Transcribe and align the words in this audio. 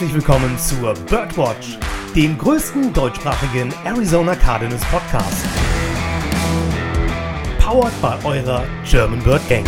herzlich 0.00 0.14
willkommen 0.14 0.58
zur 0.58 0.94
Birdwatch, 1.10 1.78
dem 2.16 2.38
größten 2.38 2.90
deutschsprachigen 2.94 3.70
Arizona 3.84 4.34
Cardinals 4.34 4.82
Podcast. 4.86 5.44
Powered 7.58 7.92
by 8.00 8.26
eurer 8.26 8.64
German 8.88 9.22
Bird 9.22 9.46
Gang. 9.50 9.66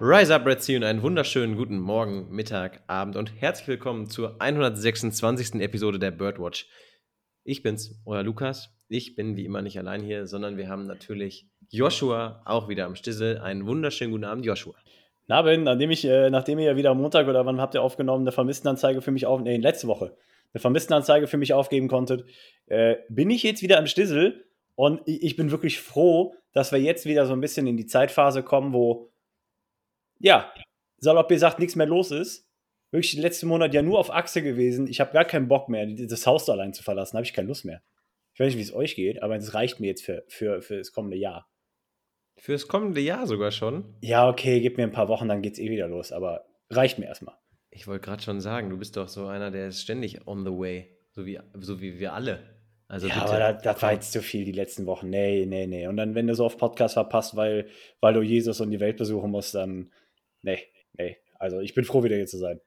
Rise 0.00 0.32
up, 0.32 0.46
Red 0.46 0.62
Sea 0.62 0.76
und 0.76 0.84
einen 0.84 1.02
wunderschönen 1.02 1.56
guten 1.56 1.80
Morgen, 1.80 2.30
Mittag, 2.30 2.84
Abend 2.86 3.16
und 3.16 3.32
herzlich 3.40 3.66
willkommen 3.66 4.08
zur 4.08 4.40
126. 4.40 5.56
Episode 5.56 5.98
der 5.98 6.12
Birdwatch. 6.12 6.68
Ich 7.42 7.64
bin's, 7.64 8.00
euer 8.04 8.22
Lukas. 8.22 8.70
Ich 8.86 9.16
bin 9.16 9.34
wie 9.36 9.44
immer 9.44 9.62
nicht 9.62 9.76
allein 9.76 10.04
hier, 10.04 10.28
sondern 10.28 10.56
wir 10.56 10.68
haben 10.68 10.86
natürlich 10.86 11.48
Joshua 11.70 12.42
auch 12.44 12.68
wieder 12.68 12.86
am 12.86 12.96
Stissel. 12.96 13.38
Einen 13.38 13.66
wunderschönen 13.66 14.12
guten 14.12 14.24
Abend, 14.24 14.44
Joshua. 14.44 14.74
Na, 15.26 15.42
Ben, 15.42 15.64
nachdem, 15.64 15.90
ich, 15.90 16.04
äh, 16.04 16.30
nachdem 16.30 16.58
ihr 16.58 16.66
ja 16.66 16.76
wieder 16.76 16.90
am 16.90 16.98
Montag 16.98 17.26
oder 17.26 17.44
wann 17.44 17.60
habt 17.60 17.74
ihr 17.74 17.82
aufgenommen, 17.82 18.22
eine 18.22 18.32
Vermisstenanzeige 18.32 19.00
für 19.02 19.10
mich 19.10 19.26
auf, 19.26 19.40
nee, 19.40 19.56
letzte 19.56 19.88
Woche, 19.88 20.16
eine 20.52 20.60
Vermisstenanzeige 20.60 21.26
für 21.26 21.36
mich 21.36 21.52
aufgeben 21.52 21.88
konntet, 21.88 22.24
äh, 22.66 22.96
bin 23.08 23.30
ich 23.30 23.42
jetzt 23.42 23.62
wieder 23.62 23.78
am 23.78 23.86
Stissel 23.86 24.44
und 24.76 25.00
ich, 25.06 25.22
ich 25.22 25.36
bin 25.36 25.50
wirklich 25.50 25.80
froh, 25.80 26.34
dass 26.52 26.70
wir 26.70 26.78
jetzt 26.78 27.06
wieder 27.06 27.26
so 27.26 27.32
ein 27.32 27.40
bisschen 27.40 27.66
in 27.66 27.76
die 27.76 27.86
Zeitphase 27.86 28.44
kommen, 28.44 28.72
wo, 28.72 29.10
ja, 30.20 30.52
salopp 30.98 31.28
gesagt, 31.28 31.58
nichts 31.58 31.76
mehr 31.76 31.86
los 31.86 32.10
ist. 32.10 32.46
Wirklich 32.92 33.12
den 33.12 33.22
letzten 33.22 33.48
Monat 33.48 33.74
ja 33.74 33.82
nur 33.82 33.98
auf 33.98 34.12
Achse 34.12 34.42
gewesen. 34.42 34.86
Ich 34.86 35.00
habe 35.00 35.12
gar 35.12 35.24
keinen 35.24 35.48
Bock 35.48 35.68
mehr, 35.68 35.86
das 35.86 36.26
Haus 36.26 36.48
allein 36.48 36.72
zu 36.72 36.84
verlassen. 36.84 37.16
Habe 37.16 37.26
ich 37.26 37.34
keine 37.34 37.48
Lust 37.48 37.64
mehr. 37.64 37.82
Ich 38.32 38.40
weiß 38.40 38.46
nicht, 38.46 38.58
wie 38.58 38.62
es 38.62 38.72
euch 38.72 38.94
geht, 38.94 39.22
aber 39.22 39.36
es 39.36 39.54
reicht 39.54 39.80
mir 39.80 39.88
jetzt 39.88 40.04
für, 40.04 40.24
für, 40.28 40.62
für 40.62 40.78
das 40.78 40.92
kommende 40.92 41.16
Jahr. 41.16 41.48
Fürs 42.36 42.68
kommende 42.68 43.00
Jahr 43.00 43.26
sogar 43.26 43.50
schon? 43.50 43.96
Ja, 44.00 44.28
okay, 44.28 44.60
gib 44.60 44.76
mir 44.76 44.84
ein 44.84 44.92
paar 44.92 45.08
Wochen, 45.08 45.28
dann 45.28 45.42
geht's 45.42 45.58
eh 45.58 45.70
wieder 45.70 45.88
los, 45.88 46.12
aber 46.12 46.44
reicht 46.70 46.98
mir 46.98 47.06
erstmal. 47.06 47.34
Ich 47.70 47.86
wollte 47.86 48.04
gerade 48.04 48.22
schon 48.22 48.40
sagen, 48.40 48.70
du 48.70 48.78
bist 48.78 48.96
doch 48.96 49.08
so 49.08 49.26
einer, 49.26 49.50
der 49.50 49.68
ist 49.68 49.82
ständig 49.82 50.26
on 50.26 50.44
the 50.44 50.50
way, 50.50 50.96
so 51.10 51.26
wie, 51.26 51.38
so 51.58 51.80
wie 51.80 51.98
wir 51.98 52.12
alle. 52.12 52.56
Also 52.88 53.08
ja, 53.08 53.14
bitte. 53.14 53.26
aber 53.26 53.38
das, 53.38 53.62
das 53.62 53.82
war 53.82 53.92
jetzt 53.92 54.12
zu 54.12 54.22
viel 54.22 54.44
die 54.44 54.52
letzten 54.52 54.86
Wochen. 54.86 55.10
Nee, 55.10 55.44
nee, 55.46 55.66
nee. 55.66 55.88
Und 55.88 55.96
dann, 55.96 56.14
wenn 56.14 56.26
du 56.26 56.34
so 56.34 56.44
auf 56.44 56.56
Podcast 56.56 56.94
verpasst, 56.94 57.34
weil, 57.34 57.68
weil 58.00 58.14
du 58.14 58.22
Jesus 58.22 58.60
und 58.60 58.70
die 58.70 58.80
Welt 58.80 58.96
besuchen 58.96 59.30
musst, 59.30 59.54
dann 59.54 59.92
nee, 60.42 60.60
nee. 60.92 61.16
Also 61.38 61.60
ich 61.60 61.74
bin 61.74 61.84
froh, 61.84 62.04
wieder 62.04 62.16
hier 62.16 62.26
zu 62.26 62.38
sein. 62.38 62.60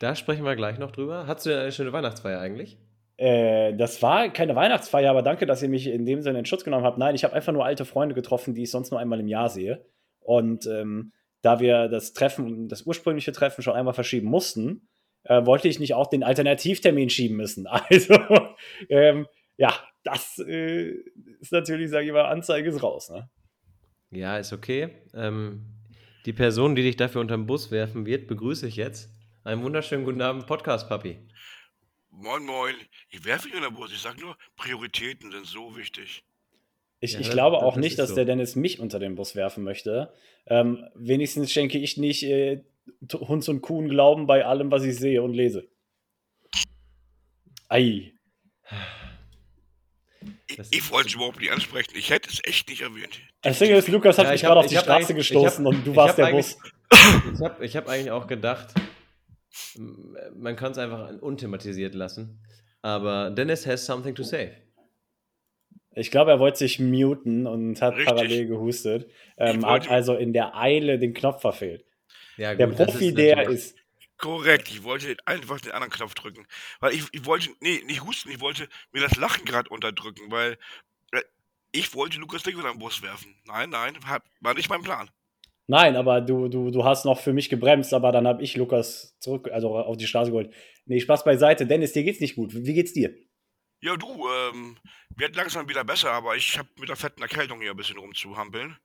Da 0.00 0.16
sprechen 0.16 0.44
wir 0.44 0.56
gleich 0.56 0.78
noch 0.78 0.90
drüber. 0.90 1.26
Hattest 1.26 1.46
du 1.46 1.50
denn 1.50 1.60
eine 1.60 1.72
schöne 1.72 1.92
Weihnachtsfeier 1.92 2.40
eigentlich? 2.40 2.78
Äh, 3.16 3.74
das 3.74 4.02
war 4.02 4.28
keine 4.30 4.56
Weihnachtsfeier, 4.56 5.10
aber 5.10 5.22
danke, 5.22 5.46
dass 5.46 5.62
ihr 5.62 5.68
mich 5.68 5.86
in 5.86 6.04
dem 6.04 6.22
Sinne 6.22 6.40
in 6.40 6.46
Schutz 6.46 6.64
genommen 6.64 6.84
habt. 6.84 6.98
Nein, 6.98 7.14
ich 7.14 7.24
habe 7.24 7.34
einfach 7.34 7.52
nur 7.52 7.64
alte 7.64 7.84
Freunde 7.84 8.14
getroffen, 8.14 8.54
die 8.54 8.64
ich 8.64 8.70
sonst 8.70 8.90
nur 8.90 9.00
einmal 9.00 9.20
im 9.20 9.28
Jahr 9.28 9.48
sehe. 9.48 9.84
Und 10.20 10.66
ähm, 10.66 11.12
da 11.42 11.60
wir 11.60 11.88
das 11.88 12.14
Treffen, 12.14 12.68
das 12.68 12.82
ursprüngliche 12.82 13.32
Treffen 13.32 13.62
schon 13.62 13.74
einmal 13.74 13.94
verschieben 13.94 14.28
mussten, 14.28 14.88
äh, 15.24 15.44
wollte 15.44 15.68
ich 15.68 15.78
nicht 15.78 15.94
auch 15.94 16.08
den 16.08 16.22
Alternativtermin 16.24 17.10
schieben 17.10 17.36
müssen. 17.36 17.66
Also, 17.90 18.18
ähm, 18.88 19.26
ja, 19.56 19.72
das 20.02 20.38
äh, 20.38 20.94
ist 21.40 21.52
natürlich, 21.52 21.90
sage 21.90 22.06
ich 22.06 22.12
mal, 22.12 22.24
Anzeige 22.24 22.68
ist 22.68 22.82
raus. 22.82 23.10
Ne? 23.10 23.28
Ja, 24.10 24.38
ist 24.38 24.52
okay. 24.52 24.90
Ähm, 25.14 25.66
die 26.26 26.32
Person, 26.32 26.74
die 26.74 26.82
dich 26.82 26.96
dafür 26.96 27.20
unter 27.20 27.36
den 27.36 27.46
Bus 27.46 27.70
werfen 27.70 28.06
wird, 28.06 28.26
begrüße 28.26 28.66
ich 28.66 28.76
jetzt. 28.76 29.10
Einen 29.44 29.62
wunderschönen 29.62 30.04
guten 30.04 30.22
Abend, 30.22 30.46
Podcast-Papi. 30.46 31.18
Moin, 32.16 32.44
moin. 32.44 32.74
Ich 33.10 33.24
werfe 33.24 33.48
nicht 33.48 33.56
in 33.56 33.62
der 33.62 33.70
Bus. 33.70 33.90
Ich 33.92 34.00
sage 34.00 34.20
nur, 34.20 34.36
Prioritäten 34.56 35.32
sind 35.32 35.46
so 35.46 35.76
wichtig. 35.76 36.24
Ich, 37.00 37.12
ja, 37.12 37.20
ich 37.20 37.30
glaube 37.30 37.58
auch 37.58 37.74
das 37.74 37.82
nicht, 37.82 37.98
dass 37.98 38.10
so. 38.10 38.14
der 38.14 38.24
Dennis 38.24 38.56
mich 38.56 38.78
unter 38.78 38.98
den 38.98 39.14
Bus 39.16 39.34
werfen 39.34 39.64
möchte. 39.64 40.12
Ähm, 40.46 40.84
wenigstens 40.94 41.50
schenke 41.50 41.78
ich 41.78 41.96
nicht 41.96 42.22
äh, 42.22 42.62
Hunds 43.12 43.48
und 43.48 43.62
Kuhn 43.62 43.88
Glauben 43.88 44.26
bei 44.26 44.44
allem, 44.44 44.70
was 44.70 44.84
ich 44.84 44.96
sehe 44.96 45.22
und 45.22 45.34
lese. 45.34 45.68
Ei. 47.68 48.12
Ich, 50.46 50.58
ich 50.70 50.90
wollte 50.90 51.08
es 51.08 51.14
überhaupt 51.14 51.40
nicht 51.40 51.50
ansprechen. 51.50 51.92
Ich 51.96 52.10
hätte 52.10 52.30
es 52.30 52.40
echt 52.44 52.68
nicht 52.68 52.82
erwähnt. 52.82 53.20
Das 53.42 53.58
Ding 53.58 53.72
ist, 53.72 53.88
Lukas 53.88 54.16
hat 54.18 54.26
ja, 54.26 54.32
mich 54.32 54.42
gerade 54.42 54.60
auf 54.60 54.66
die 54.66 54.76
Straße 54.76 55.14
gestoßen 55.14 55.66
hab, 55.66 55.74
und 55.74 55.86
du 55.86 55.96
warst 55.96 56.16
der 56.16 56.30
Bus. 56.30 56.56
Ich 57.34 57.40
habe 57.40 57.68
hab 57.68 57.88
eigentlich 57.88 58.10
auch 58.12 58.26
gedacht, 58.26 58.68
man 60.34 60.56
kann 60.56 60.72
es 60.72 60.78
einfach 60.78 61.20
unthematisiert 61.20 61.94
lassen. 61.94 62.40
Aber 62.82 63.30
Dennis 63.30 63.66
has 63.66 63.86
something 63.86 64.14
to 64.14 64.22
say. 64.22 64.52
Ich 65.96 66.10
glaube, 66.10 66.32
er 66.32 66.40
wollte 66.40 66.58
sich 66.58 66.80
muten 66.80 67.46
und 67.46 67.80
hat 67.80 67.94
Richtig. 67.94 68.06
parallel 68.06 68.46
gehustet. 68.46 69.10
Ähm, 69.36 69.64
hat 69.64 69.88
also 69.88 70.16
in 70.16 70.32
der 70.32 70.56
Eile 70.56 70.98
den 70.98 71.14
Knopf 71.14 71.40
verfehlt. 71.40 71.84
Ja, 72.36 72.52
gut, 72.52 72.60
der 72.60 72.84
Profi, 72.84 73.08
ist 73.08 73.18
der 73.18 73.48
ist. 73.48 73.76
Korrekt, 74.16 74.70
ich 74.70 74.82
wollte 74.84 75.16
einfach 75.24 75.60
den 75.60 75.72
anderen 75.72 75.92
Knopf 75.92 76.14
drücken. 76.14 76.46
Weil 76.80 76.94
ich, 76.94 77.04
ich 77.12 77.24
wollte, 77.26 77.50
nee, 77.60 77.82
nicht 77.86 78.04
husten, 78.04 78.30
ich 78.30 78.40
wollte 78.40 78.68
mir 78.92 79.02
das 79.02 79.16
Lachen 79.16 79.44
gerade 79.44 79.70
unterdrücken, 79.70 80.30
weil 80.30 80.56
äh, 81.12 81.22
ich 81.72 81.94
wollte 81.94 82.18
Lukas 82.18 82.42
Dick 82.42 82.58
wieder 82.58 82.70
am 82.70 82.78
Bus 82.78 83.02
werfen. 83.02 83.34
Nein, 83.44 83.70
nein, 83.70 83.96
war 84.40 84.54
nicht 84.54 84.68
mein 84.68 84.82
Plan. 84.82 85.10
Nein, 85.66 85.96
aber 85.96 86.20
du, 86.20 86.48
du, 86.48 86.70
du 86.70 86.84
hast 86.84 87.04
noch 87.04 87.20
für 87.20 87.32
mich 87.32 87.48
gebremst, 87.48 87.94
aber 87.94 88.12
dann 88.12 88.26
habe 88.26 88.42
ich 88.42 88.56
Lukas 88.56 89.16
zurück, 89.18 89.48
also 89.50 89.76
auf 89.76 89.96
die 89.96 90.06
Straße 90.06 90.30
geholt. 90.30 90.52
Nee, 90.84 91.00
Spaß 91.00 91.24
beiseite. 91.24 91.66
Dennis, 91.66 91.92
dir 91.92 92.04
geht's 92.04 92.20
nicht 92.20 92.36
gut. 92.36 92.54
Wie 92.54 92.74
geht's 92.74 92.92
dir? 92.92 93.14
Ja, 93.80 93.96
du, 93.96 94.06
ähm, 94.06 94.76
wird 95.16 95.36
langsam 95.36 95.68
wieder 95.68 95.84
besser, 95.84 96.10
aber 96.10 96.36
ich 96.36 96.58
habe 96.58 96.68
mit 96.78 96.88
der 96.88 96.96
fetten 96.96 97.22
Erkältung 97.22 97.60
hier 97.60 97.70
ein 97.70 97.76
bisschen 97.76 97.98
rumzuhampeln. 97.98 98.76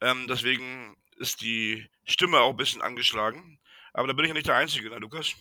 Ähm, 0.00 0.26
deswegen 0.28 0.96
ist 1.18 1.42
die 1.42 1.86
Stimme 2.04 2.40
auch 2.40 2.50
ein 2.50 2.56
bisschen 2.56 2.80
angeschlagen. 2.80 3.58
Aber 3.92 4.06
da 4.06 4.12
bin 4.12 4.24
ich 4.24 4.28
ja 4.28 4.34
nicht 4.34 4.46
der 4.46 4.56
Einzige, 4.56 4.88
ne, 4.88 4.98
Lukas? 4.98 5.34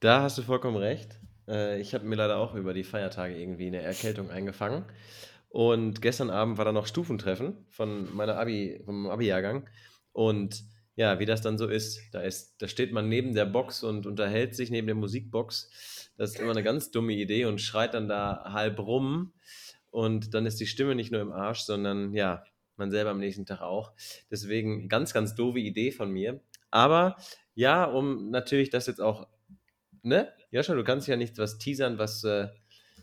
Da 0.00 0.22
hast 0.22 0.38
du 0.38 0.42
vollkommen 0.42 0.76
recht. 0.76 1.20
Äh, 1.46 1.80
ich 1.80 1.94
habe 1.94 2.04
mir 2.04 2.16
leider 2.16 2.38
auch 2.38 2.54
über 2.54 2.72
die 2.72 2.84
Feiertage 2.84 3.38
irgendwie 3.38 3.66
eine 3.66 3.82
Erkältung 3.82 4.30
eingefangen. 4.30 4.84
Und 5.48 6.02
gestern 6.02 6.30
Abend 6.30 6.58
war 6.58 6.64
da 6.64 6.72
noch 6.72 6.86
Stufentreffen 6.86 7.66
von 7.70 8.14
meiner 8.14 8.36
Abi, 8.36 8.80
vom 8.84 9.08
Abi-Jahrgang. 9.08 9.68
Und 10.18 10.64
ja, 10.96 11.20
wie 11.20 11.26
das 11.26 11.42
dann 11.42 11.58
so 11.58 11.68
ist, 11.68 12.00
da 12.10 12.22
ist, 12.22 12.60
da 12.60 12.66
steht 12.66 12.90
man 12.90 13.08
neben 13.08 13.36
der 13.36 13.44
Box 13.44 13.84
und 13.84 14.04
unterhält 14.04 14.56
sich 14.56 14.68
neben 14.68 14.88
der 14.88 14.96
Musikbox. 14.96 16.10
Das 16.16 16.30
ist 16.30 16.40
immer 16.40 16.50
eine 16.50 16.64
ganz 16.64 16.90
dumme 16.90 17.12
Idee 17.12 17.44
und 17.44 17.60
schreit 17.60 17.94
dann 17.94 18.08
da 18.08 18.50
halb 18.52 18.80
rum. 18.80 19.32
Und 19.92 20.34
dann 20.34 20.44
ist 20.44 20.58
die 20.58 20.66
Stimme 20.66 20.96
nicht 20.96 21.12
nur 21.12 21.20
im 21.20 21.30
Arsch, 21.30 21.60
sondern 21.60 22.12
ja, 22.14 22.42
man 22.74 22.90
selber 22.90 23.10
am 23.10 23.20
nächsten 23.20 23.46
Tag 23.46 23.60
auch. 23.60 23.92
Deswegen 24.28 24.88
ganz, 24.88 25.14
ganz 25.14 25.36
doofe 25.36 25.60
Idee 25.60 25.92
von 25.92 26.10
mir. 26.10 26.40
Aber 26.72 27.16
ja, 27.54 27.84
um 27.84 28.30
natürlich 28.30 28.70
das 28.70 28.88
jetzt 28.88 29.00
auch, 29.00 29.28
ne? 30.02 30.32
Joscha, 30.50 30.74
du 30.74 30.82
kannst 30.82 31.06
ja 31.06 31.14
nicht 31.14 31.38
was 31.38 31.58
teasern, 31.58 31.98
was 31.98 32.24
äh, 32.24 32.48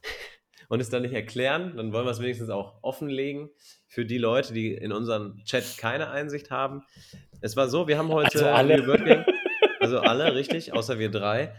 und 0.67 0.81
es 0.81 0.89
dann 0.89 1.03
nicht 1.03 1.13
erklären, 1.13 1.77
dann 1.77 1.93
wollen 1.93 2.05
wir 2.05 2.11
es 2.11 2.19
wenigstens 2.19 2.49
auch 2.49 2.83
offenlegen 2.83 3.51
für 3.95 4.05
die 4.05 4.17
Leute, 4.17 4.53
die 4.53 4.73
in 4.73 4.91
unserem 4.91 5.41
Chat 5.45 5.77
keine 5.77 6.09
Einsicht 6.09 6.51
haben. 6.51 6.83
Es 7.39 7.55
war 7.55 7.69
so, 7.69 7.87
wir 7.87 7.97
haben 7.97 8.09
heute 8.09 8.39
also 8.39 8.49
alle, 8.49 8.85
Working, 8.87 9.23
also 9.79 10.01
alle, 10.01 10.35
richtig, 10.35 10.73
außer 10.73 10.99
wir 10.99 11.09
drei. 11.09 11.55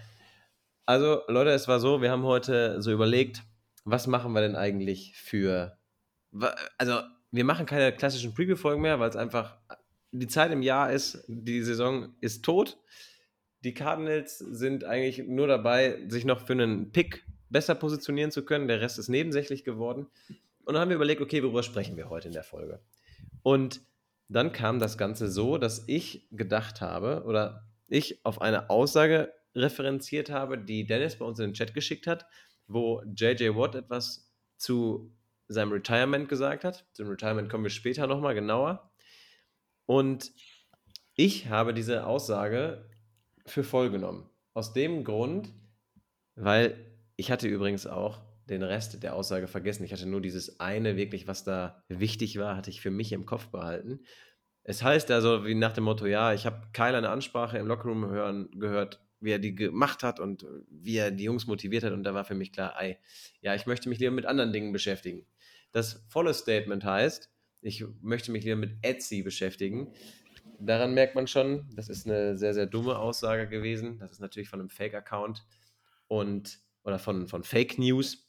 Also 0.84 1.22
Leute, 1.28 1.52
es 1.52 1.66
war 1.66 1.80
so, 1.80 2.02
wir 2.02 2.10
haben 2.10 2.24
heute 2.24 2.82
so 2.82 2.92
überlegt, 2.92 3.42
was 3.84 4.06
machen 4.06 4.34
wir 4.34 4.42
denn 4.42 4.54
eigentlich 4.54 5.16
für, 5.16 5.78
also 6.76 7.00
wir 7.30 7.44
machen 7.44 7.64
keine 7.64 7.90
klassischen 7.96 8.34
Preview-Folgen 8.34 8.82
mehr, 8.82 9.00
weil 9.00 9.08
es 9.08 9.16
einfach 9.16 9.56
die 10.12 10.28
Zeit 10.28 10.52
im 10.52 10.60
Jahr 10.60 10.92
ist, 10.92 11.24
die 11.28 11.62
Saison 11.62 12.16
ist 12.20 12.44
tot. 12.44 12.76
Die 13.64 13.72
Cardinals 13.72 14.36
sind 14.38 14.84
eigentlich 14.84 15.26
nur 15.26 15.46
dabei, 15.46 16.04
sich 16.08 16.26
noch 16.26 16.46
für 16.46 16.52
einen 16.52 16.92
Pick 16.92 17.24
besser 17.48 17.74
positionieren 17.74 18.30
zu 18.30 18.44
können. 18.44 18.68
Der 18.68 18.82
Rest 18.82 18.98
ist 18.98 19.08
nebensächlich 19.08 19.64
geworden. 19.64 20.08
Und 20.66 20.74
dann 20.74 20.80
haben 20.80 20.88
wir 20.88 20.96
überlegt, 20.96 21.20
okay, 21.20 21.42
worüber 21.44 21.62
sprechen 21.62 21.96
wir 21.96 22.10
heute 22.10 22.26
in 22.26 22.34
der 22.34 22.42
Folge? 22.42 22.80
Und 23.42 23.80
dann 24.28 24.52
kam 24.52 24.80
das 24.80 24.98
Ganze 24.98 25.30
so, 25.30 25.58
dass 25.58 25.84
ich 25.86 26.26
gedacht 26.32 26.80
habe 26.80 27.22
oder 27.24 27.68
ich 27.86 28.24
auf 28.24 28.40
eine 28.40 28.68
Aussage 28.68 29.32
referenziert 29.54 30.28
habe, 30.28 30.58
die 30.58 30.84
Dennis 30.84 31.16
bei 31.16 31.24
uns 31.24 31.38
in 31.38 31.50
den 31.50 31.54
Chat 31.54 31.72
geschickt 31.72 32.08
hat, 32.08 32.26
wo 32.66 33.00
JJ 33.14 33.54
Watt 33.54 33.76
etwas 33.76 34.28
zu 34.56 35.14
seinem 35.46 35.70
Retirement 35.70 36.28
gesagt 36.28 36.64
hat. 36.64 36.84
Zum 36.94 37.08
Retirement 37.08 37.48
kommen 37.48 37.62
wir 37.62 37.70
später 37.70 38.08
nochmal 38.08 38.34
genauer. 38.34 38.90
Und 39.86 40.32
ich 41.14 41.48
habe 41.48 41.72
diese 41.74 42.06
Aussage 42.06 42.90
für 43.46 43.62
voll 43.62 43.90
genommen. 43.90 44.28
Aus 44.52 44.72
dem 44.72 45.04
Grund, 45.04 45.52
weil 46.34 46.76
ich 47.14 47.30
hatte 47.30 47.46
übrigens 47.46 47.86
auch 47.86 48.25
den 48.48 48.62
Rest 48.62 49.02
der 49.02 49.14
Aussage 49.14 49.48
vergessen. 49.48 49.84
Ich 49.84 49.92
hatte 49.92 50.06
nur 50.06 50.20
dieses 50.20 50.60
eine 50.60 50.96
wirklich, 50.96 51.26
was 51.26 51.44
da 51.44 51.82
wichtig 51.88 52.38
war, 52.38 52.56
hatte 52.56 52.70
ich 52.70 52.80
für 52.80 52.90
mich 52.90 53.12
im 53.12 53.26
Kopf 53.26 53.48
behalten. 53.48 54.00
Es 54.62 54.82
heißt 54.82 55.10
also 55.10 55.44
wie 55.44 55.54
nach 55.54 55.72
dem 55.72 55.84
Motto, 55.84 56.06
ja, 56.06 56.32
ich 56.32 56.46
habe 56.46 56.68
Kyle 56.72 56.96
eine 56.96 57.10
Ansprache 57.10 57.58
im 57.58 57.66
Lockerroom 57.66 58.08
hören, 58.08 58.50
gehört, 58.58 59.00
wie 59.20 59.30
er 59.30 59.38
die 59.38 59.54
gemacht 59.54 60.02
hat 60.02 60.20
und 60.20 60.44
wie 60.68 60.96
er 60.96 61.10
die 61.10 61.24
Jungs 61.24 61.46
motiviert 61.46 61.84
hat 61.84 61.92
und 61.92 62.02
da 62.02 62.14
war 62.14 62.24
für 62.24 62.34
mich 62.34 62.52
klar, 62.52 62.74
ey, 62.80 62.98
ja, 63.40 63.54
ich 63.54 63.66
möchte 63.66 63.88
mich 63.88 63.98
lieber 63.98 64.12
mit 64.12 64.26
anderen 64.26 64.52
Dingen 64.52 64.72
beschäftigen. 64.72 65.26
Das 65.72 66.04
volle 66.08 66.34
Statement 66.34 66.84
heißt, 66.84 67.30
ich 67.62 67.84
möchte 68.00 68.30
mich 68.30 68.44
lieber 68.44 68.56
mit 68.56 68.76
Etsy 68.82 69.22
beschäftigen. 69.22 69.92
daran 70.58 70.94
merkt 70.94 71.14
man 71.14 71.26
schon, 71.26 71.68
das 71.74 71.88
ist 71.88 72.06
eine 72.06 72.36
sehr, 72.36 72.54
sehr 72.54 72.66
dumme 72.66 72.98
Aussage 72.98 73.48
gewesen. 73.48 73.98
Das 73.98 74.12
ist 74.12 74.20
natürlich 74.20 74.48
von 74.48 74.60
einem 74.60 74.70
Fake-Account 74.70 75.44
und 76.06 76.60
oder 76.82 76.98
von, 76.98 77.26
von 77.26 77.42
Fake 77.42 77.78
News. 77.78 78.25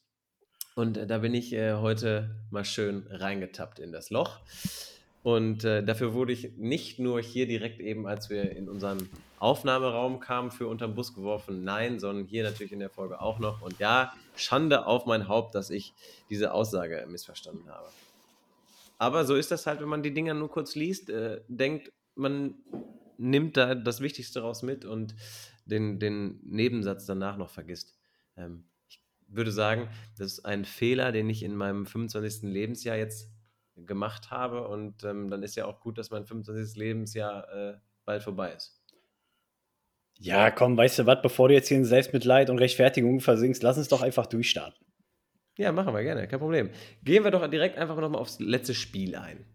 Und 0.77 0.95
äh, 0.95 1.07
da 1.07 1.17
bin 1.17 1.33
ich 1.33 1.53
äh, 1.53 1.73
heute 1.73 2.35
mal 2.51 2.63
schön 2.63 3.07
reingetappt 3.09 3.79
in 3.79 3.91
das 3.91 4.11
Loch. 4.11 4.41
Und 5.23 5.63
äh, 5.63 5.83
dafür 5.83 6.13
wurde 6.13 6.33
ich 6.33 6.55
nicht 6.55 6.99
nur 6.99 7.19
hier 7.19 7.47
direkt 7.47 7.79
eben, 7.79 8.05
als 8.05 8.29
wir 8.29 8.51
in 8.51 8.69
unseren 8.69 9.09
Aufnahmeraum 9.39 10.19
kamen, 10.19 10.51
für 10.51 10.67
unterm 10.67 10.93
Bus 10.93 11.15
geworfen, 11.15 11.63
nein, 11.63 11.99
sondern 11.99 12.27
hier 12.27 12.43
natürlich 12.43 12.71
in 12.71 12.79
der 12.79 12.91
Folge 12.91 13.19
auch 13.19 13.39
noch. 13.39 13.63
Und 13.63 13.79
ja, 13.79 14.13
Schande 14.35 14.85
auf 14.85 15.07
mein 15.07 15.27
Haupt, 15.27 15.55
dass 15.55 15.71
ich 15.71 15.95
diese 16.29 16.53
Aussage 16.53 17.07
missverstanden 17.09 17.67
habe. 17.67 17.87
Aber 18.99 19.25
so 19.25 19.33
ist 19.33 19.49
das 19.49 19.65
halt, 19.65 19.81
wenn 19.81 19.89
man 19.89 20.03
die 20.03 20.13
Dinger 20.13 20.35
nur 20.35 20.51
kurz 20.51 20.75
liest, 20.75 21.09
äh, 21.09 21.41
denkt, 21.47 21.91
man 22.13 22.53
nimmt 23.17 23.57
da 23.57 23.73
das 23.73 23.99
Wichtigste 23.99 24.41
raus 24.41 24.61
mit 24.61 24.85
und 24.85 25.15
den, 25.65 25.97
den 25.97 26.39
Nebensatz 26.43 27.07
danach 27.07 27.35
noch 27.35 27.49
vergisst. 27.49 27.97
Ähm, 28.37 28.63
würde 29.27 29.51
sagen, 29.51 29.89
das 30.17 30.33
ist 30.33 30.45
ein 30.45 30.65
Fehler, 30.65 31.11
den 31.11 31.29
ich 31.29 31.43
in 31.43 31.55
meinem 31.55 31.85
25. 31.85 32.43
Lebensjahr 32.43 32.97
jetzt 32.97 33.29
gemacht 33.75 34.31
habe 34.31 34.67
und 34.67 35.03
ähm, 35.03 35.29
dann 35.29 35.43
ist 35.43 35.55
ja 35.55 35.65
auch 35.65 35.79
gut, 35.79 35.97
dass 35.97 36.09
mein 36.09 36.25
25. 36.25 36.75
Lebensjahr 36.77 37.51
äh, 37.53 37.77
bald 38.05 38.23
vorbei 38.23 38.53
ist. 38.53 38.81
Ja, 40.19 40.49
komm, 40.49 40.75
weißt 40.75 40.99
du 40.99 41.05
was, 41.05 41.21
bevor 41.21 41.47
du 41.47 41.53
jetzt 41.53 41.67
hier 41.67 41.77
in 41.77 41.85
Selbstmitleid 41.85 42.49
und 42.49 42.57
Rechtfertigung 42.57 43.19
versinkst, 43.19 43.61
lass 43.61 43.77
uns 43.77 43.87
doch 43.87 44.01
einfach 44.01 44.25
durchstarten. 44.25 44.83
Ja, 45.57 45.71
machen 45.71 45.93
wir 45.93 46.03
gerne, 46.03 46.27
kein 46.27 46.39
Problem. 46.39 46.71
Gehen 47.03 47.23
wir 47.23 47.31
doch 47.31 47.47
direkt 47.47 47.77
einfach 47.77 47.97
nochmal 47.97 48.21
aufs 48.21 48.39
letzte 48.39 48.73
Spiel 48.73 49.15
ein. 49.15 49.45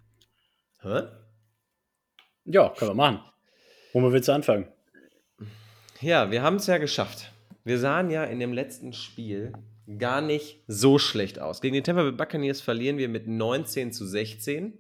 Hä? 0.81 1.03
Ja, 2.45 2.69
können 2.71 2.91
wir 2.91 2.95
machen. 2.95 3.21
Womit 3.93 4.13
willst 4.13 4.29
du 4.29 4.33
anfangen? 4.33 4.69
Ja, 6.01 6.31
wir 6.31 6.43
haben 6.43 6.57
es 6.57 6.67
ja 6.67 6.79
geschafft. 6.79 7.32
Wir 7.65 7.79
sahen 7.79 8.11
ja 8.11 8.25
in 8.25 8.41
dem 8.41 8.53
letzten 8.53 8.93
Spiel 8.93 9.53
gar 9.99 10.21
nicht 10.21 10.63
so 10.67 10.99
schlecht 10.99 11.39
aus. 11.39 11.61
Gegen 11.61 11.75
die 11.75 11.83
Tampa 11.83 12.03
Bay 12.03 12.13
Buccaneers 12.13 12.61
verlieren 12.61 12.99
wir 12.99 13.09
mit 13.09 13.29
19 13.29 13.93
zu 13.93 14.05
16. 14.05 14.79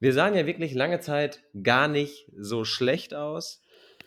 Wir 0.00 0.12
sahen 0.14 0.34
ja 0.34 0.46
wirklich 0.46 0.74
lange 0.74 1.00
Zeit 1.00 1.42
gar 1.62 1.88
nicht 1.88 2.30
so 2.36 2.64
schlecht 2.64 3.14
aus. 3.14 3.60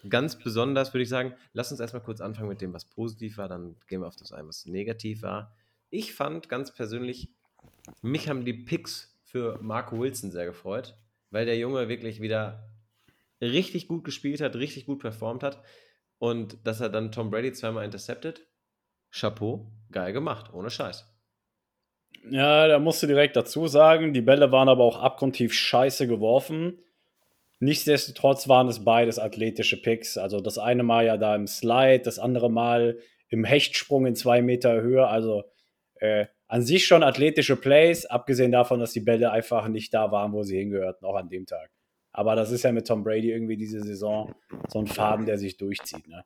Ganz 0.09 0.39
besonders 0.39 0.93
würde 0.93 1.03
ich 1.03 1.09
sagen, 1.09 1.33
lass 1.53 1.71
uns 1.71 1.79
erstmal 1.79 2.03
kurz 2.03 2.19
anfangen 2.21 2.49
mit 2.49 2.61
dem, 2.61 2.73
was 2.73 2.85
positiv 2.85 3.37
war, 3.37 3.47
dann 3.47 3.75
gehen 3.87 4.01
wir 4.01 4.07
auf 4.07 4.15
das 4.15 4.31
ein, 4.31 4.47
was 4.47 4.65
negativ 4.65 5.21
war. 5.21 5.55
Ich 5.89 6.13
fand 6.13 6.49
ganz 6.49 6.73
persönlich, 6.73 7.29
mich 8.01 8.29
haben 8.29 8.45
die 8.45 8.53
Picks 8.53 9.19
für 9.23 9.59
Marco 9.61 9.99
Wilson 9.99 10.31
sehr 10.31 10.45
gefreut, 10.45 10.97
weil 11.29 11.45
der 11.45 11.57
Junge 11.57 11.89
wirklich 11.89 12.21
wieder 12.21 12.69
richtig 13.41 13.87
gut 13.87 14.03
gespielt 14.03 14.41
hat, 14.41 14.55
richtig 14.55 14.85
gut 14.85 14.99
performt 14.99 15.43
hat 15.43 15.61
und 16.19 16.57
dass 16.65 16.81
er 16.81 16.89
dann 16.89 17.11
Tom 17.11 17.29
Brady 17.29 17.51
zweimal 17.53 17.85
interceptet. 17.85 18.45
Chapeau, 19.11 19.67
geil 19.91 20.13
gemacht, 20.13 20.53
ohne 20.53 20.69
Scheiß. 20.69 21.05
Ja, 22.29 22.67
da 22.67 22.79
musst 22.79 23.01
du 23.03 23.07
direkt 23.07 23.35
dazu 23.35 23.67
sagen, 23.67 24.13
die 24.13 24.21
Bälle 24.21 24.51
waren 24.51 24.69
aber 24.69 24.83
auch 24.83 25.01
abgrundtief 25.01 25.53
scheiße 25.53 26.07
geworfen. 26.07 26.79
Nichtsdestotrotz 27.59 28.47
waren 28.47 28.67
es 28.67 28.83
beides 28.83 29.17
athletische 29.17 29.81
Picks. 29.81 30.17
Also 30.17 30.41
das 30.41 30.57
eine 30.57 30.83
Mal 30.83 31.05
ja 31.05 31.17
da 31.17 31.35
im 31.35 31.47
Slide, 31.47 32.03
das 32.03 32.19
andere 32.19 32.51
Mal 32.51 32.99
im 33.29 33.43
Hechtsprung 33.43 34.05
in 34.05 34.15
zwei 34.15 34.41
Meter 34.41 34.81
Höhe. 34.81 35.07
Also 35.07 35.43
äh, 35.95 36.25
an 36.47 36.61
sich 36.61 36.85
schon 36.85 37.03
athletische 37.03 37.55
Plays, 37.55 38.05
abgesehen 38.05 38.51
davon, 38.51 38.79
dass 38.79 38.91
die 38.91 39.01
Bälle 39.01 39.31
einfach 39.31 39.67
nicht 39.67 39.93
da 39.93 40.11
waren, 40.11 40.33
wo 40.33 40.43
sie 40.43 40.57
hingehörten, 40.57 41.05
auch 41.05 41.15
an 41.15 41.29
dem 41.29 41.45
Tag. 41.45 41.71
Aber 42.17 42.35
das 42.35 42.49
ist 42.49 42.63
ja 42.63 42.71
mit 42.71 42.87
Tom 42.87 43.03
Brady 43.03 43.31
irgendwie 43.31 43.57
diese 43.57 43.79
Saison 43.83 44.33
so 44.69 44.79
ein 44.79 44.87
Faden, 44.87 45.27
der 45.27 45.37
sich 45.37 45.55
durchzieht. 45.55 46.07
Ne? 46.07 46.25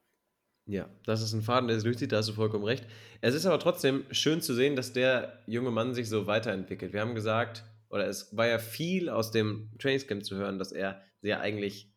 Ja, 0.66 0.90
das 1.04 1.22
ist 1.22 1.34
ein 1.34 1.42
Faden, 1.42 1.68
der 1.68 1.76
sich 1.76 1.84
durchzieht, 1.84 2.14
da 2.14 2.18
hast 2.18 2.30
du 2.30 2.34
vollkommen 2.34 2.64
recht. 2.64 2.88
Es 3.20 3.36
ist 3.36 3.46
aber 3.46 3.60
trotzdem 3.60 4.06
schön 4.10 4.42
zu 4.42 4.54
sehen, 4.54 4.78
dass 4.78 4.94
der 4.94 5.44
junge 5.48 5.70
Mann 5.70 5.94
sich 5.94 6.08
so 6.08 6.28
weiterentwickelt. 6.28 6.94
Wir 6.94 7.02
haben 7.02 7.14
gesagt, 7.14 7.66
oder 7.90 8.08
es 8.08 8.38
war 8.38 8.48
ja 8.48 8.58
viel 8.58 9.10
aus 9.10 9.32
dem 9.32 9.70
Trainingscamp 9.80 10.24
zu 10.24 10.38
hören, 10.38 10.60
dass 10.60 10.72
er 10.72 11.02
sehr 11.20 11.42
eigentlich 11.42 11.92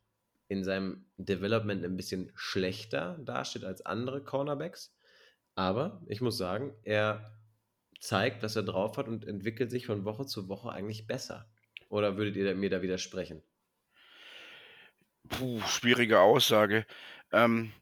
in 0.48 0.64
seinem 0.64 1.04
Development 1.16 1.84
ein 1.84 1.96
bisschen 1.96 2.32
schlechter 2.34 3.16
dasteht 3.24 3.62
als 3.62 3.86
andere 3.86 4.24
Cornerbacks. 4.24 4.92
Aber 5.54 6.02
ich 6.08 6.20
muss 6.20 6.36
sagen, 6.36 6.74
er 6.82 7.30
zeigt, 8.00 8.42
was 8.42 8.56
er 8.56 8.64
drauf 8.64 8.96
hat 8.96 9.06
und 9.06 9.24
entwickelt 9.24 9.70
sich 9.70 9.86
von 9.86 10.04
Woche 10.04 10.26
zu 10.26 10.48
Woche 10.48 10.70
eigentlich 10.70 11.06
besser. 11.06 11.48
Oder 11.90 12.16
würdet 12.16 12.34
ihr 12.34 12.56
mir 12.56 12.70
da 12.70 12.82
widersprechen? 12.82 13.40
Puh, 15.28 15.60
schwierige 15.62 16.20
Aussage. 16.20 16.86
Ähm, 17.32 17.72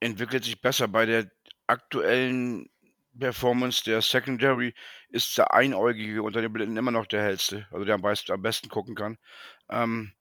entwickelt 0.00 0.44
sich 0.44 0.60
besser. 0.60 0.88
Bei 0.88 1.06
der 1.06 1.30
aktuellen 1.66 2.70
Performance 3.18 3.84
der 3.84 4.00
Secondary 4.02 4.74
ist 5.08 5.36
der 5.36 5.52
Einäugige 5.52 6.22
unter 6.22 6.40
den 6.40 6.52
Blinden 6.52 6.76
immer 6.76 6.90
noch 6.90 7.06
der 7.06 7.22
hellste, 7.22 7.66
also 7.70 7.84
der 7.84 7.96
am, 7.96 8.02
besten, 8.02 8.32
am 8.32 8.42
besten 8.42 8.68
gucken 8.68 8.94
kann. 8.94 9.18
Ähm, 9.68 10.12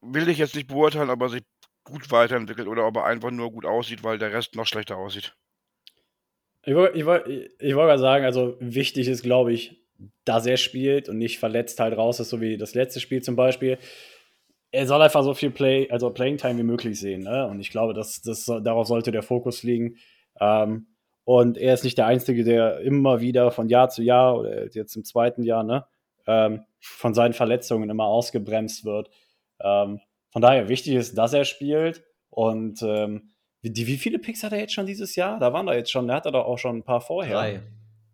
will 0.00 0.28
ich 0.28 0.38
jetzt 0.38 0.54
nicht 0.54 0.68
beurteilen, 0.68 1.10
ob 1.10 1.20
er 1.20 1.28
sich 1.28 1.42
gut 1.84 2.10
weiterentwickelt 2.10 2.68
oder 2.68 2.86
ob 2.86 2.96
er 2.96 3.04
einfach 3.04 3.30
nur 3.30 3.50
gut 3.50 3.66
aussieht, 3.66 4.02
weil 4.04 4.18
der 4.18 4.32
Rest 4.32 4.54
noch 4.54 4.66
schlechter 4.66 4.96
aussieht. 4.96 5.34
Ich 6.64 6.74
wollte 6.74 6.98
ich 6.98 7.50
ich 7.58 7.74
wollt 7.74 7.98
sagen, 7.98 8.24
also 8.24 8.56
wichtig 8.60 9.08
ist, 9.08 9.22
glaube 9.22 9.52
ich, 9.52 9.82
dass 10.24 10.46
er 10.46 10.56
spielt 10.56 11.08
und 11.08 11.18
nicht 11.18 11.38
verletzt 11.38 11.80
halt 11.80 11.96
raus 11.96 12.20
ist, 12.20 12.30
so 12.30 12.40
wie 12.40 12.56
das 12.56 12.74
letzte 12.74 13.00
Spiel 13.00 13.22
zum 13.22 13.36
Beispiel. 13.36 13.78
Er 14.72 14.86
soll 14.86 15.02
einfach 15.02 15.22
so 15.22 15.34
viel 15.34 15.50
Play, 15.50 15.88
also 15.90 16.10
Playing 16.10 16.38
Time 16.38 16.58
wie 16.58 16.64
möglich 16.64 16.98
sehen. 16.98 17.22
Ne? 17.22 17.46
Und 17.46 17.60
ich 17.60 17.70
glaube, 17.70 17.94
dass, 17.94 18.20
dass 18.22 18.46
darauf 18.46 18.86
sollte 18.86 19.12
der 19.12 19.22
Fokus 19.22 19.62
liegen. 19.62 19.96
Ähm, 20.40 20.86
und 21.24 21.56
er 21.56 21.74
ist 21.74 21.84
nicht 21.84 21.98
der 21.98 22.06
Einzige, 22.06 22.42
der 22.42 22.80
immer 22.80 23.20
wieder 23.20 23.50
von 23.50 23.68
Jahr 23.68 23.88
zu 23.90 24.02
Jahr 24.02 24.38
oder 24.38 24.68
jetzt 24.72 24.96
im 24.96 25.04
zweiten 25.04 25.44
Jahr, 25.44 25.62
ne, 25.62 25.86
ähm, 26.26 26.64
von 26.80 27.14
seinen 27.14 27.32
Verletzungen 27.32 27.90
immer 27.90 28.06
ausgebremst 28.06 28.84
wird. 28.84 29.08
Ähm, 29.60 30.00
von 30.30 30.42
daher 30.42 30.68
wichtig 30.68 30.94
ist, 30.94 31.16
dass 31.16 31.32
er 31.32 31.44
spielt. 31.44 32.02
Und 32.30 32.82
ähm, 32.82 33.30
wie, 33.60 33.86
wie 33.86 33.98
viele 33.98 34.18
Picks 34.18 34.42
hat 34.42 34.52
er 34.52 34.58
jetzt 34.58 34.74
schon 34.74 34.86
dieses 34.86 35.14
Jahr? 35.14 35.38
Da 35.38 35.52
waren 35.52 35.66
da 35.66 35.74
jetzt 35.74 35.92
schon, 35.92 36.08
er 36.08 36.16
hat 36.16 36.26
er 36.26 36.32
doch 36.32 36.46
auch 36.46 36.58
schon 36.58 36.78
ein 36.78 36.82
paar 36.82 37.00
vorher. 37.00 37.34
Drei. 37.34 37.62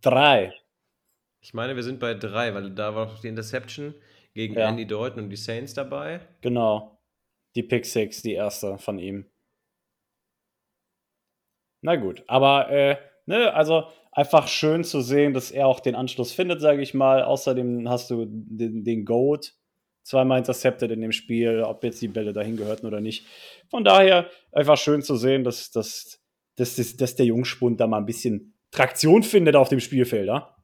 Drei. 0.02 0.52
Ich 1.40 1.54
meine, 1.54 1.76
wir 1.76 1.82
sind 1.82 2.00
bei 2.00 2.14
drei, 2.14 2.52
weil 2.52 2.70
da 2.70 2.94
war 2.94 3.06
auch 3.06 3.20
die 3.20 3.28
Interception 3.28 3.94
gegen 4.34 4.54
ja. 4.54 4.68
Andy 4.68 4.86
Dalton 4.86 5.24
und 5.24 5.30
die 5.30 5.36
Saints 5.36 5.74
dabei. 5.74 6.20
Genau. 6.40 6.98
Die 7.54 7.62
Pick 7.62 7.86
Six, 7.86 8.22
die 8.22 8.34
erste 8.34 8.78
von 8.78 8.98
ihm. 8.98 9.26
Na 11.80 11.96
gut, 11.96 12.24
aber 12.26 12.70
äh, 12.70 12.96
ne, 13.26 13.52
also 13.54 13.84
einfach 14.12 14.48
schön 14.48 14.84
zu 14.84 15.00
sehen, 15.00 15.32
dass 15.32 15.50
er 15.50 15.66
auch 15.66 15.80
den 15.80 15.94
Anschluss 15.94 16.32
findet, 16.32 16.60
sage 16.60 16.82
ich 16.82 16.92
mal. 16.92 17.22
Außerdem 17.22 17.88
hast 17.88 18.10
du 18.10 18.26
den, 18.26 18.84
den 18.84 19.04
Goat 19.04 19.54
zweimal 20.02 20.38
intercepted 20.38 20.90
in 20.90 21.02
dem 21.02 21.12
Spiel, 21.12 21.62
ob 21.62 21.84
jetzt 21.84 22.00
die 22.00 22.08
Bälle 22.08 22.32
dahin 22.32 22.56
gehörten 22.56 22.86
oder 22.86 23.00
nicht. 23.00 23.26
Von 23.70 23.84
daher 23.84 24.30
einfach 24.52 24.78
schön 24.78 25.02
zu 25.02 25.16
sehen, 25.16 25.44
dass, 25.44 25.70
dass, 25.70 26.20
dass, 26.56 26.96
dass 26.96 27.14
der 27.14 27.26
Jungspund 27.26 27.78
da 27.78 27.86
mal 27.86 27.98
ein 27.98 28.06
bisschen 28.06 28.54
Traktion 28.70 29.22
findet 29.22 29.54
auf 29.54 29.68
dem 29.68 29.80
Spielfeld. 29.80 30.26
Ja? 30.26 30.56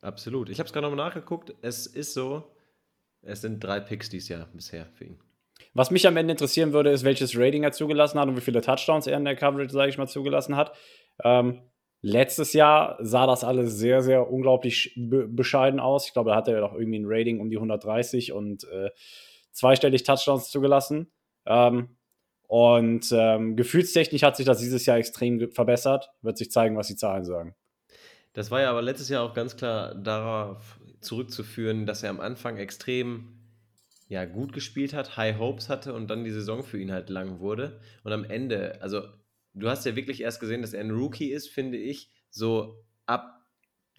Absolut. 0.00 0.48
Ich 0.48 0.58
habe 0.58 0.66
es 0.66 0.72
gerade 0.72 0.88
nochmal 0.88 1.06
nachgeguckt. 1.06 1.54
Es 1.60 1.86
ist 1.86 2.14
so, 2.14 2.50
es 3.22 3.40
sind 3.40 3.62
drei 3.62 3.80
Picks 3.80 4.08
dieses 4.08 4.28
Jahr 4.28 4.46
bisher 4.52 4.86
für 4.86 5.04
ihn. 5.04 5.18
Was 5.74 5.90
mich 5.90 6.06
am 6.06 6.16
Ende 6.16 6.32
interessieren 6.32 6.72
würde, 6.72 6.90
ist, 6.90 7.04
welches 7.04 7.36
Rating 7.36 7.62
er 7.62 7.72
zugelassen 7.72 8.18
hat 8.18 8.28
und 8.28 8.36
wie 8.36 8.40
viele 8.40 8.60
Touchdowns 8.60 9.06
er 9.06 9.16
in 9.16 9.24
der 9.24 9.36
Coverage, 9.36 9.72
sage 9.72 9.90
ich 9.90 9.98
mal, 9.98 10.08
zugelassen 10.08 10.56
hat. 10.56 10.72
Ähm, 11.22 11.60
letztes 12.00 12.52
Jahr 12.54 12.96
sah 13.00 13.26
das 13.26 13.44
alles 13.44 13.76
sehr, 13.76 14.02
sehr 14.02 14.30
unglaublich 14.30 14.94
be 14.96 15.28
bescheiden 15.28 15.78
aus. 15.78 16.06
Ich 16.06 16.12
glaube, 16.12 16.30
da 16.30 16.36
hatte 16.36 16.52
er 16.52 16.60
doch 16.60 16.74
irgendwie 16.74 16.98
ein 16.98 17.06
Rating 17.06 17.40
um 17.40 17.50
die 17.50 17.56
130 17.56 18.32
und 18.32 18.64
äh, 18.64 18.90
zweistellig 19.52 20.02
Touchdowns 20.02 20.50
zugelassen. 20.50 21.12
Ähm, 21.46 21.96
und 22.48 23.06
ähm, 23.12 23.54
gefühlstechnisch 23.54 24.24
hat 24.24 24.36
sich 24.36 24.46
das 24.46 24.58
dieses 24.58 24.84
Jahr 24.86 24.96
extrem 24.96 25.52
verbessert. 25.52 26.10
Wird 26.22 26.36
sich 26.36 26.50
zeigen, 26.50 26.76
was 26.76 26.88
die 26.88 26.96
Zahlen 26.96 27.24
sagen. 27.24 27.54
Das 28.32 28.50
war 28.50 28.60
ja 28.60 28.70
aber 28.70 28.82
letztes 28.82 29.08
Jahr 29.08 29.24
auch 29.24 29.34
ganz 29.34 29.56
klar 29.56 29.94
darauf 29.94 30.79
zurückzuführen, 31.00 31.86
dass 31.86 32.02
er 32.02 32.10
am 32.10 32.20
Anfang 32.20 32.56
extrem 32.56 33.40
ja, 34.08 34.24
gut 34.24 34.52
gespielt 34.52 34.92
hat, 34.92 35.16
High 35.16 35.38
Hopes 35.38 35.68
hatte 35.68 35.94
und 35.94 36.08
dann 36.08 36.24
die 36.24 36.32
Saison 36.32 36.64
für 36.64 36.80
ihn 36.80 36.90
halt 36.90 37.10
lang 37.10 37.38
wurde. 37.38 37.80
Und 38.02 38.12
am 38.12 38.24
Ende, 38.24 38.82
also 38.82 39.02
du 39.54 39.68
hast 39.68 39.86
ja 39.86 39.94
wirklich 39.94 40.20
erst 40.20 40.40
gesehen, 40.40 40.62
dass 40.62 40.72
er 40.72 40.80
ein 40.80 40.90
Rookie 40.90 41.30
ist, 41.30 41.48
finde 41.48 41.78
ich, 41.78 42.10
so 42.28 42.84
ab 43.06 43.46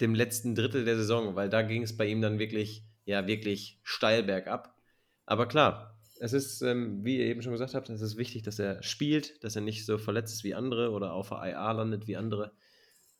dem 0.00 0.14
letzten 0.14 0.54
Drittel 0.54 0.84
der 0.84 0.96
Saison, 0.96 1.34
weil 1.34 1.48
da 1.48 1.62
ging 1.62 1.82
es 1.82 1.96
bei 1.96 2.06
ihm 2.06 2.20
dann 2.20 2.38
wirklich, 2.38 2.84
ja, 3.04 3.26
wirklich 3.26 3.80
steil 3.82 4.22
bergab. 4.22 4.76
Aber 5.24 5.46
klar, 5.46 5.98
es 6.20 6.34
ist, 6.34 6.60
ähm, 6.60 7.04
wie 7.04 7.18
ihr 7.18 7.26
eben 7.26 7.40
schon 7.40 7.52
gesagt 7.52 7.74
habt, 7.74 7.88
es 7.88 8.00
ist 8.00 8.16
wichtig, 8.16 8.42
dass 8.42 8.58
er 8.58 8.82
spielt, 8.82 9.42
dass 9.42 9.56
er 9.56 9.62
nicht 9.62 9.86
so 9.86 9.96
verletzt 9.98 10.34
ist 10.34 10.44
wie 10.44 10.54
andere 10.54 10.90
oder 10.90 11.14
auf 11.14 11.30
der 11.30 11.38
IA 11.38 11.72
landet 11.72 12.06
wie 12.06 12.16
andere 12.16 12.52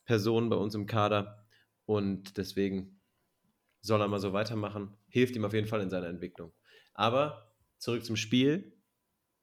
Personen 0.05 0.49
bei 0.49 0.55
uns 0.57 0.75
im 0.75 0.85
Kader. 0.85 1.43
Und 1.85 2.37
deswegen 2.37 3.01
soll 3.83 4.01
er 4.01 4.07
mal 4.07 4.19
so 4.19 4.33
weitermachen. 4.33 4.97
Hilft 5.09 5.35
ihm 5.35 5.45
auf 5.45 5.53
jeden 5.53 5.67
Fall 5.67 5.81
in 5.81 5.89
seiner 5.89 6.07
Entwicklung. 6.07 6.53
Aber 6.93 7.53
zurück 7.77 8.03
zum 8.03 8.15
Spiel. 8.15 8.73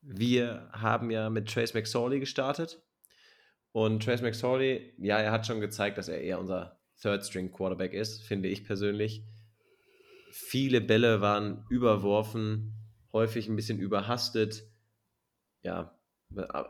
Wir 0.00 0.70
haben 0.72 1.10
ja 1.10 1.28
mit 1.28 1.52
Trace 1.52 1.74
McSorley 1.74 2.20
gestartet. 2.20 2.82
Und 3.72 4.02
Trace 4.02 4.22
McSorley, 4.22 4.94
ja, 4.98 5.18
er 5.18 5.30
hat 5.30 5.46
schon 5.46 5.60
gezeigt, 5.60 5.98
dass 5.98 6.08
er 6.08 6.20
eher 6.22 6.40
unser 6.40 6.80
Third-String-Quarterback 7.02 7.92
ist, 7.92 8.22
finde 8.22 8.48
ich 8.48 8.64
persönlich. 8.64 9.24
Viele 10.32 10.80
Bälle 10.80 11.20
waren 11.20 11.66
überworfen, 11.68 12.74
häufig 13.12 13.46
ein 13.46 13.56
bisschen 13.56 13.78
überhastet. 13.78 14.64
Ja, 15.62 16.00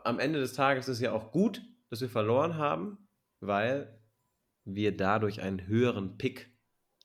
am 0.03 0.19
Ende 0.19 0.39
des 0.39 0.53
Tages 0.53 0.87
ist 0.87 0.97
es 0.97 1.01
ja 1.01 1.13
auch 1.13 1.31
gut, 1.31 1.61
dass 1.89 2.01
wir 2.01 2.09
verloren 2.09 2.57
haben, 2.57 3.07
weil 3.39 3.99
wir 4.65 4.95
dadurch 4.95 5.41
einen 5.41 5.67
höheren 5.67 6.17
Pick 6.17 6.50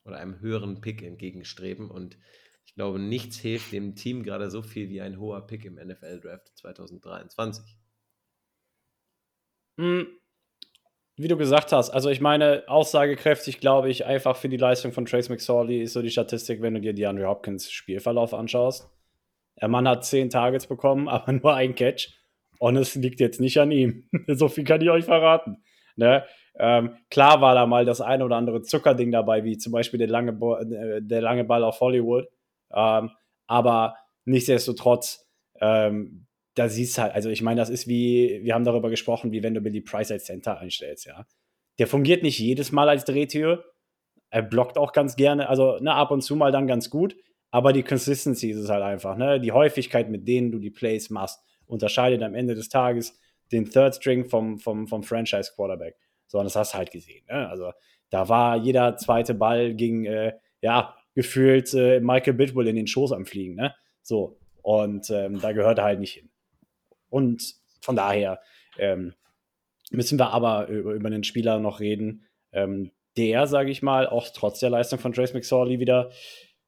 oder 0.07 0.17
einem 0.17 0.41
höheren 0.41 0.81
Pick 0.81 1.03
entgegenstreben. 1.03 1.91
Und 1.91 2.19
ich 2.65 2.75
glaube, 2.75 2.99
nichts 2.99 3.39
hilft 3.39 3.73
dem 3.73 3.95
Team 3.95 4.23
gerade 4.23 4.51
so 4.51 4.63
viel 4.63 4.89
wie 4.89 5.01
ein 5.01 5.19
hoher 5.19 5.47
Pick 5.47 5.65
im 5.65 5.75
NFL-Draft 5.75 6.57
2023. 6.57 7.65
Hm, 9.79 10.07
wie 11.19 11.29
du 11.29 11.39
gesagt 11.39 11.73
hast, 11.73 11.91
also 11.91 12.11
ich 12.11 12.21
meine, 12.21 12.65
aussagekräftig 12.67 13.61
glaube 13.61 13.89
ich 13.89 14.05
einfach 14.05 14.37
für 14.37 14.51
die 14.51 14.59
Leistung 14.59 14.93
von 14.93 15.07
Trace 15.07 15.31
McSorley 15.31 15.81
ist 15.81 15.95
so 15.95 16.03
die 16.03 16.11
Statistik, 16.11 16.61
wenn 16.61 16.75
du 16.75 16.81
dir 16.81 16.93
die 16.93 17.07
Andre 17.07 17.27
Hopkins 17.27 17.71
Spielverlauf 17.71 18.35
anschaust. 18.35 18.91
Der 19.59 19.69
Mann 19.69 19.89
hat 19.89 20.05
zehn 20.05 20.29
Targets 20.29 20.67
bekommen, 20.67 21.09
aber 21.09 21.33
nur 21.33 21.55
ein 21.55 21.75
Catch. 21.75 22.11
Und 22.59 22.77
es 22.77 22.95
liegt 22.95 23.21
jetzt 23.21 23.41
nicht 23.41 23.59
an 23.59 23.71
ihm. 23.71 24.09
so 24.29 24.49
viel 24.49 24.65
kann 24.65 24.83
ich 24.83 24.91
euch 24.91 25.05
verraten. 25.05 25.63
Ne? 25.97 26.25
Ähm, 26.59 26.97
klar 27.11 27.41
war 27.41 27.55
da 27.55 27.67
mal 27.67 27.85
das 27.85 28.01
eine 28.01 28.25
oder 28.25 28.37
andere 28.37 28.63
Zuckerding 28.63 29.13
dabei, 29.13 29.45
wie 29.45 29.59
zum 29.59 29.73
Beispiel 29.73 29.99
der 29.99 30.09
lange, 30.09 30.33
Bo 30.33 30.57
äh, 30.57 31.03
der 31.03 31.21
lange 31.21 31.45
Ball 31.45 31.65
auf 31.65 31.81
Hollywood. 31.81 32.29
Ähm, 32.73 33.11
aber 33.47 33.97
nichtsdestotrotz, 34.25 35.27
ähm, 35.61 36.27
da 36.55 36.69
siehst 36.69 36.99
halt, 36.99 37.15
also 37.15 37.29
ich 37.29 37.43
meine, 37.43 37.61
das 37.61 37.69
ist 37.69 37.87
wie, 37.87 38.41
wir 38.43 38.55
haben 38.55 38.65
darüber 38.65 38.89
gesprochen, 38.89 39.33
wie 39.33 39.43
wenn 39.43 39.55
du 39.55 39.61
Billy 39.61 39.83
Price 39.83 40.11
als 40.11 40.25
Center 40.25 40.59
einstellst, 40.59 41.07
ja. 41.07 41.27
Der 41.79 41.87
fungiert 41.87 42.23
nicht 42.23 42.39
jedes 42.39 42.73
Mal 42.73 42.89
als 42.89 43.05
Drehtür. 43.05 43.65
Er 44.31 44.41
blockt 44.41 44.79
auch 44.79 44.93
ganz 44.93 45.17
gerne, 45.17 45.49
also 45.49 45.79
ne, 45.79 45.93
ab 45.93 46.11
und 46.11 46.23
zu 46.23 46.35
mal 46.35 46.51
dann 46.51 46.67
ganz 46.67 46.89
gut, 46.89 47.15
aber 47.51 47.75
die 47.75 47.83
Consistency 47.83 48.51
ist 48.51 48.59
es 48.59 48.71
halt 48.71 48.83
einfach, 48.83 49.17
ne? 49.17 49.39
Die 49.41 49.53
Häufigkeit, 49.53 50.09
mit 50.09 50.27
denen 50.27 50.51
du 50.51 50.59
die 50.59 50.71
Plays 50.71 51.11
machst, 51.11 51.41
unterscheidet 51.67 52.23
am 52.23 52.35
Ende 52.35 52.55
des 52.55 52.71
Tages 52.71 53.19
den 53.53 53.69
Third 53.71 53.95
String 53.95 54.25
vom, 54.25 54.59
vom, 54.59 54.89
vom 54.89 55.03
Franchise 55.03 55.53
Quarterback. 55.55 55.97
So, 56.26 56.38
und 56.38 56.45
das 56.45 56.56
hast 56.56 56.75
du 56.75 56.78
halt 56.78 56.90
gesehen. 56.90 57.25
Ne? 57.28 57.49
Also 57.49 57.73
da 58.11 58.28
war 58.28 58.56
jeder 58.56 58.97
zweite 58.97 59.35
Ball 59.35 59.75
ging, 59.75 60.04
äh, 60.04 60.35
ja, 60.61 60.97
gefühlt 61.14 61.73
äh, 61.75 62.00
Michael 62.00 62.35
Bidwell 62.35 62.68
in 62.68 62.76
den 62.76 62.87
Schoß 62.87 63.12
am 63.12 63.26
Fliegen. 63.26 63.54
Ne? 63.54 63.75
So, 64.02 64.38
und 64.62 65.11
ähm, 65.11 65.40
da 65.40 65.52
gehört 65.52 65.78
er 65.78 65.85
halt 65.85 66.00
nicht 66.00 66.14
hin. 66.14 66.30
Und 67.09 67.54
von 67.80 67.97
daher 67.97 68.40
ähm, 68.78 69.14
müssen 69.90 70.18
wir 70.18 70.30
aber 70.30 70.66
über, 70.68 70.92
über 70.92 71.06
einen 71.06 71.25
Spieler 71.25 71.59
noch 71.59 71.80
reden, 71.80 72.26
ähm, 72.52 72.92
der, 73.16 73.47
sage 73.47 73.71
ich 73.71 73.83
mal, 73.83 74.06
auch 74.06 74.28
trotz 74.35 74.61
der 74.61 74.71
Leistung 74.71 74.99
von 74.99 75.12
Trace 75.12 75.33
McSorley 75.33 75.80
wieder 75.80 76.11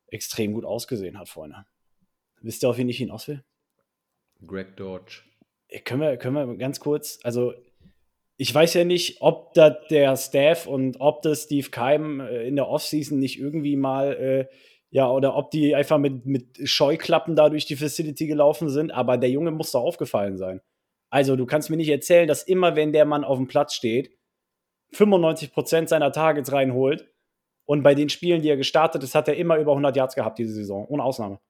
extrem 0.07 0.55
gut 0.55 0.65
ausgesehen 0.65 1.19
hat, 1.19 1.29
Freunde. 1.29 1.67
Wisst 2.41 2.63
ihr, 2.63 2.71
auf 2.71 2.79
wen 2.79 2.89
ich 2.89 2.99
hinaus 2.99 3.29
will? 3.29 3.45
Greg 4.47 4.77
Dodge. 4.77 5.23
Können 5.85 6.01
wir, 6.01 6.17
können 6.17 6.35
wir 6.35 6.57
ganz 6.57 6.81
kurz, 6.81 7.19
also 7.25 7.53
ich 8.41 8.55
weiß 8.55 8.75
ja 8.75 8.85
nicht, 8.85 9.21
ob 9.21 9.53
da 9.55 9.69
der 9.69 10.17
Staff 10.17 10.69
und 10.69 11.01
ob 11.01 11.23
das 11.23 11.43
Steve 11.43 11.71
Keim 11.71 12.21
äh, 12.21 12.47
in 12.47 12.55
der 12.55 12.69
Offseason 12.69 13.19
nicht 13.19 13.39
irgendwie 13.39 13.77
mal, 13.77 14.13
äh, 14.15 14.47
ja, 14.91 15.11
oder 15.11 15.35
ob 15.35 15.51
die 15.51 15.75
einfach 15.75 15.99
mit, 15.99 16.25
mit 16.25 16.57
Scheuklappen 16.63 17.35
da 17.35 17.51
durch 17.51 17.67
die 17.67 17.77
Facility 17.77 18.29
gelaufen 18.29 18.71
sind, 18.71 18.93
aber 18.93 19.19
der 19.19 19.29
Junge 19.29 19.51
muss 19.51 19.73
da 19.73 19.81
aufgefallen 19.81 20.39
sein. 20.39 20.61
Also, 21.11 21.35
du 21.35 21.47
kannst 21.47 21.69
mir 21.69 21.77
nicht 21.77 21.89
erzählen, 21.89 22.29
dass 22.29 22.45
immer, 22.45 22.77
wenn 22.77 22.93
der 22.93 23.05
Mann 23.07 23.25
auf 23.25 23.39
dem 23.39 23.49
Platz 23.49 23.75
steht, 23.75 24.17
95% 24.95 25.89
seiner 25.89 26.13
Targets 26.13 26.53
reinholt 26.53 27.13
und 27.65 27.83
bei 27.83 27.95
den 27.95 28.09
Spielen, 28.09 28.41
die 28.41 28.49
er 28.49 28.57
gestartet 28.57 29.03
ist, 29.03 29.17
hat 29.17 29.27
er 29.27 29.37
immer 29.37 29.57
über 29.57 29.73
100 29.73 29.97
Yards 29.97 30.15
gehabt 30.15 30.39
diese 30.39 30.53
Saison, 30.53 30.87
ohne 30.87 31.03
Ausnahme. 31.03 31.41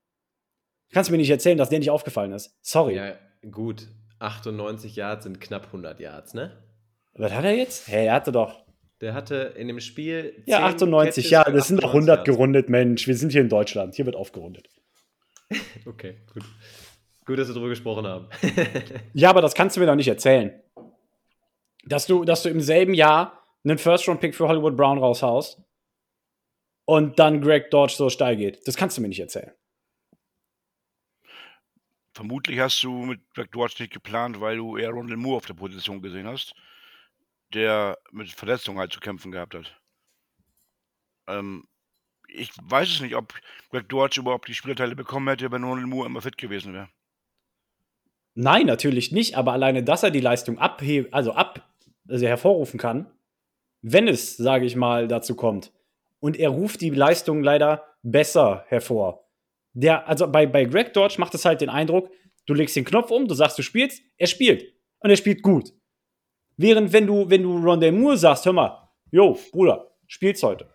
Kannst 0.90 1.10
du 1.10 1.12
mir 1.12 1.18
nicht 1.18 1.30
erzählen, 1.30 1.58
dass 1.58 1.68
der 1.68 1.80
nicht 1.80 1.90
aufgefallen 1.90 2.32
ist. 2.32 2.56
Sorry. 2.62 2.96
Ja, 2.96 3.14
gut. 3.50 3.88
98 4.20 4.96
Yards 4.96 5.24
sind 5.24 5.40
knapp 5.40 5.66
100 5.66 6.00
Yards, 6.00 6.34
ne? 6.34 6.67
Was 7.18 7.32
hat 7.32 7.44
er 7.44 7.54
jetzt? 7.54 7.88
Hey, 7.88 8.06
er 8.06 8.14
hatte 8.14 8.30
doch. 8.30 8.64
Der 9.00 9.12
hatte 9.12 9.54
in 9.56 9.66
dem 9.66 9.80
Spiel. 9.80 10.42
Ja, 10.46 10.64
98, 10.66 11.30
ja, 11.30 11.44
das 11.44 11.68
sind 11.68 11.82
doch 11.82 11.88
100 11.88 12.18
Yards. 12.18 12.24
gerundet, 12.24 12.68
Mensch. 12.68 13.06
Wir 13.06 13.16
sind 13.16 13.32
hier 13.32 13.40
in 13.40 13.48
Deutschland. 13.48 13.96
Hier 13.96 14.06
wird 14.06 14.16
aufgerundet. 14.16 14.68
okay, 15.86 16.18
gut. 16.32 16.44
Gut, 17.26 17.38
dass 17.38 17.48
wir 17.48 17.54
darüber 17.54 17.70
gesprochen 17.70 18.06
haben. 18.06 18.28
ja, 19.14 19.30
aber 19.30 19.42
das 19.42 19.54
kannst 19.54 19.76
du 19.76 19.80
mir 19.80 19.86
doch 19.86 19.96
nicht 19.96 20.08
erzählen. 20.08 20.62
Dass 21.84 22.06
du, 22.06 22.24
dass 22.24 22.42
du 22.42 22.48
im 22.48 22.60
selben 22.60 22.94
Jahr 22.94 23.44
einen 23.64 23.78
First-Round-Pick 23.78 24.34
für 24.34 24.48
Hollywood 24.48 24.76
Brown 24.76 24.98
raushaust 24.98 25.60
und 26.84 27.18
dann 27.18 27.40
Greg 27.40 27.70
Dodge 27.70 27.94
so 27.96 28.10
steil 28.10 28.36
geht. 28.36 28.66
Das 28.66 28.76
kannst 28.76 28.96
du 28.96 29.02
mir 29.02 29.08
nicht 29.08 29.20
erzählen. 29.20 29.52
Vermutlich 32.12 32.58
hast 32.60 32.82
du 32.82 32.92
mit 32.92 33.20
Greg 33.34 33.50
Dodge 33.52 33.74
nicht 33.80 33.92
geplant, 33.92 34.40
weil 34.40 34.56
du 34.56 34.76
eher 34.76 34.90
Rondell 34.90 35.16
Moore 35.16 35.38
auf 35.38 35.46
der 35.46 35.54
Position 35.54 36.00
gesehen 36.00 36.26
hast 36.26 36.54
der 37.54 37.98
mit 38.10 38.30
Verletzungen 38.30 38.78
halt 38.78 38.92
zu 38.92 39.00
kämpfen 39.00 39.32
gehabt 39.32 39.54
hat. 39.54 39.80
Ähm, 41.28 41.66
ich 42.28 42.50
weiß 42.62 42.88
es 42.88 43.00
nicht, 43.00 43.16
ob 43.16 43.34
Greg 43.70 43.88
Dodge 43.88 44.20
überhaupt 44.20 44.48
die 44.48 44.54
Spielteile 44.54 44.94
bekommen 44.94 45.28
hätte, 45.28 45.50
wenn 45.50 45.64
Ronald 45.64 45.86
Moore 45.86 46.06
immer 46.06 46.20
fit 46.20 46.36
gewesen 46.36 46.74
wäre. 46.74 46.88
Nein, 48.34 48.66
natürlich 48.66 49.12
nicht, 49.12 49.34
aber 49.36 49.52
alleine, 49.52 49.82
dass 49.82 50.02
er 50.02 50.10
die 50.10 50.20
Leistung 50.20 50.58
abheben, 50.58 51.12
also 51.12 51.32
ab, 51.32 51.68
also 52.06 52.26
hervorrufen 52.26 52.78
kann, 52.78 53.10
wenn 53.82 54.08
es, 54.08 54.36
sage 54.36 54.66
ich 54.66 54.76
mal, 54.76 55.08
dazu 55.08 55.34
kommt. 55.34 55.72
Und 56.20 56.36
er 56.36 56.50
ruft 56.50 56.80
die 56.80 56.90
Leistung 56.90 57.42
leider 57.42 57.84
besser 58.02 58.64
hervor. 58.68 59.28
Der, 59.72 60.08
also 60.08 60.30
bei, 60.30 60.46
bei 60.46 60.64
Greg 60.64 60.92
Dodge 60.92 61.16
macht 61.18 61.34
es 61.34 61.44
halt 61.44 61.60
den 61.60 61.68
Eindruck, 61.68 62.10
du 62.46 62.54
legst 62.54 62.76
den 62.76 62.84
Knopf 62.84 63.10
um, 63.10 63.26
du 63.26 63.34
sagst, 63.34 63.58
du 63.58 63.62
spielst, 63.62 64.02
er 64.16 64.26
spielt. 64.26 64.72
Und 65.00 65.10
er 65.10 65.16
spielt 65.16 65.42
gut. 65.42 65.72
Während 66.58 66.92
wenn 66.92 67.06
du, 67.06 67.30
wenn 67.30 67.44
du 67.44 67.56
Rondell 67.56 67.92
Moore 67.92 68.18
sagst, 68.18 68.44
hör 68.44 68.52
mal, 68.52 68.90
jo, 69.10 69.38
Bruder, 69.52 69.92
spielst 70.06 70.42
heute. 70.42 70.68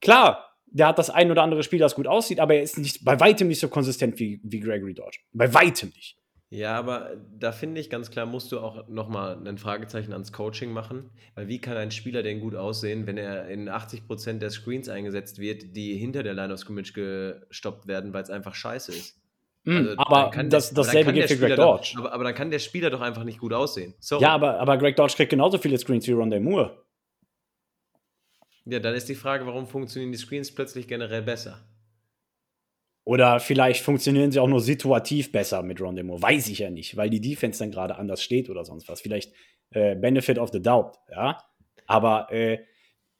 Klar, 0.00 0.56
der 0.66 0.88
hat 0.88 0.98
das 0.98 1.10
ein 1.10 1.30
oder 1.30 1.42
andere 1.42 1.62
Spiel, 1.62 1.78
das 1.78 1.94
gut 1.94 2.06
aussieht, 2.06 2.40
aber 2.40 2.54
er 2.54 2.62
ist 2.62 2.78
nicht, 2.78 3.04
bei 3.04 3.20
weitem 3.20 3.48
nicht 3.48 3.60
so 3.60 3.68
konsistent 3.68 4.18
wie, 4.18 4.40
wie 4.42 4.60
Gregory 4.60 4.94
Dodge. 4.94 5.18
Bei 5.32 5.52
weitem 5.52 5.90
nicht. 5.90 6.16
Ja, 6.52 6.76
aber 6.76 7.16
da 7.38 7.52
finde 7.52 7.80
ich 7.80 7.90
ganz 7.90 8.10
klar, 8.10 8.26
musst 8.26 8.50
du 8.50 8.58
auch 8.58 8.88
nochmal 8.88 9.46
ein 9.46 9.58
Fragezeichen 9.58 10.12
ans 10.12 10.32
Coaching 10.32 10.72
machen. 10.72 11.10
Weil 11.36 11.46
wie 11.46 11.60
kann 11.60 11.76
ein 11.76 11.92
Spieler 11.92 12.24
denn 12.24 12.40
gut 12.40 12.56
aussehen, 12.56 13.06
wenn 13.06 13.18
er 13.18 13.46
in 13.48 13.68
80% 13.68 14.38
der 14.38 14.50
Screens 14.50 14.88
eingesetzt 14.88 15.38
wird, 15.38 15.76
die 15.76 15.96
hinter 15.96 16.24
der 16.24 16.34
Line 16.34 16.52
of 16.52 16.58
Scrimmage 16.58 16.92
gestoppt 16.92 17.86
werden, 17.86 18.12
weil 18.12 18.22
es 18.22 18.30
einfach 18.30 18.56
scheiße 18.56 18.90
ist? 18.90 19.19
Mhm, 19.64 19.76
also, 19.76 19.94
aber 19.98 20.42
das, 20.44 20.68
der, 20.68 20.76
dasselbe 20.76 21.12
gilt 21.12 21.28
für 21.28 21.36
Greg 21.36 21.56
Dodge. 21.56 21.92
Doch, 21.94 22.04
aber, 22.04 22.12
aber, 22.12 22.24
dann 22.24 22.34
kann 22.34 22.50
der 22.50 22.58
Spieler 22.58 22.90
doch 22.90 23.00
einfach 23.00 23.24
nicht 23.24 23.38
gut 23.38 23.52
aussehen. 23.52 23.94
Sorry. 24.00 24.22
Ja, 24.22 24.30
aber, 24.30 24.58
aber 24.58 24.78
Greg 24.78 24.96
Dodge 24.96 25.14
kriegt 25.14 25.30
genauso 25.30 25.58
viele 25.58 25.78
Screens 25.78 26.06
wie 26.06 26.12
Rondé 26.12 26.40
Moore. 26.40 26.84
Ja, 28.64 28.78
dann 28.78 28.94
ist 28.94 29.08
die 29.08 29.14
Frage, 29.14 29.46
warum 29.46 29.66
funktionieren 29.66 30.12
die 30.12 30.18
Screens 30.18 30.54
plötzlich 30.54 30.86
generell 30.86 31.22
besser? 31.22 31.60
Oder 33.04 33.40
vielleicht 33.40 33.82
funktionieren 33.82 34.30
sie 34.30 34.38
auch 34.38 34.46
nur 34.46 34.60
situativ 34.60 35.32
besser 35.32 35.62
mit 35.62 35.78
Rondé 35.78 36.02
Moore. 36.02 36.22
Weiß 36.22 36.48
ich 36.48 36.60
ja 36.60 36.70
nicht, 36.70 36.96
weil 36.96 37.10
die 37.10 37.20
Defense 37.20 37.58
dann 37.58 37.70
gerade 37.70 37.96
anders 37.96 38.22
steht 38.22 38.48
oder 38.48 38.64
sonst 38.64 38.88
was. 38.88 39.00
Vielleicht 39.00 39.32
äh, 39.70 39.96
Benefit 39.96 40.38
of 40.38 40.50
the 40.52 40.62
Doubt, 40.62 40.96
ja. 41.10 41.42
Aber 41.86 42.30
äh, 42.30 42.58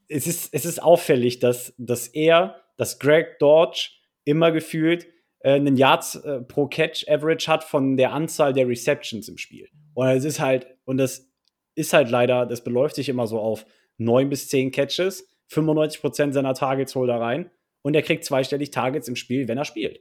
es, 0.08 0.26
ist, 0.26 0.54
es 0.54 0.64
ist 0.64 0.82
auffällig, 0.82 1.38
dass, 1.40 1.74
dass 1.78 2.06
er, 2.08 2.62
dass 2.76 2.98
Greg 2.98 3.38
Dodge 3.38 3.90
immer 4.24 4.52
gefühlt 4.52 5.06
äh, 5.40 5.52
einen 5.52 5.76
Yards 5.76 6.16
äh, 6.16 6.40
pro 6.40 6.66
Catch 6.66 7.08
Average 7.08 7.50
hat 7.50 7.64
von 7.64 7.96
der 7.96 8.12
Anzahl 8.12 8.52
der 8.52 8.68
Receptions 8.68 9.28
im 9.28 9.38
Spiel. 9.38 9.68
Und 9.94 10.08
es 10.08 10.24
ist 10.24 10.40
halt, 10.40 10.66
und 10.84 10.98
das 10.98 11.30
ist 11.74 11.92
halt 11.92 12.10
leider, 12.10 12.46
das 12.46 12.62
beläuft 12.64 12.94
sich 12.94 13.08
immer 13.08 13.26
so 13.26 13.40
auf 13.40 13.66
neun 13.96 14.28
bis 14.28 14.48
zehn 14.48 14.70
Catches, 14.70 15.28
95% 15.50 16.32
seiner 16.32 16.54
Targets 16.54 16.94
holt 16.94 17.10
er 17.10 17.20
rein 17.20 17.50
und 17.82 17.94
er 17.94 18.02
kriegt 18.02 18.24
zweistellig 18.24 18.70
Targets 18.70 19.08
im 19.08 19.16
Spiel, 19.16 19.48
wenn 19.48 19.58
er 19.58 19.64
spielt. 19.64 20.00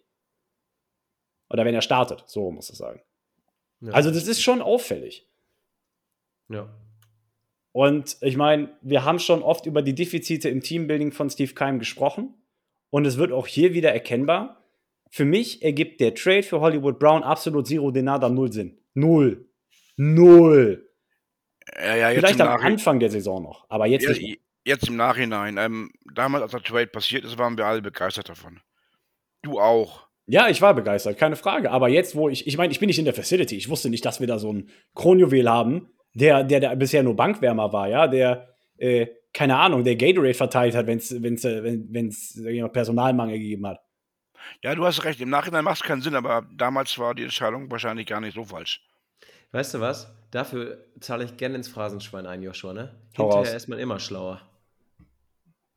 Oder 1.50 1.66
wenn 1.66 1.74
er 1.74 1.82
startet, 1.82 2.24
so 2.28 2.52
muss 2.52 2.70
ich 2.70 2.78
sagen. 2.78 3.02
Ja. 3.82 3.94
Also 3.94 4.12
das 4.12 4.28
ist 4.28 4.42
schon 4.42 4.62
auffällig. 4.62 5.28
Ja. 6.50 6.70
Und 7.72 8.18
ich 8.22 8.36
meine, 8.36 8.78
wir 8.82 9.06
haben 9.06 9.20
schon 9.20 9.42
oft 9.42 9.66
über 9.66 9.82
die 9.82 9.96
Defizite 9.96 10.50
im 10.50 10.62
Teambuilding 10.62 11.12
von 11.12 11.30
Steve 11.30 11.54
Keim 11.54 11.80
gesprochen. 11.80 12.34
Und 12.90 13.06
es 13.06 13.18
wird 13.18 13.32
auch 13.32 13.48
hier 13.48 13.74
wieder 13.74 13.92
erkennbar, 13.92 14.59
für 15.10 15.26
mich 15.26 15.62
ergibt 15.64 16.00
der 16.02 16.14
Trade 16.14 16.44
für 16.44 16.60
Hollywood 16.60 17.00
Brown 17.00 17.24
absolut 17.24 17.68
Zero 17.68 17.92
Denada 17.92 18.30
null 18.30 18.52
Sinn. 18.52 18.80
Null. 18.94 19.50
Null. 19.98 20.90
Ja, 21.78 21.96
ja, 21.96 22.10
Vielleicht 22.10 22.42
am 22.42 22.60
Anfang 22.60 23.00
der 23.00 23.10
Saison 23.10 23.44
noch, 23.44 23.66
aber 23.70 23.86
jetzt 23.86 24.04
ja, 24.04 24.12
nicht. 24.12 24.40
Jetzt 24.66 24.88
im 24.88 24.98
Nachhinein. 24.98 25.58
Ähm, 25.58 25.92
damals, 26.14 26.44
als 26.44 26.52
der 26.52 26.62
Trade 26.62 26.88
passiert 26.88 27.26
ist, 27.26 27.38
waren 27.38 27.58
wir 27.58 27.66
alle 27.66 27.82
begeistert 27.82 28.30
davon. 28.30 28.60
Du 29.42 29.60
auch. 29.60 30.08
Ja, 30.28 30.48
ich 30.48 30.62
war 30.62 30.76
begeistert, 30.76 31.18
keine 31.18 31.36
Frage. 31.36 31.72
Aber 31.72 31.90
jetzt, 31.90 32.16
wo 32.16 32.30
ich, 32.30 32.46
ich 32.46 32.58
meine, 32.58 32.72
ich 32.72 32.80
bin 32.80 32.88
nicht 32.88 33.00
in 33.00 33.06
der 33.06 33.14
Facility. 33.14 33.56
Ich 33.56 33.70
wusste 33.70 33.90
nicht, 33.90 34.06
dass 34.06 34.20
wir 34.20 34.28
da 34.28 34.38
so 34.38 34.50
einen 34.50 34.70
Kronjuwel 34.94 35.50
haben, 35.50 35.90
der, 36.14 36.44
der, 36.44 36.60
der 36.60 36.76
bisher 36.76 37.04
nur 37.04 37.16
Bankwärmer 37.16 37.74
war, 37.74 37.88
ja, 37.88 38.08
der, 38.08 38.50
äh, 38.78 39.08
keine 39.34 39.58
Ahnung, 39.58 39.84
der 39.84 39.96
Gatorade 39.96 40.34
verteilt 40.34 40.76
hat, 40.76 40.88
wenn's, 40.88 41.16
wenn's, 41.22 41.46
äh, 41.46 41.64
wenn 41.64 42.08
es 42.08 42.40
Personalmangel 42.72 43.40
gegeben 43.40 43.68
hat. 43.68 43.80
Ja, 44.64 44.76
du 44.76 44.86
hast 44.86 45.04
recht. 45.04 45.20
Im 45.22 45.30
Nachhinein 45.30 45.64
macht 45.64 45.82
es 45.82 45.88
keinen 45.88 46.02
Sinn, 46.02 46.16
aber 46.16 46.48
damals 46.56 46.98
war 46.98 47.16
die 47.16 47.24
Entscheidung 47.24 47.70
wahrscheinlich 47.72 48.08
gar 48.08 48.22
nicht 48.22 48.36
so 48.36 48.46
falsch. 48.46 48.82
Weißt 49.52 49.74
du 49.74 49.80
was? 49.80 50.14
Dafür 50.32 50.86
zahle 51.00 51.24
ich 51.24 51.38
gerne 51.38 51.56
ins 51.56 51.68
Phrasenschwein 51.68 52.26
ein, 52.28 52.44
Joshua, 52.44 52.74
ne? 52.74 52.96
Hau 53.18 53.34
Hinterher 53.34 53.56
ist 53.56 53.68
man 53.68 53.80
immer 53.80 54.00
schlauer. 54.00 54.42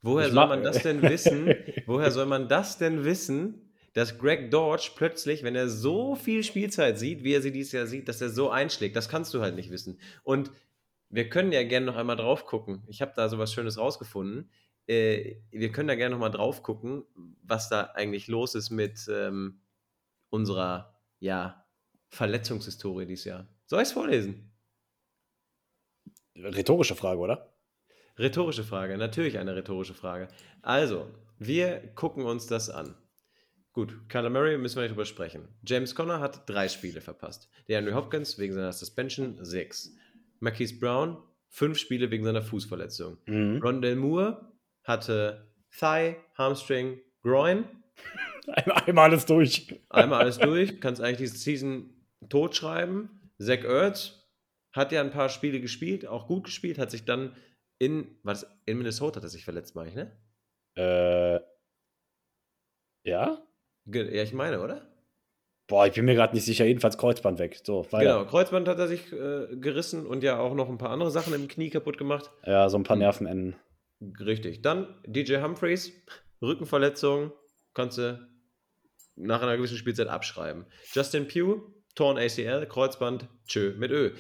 Woher 0.03 0.27
Ich 0.27 0.35
soll 0.35 0.47
man 0.49 0.63
das 0.63 0.83
denn 0.83 1.01
wissen? 1.03 1.55
Woher 1.87 2.11
soll 2.11 2.27
man 2.27 2.49
das 2.49 2.77
denn 2.77 3.05
wissen, 3.05 3.73
dass 3.95 4.19
Greg 4.19 4.51
Dodge 4.51 4.91
plötzlich, 4.97 5.43
wenn 5.43 5.55
er 5.55 5.69
so 5.69 6.17
viel 6.17 6.43
Spielzeit 6.43 6.99
sieht, 6.99 7.25
wie 7.25 7.35
er 7.35 7.41
sie 7.41 7.53
dieses 7.53 7.73
Jahr 7.73 7.87
sieht, 7.87 8.09
dass 8.09 8.21
er 8.21 8.29
so 8.29 8.51
einschlägt? 8.51 8.97
Das 8.97 9.09
kannst 9.09 9.33
du 9.33 9.41
halt 9.41 9.55
nicht 9.55 9.71
wissen. 9.71 9.99
Und 10.25 10.51
wir 11.09 11.29
können 11.29 11.53
ja 11.53 11.63
gerne 11.63 11.87
noch 11.87 11.97
einmal 11.97 12.17
drauf 12.17 12.47
gucken. 12.47 12.83
Ich 12.89 13.01
habe 13.01 13.13
da 13.15 13.29
so 13.29 13.39
was 13.39 13.53
Schönes 13.53 13.79
rausgefunden. 13.79 14.51
Äh, 14.87 15.37
wir 15.51 15.73
können 15.73 15.89
da 15.89 15.95
gerne 15.95 16.15
noch 16.15 16.21
mal 16.21 16.31
drauf 16.31 16.63
gucken, 16.63 17.05
was 17.43 17.69
da 17.69 17.83
eigentlich 17.95 18.29
los 18.29 18.55
ist 18.55 18.71
mit 18.71 19.09
ähm, 19.09 19.61
unserer 20.31 21.01
ja, 21.21 21.65
Verletzungshistorie 22.09 23.07
dieses 23.07 23.25
Jahr. 23.25 23.47
Soll 23.67 23.83
ich 23.83 23.89
es 23.89 23.93
vorlesen? 23.93 24.51
Rhetorische 26.35 26.95
Frage, 26.95 27.21
oder? 27.21 27.55
Rhetorische 28.19 28.65
Frage, 28.65 28.99
natürlich 28.99 29.39
eine 29.39 29.55
rhetorische 29.55 29.95
Frage. 29.95 30.29
Also, 30.61 31.09
wir 31.39 31.95
gucken 31.95 32.25
uns 32.25 32.47
das 32.47 32.69
an. 32.69 32.95
Gut, 33.73 34.09
Kyler 34.09 34.29
Murray 34.29 34.59
müssen 34.59 34.77
wir 34.77 34.83
nicht 34.83 34.93
drüber 34.93 35.07
sprechen. 35.07 35.49
James 35.65 35.95
Conner 35.95 36.21
hat 36.21 36.49
drei 36.49 36.69
Spiele 36.69 37.01
verpasst. 37.01 37.49
Der 37.69 37.79
Henry 37.79 37.93
Hopkins 37.93 38.39
wegen 38.39 38.53
seiner 38.53 38.73
Suspension 38.73 39.43
sechs. 39.43 39.95
Marquise 40.41 40.79
Brown 40.79 41.17
fünf 41.49 41.79
Spiele 41.79 42.11
wegen 42.11 42.25
seiner 42.25 42.43
Fußverletzung. 42.43 43.19
Mhm. 43.27 43.61
Rondell 43.63 43.97
Moore 43.97 44.52
hatte 44.85 45.53
Thigh, 45.79 46.17
Hamstring, 46.37 47.01
Groin. 47.23 47.65
Einmal, 48.49 48.83
einmal 48.87 49.11
alles 49.11 49.25
durch. 49.27 49.81
Einmal 49.89 50.23
alles 50.23 50.39
durch, 50.41 50.81
kannst 50.81 51.01
eigentlich 51.01 51.31
diese 51.31 51.37
Season 51.39 51.91
totschreiben. 52.29 53.09
Zach 53.39 53.63
Ertz 53.65 54.29
hat 54.73 54.91
ja 54.91 55.01
ein 55.01 55.11
paar 55.13 55.29
Spiele 55.29 55.61
gespielt, 55.61 56.07
auch 56.07 56.27
gut 56.27 56.45
gespielt, 56.45 56.79
hat 56.79 56.91
sich 56.91 57.05
dann 57.05 57.37
in, 57.79 58.17
was, 58.23 58.47
in 58.67 58.79
Minnesota 58.79 59.17
hat 59.17 59.25
er 59.25 59.29
sich 59.29 59.45
verletzt, 59.45 59.75
meine 59.77 59.89
ich, 59.91 59.95
ne? 59.95 60.13
Äh, 60.77 61.41
ja? 63.09 63.43
Ja, 63.87 64.23
ich 64.23 64.33
meine, 64.33 64.61
oder? 64.61 64.83
Boah, 65.69 65.87
ich 65.87 65.95
bin 65.95 66.05
mir 66.05 66.15
gerade 66.15 66.35
nicht 66.35 66.45
sicher. 66.45 66.65
Jedenfalls 66.65 66.99
Kreuzband 66.99 67.39
weg. 67.39 67.61
So, 67.65 67.85
weiter. 67.91 68.19
Genau, 68.19 68.25
Kreuzband 68.31 68.69
hat 68.69 68.79
er 68.79 68.89
sich 68.89 69.13
äh, 69.13 69.57
gerissen 69.57 70.07
und 70.07 70.23
ja 70.23 70.39
auch 70.39 70.55
noch 70.55 70.69
ein 70.69 70.79
paar 70.79 70.91
andere 70.91 71.11
Sachen 71.11 71.35
im 71.35 71.49
Knie 71.49 71.71
kaputt 71.71 71.99
gemacht. 71.99 72.31
Ja, 72.45 72.69
so 72.69 72.77
ein 72.77 72.83
paar 72.85 72.97
Hm. 72.97 73.01
Nervenenden. 73.03 73.57
Richtig. 74.21 74.63
Dann 74.63 75.01
DJ 75.07 75.37
Humphreys, 75.37 75.93
Rückenverletzung, 76.41 77.33
kannst 77.75 77.99
du 77.99 78.29
nach 79.15 79.43
einer 79.43 79.57
gewissen 79.57 79.77
Spielzeit 79.77 80.09
abschreiben. 80.09 80.67
Justin 80.93 81.29
Pugh, 81.29 81.63
Torn 81.95 82.19
ACL, 82.19 82.67
Kreuzband, 82.67 83.29
tschö, 83.47 83.75
mit 83.77 83.91
Ö. 83.91 84.13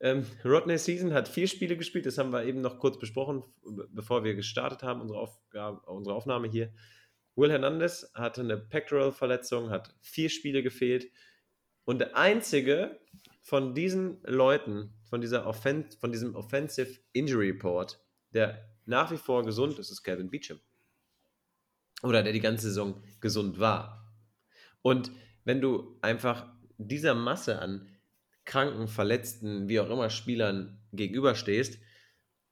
Ähm, 0.00 0.26
Rodney 0.44 0.76
Season 0.76 1.14
hat 1.14 1.28
vier 1.28 1.48
Spiele 1.48 1.76
gespielt, 1.76 2.04
das 2.04 2.18
haben 2.18 2.30
wir 2.30 2.44
eben 2.44 2.60
noch 2.60 2.78
kurz 2.78 2.98
besprochen, 2.98 3.42
be- 3.64 3.88
bevor 3.90 4.22
wir 4.22 4.34
gestartet 4.34 4.82
haben, 4.82 5.00
unsere, 5.00 5.18
Aufgabe, 5.18 5.80
unsere 5.90 6.14
Aufnahme 6.14 6.48
hier. 6.48 6.72
Will 7.36 7.50
Hernandez 7.50 8.10
hatte 8.14 8.42
eine 8.42 8.58
Pectoral-Verletzung, 8.58 9.70
hat 9.70 9.94
vier 10.02 10.28
Spiele 10.28 10.62
gefehlt. 10.62 11.10
Und 11.84 11.98
der 12.00 12.16
einzige 12.16 13.00
von 13.42 13.74
diesen 13.74 14.20
Leuten, 14.24 14.92
von, 15.08 15.20
dieser 15.20 15.46
Offen 15.46 15.90
von 16.00 16.12
diesem 16.12 16.34
Offensive 16.36 17.00
Injury 17.12 17.50
Report, 17.50 17.98
der 18.34 18.68
nach 18.86 19.10
wie 19.10 19.16
vor 19.16 19.44
gesund 19.44 19.78
ist, 19.78 19.90
ist 19.90 20.02
Kevin 20.02 20.30
Beecham. 20.30 20.60
Oder 22.02 22.22
der 22.22 22.32
die 22.32 22.40
ganze 22.40 22.68
Saison 22.68 23.02
gesund 23.20 23.58
war. 23.58 24.12
Und 24.82 25.10
wenn 25.44 25.60
du 25.60 25.98
einfach 26.02 26.52
dieser 26.76 27.14
Masse 27.14 27.58
an 27.58 27.88
kranken, 28.44 28.88
verletzten, 28.88 29.68
wie 29.68 29.80
auch 29.80 29.88
immer 29.88 30.10
Spielern 30.10 30.78
gegenüberstehst, 30.92 31.78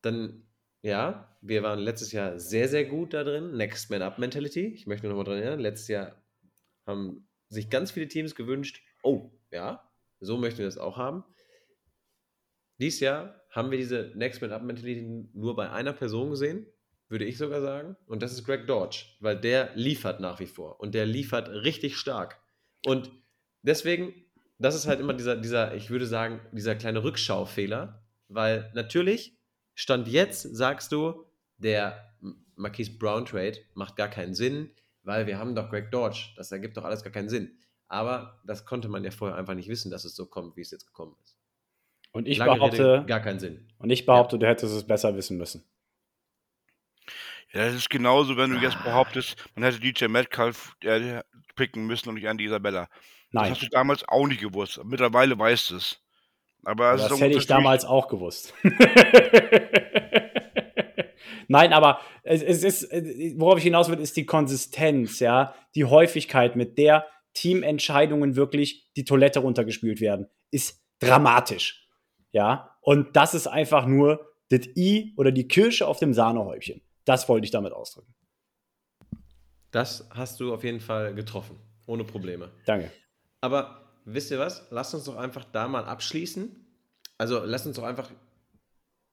dann 0.00 0.46
ja, 0.82 1.36
wir 1.40 1.62
waren 1.62 1.78
letztes 1.78 2.12
Jahr 2.12 2.38
sehr, 2.40 2.68
sehr 2.68 2.84
gut 2.84 3.14
da 3.14 3.22
drin. 3.22 3.56
Next 3.56 3.90
Man 3.90 4.02
Up 4.02 4.18
Mentality. 4.18 4.66
Ich 4.66 4.86
möchte 4.86 5.06
nur 5.06 5.16
noch 5.16 5.24
mal 5.24 5.30
dran 5.30 5.40
erinnern. 5.40 5.60
Letztes 5.60 5.88
Jahr 5.88 6.20
haben 6.86 7.28
sich 7.48 7.70
ganz 7.70 7.92
viele 7.92 8.08
Teams 8.08 8.34
gewünscht, 8.34 8.82
oh, 9.02 9.30
ja, 9.50 9.88
so 10.20 10.36
möchten 10.36 10.58
wir 10.58 10.66
das 10.66 10.78
auch 10.78 10.96
haben. 10.96 11.24
Dieses 12.78 13.00
Jahr 13.00 13.41
haben 13.52 13.70
wir 13.70 13.78
diese 13.78 14.10
Next 14.16 14.40
Man 14.40 14.50
Up 14.50 14.62
Mentality 14.62 15.28
nur 15.34 15.54
bei 15.54 15.70
einer 15.70 15.92
Person 15.92 16.30
gesehen, 16.30 16.66
würde 17.08 17.26
ich 17.26 17.36
sogar 17.36 17.60
sagen. 17.60 17.96
Und 18.06 18.22
das 18.22 18.32
ist 18.32 18.44
Greg 18.44 18.66
Dodge, 18.66 19.04
weil 19.20 19.38
der 19.38 19.70
liefert 19.74 20.20
nach 20.20 20.40
wie 20.40 20.46
vor. 20.46 20.80
Und 20.80 20.94
der 20.94 21.04
liefert 21.06 21.48
richtig 21.48 21.98
stark. 21.98 22.40
Und 22.86 23.12
deswegen, 23.62 24.14
das 24.58 24.74
ist 24.74 24.86
halt 24.86 25.00
immer 25.00 25.12
dieser, 25.12 25.36
dieser, 25.36 25.74
ich 25.74 25.90
würde 25.90 26.06
sagen, 26.06 26.40
dieser 26.52 26.74
kleine 26.74 27.04
Rückschaufehler, 27.04 28.02
weil 28.28 28.70
natürlich, 28.74 29.38
Stand 29.74 30.08
jetzt 30.08 30.42
sagst 30.42 30.90
du, 30.92 31.26
der 31.58 32.14
Marquise 32.56 32.98
Brown 32.98 33.26
Trade 33.26 33.58
macht 33.74 33.96
gar 33.96 34.08
keinen 34.08 34.34
Sinn, 34.34 34.70
weil 35.02 35.26
wir 35.26 35.38
haben 35.38 35.54
doch 35.54 35.68
Greg 35.68 35.90
Dodge. 35.90 36.30
Das 36.36 36.52
ergibt 36.52 36.76
doch 36.78 36.84
alles 36.84 37.02
gar 37.02 37.12
keinen 37.12 37.28
Sinn. 37.28 37.58
Aber 37.88 38.40
das 38.46 38.64
konnte 38.64 38.88
man 38.88 39.04
ja 39.04 39.10
vorher 39.10 39.36
einfach 39.36 39.54
nicht 39.54 39.68
wissen, 39.68 39.90
dass 39.90 40.04
es 40.04 40.16
so 40.16 40.24
kommt, 40.24 40.56
wie 40.56 40.62
es 40.62 40.70
jetzt 40.70 40.86
gekommen 40.86 41.14
ist. 41.22 41.31
Und 42.12 42.28
ich 42.28 42.38
Lange 42.38 42.54
behaupte, 42.54 42.92
Rede, 42.94 43.04
gar 43.06 43.20
keinen 43.20 43.38
Sinn. 43.40 43.68
und 43.78 43.90
ich 43.90 44.04
behaupte, 44.06 44.38
du 44.38 44.46
hättest 44.46 44.74
es 44.74 44.86
besser 44.86 45.16
wissen 45.16 45.38
müssen. 45.38 45.64
Ja, 47.52 47.66
das 47.66 47.74
ist 47.74 47.90
genauso, 47.90 48.36
wenn 48.36 48.50
du 48.50 48.58
jetzt 48.58 48.76
Ah. 48.80 48.84
behauptest, 48.84 49.36
man 49.54 49.64
hätte 49.64 49.80
DJ 49.80 50.06
Metcalf 50.06 50.74
äh, 50.82 51.22
picken 51.54 51.86
müssen 51.86 52.08
und 52.08 52.14
nicht 52.16 52.24
Andy 52.24 52.44
Isabella. 52.44 52.82
Das 52.82 53.42
Nein, 53.42 53.50
hast 53.50 53.62
du 53.62 53.68
damals 53.68 54.06
auch 54.08 54.26
nicht 54.26 54.40
gewusst. 54.40 54.80
Mittlerweile 54.84 55.38
weißt 55.38 55.70
du 55.70 55.76
es. 55.76 55.98
Aber 56.64 56.96
das 56.96 57.20
hätte 57.20 57.36
ich 57.38 57.46
damals 57.46 57.84
auch 57.84 58.08
gewusst. 58.08 58.54
Nein, 61.48 61.72
aber 61.72 62.00
es, 62.22 62.42
es 62.42 62.62
ist, 62.62 62.84
äh, 62.92 63.34
worauf 63.36 63.58
ich 63.58 63.64
hinaus 63.64 63.90
will, 63.90 63.98
ist 63.98 64.16
die 64.16 64.26
Konsistenz, 64.26 65.18
ja, 65.20 65.54
die 65.74 65.84
Häufigkeit, 65.84 66.56
mit 66.56 66.78
der 66.78 67.06
Teamentscheidungen 67.34 68.36
wirklich 68.36 68.90
die 68.96 69.04
Toilette 69.04 69.40
runtergespült 69.40 70.00
werden, 70.00 70.28
ist 70.50 70.82
dramatisch, 71.00 71.81
ja. 72.32 72.76
Und 72.80 73.16
das 73.16 73.34
ist 73.34 73.46
einfach 73.46 73.86
nur 73.86 74.26
das 74.50 74.66
I 74.76 75.14
oder 75.16 75.30
die 75.30 75.48
Kirsche 75.48 75.86
auf 75.86 75.98
dem 75.98 76.12
Sahnehäubchen. 76.12 76.82
Das 77.04 77.28
wollte 77.28 77.44
ich 77.44 77.50
damit 77.50 77.72
ausdrücken. 77.72 78.14
Das 79.70 80.08
hast 80.10 80.40
du 80.40 80.52
auf 80.52 80.64
jeden 80.64 80.80
Fall 80.80 81.14
getroffen. 81.14 81.58
Ohne 81.86 82.04
Probleme. 82.04 82.50
Danke. 82.66 82.90
Aber 83.40 83.92
wisst 84.04 84.30
ihr 84.30 84.38
was? 84.38 84.66
Lasst 84.70 84.94
uns 84.94 85.04
doch 85.04 85.16
einfach 85.16 85.44
da 85.44 85.68
mal 85.68 85.84
abschließen. 85.84 86.54
Also 87.18 87.42
lasst 87.44 87.66
uns 87.66 87.76
doch 87.76 87.84
einfach 87.84 88.10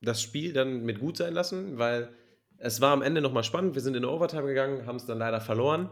das 0.00 0.22
Spiel 0.22 0.52
dann 0.52 0.82
mit 0.82 1.00
gut 1.00 1.16
sein 1.16 1.34
lassen, 1.34 1.78
weil 1.78 2.10
es 2.58 2.80
war 2.80 2.92
am 2.92 3.02
Ende 3.02 3.20
nochmal 3.20 3.44
spannend. 3.44 3.74
Wir 3.74 3.82
sind 3.82 3.96
in 3.96 4.04
eine 4.04 4.12
Overtime 4.12 4.46
gegangen, 4.46 4.86
haben 4.86 4.96
es 4.96 5.06
dann 5.06 5.18
leider 5.18 5.40
verloren. 5.40 5.90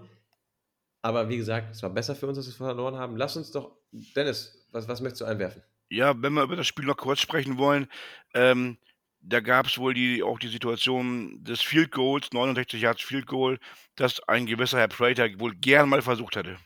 Aber 1.02 1.28
wie 1.28 1.36
gesagt, 1.36 1.70
es 1.72 1.82
war 1.82 1.90
besser 1.90 2.14
für 2.14 2.26
uns, 2.26 2.36
dass 2.36 2.46
wir 2.46 2.50
es 2.50 2.56
verloren 2.56 2.96
haben. 2.96 3.16
Lass 3.16 3.36
uns 3.36 3.50
doch, 3.50 3.76
Dennis, 4.14 4.66
was, 4.72 4.88
was 4.88 5.00
möchtest 5.00 5.22
du 5.22 5.24
einwerfen? 5.24 5.62
Ja, 5.90 6.20
wenn 6.20 6.34
wir 6.34 6.42
über 6.42 6.56
das 6.56 6.66
Spiel 6.66 6.84
noch 6.84 6.96
kurz 6.96 7.20
sprechen 7.20 7.58
wollen, 7.58 7.88
ähm, 8.34 8.78
da 9.20 9.40
gab 9.40 9.66
es 9.66 9.78
wohl 9.78 9.94
die, 9.94 10.22
auch 10.22 10.38
die 10.38 10.48
Situation 10.48 11.42
des 11.42 11.60
Field 11.60 11.90
Goals, 11.90 12.32
69 12.32 12.80
Yards 12.80 13.02
Field 13.02 13.26
Goal, 13.26 13.58
das 13.96 14.20
ein 14.28 14.46
gewisser 14.46 14.78
Herr 14.78 14.88
Prater 14.88 15.28
wohl 15.38 15.54
gern 15.54 15.88
mal 15.88 16.02
versucht 16.02 16.36
hätte. 16.36 16.56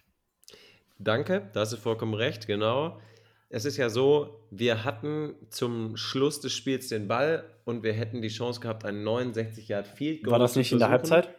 Danke, 0.98 1.50
da 1.52 1.60
hast 1.60 1.72
du 1.72 1.76
vollkommen 1.76 2.14
recht, 2.14 2.46
genau. 2.46 3.00
Es 3.48 3.64
ist 3.64 3.76
ja 3.76 3.90
so, 3.90 4.46
wir 4.50 4.84
hatten 4.84 5.34
zum 5.50 5.96
Schluss 5.96 6.40
des 6.40 6.52
Spiels 6.52 6.88
den 6.88 7.08
Ball 7.08 7.44
und 7.64 7.82
wir 7.82 7.92
hätten 7.92 8.22
die 8.22 8.28
Chance 8.28 8.60
gehabt, 8.60 8.84
einen 8.84 9.02
69 9.02 9.68
Yard 9.68 9.86
Field 9.86 10.22
Goal 10.22 10.32
War 10.32 10.38
das 10.38 10.54
zu 10.54 10.60
nicht 10.60 10.72
in 10.72 10.78
der. 10.78 10.88
Halbzeit? 10.88 11.34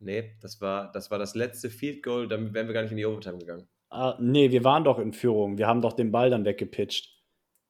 Nee, 0.00 0.36
das 0.40 0.60
war, 0.60 0.92
das 0.92 1.10
war 1.10 1.18
das 1.18 1.34
letzte 1.34 1.70
Field 1.70 2.02
Goal, 2.02 2.28
damit 2.28 2.54
wären 2.54 2.68
wir 2.68 2.74
gar 2.74 2.82
nicht 2.82 2.92
in 2.92 2.96
die 2.96 3.06
Overtime 3.06 3.38
gegangen. 3.38 3.66
Ah, 3.90 4.16
nee, 4.20 4.50
wir 4.50 4.62
waren 4.64 4.84
doch 4.84 4.98
in 4.98 5.12
Führung. 5.12 5.58
Wir 5.58 5.66
haben 5.66 5.80
doch 5.80 5.94
den 5.94 6.12
Ball 6.12 6.30
dann 6.30 6.44
weggepitcht. 6.44 7.17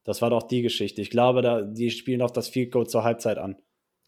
Das 0.09 0.23
war 0.23 0.31
doch 0.31 0.45
die 0.45 0.63
Geschichte. 0.63 1.03
Ich 1.03 1.11
glaube, 1.11 1.43
da, 1.43 1.61
die 1.61 1.91
spielen 1.91 2.21
doch 2.21 2.31
das 2.31 2.49
Field 2.49 2.73
Goal 2.73 2.87
zur 2.87 3.05
Halbzeit 3.05 3.37
an. 3.37 3.57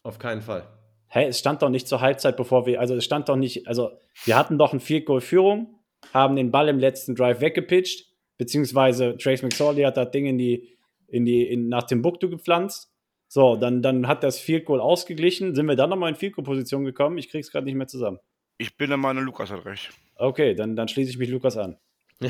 Auf 0.01 0.17
keinen 0.17 0.41
Fall. 0.41 0.67
Hä, 1.09 1.27
es 1.27 1.37
stand 1.37 1.61
doch 1.61 1.69
nicht 1.69 1.87
zur 1.87 2.01
Halbzeit, 2.01 2.37
bevor 2.37 2.65
wir, 2.65 2.79
also 2.79 2.95
es 2.95 3.05
stand 3.05 3.29
doch 3.29 3.35
nicht, 3.35 3.67
also 3.67 3.91
wir 4.25 4.35
hatten 4.35 4.57
doch 4.57 4.73
ein 4.73 4.79
Field 4.79 5.05
Goal 5.05 5.21
Führung, 5.21 5.79
haben 6.11 6.35
den 6.35 6.49
Ball 6.49 6.69
im 6.69 6.79
letzten 6.79 7.13
Drive 7.13 7.39
weggepitcht, 7.39 8.07
beziehungsweise 8.39 9.15
Trace 9.15 9.43
McSorley 9.43 9.83
hat 9.83 9.95
das 9.95 10.09
Ding 10.09 10.25
in 10.25 10.39
die, 10.39 10.75
in 11.05 11.23
die, 11.23 11.43
in, 11.43 11.69
nach 11.69 11.83
Timbuktu 11.83 12.31
gepflanzt. 12.31 12.91
So, 13.27 13.55
dann, 13.55 13.83
dann 13.83 14.07
hat 14.07 14.23
das 14.23 14.39
Field 14.39 14.65
Goal 14.65 14.81
ausgeglichen. 14.81 15.53
Sind 15.53 15.67
wir 15.67 15.75
dann 15.75 15.91
nochmal 15.91 16.09
in 16.09 16.15
Field 16.15 16.33
Goal 16.33 16.45
Position 16.45 16.83
gekommen? 16.83 17.19
Ich 17.19 17.29
krieg's 17.29 17.51
gerade 17.51 17.65
nicht 17.65 17.75
mehr 17.75 17.85
zusammen. 17.85 18.17
Ich 18.57 18.75
bin 18.75 18.89
der 18.89 18.97
Meinung, 18.97 19.23
Lukas 19.23 19.51
hat 19.51 19.65
recht. 19.65 19.91
Okay, 20.15 20.55
dann, 20.55 20.75
dann 20.75 20.87
schließe 20.87 21.11
ich 21.11 21.19
mich 21.19 21.29
Lukas 21.29 21.57
an. 21.57 21.77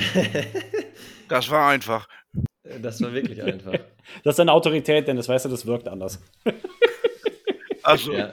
Das 1.30 1.50
war 1.50 1.70
einfach. 1.70 2.10
Das 2.82 3.02
war 3.02 3.14
wirklich 3.14 3.42
einfach. 3.42 3.74
Das 4.24 4.36
ist 4.36 4.40
eine 4.40 4.52
Autorität, 4.52 5.08
denn 5.08 5.16
das 5.16 5.30
weißt 5.30 5.46
du, 5.46 5.50
das 5.50 5.66
wirkt 5.66 5.88
anders. 5.88 6.22
Also, 7.84 8.14
Ja, 8.14 8.32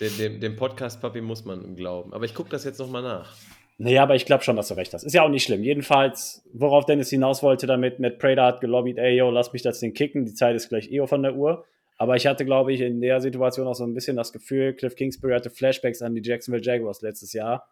dem, 0.00 0.38
dem, 0.38 0.54
Podcast-Papi 0.54 1.20
muss 1.20 1.44
man 1.44 1.74
glauben. 1.74 2.14
Aber 2.14 2.24
ich 2.24 2.32
gucke 2.32 2.48
das 2.48 2.62
jetzt 2.62 2.78
nochmal 2.78 3.02
nach. 3.02 3.34
Naja, 3.76 4.04
aber 4.04 4.14
ich 4.14 4.24
glaube 4.24 4.44
schon, 4.44 4.54
dass 4.54 4.68
du 4.68 4.74
recht 4.74 4.94
hast. 4.94 5.02
Ist 5.02 5.14
ja 5.14 5.22
auch 5.22 5.28
nicht 5.28 5.42
schlimm. 5.42 5.64
Jedenfalls, 5.64 6.44
worauf 6.52 6.86
Dennis 6.86 7.10
hinaus 7.10 7.42
wollte 7.42 7.66
damit, 7.66 7.98
Matt 7.98 8.20
Prater 8.20 8.44
hat 8.44 8.60
gelobbyt, 8.60 8.98
ey, 8.98 9.16
yo, 9.16 9.30
lass 9.30 9.52
mich 9.52 9.62
das 9.62 9.80
Ding 9.80 9.94
kicken, 9.94 10.26
die 10.26 10.34
Zeit 10.34 10.54
ist 10.54 10.68
gleich 10.68 10.92
eh 10.92 11.04
von 11.06 11.22
der 11.22 11.34
Uhr. 11.34 11.64
Aber 11.96 12.16
ich 12.16 12.26
hatte, 12.26 12.44
glaube 12.44 12.72
ich, 12.72 12.80
in 12.80 13.00
der 13.00 13.20
Situation 13.20 13.66
auch 13.66 13.74
so 13.74 13.84
ein 13.84 13.94
bisschen 13.94 14.16
das 14.16 14.32
Gefühl, 14.32 14.74
Cliff 14.74 14.94
Kingsbury 14.94 15.32
hatte 15.32 15.50
Flashbacks 15.50 16.02
an 16.02 16.14
die 16.14 16.22
Jacksonville 16.22 16.64
Jaguars 16.64 17.02
letztes 17.02 17.32
Jahr. 17.32 17.68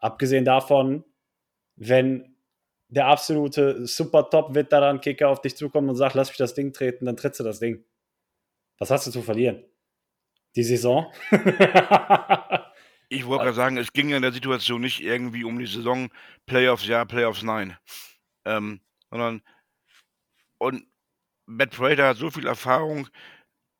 Abgesehen 0.00 0.44
davon, 0.44 1.04
wenn 1.76 2.29
der 2.90 3.06
absolute 3.06 3.86
super 3.86 4.28
top 4.28 4.54
Veteran-Kicker 4.54 5.28
auf 5.28 5.40
dich 5.40 5.56
zukommt 5.56 5.88
und 5.88 5.96
sagt, 5.96 6.14
lass 6.14 6.28
mich 6.28 6.38
das 6.38 6.54
Ding 6.54 6.72
treten, 6.72 7.06
dann 7.06 7.16
trittst 7.16 7.40
du 7.40 7.44
das 7.44 7.60
Ding. 7.60 7.84
Was 8.78 8.90
hast 8.90 9.06
du 9.06 9.10
zu 9.10 9.22
verlieren? 9.22 9.64
Die 10.56 10.64
Saison? 10.64 11.12
ich 13.08 13.26
wollte 13.26 13.44
gerade 13.44 13.54
sagen, 13.54 13.76
es 13.76 13.92
ging 13.92 14.10
in 14.10 14.22
der 14.22 14.32
Situation 14.32 14.80
nicht 14.80 15.00
irgendwie 15.00 15.44
um 15.44 15.58
die 15.58 15.66
Saison 15.66 16.10
Playoffs 16.46 16.86
ja, 16.86 17.04
Playoffs 17.04 17.42
nein. 17.42 17.76
Ähm, 18.44 18.80
sondern 19.10 19.42
und 20.58 20.84
Matt 21.46 21.70
Prater 21.70 22.08
hat 22.08 22.16
so 22.16 22.30
viel 22.30 22.46
Erfahrung. 22.46 23.08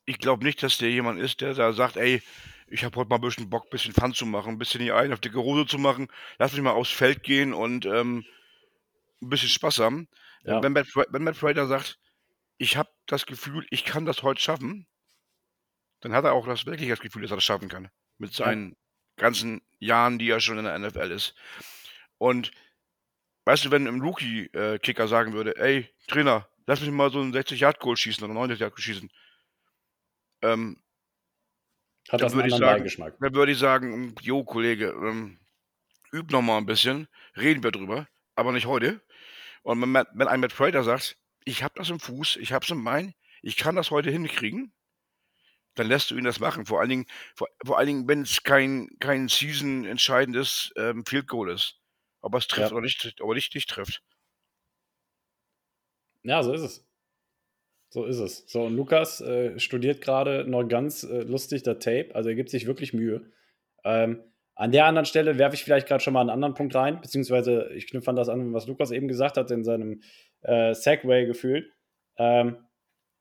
Ich 0.05 0.19
glaube 0.19 0.45
nicht, 0.45 0.63
dass 0.63 0.79
der 0.79 0.91
jemand 0.91 1.21
ist, 1.21 1.41
der 1.41 1.55
da 1.55 1.73
sagt, 1.73 1.97
ey, 1.97 2.23
ich 2.69 2.85
habe 2.85 2.97
heute 2.97 3.09
mal 3.09 3.17
ein 3.17 3.23
bisschen 3.23 3.51
Bock, 3.51 3.65
ein 3.65 3.71
bisschen 3.71 3.93
Fun 3.93 4.15
zu 4.15 4.27
machen, 4.27 4.53
ein 4.53 4.59
bisschen 4.59 4.81
die 4.81 4.93
ein 4.93 5.13
auf 5.13 5.21
dicke 5.21 5.43
Hose 5.43 5.67
zu 5.67 5.79
machen. 5.79 6.09
Lass 6.39 6.53
mich 6.53 6.63
mal 6.63 6.73
aufs 6.73 6.91
Feld 6.91 7.23
gehen 7.23 7.53
und 7.53 7.87
ähm, 7.87 8.25
ein 9.23 9.29
bisschen 9.29 9.49
Spaß 9.49 9.79
haben. 9.79 10.09
Ja. 10.45 10.63
Wenn, 10.63 10.73
Matt, 10.73 10.87
wenn 11.11 11.25
Matt 11.25 11.39
Prater 11.39 11.67
sagt, 11.67 11.99
ich 12.59 12.77
habe 12.77 12.91
das 13.07 13.27
Gefühl, 13.27 13.67
ich 13.71 13.85
kann 13.85 14.05
das 14.07 14.23
heute 14.23 14.41
schaffen, 14.41 14.87
dann 16.01 16.13
hat 16.13 16.25
er 16.25 16.33
auch 16.33 16.47
das 16.47 16.67
wirklich 16.67 16.89
das 16.89 17.01
Gefühl, 17.01 17.23
dass 17.23 17.31
er 17.31 17.37
das 17.37 17.45
schaffen 17.45 17.69
kann. 17.69 17.89
Mit 18.19 18.33
seinen 18.33 18.77
ganzen 19.17 19.61
Jahren, 19.79 20.19
die 20.19 20.31
er 20.31 20.41
schon 20.41 20.59
in 20.59 20.65
der 20.65 20.79
NFL 20.79 21.11
ist. 21.11 21.35
Und 22.19 22.51
weißt 23.45 23.65
du, 23.67 23.71
wenn 23.71 23.87
ein 23.87 24.01
Rookie-Kicker 24.01 25.09
sagen 25.09 25.33
würde, 25.33 25.57
ey, 25.59 25.89
Trainer, 26.09 26.49
lass 26.67 26.81
mich 26.81 26.91
mal 26.91 27.11
so 27.11 27.21
einen 27.21 27.35
60-Yard-Goal 27.35 27.97
schießen 27.97 28.25
oder 28.25 28.33
90-Yard-Goal 28.35 28.81
schießen, 28.83 29.11
ähm, 30.43 30.81
Hat 32.09 32.15
Dann 32.15 32.21
das 32.21 32.33
einen 32.33 32.39
würde 32.39 32.49
ich 32.49 32.55
anderen 32.55 32.71
sagen- 32.73 32.81
Beigeschmack. 32.83 33.17
dann 33.21 33.35
würde 33.35 33.53
ich 33.53 33.59
sagen, 33.59 34.15
jo, 34.23 34.43
Kollege, 34.45 34.87
ähm, 34.89 35.39
üb 36.13 36.31
noch 36.31 36.43
mal 36.43 36.57
ein 36.59 36.67
bisschen, 36.67 37.09
reden 37.37 37.63
wir 37.63 37.71
drüber, 37.73 38.09
aber 38.37 38.53
nicht 38.53 38.67
heute. 38.67 39.03
Und 39.63 39.81
wenn, 39.81 39.93
wenn 40.15 40.29
ein 40.29 40.41
Matt 40.41 40.55
Prater 40.55 40.85
sagt, 40.85 41.17
ich 41.45 41.63
habe 41.63 41.75
das 41.77 41.91
im 41.91 42.01
Fuß, 42.01 42.37
ich 42.37 42.53
habe 42.53 42.65
es 42.65 42.71
im 42.71 42.85
Bein, 42.85 43.15
ich 43.43 43.57
kann 43.57 43.77
das 43.77 43.91
heute 43.91 44.11
hinkriegen, 44.11 44.73
dann 45.75 45.87
lässt 45.87 46.11
du 46.11 46.17
ihn 46.17 46.25
das 46.25 46.41
machen. 46.41 46.67
Vor 46.67 46.81
allen 46.81 46.89
Dingen, 46.91 47.07
vor, 47.35 47.49
vor 47.65 47.79
allen 47.79 47.87
Dingen, 47.87 48.09
wenn 48.09 48.23
es 48.23 48.43
kein, 48.43 48.89
kein 48.99 49.29
Season-entscheidendes 49.29 50.73
ähm, 50.77 51.05
Field 51.07 51.29
Goal 51.29 51.51
ist. 51.51 51.79
Ob 52.21 52.35
er 52.35 52.39
es 52.39 52.49
trifft 52.49 52.71
Ja. 52.71 52.77
oder 52.77 52.83
nicht, 52.83 53.15
ob 53.21 53.31
er 53.31 53.35
nicht, 53.35 53.55
nicht 53.55 53.69
trifft. 53.69 54.03
Ja, 56.23 56.43
so 56.43 56.53
ist 56.53 56.63
es. 56.63 56.87
So 57.93 58.05
ist 58.05 58.19
es. 58.19 58.45
So, 58.47 58.65
und 58.65 58.77
Lukas 58.77 59.21
äh, 59.21 59.59
studiert 59.59 60.01
gerade 60.01 60.45
noch 60.45 60.65
ganz 60.65 61.03
äh, 61.03 61.23
lustig 61.23 61.63
das 61.63 61.79
Tape. 61.79 62.15
Also 62.15 62.29
er 62.29 62.35
gibt 62.35 62.51
sich 62.51 62.67
wirklich 62.67 62.93
Mühe. 62.93 63.33
Ähm, 63.85 64.23
an 64.61 64.73
der 64.73 64.85
anderen 64.85 65.07
Stelle 65.07 65.39
werfe 65.39 65.55
ich 65.55 65.65
vielleicht 65.65 65.89
gerade 65.89 66.05
schon 66.05 66.13
mal 66.13 66.21
einen 66.21 66.29
anderen 66.29 66.53
Punkt 66.53 66.75
rein, 66.75 67.01
beziehungsweise 67.01 67.71
ich 67.75 67.87
knüpfe 67.87 68.11
an 68.11 68.17
das 68.17 68.29
an, 68.29 68.53
was 68.53 68.67
Lukas 68.67 68.91
eben 68.91 69.09
gesagt 69.09 69.39
hat 69.39 69.51
in 69.51 69.65
seinem 69.65 70.03
äh, 70.43 70.75
Segway 70.75 71.25
gefühlt. 71.25 71.73
Ähm, 72.19 72.59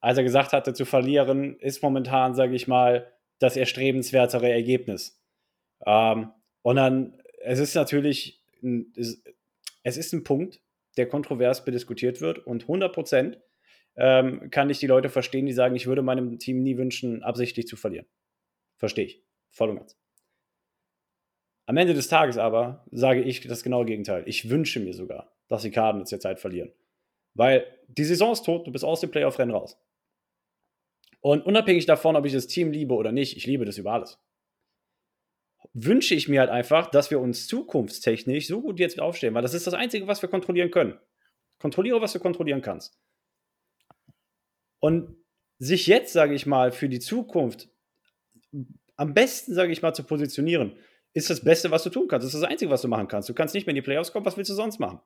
als 0.01 0.17
er 0.17 0.25
gesagt 0.25 0.51
hatte, 0.51 0.73
zu 0.73 0.83
verlieren 0.83 1.57
ist 1.59 1.81
momentan, 1.81 2.35
sage 2.35 2.55
ich 2.55 2.67
mal, 2.67 3.09
das 3.39 3.55
erstrebenswertere 3.55 4.51
Ergebnis. 4.51 5.23
Ähm, 5.85 6.33
und 6.61 6.75
dann, 6.75 7.21
es 7.41 7.59
ist 7.59 7.73
natürlich, 7.73 8.43
ein, 8.61 8.91
es, 8.97 9.23
es 9.83 9.95
ist 9.95 10.11
ein 10.11 10.25
Punkt, 10.25 10.59
der 10.97 11.07
kontrovers 11.07 11.63
bediskutiert 11.63 12.19
wird 12.19 12.39
und 12.39 12.63
100 12.63 12.93
Prozent 12.93 13.39
ähm, 13.95 14.49
kann 14.51 14.69
ich 14.69 14.79
die 14.79 14.87
Leute 14.87 15.07
verstehen, 15.07 15.45
die 15.45 15.53
sagen, 15.53 15.77
ich 15.77 15.87
würde 15.87 16.01
meinem 16.01 16.37
Team 16.37 16.63
nie 16.63 16.75
wünschen, 16.75 17.23
absichtlich 17.23 17.65
zu 17.65 17.77
verlieren. 17.77 18.07
Verstehe 18.75 19.05
ich. 19.05 19.23
Voll 19.51 19.69
und 19.69 19.77
ganz. 19.77 19.97
Am 21.69 21.77
Ende 21.77 21.93
des 21.93 22.07
Tages 22.07 22.39
aber 22.39 22.83
sage 22.89 23.21
ich 23.21 23.41
das 23.41 23.61
genaue 23.61 23.85
Gegenteil. 23.85 24.23
Ich 24.25 24.49
wünsche 24.49 24.79
mir 24.79 24.91
sogar, 24.91 25.31
dass 25.49 25.61
die 25.61 25.69
Cardinals 25.69 26.09
jetzt 26.09 26.23
Zeit 26.23 26.39
verlieren. 26.39 26.73
Weil 27.35 27.63
die 27.87 28.05
Saison 28.05 28.31
ist 28.31 28.41
tot, 28.41 28.65
du 28.65 28.71
bist 28.71 28.83
aus 28.83 29.01
dem 29.01 29.11
Playoff-Rennen 29.11 29.53
raus. 29.53 29.79
Und 31.21 31.45
unabhängig 31.45 31.85
davon, 31.85 32.15
ob 32.15 32.25
ich 32.25 32.33
das 32.33 32.47
Team 32.47 32.71
liebe 32.71 32.95
oder 32.95 33.11
nicht, 33.11 33.37
ich 33.37 33.45
liebe 33.45 33.65
das 33.65 33.77
über 33.77 33.93
alles, 33.93 34.17
wünsche 35.73 36.15
ich 36.15 36.27
mir 36.27 36.39
halt 36.39 36.49
einfach, 36.49 36.89
dass 36.89 37.11
wir 37.11 37.19
uns 37.19 37.45
zukunftstechnisch 37.45 38.47
so 38.47 38.63
gut 38.63 38.79
jetzt 38.79 38.99
aufstellen, 38.99 39.35
weil 39.35 39.43
das 39.43 39.53
ist 39.53 39.67
das 39.67 39.75
Einzige, 39.75 40.07
was 40.07 40.23
wir 40.23 40.29
kontrollieren 40.29 40.71
können. 40.71 40.97
Kontrolliere, 41.59 42.01
was 42.01 42.13
du 42.13 42.19
kontrollieren 42.19 42.63
kannst. 42.63 42.99
Und 44.79 45.23
sich 45.59 45.85
jetzt, 45.85 46.13
sage 46.13 46.33
ich 46.33 46.47
mal, 46.47 46.71
für 46.71 46.89
die 46.89 46.99
Zukunft 46.99 47.69
am 48.95 49.13
besten, 49.13 49.53
sage 49.53 49.71
ich 49.71 49.83
mal, 49.83 49.93
zu 49.93 50.03
positionieren, 50.03 50.75
ist 51.13 51.29
das 51.29 51.43
Beste, 51.43 51.71
was 51.71 51.83
du 51.83 51.89
tun 51.89 52.07
kannst. 52.07 52.25
Das 52.25 52.33
ist 52.33 52.41
das 52.41 52.49
Einzige, 52.49 52.71
was 52.71 52.81
du 52.81 52.87
machen 52.87 53.07
kannst. 53.07 53.29
Du 53.29 53.33
kannst 53.33 53.53
nicht 53.53 53.65
mehr 53.65 53.71
in 53.71 53.75
die 53.75 53.81
Playoffs 53.81 54.11
kommen, 54.11 54.25
was 54.25 54.37
willst 54.37 54.51
du 54.51 54.55
sonst 54.55 54.79
machen? 54.79 54.99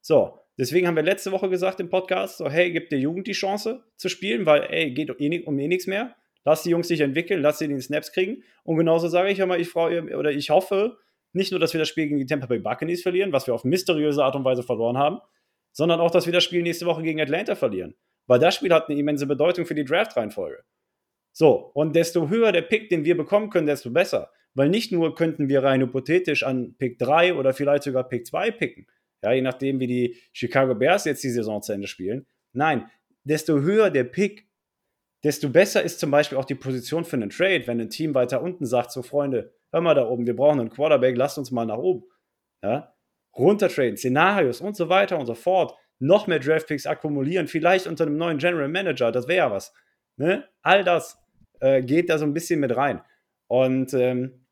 So, 0.00 0.38
deswegen 0.56 0.86
haben 0.86 0.96
wir 0.96 1.02
letzte 1.02 1.32
Woche 1.32 1.48
gesagt 1.48 1.80
im 1.80 1.90
Podcast, 1.90 2.38
so, 2.38 2.48
hey, 2.48 2.72
gib 2.72 2.88
der 2.90 2.98
Jugend 2.98 3.26
die 3.26 3.32
Chance 3.32 3.84
zu 3.96 4.08
spielen, 4.08 4.46
weil, 4.46 4.62
ey, 4.70 4.92
geht 4.92 5.10
eh, 5.18 5.42
um 5.44 5.58
eh 5.58 5.68
nichts 5.68 5.86
mehr. 5.86 6.14
Lass 6.44 6.62
die 6.62 6.70
Jungs 6.70 6.88
sich 6.88 7.00
entwickeln, 7.00 7.42
lass 7.42 7.58
sie 7.58 7.68
den 7.68 7.80
Snaps 7.80 8.12
kriegen. 8.12 8.42
Und 8.62 8.76
genauso 8.76 9.08
sage 9.08 9.30
ich 9.30 9.38
immer, 9.40 9.58
ich 9.58 9.68
freue, 9.68 10.16
oder 10.16 10.30
ich 10.30 10.50
hoffe 10.50 10.96
nicht 11.32 11.50
nur, 11.50 11.60
dass 11.60 11.74
wir 11.74 11.78
das 11.78 11.88
Spiel 11.88 12.06
gegen 12.06 12.18
die 12.18 12.26
Tampa 12.26 12.46
Bay 12.46 12.58
Buccaneers 12.58 13.02
verlieren, 13.02 13.32
was 13.32 13.46
wir 13.46 13.54
auf 13.54 13.64
mysteriöse 13.64 14.24
Art 14.24 14.36
und 14.36 14.44
Weise 14.44 14.62
verloren 14.62 14.96
haben, 14.96 15.18
sondern 15.72 16.00
auch, 16.00 16.10
dass 16.10 16.26
wir 16.26 16.32
das 16.32 16.44
Spiel 16.44 16.62
nächste 16.62 16.86
Woche 16.86 17.02
gegen 17.02 17.20
Atlanta 17.20 17.54
verlieren. 17.54 17.94
Weil 18.26 18.38
das 18.38 18.54
Spiel 18.54 18.72
hat 18.72 18.88
eine 18.88 18.98
immense 18.98 19.26
Bedeutung 19.26 19.66
für 19.66 19.74
die 19.74 19.84
Draft-Reihenfolge. 19.84 20.62
So, 21.32 21.70
und 21.74 21.94
desto 21.94 22.28
höher 22.28 22.52
der 22.52 22.62
Pick, 22.62 22.88
den 22.88 23.04
wir 23.04 23.16
bekommen 23.16 23.50
können, 23.50 23.66
desto 23.66 23.90
besser. 23.90 24.30
Weil 24.58 24.70
nicht 24.70 24.90
nur 24.90 25.14
könnten 25.14 25.48
wir 25.48 25.62
rein 25.62 25.80
hypothetisch 25.80 26.42
an 26.42 26.74
Pick 26.78 26.98
3 26.98 27.34
oder 27.34 27.54
vielleicht 27.54 27.84
sogar 27.84 28.08
Pick 28.08 28.26
2 28.26 28.50
picken, 28.50 28.88
ja, 29.22 29.30
je 29.30 29.40
nachdem, 29.40 29.78
wie 29.78 29.86
die 29.86 30.16
Chicago 30.32 30.74
Bears 30.74 31.04
jetzt 31.04 31.22
die 31.22 31.30
Saison 31.30 31.62
zu 31.62 31.72
Ende 31.72 31.86
spielen. 31.86 32.26
Nein, 32.52 32.90
desto 33.22 33.60
höher 33.60 33.90
der 33.90 34.02
Pick, 34.02 34.48
desto 35.22 35.48
besser 35.48 35.84
ist 35.84 36.00
zum 36.00 36.10
Beispiel 36.10 36.36
auch 36.36 36.44
die 36.44 36.56
Position 36.56 37.04
für 37.04 37.14
einen 37.14 37.30
Trade, 37.30 37.68
wenn 37.68 37.80
ein 37.80 37.88
Team 37.88 38.16
weiter 38.16 38.42
unten 38.42 38.66
sagt, 38.66 38.90
so 38.90 39.04
Freunde, 39.04 39.54
hör 39.70 39.80
mal 39.80 39.94
da 39.94 40.08
oben, 40.08 40.26
wir 40.26 40.34
brauchen 40.34 40.58
einen 40.58 40.70
Quarterback, 40.70 41.16
lasst 41.16 41.38
uns 41.38 41.52
mal 41.52 41.64
nach 41.64 41.78
oben. 41.78 42.02
Ja? 42.64 42.92
Runtertraden, 43.36 43.96
Szenarios 43.96 44.60
und 44.60 44.74
so 44.74 44.88
weiter 44.88 45.20
und 45.20 45.26
so 45.26 45.34
fort. 45.34 45.76
Noch 46.00 46.26
mehr 46.26 46.40
Draftpicks 46.40 46.86
akkumulieren, 46.86 47.46
vielleicht 47.46 47.86
unter 47.86 48.06
einem 48.06 48.16
neuen 48.16 48.38
General 48.38 48.68
Manager, 48.68 49.12
das 49.12 49.28
wäre 49.28 49.38
ja 49.38 49.50
was. 49.52 49.72
Ne? 50.16 50.48
All 50.62 50.82
das 50.82 51.16
äh, 51.60 51.80
geht 51.80 52.10
da 52.10 52.18
so 52.18 52.24
ein 52.24 52.34
bisschen 52.34 52.58
mit 52.58 52.76
rein. 52.76 53.02
Und 53.46 53.94
ähm, 53.94 54.44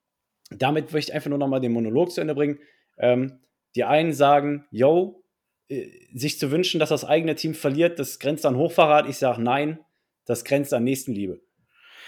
damit 0.51 0.93
möchte 0.93 1.11
ich 1.11 1.15
einfach 1.15 1.31
nur 1.31 1.39
noch 1.39 1.49
mal 1.49 1.61
den 1.61 1.73
Monolog 1.73 2.11
zu 2.13 2.21
Ende 2.21 2.35
bringen. 2.35 2.59
Ähm, 2.99 3.41
die 3.75 3.85
einen 3.85 4.13
sagen, 4.13 4.67
yo, 4.71 5.23
äh, 5.69 5.89
sich 6.15 6.39
zu 6.39 6.51
wünschen, 6.51 6.81
dass 6.81 6.89
das 6.91 7.05
eigene 7.05 7.35
Team 7.35 7.55
verliert, 7.55 7.99
das 7.99 8.19
grenzt 8.19 8.47
an 8.47 8.57
Hochverrat. 8.57 9.09
Ich 9.09 9.19
sage, 9.19 9.43
nein, 9.43 9.79
das 10.25 10.45
grenzt 10.45 10.73
an 10.73 10.85
Nächstenliebe. 10.85 11.41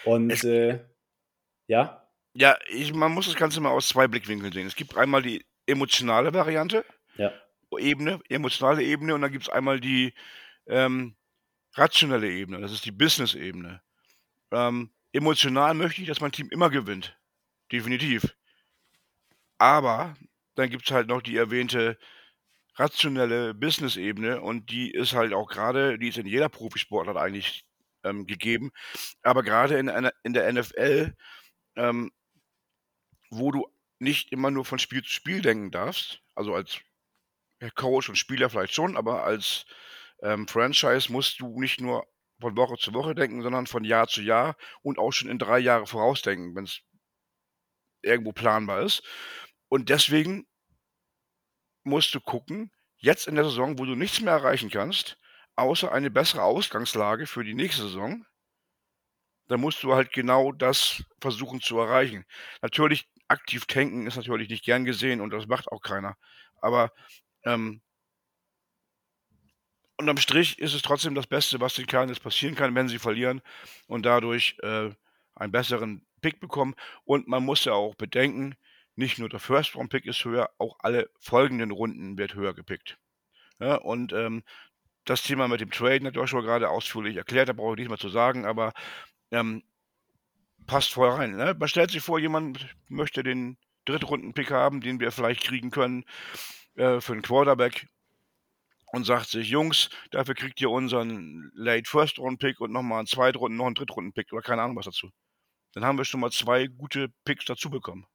Und 0.04 0.30
Es- 0.30 0.44
äh, 0.44 0.78
ja, 1.66 2.04
Ja, 2.34 2.56
ich, 2.70 2.94
man 2.94 3.12
muss 3.12 3.26
das 3.26 3.34
Ganze 3.34 3.60
mal 3.60 3.70
aus 3.70 3.88
zwei 3.88 4.06
Blickwinkeln 4.06 4.52
sehen. 4.52 4.66
Es 4.66 4.76
gibt 4.76 4.96
einmal 4.96 5.22
die 5.22 5.44
emotionale 5.66 6.32
Variante, 6.32 6.84
ja, 7.16 7.32
Ebene, 7.78 8.20
emotionale 8.30 8.82
Ebene, 8.82 9.14
und 9.14 9.20
dann 9.20 9.32
gibt 9.32 9.44
es 9.44 9.50
einmal 9.50 9.80
die 9.80 10.14
ähm, 10.66 11.16
rationelle 11.74 12.30
Ebene, 12.30 12.60
das 12.60 12.72
ist 12.72 12.84
die 12.86 12.92
Business-Ebene. 12.92 13.82
Ähm, 14.52 14.90
emotional 15.12 15.74
möchte 15.74 16.00
ich, 16.00 16.08
dass 16.08 16.20
mein 16.20 16.32
Team 16.32 16.48
immer 16.50 16.70
gewinnt. 16.70 17.17
Definitiv. 17.72 18.34
Aber 19.58 20.14
dann 20.54 20.70
gibt 20.70 20.86
es 20.86 20.92
halt 20.92 21.08
noch 21.08 21.22
die 21.22 21.36
erwähnte 21.36 21.98
rationelle 22.76 23.54
Business-Ebene 23.54 24.40
und 24.40 24.70
die 24.70 24.90
ist 24.92 25.12
halt 25.14 25.32
auch 25.32 25.48
gerade, 25.48 25.98
die 25.98 26.08
ist 26.08 26.18
in 26.18 26.26
jeder 26.26 26.48
Profisportart 26.48 27.16
eigentlich 27.16 27.64
ähm, 28.04 28.26
gegeben, 28.26 28.70
aber 29.22 29.42
gerade 29.42 29.78
in, 29.78 29.88
in 30.22 30.32
der 30.32 30.52
NFL, 30.52 31.14
ähm, 31.76 32.12
wo 33.30 33.50
du 33.50 33.66
nicht 33.98 34.32
immer 34.32 34.50
nur 34.50 34.64
von 34.64 34.78
Spiel 34.78 35.02
zu 35.02 35.10
Spiel 35.10 35.42
denken 35.42 35.70
darfst, 35.70 36.20
also 36.34 36.54
als 36.54 36.80
Coach 37.74 38.08
und 38.08 38.16
Spieler 38.16 38.50
vielleicht 38.50 38.74
schon, 38.74 38.96
aber 38.96 39.24
als 39.24 39.66
ähm, 40.22 40.46
Franchise 40.48 41.10
musst 41.12 41.40
du 41.40 41.60
nicht 41.60 41.80
nur 41.80 42.06
von 42.40 42.56
Woche 42.56 42.76
zu 42.78 42.94
Woche 42.94 43.14
denken, 43.14 43.42
sondern 43.42 43.66
von 43.66 43.84
Jahr 43.84 44.06
zu 44.06 44.22
Jahr 44.22 44.56
und 44.82 44.98
auch 44.98 45.12
schon 45.12 45.28
in 45.28 45.38
drei 45.38 45.58
Jahre 45.58 45.86
vorausdenken, 45.86 46.54
wenn 46.54 46.64
es 46.64 46.80
irgendwo 48.02 48.32
planbar 48.32 48.82
ist. 48.82 49.02
Und 49.68 49.88
deswegen 49.90 50.46
musst 51.84 52.14
du 52.14 52.20
gucken, 52.20 52.70
jetzt 52.98 53.26
in 53.26 53.34
der 53.34 53.44
Saison, 53.44 53.78
wo 53.78 53.84
du 53.84 53.94
nichts 53.94 54.20
mehr 54.20 54.34
erreichen 54.34 54.70
kannst, 54.70 55.18
außer 55.56 55.90
eine 55.92 56.10
bessere 56.10 56.42
Ausgangslage 56.42 57.26
für 57.26 57.44
die 57.44 57.54
nächste 57.54 57.82
Saison, 57.82 58.24
dann 59.48 59.60
musst 59.60 59.82
du 59.82 59.94
halt 59.94 60.12
genau 60.12 60.52
das 60.52 61.02
versuchen 61.20 61.60
zu 61.60 61.78
erreichen. 61.78 62.24
Natürlich, 62.62 63.08
aktiv 63.28 63.66
tanken 63.66 64.06
ist 64.06 64.16
natürlich 64.16 64.48
nicht 64.48 64.64
gern 64.64 64.84
gesehen 64.84 65.20
und 65.20 65.30
das 65.30 65.46
macht 65.46 65.68
auch 65.68 65.80
keiner. 65.80 66.16
Aber 66.60 66.92
ähm, 67.44 67.82
unterm 69.96 70.16
Strich 70.18 70.58
ist 70.58 70.74
es 70.74 70.82
trotzdem 70.82 71.14
das 71.14 71.26
Beste, 71.26 71.60
was 71.60 71.74
den 71.74 71.86
Cardinals 71.86 72.20
passieren 72.20 72.54
kann, 72.54 72.74
wenn 72.74 72.88
sie 72.88 72.98
verlieren 72.98 73.42
und 73.86 74.06
dadurch 74.06 74.56
äh, 74.62 74.90
einen 75.34 75.52
besseren 75.52 76.06
Pick 76.20 76.40
bekommen. 76.40 76.74
Und 77.04 77.28
man 77.28 77.44
muss 77.44 77.64
ja 77.64 77.72
auch 77.72 77.94
bedenken, 77.94 78.54
nicht 78.96 79.18
nur 79.18 79.28
der 79.28 79.38
First-Round-Pick 79.38 80.06
ist 80.06 80.24
höher, 80.24 80.50
auch 80.58 80.76
alle 80.80 81.08
folgenden 81.20 81.70
Runden 81.70 82.18
wird 82.18 82.34
höher 82.34 82.54
gepickt. 82.54 82.98
Ja, 83.60 83.76
und 83.76 84.12
ähm, 84.12 84.42
das 85.04 85.22
Thema 85.22 85.48
mit 85.48 85.60
dem 85.60 85.70
Trade 85.70 86.04
hat 86.06 86.16
Joshua 86.16 86.40
gerade 86.40 86.68
ausführlich 86.68 87.16
erklärt, 87.16 87.48
da 87.48 87.52
brauche 87.52 87.74
ich 87.74 87.78
nicht 87.78 87.88
mehr 87.88 87.98
zu 87.98 88.08
sagen, 88.08 88.44
aber 88.44 88.72
ähm, 89.30 89.62
passt 90.66 90.92
voll 90.92 91.10
rein. 91.10 91.36
Ne? 91.36 91.56
Man 91.58 91.68
stellt 91.68 91.90
sich 91.90 92.02
vor, 92.02 92.18
jemand 92.18 92.74
möchte 92.88 93.22
den 93.22 93.56
Drittrunden-Pick 93.86 94.50
haben, 94.50 94.80
den 94.80 95.00
wir 95.00 95.12
vielleicht 95.12 95.44
kriegen 95.44 95.70
können 95.70 96.04
äh, 96.74 97.00
für 97.00 97.12
einen 97.12 97.22
Quarterback 97.22 97.86
und 98.92 99.04
sagt 99.04 99.28
sich, 99.28 99.48
Jungs, 99.48 99.90
dafür 100.10 100.34
kriegt 100.34 100.60
ihr 100.60 100.70
unseren 100.70 101.50
Late 101.54 101.88
First 101.88 102.18
Round 102.18 102.38
Pick 102.38 102.60
und 102.60 102.72
nochmal 102.72 102.98
einen 102.98 103.06
Zweitrunden, 103.06 103.56
noch 103.56 103.66
einen 103.66 103.74
Drittrunden 103.74 104.12
Pick 104.12 104.32
oder 104.32 104.42
keine 104.42 104.62
Ahnung 104.62 104.76
was 104.76 104.86
dazu. 104.86 105.10
Dann 105.74 105.84
haben 105.84 105.98
wir 105.98 106.04
schon 106.04 106.20
mal 106.20 106.30
zwei 106.30 106.66
gute 106.66 107.08
Picks 107.24 107.44
dazu 107.44 107.70
bekommen. 107.70 108.06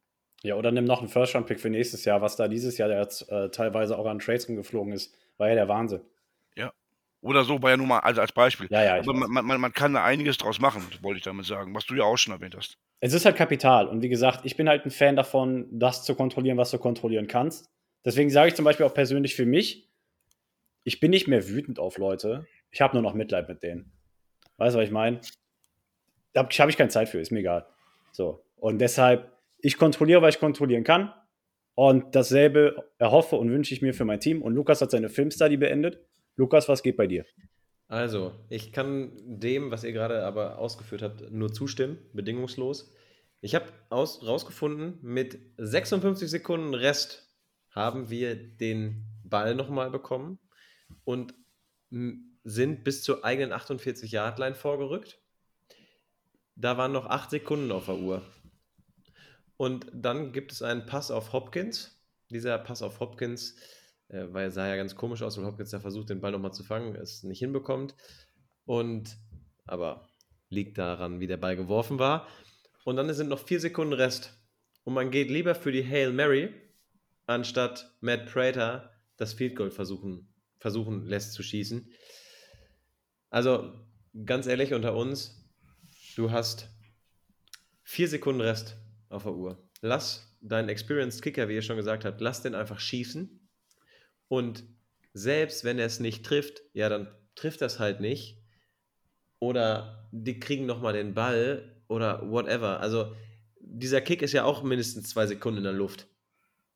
Ja, 0.42 0.56
oder 0.56 0.70
nimm 0.70 0.84
noch 0.84 1.00
einen 1.00 1.08
First 1.08 1.34
Round 1.34 1.46
Pick 1.46 1.58
für 1.58 1.70
nächstes 1.70 2.04
Jahr, 2.04 2.20
was 2.20 2.36
da 2.36 2.48
dieses 2.48 2.76
Jahr 2.76 2.90
jetzt 2.90 3.30
äh, 3.30 3.50
teilweise 3.50 3.96
auch 3.98 4.04
an 4.04 4.18
Trades 4.18 4.46
rumgeflogen 4.46 4.92
ist, 4.92 5.14
war 5.38 5.48
ja 5.48 5.54
der 5.54 5.68
Wahnsinn. 5.68 6.02
Ja. 6.54 6.72
Oder 7.22 7.44
so 7.44 7.62
war 7.62 7.70
ja 7.70 7.76
nur 7.78 7.86
mal 7.86 8.00
also 8.00 8.20
als 8.20 8.32
Beispiel. 8.32 8.66
Ja, 8.70 8.84
ja. 8.84 8.98
Aber 8.98 9.14
man, 9.14 9.46
man, 9.46 9.60
man, 9.60 9.72
kann 9.72 9.94
da 9.94 10.04
einiges 10.04 10.36
draus 10.36 10.60
machen, 10.60 10.82
wollte 11.00 11.18
ich 11.18 11.24
damit 11.24 11.46
sagen, 11.46 11.74
was 11.74 11.86
du 11.86 11.94
ja 11.94 12.04
auch 12.04 12.18
schon 12.18 12.34
erwähnt 12.34 12.54
hast. 12.54 12.76
Es 13.00 13.14
ist 13.14 13.24
halt 13.24 13.36
Kapital. 13.36 13.88
Und 13.88 14.02
wie 14.02 14.10
gesagt, 14.10 14.40
ich 14.44 14.56
bin 14.56 14.68
halt 14.68 14.84
ein 14.84 14.90
Fan 14.90 15.16
davon, 15.16 15.66
das 15.70 16.04
zu 16.04 16.14
kontrollieren, 16.14 16.58
was 16.58 16.70
du 16.70 16.78
kontrollieren 16.78 17.26
kannst. 17.26 17.70
Deswegen 18.04 18.28
sage 18.28 18.48
ich 18.48 18.54
zum 18.54 18.66
Beispiel 18.66 18.84
auch 18.84 18.92
persönlich 18.92 19.34
für 19.34 19.46
mich, 19.46 19.88
ich 20.82 21.00
bin 21.00 21.10
nicht 21.10 21.26
mehr 21.26 21.48
wütend 21.48 21.78
auf 21.78 21.96
Leute. 21.96 22.46
Ich 22.70 22.82
habe 22.82 22.94
nur 22.94 23.02
noch 23.02 23.14
Mitleid 23.14 23.48
mit 23.48 23.62
denen. 23.62 23.92
Weißt 24.58 24.76
du, 24.76 24.78
was 24.78 24.86
ich 24.86 24.92
meine? 24.92 25.20
Habe 26.36 26.48
hab 26.48 26.68
ich 26.68 26.76
keine 26.76 26.90
Zeit 26.90 27.08
für, 27.08 27.20
ist 27.20 27.32
mir 27.32 27.40
egal. 27.40 27.66
So. 28.12 28.44
Und 28.56 28.78
deshalb, 28.78 29.32
ich 29.58 29.76
kontrolliere, 29.76 30.22
was 30.22 30.34
ich 30.34 30.40
kontrollieren 30.40 30.84
kann. 30.84 31.12
Und 31.76 32.14
dasselbe 32.14 32.90
erhoffe 32.98 33.36
und 33.36 33.50
wünsche 33.50 33.74
ich 33.74 33.82
mir 33.82 33.94
für 33.94 34.04
mein 34.04 34.20
Team. 34.20 34.42
Und 34.42 34.54
Lukas 34.54 34.80
hat 34.80 34.90
seine 34.90 35.08
Filmstudy 35.08 35.56
beendet. 35.56 35.98
Lukas, 36.36 36.68
was 36.68 36.82
geht 36.82 36.96
bei 36.96 37.06
dir? 37.06 37.24
Also, 37.88 38.32
ich 38.48 38.72
kann 38.72 39.12
dem, 39.24 39.70
was 39.70 39.84
ihr 39.84 39.92
gerade 39.92 40.24
aber 40.24 40.58
ausgeführt 40.58 41.02
habt, 41.02 41.30
nur 41.30 41.52
zustimmen, 41.52 41.98
bedingungslos. 42.12 42.92
Ich 43.40 43.54
habe 43.54 43.66
rausgefunden, 43.90 44.98
mit 45.02 45.38
56 45.58 46.30
Sekunden 46.30 46.74
Rest 46.74 47.28
haben 47.70 48.08
wir 48.08 48.36
den 48.36 49.04
Ball 49.24 49.54
nochmal 49.54 49.90
bekommen 49.90 50.38
und 51.04 51.34
sind 52.44 52.84
bis 52.84 53.02
zur 53.02 53.24
eigenen 53.24 53.52
48-Yard-Line 53.52 54.54
vorgerückt. 54.54 55.20
Da 56.56 56.76
waren 56.76 56.92
noch 56.92 57.06
8 57.06 57.30
Sekunden 57.30 57.72
auf 57.72 57.86
der 57.86 57.96
Uhr. 57.96 58.22
Und 59.56 59.86
dann 59.92 60.32
gibt 60.32 60.52
es 60.52 60.62
einen 60.62 60.86
Pass 60.86 61.10
auf 61.10 61.32
Hopkins. 61.32 62.00
Dieser 62.30 62.58
Pass 62.58 62.82
auf 62.82 63.00
Hopkins, 63.00 63.56
äh, 64.08 64.26
weil 64.30 64.44
er 64.44 64.50
sah 64.50 64.66
ja 64.66 64.76
ganz 64.76 64.96
komisch 64.96 65.22
aus, 65.22 65.36
weil 65.36 65.46
Hopkins 65.46 65.70
da 65.70 65.80
versucht, 65.80 66.10
den 66.10 66.20
Ball 66.20 66.32
nochmal 66.32 66.52
zu 66.52 66.64
fangen, 66.64 66.96
es 66.96 67.22
nicht 67.22 67.38
hinbekommt. 67.38 67.94
Und 68.64 69.16
aber 69.66 70.08
liegt 70.48 70.78
daran, 70.78 71.20
wie 71.20 71.26
der 71.26 71.36
Ball 71.36 71.56
geworfen 71.56 71.98
war. 71.98 72.28
Und 72.84 72.96
dann 72.96 73.12
sind 73.12 73.28
noch 73.28 73.46
4 73.46 73.60
Sekunden 73.60 73.92
Rest. 73.92 74.38
Und 74.84 74.94
man 74.94 75.10
geht 75.10 75.30
lieber 75.30 75.54
für 75.54 75.72
die 75.72 75.84
Hail 75.84 76.12
Mary, 76.12 76.52
anstatt 77.26 77.94
Matt 78.00 78.26
Prater 78.26 78.90
das 79.16 79.32
Field 79.32 79.56
Goal 79.56 79.70
versuchen 79.70 80.34
versuchen 80.64 81.04
lässt 81.04 81.34
zu 81.34 81.42
schießen. 81.42 81.92
Also 83.28 83.70
ganz 84.24 84.46
ehrlich 84.46 84.72
unter 84.72 84.96
uns, 84.96 85.43
du 86.14 86.30
hast 86.30 86.68
vier 87.82 88.08
Sekunden 88.08 88.40
Rest 88.40 88.76
auf 89.08 89.24
der 89.24 89.34
Uhr. 89.34 89.58
Lass 89.80 90.36
deinen 90.40 90.68
Experienced 90.68 91.22
Kicker, 91.22 91.48
wie 91.48 91.54
ihr 91.54 91.62
schon 91.62 91.76
gesagt 91.76 92.04
habt, 92.04 92.20
lass 92.20 92.42
den 92.42 92.54
einfach 92.54 92.80
schießen. 92.80 93.48
Und 94.28 94.64
selbst 95.12 95.64
wenn 95.64 95.78
er 95.78 95.86
es 95.86 96.00
nicht 96.00 96.24
trifft, 96.24 96.62
ja, 96.72 96.88
dann 96.88 97.08
trifft 97.34 97.60
das 97.60 97.78
halt 97.78 98.00
nicht. 98.00 98.38
Oder 99.38 100.08
die 100.12 100.40
kriegen 100.40 100.66
nochmal 100.66 100.94
den 100.94 101.14
Ball 101.14 101.80
oder 101.88 102.30
whatever. 102.30 102.80
Also 102.80 103.14
dieser 103.58 104.00
Kick 104.00 104.22
ist 104.22 104.32
ja 104.32 104.44
auch 104.44 104.62
mindestens 104.62 105.10
zwei 105.10 105.26
Sekunden 105.26 105.58
in 105.58 105.64
der 105.64 105.72
Luft 105.72 106.08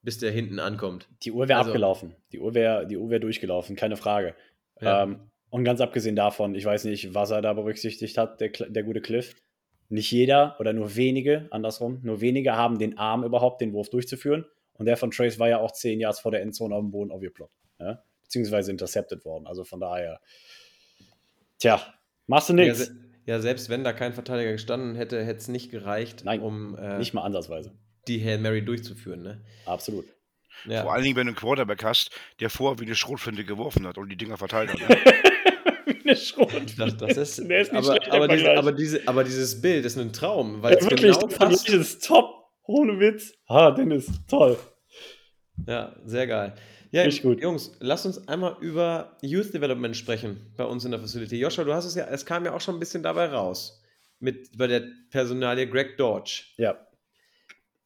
bis 0.03 0.18
der 0.18 0.31
hinten 0.31 0.59
ankommt. 0.59 1.09
Die 1.22 1.33
Uhr 1.33 1.48
wäre 1.48 1.59
also, 1.59 1.70
abgelaufen. 1.70 2.14
Die 2.33 2.38
Uhr 2.38 2.55
wäre 2.55 2.88
wär 2.88 3.18
durchgelaufen, 3.18 3.77
keine 3.77 3.96
Frage. 3.96 4.35
Ja. 4.81 5.03
Ähm, 5.03 5.31
und 5.50 5.64
ganz 5.64 5.80
abgesehen 5.80 6.16
davon, 6.16 6.54
ich 6.54 6.64
weiß 6.64 6.84
nicht, 6.84 7.14
was 7.14 7.30
er 7.30 7.42
da 7.42 7.52
berücksichtigt 7.52 8.18
hat, 8.18 8.40
der, 8.40 8.50
der 8.50 8.82
gute 8.82 9.00
Cliff. 9.00 9.34
Nicht 9.90 10.11
jeder 10.11 10.56
oder 10.61 10.74
nur 10.74 10.96
wenige, 10.96 11.48
andersrum, 11.50 12.00
nur 12.02 12.20
wenige 12.20 12.56
haben 12.56 12.78
den 12.78 12.98
Arm 12.98 13.24
überhaupt, 13.24 13.62
den 13.62 13.72
Wurf 13.72 13.88
durchzuführen. 13.88 14.44
Und 14.74 14.87
der 14.87 14.96
von 14.96 15.11
Trace 15.11 15.38
war 15.38 15.48
ja 15.48 15.58
auch 15.58 15.72
zehn 15.72 15.98
Yards 15.98 16.20
vor 16.20 16.30
der 16.30 16.42
Endzone 16.42 16.74
auf 16.74 16.82
dem 16.82 16.90
Boden 16.90 17.11
aufgeploppt. 17.11 17.54
Ja? 17.80 18.02
Beziehungsweise 18.22 18.70
intercepted 18.70 19.24
worden. 19.24 19.46
Also 19.46 19.64
von 19.64 19.80
daher, 19.80 20.20
tja, 21.58 21.80
machst 22.26 22.50
du 22.50 22.52
nichts. 22.52 22.78
Ja, 22.80 22.84
se 22.84 22.92
ja, 23.24 23.40
selbst 23.40 23.68
wenn 23.70 23.84
da 23.84 23.92
kein 23.92 24.12
Verteidiger 24.12 24.52
gestanden 24.52 24.94
hätte, 24.94 25.22
hätte 25.24 25.38
es 25.38 25.48
nicht 25.48 25.70
gereicht, 25.70 26.22
Nein, 26.24 26.40
um. 26.40 26.76
Äh, 26.78 26.98
nicht 26.98 27.14
mal 27.14 27.22
ansatzweise 27.22 27.72
die 28.08 28.24
Hail 28.24 28.38
Mary 28.38 28.64
durchzuführen. 28.64 29.22
Ne? 29.22 29.40
Absolut. 29.66 30.06
Ja. 30.64 30.82
Vor 30.82 30.92
allen 30.92 31.04
Dingen, 31.04 31.16
wenn 31.16 31.26
du 31.26 31.30
einen 31.30 31.37
Quarterback 31.37 31.84
hast, 31.84 32.11
der 32.40 32.50
vorher 32.50 32.80
wie 32.80 32.84
eine 32.84 32.96
Schrotflinte 32.96 33.44
geworfen 33.44 33.87
hat 33.87 33.96
und 33.96 34.08
die 34.08 34.16
Dinger 34.16 34.37
verteilt 34.37 34.72
hat. 34.72 34.78
Ne? 34.88 35.17
Wie 35.88 36.01
eine 36.05 36.16
Schrotflinte. 36.16 36.74
Das, 36.98 37.14
das 37.14 37.38
ist, 37.38 37.38
ist 37.38 37.72
aber, 37.74 38.12
aber, 38.12 38.29
diese, 38.29 38.57
aber, 38.57 38.72
diese, 38.72 39.09
aber, 39.09 39.24
dieses 39.24 39.61
Bild 39.61 39.85
ist 39.85 39.98
ein 39.98 40.12
Traum, 40.12 40.62
weil 40.62 40.72
ja, 40.72 40.79
es 40.79 40.90
wirklich, 40.90 41.18
genau 41.18 41.27
passt. 41.27 41.68
Das 41.68 41.74
ist 41.74 42.07
top. 42.07 42.35
Ohne 42.64 43.01
Witz. 43.01 43.33
Ah, 43.46 43.70
Dennis, 43.70 44.07
toll. 44.29 44.59
Ja, 45.66 45.96
sehr 46.05 46.27
geil. 46.27 46.55
Ja, 46.90 47.09
gut. 47.22 47.40
Jungs, 47.40 47.77
lasst 47.81 48.07
uns 48.07 48.29
einmal 48.29 48.57
über 48.61 49.16
Youth 49.22 49.53
Development 49.53 49.96
sprechen 49.96 50.53
bei 50.57 50.64
uns 50.64 50.85
in 50.85 50.90
der 50.90 51.01
Facility. 51.01 51.37
Joshua, 51.38 51.64
du 51.64 51.74
hast 51.74 51.85
es 51.85 51.94
ja, 51.94 52.07
es 52.07 52.24
kam 52.24 52.44
ja 52.44 52.53
auch 52.53 52.61
schon 52.61 52.77
ein 52.77 52.81
bisschen 52.81 53.03
dabei 53.03 53.27
raus. 53.27 53.83
Mit 54.20 54.57
bei 54.57 54.66
der 54.66 54.83
Personalie 55.11 55.68
Greg 55.68 55.96
Dodge. 55.96 56.44
Ja. 56.57 56.77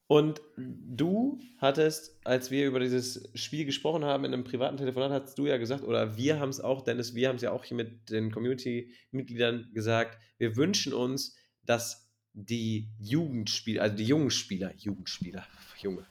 Und 0.06 0.42
du 0.56 1.40
hattest, 1.58 2.18
als 2.24 2.50
wir 2.50 2.66
über 2.66 2.80
dieses 2.80 3.30
Spiel 3.34 3.64
gesprochen 3.64 4.04
haben 4.04 4.24
in 4.24 4.34
einem 4.34 4.44
privaten 4.44 4.76
Telefonat, 4.76 5.10
hast 5.10 5.38
du 5.38 5.46
ja 5.46 5.56
gesagt, 5.56 5.84
oder 5.84 6.16
wir 6.16 6.38
haben 6.38 6.50
es 6.50 6.60
auch, 6.60 6.82
Dennis, 6.82 7.14
wir 7.14 7.28
haben 7.28 7.36
es 7.36 7.42
ja 7.42 7.52
auch 7.52 7.64
hier 7.64 7.76
mit 7.76 8.10
den 8.10 8.30
Community-Mitgliedern 8.30 9.70
gesagt, 9.72 10.18
wir 10.38 10.56
wünschen 10.56 10.92
uns, 10.92 11.36
dass 11.64 12.10
die 12.34 12.90
Jugendspieler, 12.98 13.82
also 13.82 13.96
die 13.96 14.04
jungen 14.04 14.30
Spieler, 14.30 14.72
Jugendspieler, 14.76 15.46
Junge, 15.80 16.06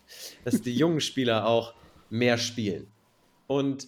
dass 0.46 0.62
die 0.62 0.76
jungen 0.76 1.02
Spieler 1.02 1.48
auch 1.48 1.74
mehr 2.10 2.38
spielen. 2.38 2.88
Und 3.48 3.88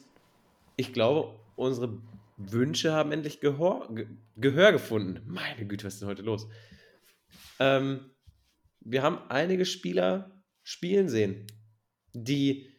ich 0.75 0.93
glaube, 0.93 1.39
unsere 1.55 1.97
Wünsche 2.37 2.93
haben 2.93 3.11
endlich 3.11 3.39
Gehör, 3.39 3.89
Gehör 4.37 4.71
gefunden. 4.71 5.21
Meine 5.25 5.65
Güte, 5.65 5.85
was 5.85 5.95
ist 5.95 6.01
denn 6.01 6.09
heute 6.09 6.23
los? 6.23 6.47
Ähm, 7.59 8.11
wir 8.85 9.01
haben 9.01 9.19
einige 9.29 9.65
Spieler 9.65 10.31
spielen 10.63 11.09
sehen, 11.09 11.47
die 12.13 12.69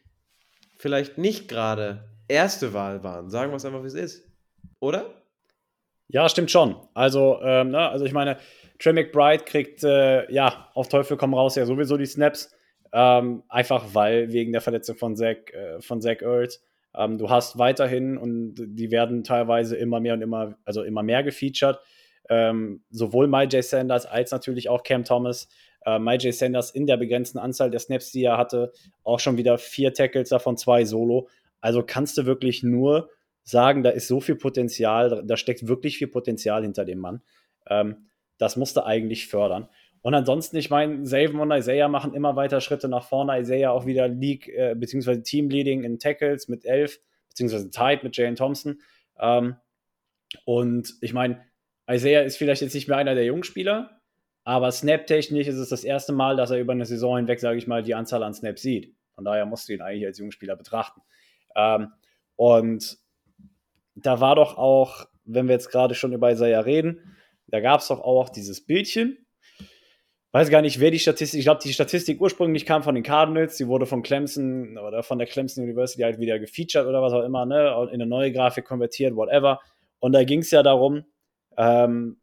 vielleicht 0.77 1.17
nicht 1.17 1.47
gerade 1.47 2.09
erste 2.27 2.73
Wahl 2.73 3.03
waren. 3.03 3.29
Sagen 3.29 3.51
wir 3.51 3.57
es 3.57 3.65
einfach, 3.65 3.83
wie 3.83 3.87
es 3.87 3.93
ist. 3.93 4.27
Oder? 4.79 5.23
Ja, 6.07 6.29
stimmt 6.29 6.51
schon. 6.51 6.75
Also, 6.93 7.39
ähm, 7.41 7.69
ne, 7.69 7.89
also 7.89 8.05
ich 8.05 8.13
meine, 8.13 8.37
Trey 8.79 8.93
McBride 8.93 9.43
kriegt 9.43 9.83
äh, 9.83 10.31
ja 10.31 10.69
auf 10.73 10.87
Teufel 10.87 11.17
komm 11.17 11.33
raus 11.33 11.55
ja 11.55 11.65
sowieso 11.65 11.97
die 11.97 12.05
Snaps. 12.05 12.53
Ähm, 12.93 13.43
einfach 13.49 13.93
weil 13.93 14.31
wegen 14.31 14.51
der 14.51 14.61
Verletzung 14.61 14.95
von 14.95 15.15
Zach, 15.15 15.35
äh, 15.53 15.81
von 15.81 16.01
Zach 16.01 16.21
Earls. 16.21 16.63
Ähm, 16.95 17.17
du 17.17 17.29
hast 17.29 17.57
weiterhin 17.57 18.17
und 18.17 18.55
die 18.55 18.91
werden 18.91 19.23
teilweise 19.23 19.75
immer 19.75 19.99
mehr 19.99 20.13
und 20.13 20.21
immer, 20.21 20.57
also 20.63 20.83
immer 20.83 21.03
mehr 21.03 21.23
gefeatured. 21.23 21.79
Ähm, 22.29 22.83
sowohl 22.89 23.27
MyJ 23.27 23.61
Sanders 23.61 24.05
als 24.05 24.31
natürlich 24.31 24.69
auch 24.69 24.83
Cam 24.83 25.03
Thomas 25.03 25.47
äh, 25.85 25.99
MyJ 25.99 26.31
Sanders 26.31 26.71
in 26.71 26.87
der 26.87 26.97
begrenzten 26.97 27.37
Anzahl 27.37 27.71
der 27.71 27.79
Snaps, 27.79 28.11
die 28.11 28.23
er 28.23 28.37
hatte, 28.37 28.71
auch 29.03 29.19
schon 29.19 29.37
wieder 29.37 29.57
vier 29.57 29.93
Tackles, 29.93 30.29
davon 30.29 30.57
zwei 30.57 30.85
Solo. 30.85 31.27
Also 31.61 31.83
kannst 31.83 32.17
du 32.17 32.25
wirklich 32.25 32.63
nur 32.63 33.09
sagen, 33.43 33.83
da 33.83 33.91
ist 33.91 34.07
so 34.07 34.19
viel 34.19 34.35
Potenzial, 34.35 35.23
da 35.25 35.37
steckt 35.37 35.67
wirklich 35.67 35.97
viel 35.97 36.07
Potenzial 36.07 36.63
hinter 36.63 36.85
dem 36.85 36.99
Mann. 36.99 37.21
Ähm, 37.67 38.07
das 38.37 38.57
musste 38.57 38.85
eigentlich 38.85 39.27
fördern. 39.27 39.69
Und 40.01 40.13
ansonsten, 40.13 40.57
ich 40.57 40.69
meine, 40.69 41.05
Saven 41.05 41.39
und 41.39 41.51
Isaiah 41.51 41.87
machen 41.87 42.13
immer 42.13 42.35
weiter 42.35 42.61
Schritte 42.61 42.87
nach 42.87 43.07
vorne. 43.07 43.39
Isaiah 43.39 43.71
auch 43.71 43.85
wieder 43.87 44.07
League, 44.07 44.47
äh, 44.49 44.75
beziehungsweise 44.75 45.23
Teamleading 45.23 45.83
in 45.83 45.97
Tackles 45.97 46.47
mit 46.47 46.65
elf, 46.65 46.99
beziehungsweise 47.29 47.71
tied 47.71 48.03
mit 48.03 48.15
Jalen 48.15 48.35
Thompson. 48.35 48.81
Ähm, 49.19 49.55
und 50.45 50.93
ich 51.01 51.13
meine, 51.13 51.43
Isaiah 51.89 52.21
ist 52.21 52.37
vielleicht 52.37 52.61
jetzt 52.61 52.75
nicht 52.75 52.87
mehr 52.87 52.97
einer 52.97 53.15
der 53.15 53.25
Jungspieler, 53.25 53.94
aber 54.45 54.71
snap-technisch 54.71 55.47
ist 55.47 55.57
es 55.57 55.69
das 55.69 55.83
erste 55.83 56.13
Mal, 56.13 56.37
dass 56.37 56.51
er 56.51 56.59
über 56.59 56.71
eine 56.71 56.85
Saison 56.85 57.17
hinweg, 57.17 57.39
sage 57.39 57.57
ich 57.57 57.65
mal, 57.65 57.81
die 57.81 57.95
Anzahl 57.95 58.21
an 58.21 58.35
Snaps 58.35 58.61
sieht. 58.61 58.95
Von 59.15 59.25
daher 59.25 59.47
musst 59.47 59.67
du 59.67 59.73
ihn 59.73 59.81
eigentlich 59.81 60.05
als 60.05 60.19
Jungspieler 60.19 60.55
betrachten. 60.55 61.01
Ähm, 61.55 61.91
und 62.35 62.97
da 63.95 64.19
war 64.19 64.35
doch 64.35 64.57
auch, 64.57 65.07
wenn 65.23 65.47
wir 65.47 65.53
jetzt 65.53 65.71
gerade 65.71 65.95
schon 65.95 66.13
über 66.13 66.31
Isaiah 66.31 66.59
reden, 66.59 67.17
da 67.47 67.59
gab 67.59 67.79
es 67.79 67.87
doch 67.87 67.99
auch 68.01 68.29
dieses 68.29 68.63
Bildchen. 68.63 69.25
Weiß 70.31 70.49
gar 70.51 70.61
nicht, 70.61 70.79
wer 70.79 70.91
die 70.91 70.99
Statistik, 70.99 71.39
ich 71.39 71.45
glaube, 71.45 71.61
die 71.63 71.73
Statistik 71.73 72.21
ursprünglich 72.21 72.67
kam 72.67 72.83
von 72.83 72.93
den 72.93 73.03
Cardinals, 73.03 73.57
die 73.57 73.67
wurde 73.67 73.87
von 73.87 74.03
Clemson 74.03 74.77
oder 74.77 75.01
von 75.01 75.17
der 75.17 75.27
Clemson 75.27 75.63
University 75.63 76.03
halt 76.03 76.19
wieder 76.19 76.37
gefeatured 76.37 76.85
oder 76.85 77.01
was 77.01 77.13
auch 77.13 77.23
immer, 77.23 77.47
ne, 77.47 77.69
in 77.87 77.95
eine 77.95 78.05
neue 78.05 78.31
Grafik 78.31 78.65
konvertiert, 78.65 79.15
whatever. 79.15 79.59
Und 79.99 80.11
da 80.11 80.23
ging 80.23 80.41
es 80.41 80.51
ja 80.51 80.61
darum, 80.61 81.05
ähm, 81.57 82.17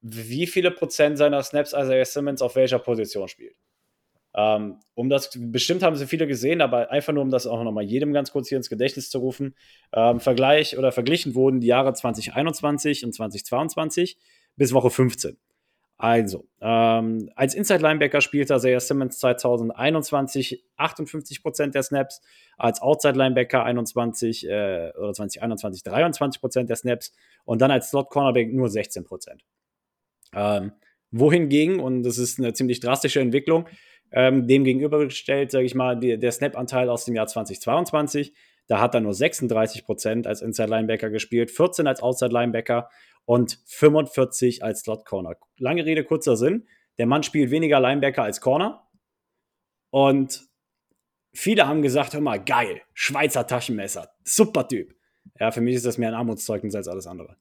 wie 0.00 0.46
viele 0.46 0.70
Prozent 0.70 1.18
seiner 1.18 1.42
Snaps 1.42 1.72
Isaiah 1.72 2.04
Simmons 2.04 2.42
auf 2.42 2.56
welcher 2.56 2.78
Position 2.78 3.28
spielt. 3.28 3.56
Ähm, 4.34 4.78
um 4.94 5.08
das, 5.08 5.30
bestimmt 5.34 5.82
haben 5.82 5.96
sie 5.96 6.06
viele 6.06 6.26
gesehen, 6.26 6.60
aber 6.60 6.90
einfach 6.90 7.12
nur, 7.12 7.22
um 7.22 7.30
das 7.30 7.46
auch 7.46 7.62
nochmal 7.64 7.84
jedem 7.84 8.12
ganz 8.12 8.30
kurz 8.30 8.48
hier 8.48 8.58
ins 8.58 8.68
Gedächtnis 8.68 9.10
zu 9.10 9.18
rufen. 9.18 9.54
Ähm, 9.92 10.20
Vergleich 10.20 10.78
oder 10.78 10.92
verglichen 10.92 11.34
wurden 11.34 11.60
die 11.60 11.66
Jahre 11.66 11.92
2021 11.92 13.04
und 13.04 13.12
2022 13.12 14.18
bis 14.56 14.72
Woche 14.72 14.90
15. 14.90 15.38
Also, 16.00 16.46
ähm, 16.60 17.28
als 17.34 17.54
Inside 17.54 17.82
Linebacker 17.82 18.20
spielte 18.20 18.54
Isaiah 18.54 18.78
Simmons 18.78 19.18
2021 19.18 20.64
58% 20.76 21.72
der 21.72 21.82
Snaps, 21.82 22.20
als 22.56 22.80
Outside 22.80 23.18
Linebacker 23.18 23.64
21 23.64 24.46
äh, 24.46 24.92
oder 24.96 25.12
2021 25.12 25.82
23% 25.82 26.66
der 26.66 26.76
Snaps 26.76 27.12
und 27.44 27.60
dann 27.60 27.72
als 27.72 27.88
Slot 27.88 28.10
Cornerback 28.10 28.52
nur 28.52 28.68
16%. 28.68 29.40
Ähm, 30.34 30.72
wohingegen, 31.10 31.80
und 31.80 32.02
das 32.02 32.18
ist 32.18 32.38
eine 32.38 32.52
ziemlich 32.52 32.80
drastische 32.80 33.20
Entwicklung, 33.20 33.66
ähm, 34.10 34.46
dem 34.46 34.64
gegenübergestellt, 34.64 35.50
sage 35.50 35.66
ich 35.66 35.74
mal, 35.74 35.98
die, 35.98 36.18
der 36.18 36.32
Snap-Anteil 36.32 36.88
aus 36.88 37.04
dem 37.04 37.14
Jahr 37.14 37.26
2022. 37.26 38.32
Da 38.66 38.80
hat 38.80 38.94
er 38.94 39.00
nur 39.00 39.12
36% 39.12 40.26
als 40.26 40.42
Inside 40.42 40.68
Linebacker 40.68 41.10
gespielt, 41.10 41.50
14 41.50 41.86
als 41.86 42.02
Outside 42.02 42.32
Linebacker 42.32 42.90
und 43.24 43.58
45 43.66 44.62
als 44.62 44.80
Slot 44.80 45.04
Corner. 45.04 45.36
Lange 45.58 45.84
Rede, 45.84 46.04
kurzer 46.04 46.36
Sinn. 46.36 46.66
Der 46.98 47.06
Mann 47.06 47.22
spielt 47.22 47.50
weniger 47.50 47.80
Linebacker 47.80 48.22
als 48.22 48.40
Corner. 48.40 48.86
Und 49.90 50.48
viele 51.32 51.66
haben 51.66 51.82
gesagt: 51.82 52.12
Hör 52.12 52.20
mal, 52.20 52.42
geil, 52.42 52.82
Schweizer 52.92 53.46
Taschenmesser, 53.46 54.10
super 54.24 54.68
Typ. 54.68 54.94
Ja, 55.38 55.50
für 55.50 55.60
mich 55.60 55.76
ist 55.76 55.86
das 55.86 55.98
mehr 55.98 56.08
ein 56.08 56.14
Armutszeugnis 56.14 56.74
als 56.74 56.88
alles 56.88 57.06
andere. 57.06 57.36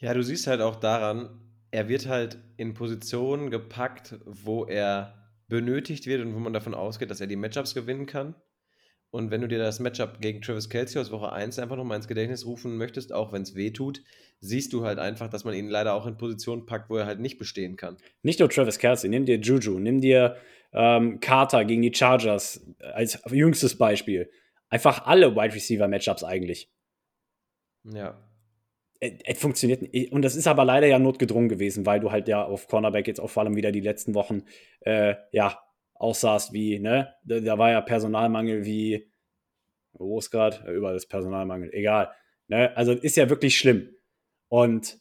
Ja, 0.00 0.14
du 0.14 0.22
siehst 0.22 0.46
halt 0.46 0.62
auch 0.62 0.76
daran, 0.76 1.28
er 1.70 1.88
wird 1.88 2.08
halt 2.08 2.38
in 2.56 2.72
Positionen 2.72 3.50
gepackt, 3.50 4.18
wo 4.24 4.64
er 4.64 5.14
benötigt 5.48 6.06
wird 6.06 6.22
und 6.22 6.34
wo 6.34 6.38
man 6.38 6.54
davon 6.54 6.74
ausgeht, 6.74 7.10
dass 7.10 7.20
er 7.20 7.26
die 7.26 7.36
Matchups 7.36 7.74
gewinnen 7.74 8.06
kann. 8.06 8.34
Und 9.10 9.30
wenn 9.30 9.40
du 9.40 9.48
dir 9.48 9.58
das 9.58 9.80
Matchup 9.80 10.20
gegen 10.20 10.40
Travis 10.40 10.70
Kelsey 10.70 11.00
aus 11.00 11.10
Woche 11.10 11.32
1 11.32 11.58
einfach 11.58 11.76
nochmal 11.76 11.96
ins 11.96 12.06
Gedächtnis 12.06 12.46
rufen 12.46 12.76
möchtest, 12.76 13.12
auch 13.12 13.32
wenn 13.32 13.42
es 13.42 13.56
weh 13.56 13.72
tut, 13.72 14.02
siehst 14.38 14.72
du 14.72 14.84
halt 14.84 15.00
einfach, 15.00 15.28
dass 15.28 15.44
man 15.44 15.54
ihn 15.54 15.68
leider 15.68 15.94
auch 15.94 16.06
in 16.06 16.16
Positionen 16.16 16.64
packt, 16.64 16.88
wo 16.88 16.96
er 16.96 17.06
halt 17.06 17.18
nicht 17.18 17.36
bestehen 17.36 17.76
kann. 17.76 17.96
Nicht 18.22 18.38
nur 18.38 18.48
Travis 18.48 18.78
Kelsey, 18.78 19.10
nimm 19.10 19.26
dir 19.26 19.38
Juju, 19.38 19.80
nimm 19.80 20.00
dir 20.00 20.36
ähm, 20.72 21.18
Carter 21.18 21.64
gegen 21.64 21.82
die 21.82 21.92
Chargers 21.92 22.64
als 22.78 23.20
jüngstes 23.30 23.76
Beispiel. 23.76 24.30
Einfach 24.68 25.04
alle 25.06 25.34
Wide 25.34 25.54
Receiver 25.54 25.88
Matchups 25.88 26.22
eigentlich. 26.22 26.70
Ja, 27.82 28.29
es 29.00 29.38
funktioniert 29.38 29.82
nicht. 29.82 30.12
Und 30.12 30.22
das 30.22 30.36
ist 30.36 30.46
aber 30.46 30.64
leider 30.64 30.86
ja 30.86 30.98
notgedrungen 30.98 31.48
gewesen, 31.48 31.86
weil 31.86 32.00
du 32.00 32.12
halt 32.12 32.28
ja 32.28 32.44
auf 32.44 32.68
Cornerback 32.68 33.06
jetzt 33.06 33.20
auch 33.20 33.30
vor 33.30 33.42
allem 33.42 33.56
wieder 33.56 33.72
die 33.72 33.80
letzten 33.80 34.14
Wochen 34.14 34.42
äh, 34.80 35.14
ja 35.32 35.58
aussahst 35.94 36.52
wie, 36.52 36.78
ne? 36.78 37.14
Da, 37.24 37.40
da, 37.40 37.58
war 37.58 37.70
ja 37.70 37.80
Personalmangel 37.80 38.64
wie, 38.64 39.10
wo 39.92 40.18
ist 40.18 40.30
gerade? 40.30 40.70
Überall 40.70 40.96
ist 40.96 41.08
Personalmangel, 41.08 41.72
egal. 41.72 42.10
Ne? 42.48 42.76
Also 42.76 42.92
ist 42.92 43.16
ja 43.16 43.28
wirklich 43.30 43.56
schlimm. 43.56 43.90
Und 44.48 44.98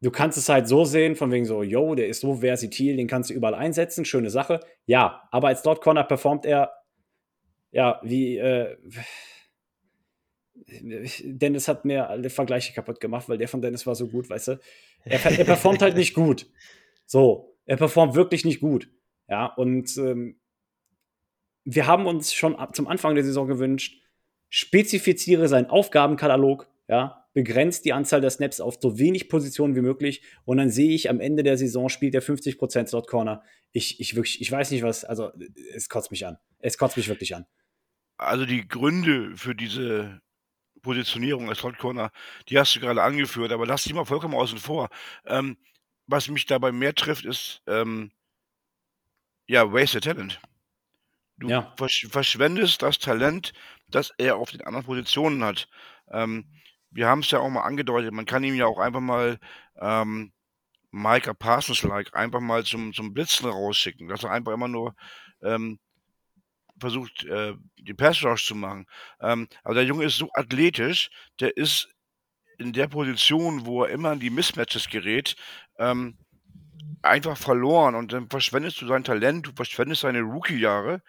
du 0.00 0.10
kannst 0.10 0.38
es 0.38 0.48
halt 0.48 0.68
so 0.68 0.84
sehen, 0.84 1.16
von 1.16 1.30
wegen 1.30 1.44
so, 1.44 1.62
yo, 1.62 1.94
der 1.94 2.08
ist 2.08 2.20
so 2.20 2.36
versatil, 2.36 2.96
den 2.96 3.06
kannst 3.06 3.30
du 3.30 3.34
überall 3.34 3.54
einsetzen, 3.54 4.04
schöne 4.04 4.30
Sache. 4.30 4.60
Ja, 4.86 5.28
aber 5.30 5.48
als 5.48 5.62
Dot 5.62 5.80
Corner 5.80 6.04
performt 6.04 6.46
er 6.46 6.72
ja 7.72 8.00
wie, 8.02 8.38
äh, 8.38 8.76
Dennis 10.66 11.68
hat 11.68 11.84
mir 11.84 12.08
alle 12.08 12.30
Vergleiche 12.30 12.72
kaputt 12.72 13.00
gemacht, 13.00 13.28
weil 13.28 13.38
der 13.38 13.48
von 13.48 13.62
Dennis 13.62 13.86
war 13.86 13.94
so 13.94 14.08
gut, 14.08 14.28
weißt 14.30 14.48
du? 14.48 14.60
Er, 15.04 15.24
er 15.38 15.44
performt 15.44 15.82
halt 15.82 15.96
nicht 15.96 16.14
gut. 16.14 16.46
So, 17.06 17.56
er 17.66 17.76
performt 17.76 18.14
wirklich 18.14 18.44
nicht 18.44 18.60
gut. 18.60 18.88
Ja, 19.28 19.46
und 19.46 19.96
ähm, 19.96 20.40
wir 21.64 21.86
haben 21.86 22.06
uns 22.06 22.34
schon 22.34 22.56
ab, 22.56 22.74
zum 22.74 22.88
Anfang 22.88 23.14
der 23.14 23.24
Saison 23.24 23.46
gewünscht, 23.46 24.02
spezifiziere 24.48 25.48
seinen 25.48 25.66
Aufgabenkatalog, 25.66 26.68
ja, 26.88 27.28
begrenzt 27.32 27.84
die 27.84 27.92
Anzahl 27.92 28.20
der 28.20 28.30
Snaps 28.30 28.60
auf 28.60 28.78
so 28.80 28.98
wenig 28.98 29.28
Positionen 29.28 29.76
wie 29.76 29.82
möglich 29.82 30.22
und 30.44 30.56
dann 30.56 30.70
sehe 30.70 30.90
ich 30.90 31.08
am 31.08 31.20
Ende 31.20 31.44
der 31.44 31.56
Saison 31.56 31.88
spielt 31.88 32.14
er 32.14 32.22
50% 32.22 32.88
Slot 32.88 33.06
Corner. 33.06 33.42
Ich, 33.72 34.00
ich 34.00 34.16
wirklich, 34.16 34.40
ich 34.40 34.50
weiß 34.50 34.72
nicht 34.72 34.82
was, 34.82 35.04
also 35.04 35.30
es 35.74 35.88
kotzt 35.88 36.10
mich 36.10 36.26
an. 36.26 36.38
Es 36.58 36.76
kotzt 36.76 36.96
mich 36.96 37.08
wirklich 37.08 37.36
an. 37.36 37.46
Also 38.16 38.46
die 38.46 38.66
Gründe 38.66 39.36
für 39.36 39.54
diese 39.54 40.20
Positionierung 40.82 41.48
als 41.48 41.58
Slot 41.58 41.78
Corner, 41.78 42.10
die 42.48 42.58
hast 42.58 42.74
du 42.74 42.80
gerade 42.80 43.02
angeführt, 43.02 43.52
aber 43.52 43.66
lass 43.66 43.84
die 43.84 43.92
mal 43.92 44.04
vollkommen 44.04 44.34
außen 44.34 44.58
vor. 44.58 44.88
Ähm, 45.26 45.56
was 46.06 46.28
mich 46.28 46.46
dabei 46.46 46.72
mehr 46.72 46.94
trifft, 46.94 47.24
ist 47.24 47.62
ähm, 47.66 48.10
ja 49.46 49.72
wasted 49.72 50.04
Talent. 50.04 50.40
Du 51.36 51.48
ja. 51.48 51.72
versch 51.76 52.06
verschwendest 52.10 52.82
das 52.82 52.98
Talent, 52.98 53.52
das 53.88 54.12
er 54.18 54.36
auf 54.36 54.50
den 54.50 54.62
anderen 54.62 54.84
Positionen 54.84 55.42
hat. 55.44 55.68
Ähm, 56.10 56.44
wir 56.90 57.06
haben 57.06 57.20
es 57.20 57.30
ja 57.30 57.38
auch 57.38 57.48
mal 57.48 57.62
angedeutet, 57.62 58.12
man 58.12 58.26
kann 58.26 58.44
ihm 58.44 58.54
ja 58.54 58.66
auch 58.66 58.78
einfach 58.78 59.00
mal 59.00 59.38
ähm, 59.80 60.32
Micah 60.90 61.34
Parsons-like 61.34 62.14
einfach 62.14 62.40
mal 62.40 62.64
zum, 62.64 62.92
zum 62.92 63.14
Blitzen 63.14 63.48
rausschicken, 63.48 64.08
dass 64.08 64.24
er 64.24 64.32
einfach 64.32 64.52
immer 64.52 64.68
nur 64.68 64.94
ähm, 65.42 65.78
versucht, 66.80 67.24
äh, 67.24 67.54
die 67.78 67.94
Pass 67.94 68.22
Rush 68.24 68.46
zu 68.46 68.54
machen. 68.54 68.86
Ähm, 69.20 69.48
aber 69.62 69.74
der 69.74 69.84
Junge 69.84 70.04
ist 70.04 70.16
so 70.16 70.30
athletisch, 70.34 71.10
der 71.40 71.56
ist 71.56 71.88
in 72.58 72.72
der 72.72 72.88
Position, 72.88 73.64
wo 73.66 73.84
er 73.84 73.90
immer 73.90 74.12
in 74.12 74.20
die 74.20 74.30
Mismatches 74.30 74.88
gerät, 74.88 75.36
ähm, 75.78 76.18
einfach 77.02 77.36
verloren 77.36 77.94
und 77.94 78.12
dann 78.12 78.28
verschwendest 78.28 78.80
du 78.80 78.86
sein 78.86 79.04
Talent, 79.04 79.46
du 79.46 79.52
verschwendest 79.52 80.02
seine 80.02 80.20
Rookie-Jahre, 80.20 81.02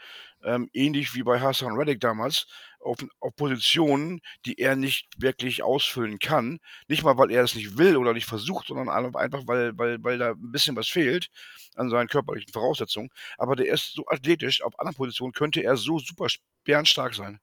ähm, 0.43 0.69
ähnlich 0.73 1.13
wie 1.13 1.23
bei 1.23 1.39
Hassan 1.39 1.73
Reddick 1.77 1.99
damals, 1.99 2.47
auf, 2.81 2.97
auf, 3.19 3.35
Positionen, 3.35 4.21
die 4.45 4.59
er 4.59 4.75
nicht 4.75 5.07
wirklich 5.17 5.63
ausfüllen 5.63 6.19
kann. 6.19 6.59
Nicht 6.87 7.03
mal, 7.03 7.17
weil 7.17 7.31
er 7.31 7.43
es 7.43 7.55
nicht 7.55 7.77
will 7.77 7.97
oder 7.97 8.13
nicht 8.13 8.25
versucht, 8.25 8.67
sondern 8.67 8.89
einfach, 8.89 9.47
weil, 9.47 9.77
weil, 9.77 10.03
weil 10.03 10.17
da 10.17 10.31
ein 10.31 10.51
bisschen 10.51 10.75
was 10.75 10.87
fehlt 10.87 11.29
an 11.75 11.89
seinen 11.89 12.07
körperlichen 12.07 12.51
Voraussetzungen. 12.51 13.09
Aber 13.37 13.55
der 13.55 13.67
ist 13.67 13.93
so 13.93 14.05
athletisch, 14.07 14.61
auf 14.61 14.77
anderen 14.79 14.97
Positionen 14.97 15.33
könnte 15.33 15.63
er 15.63 15.77
so 15.77 15.99
super 15.99 16.27
bärenstark 16.63 17.13
sein. 17.13 17.39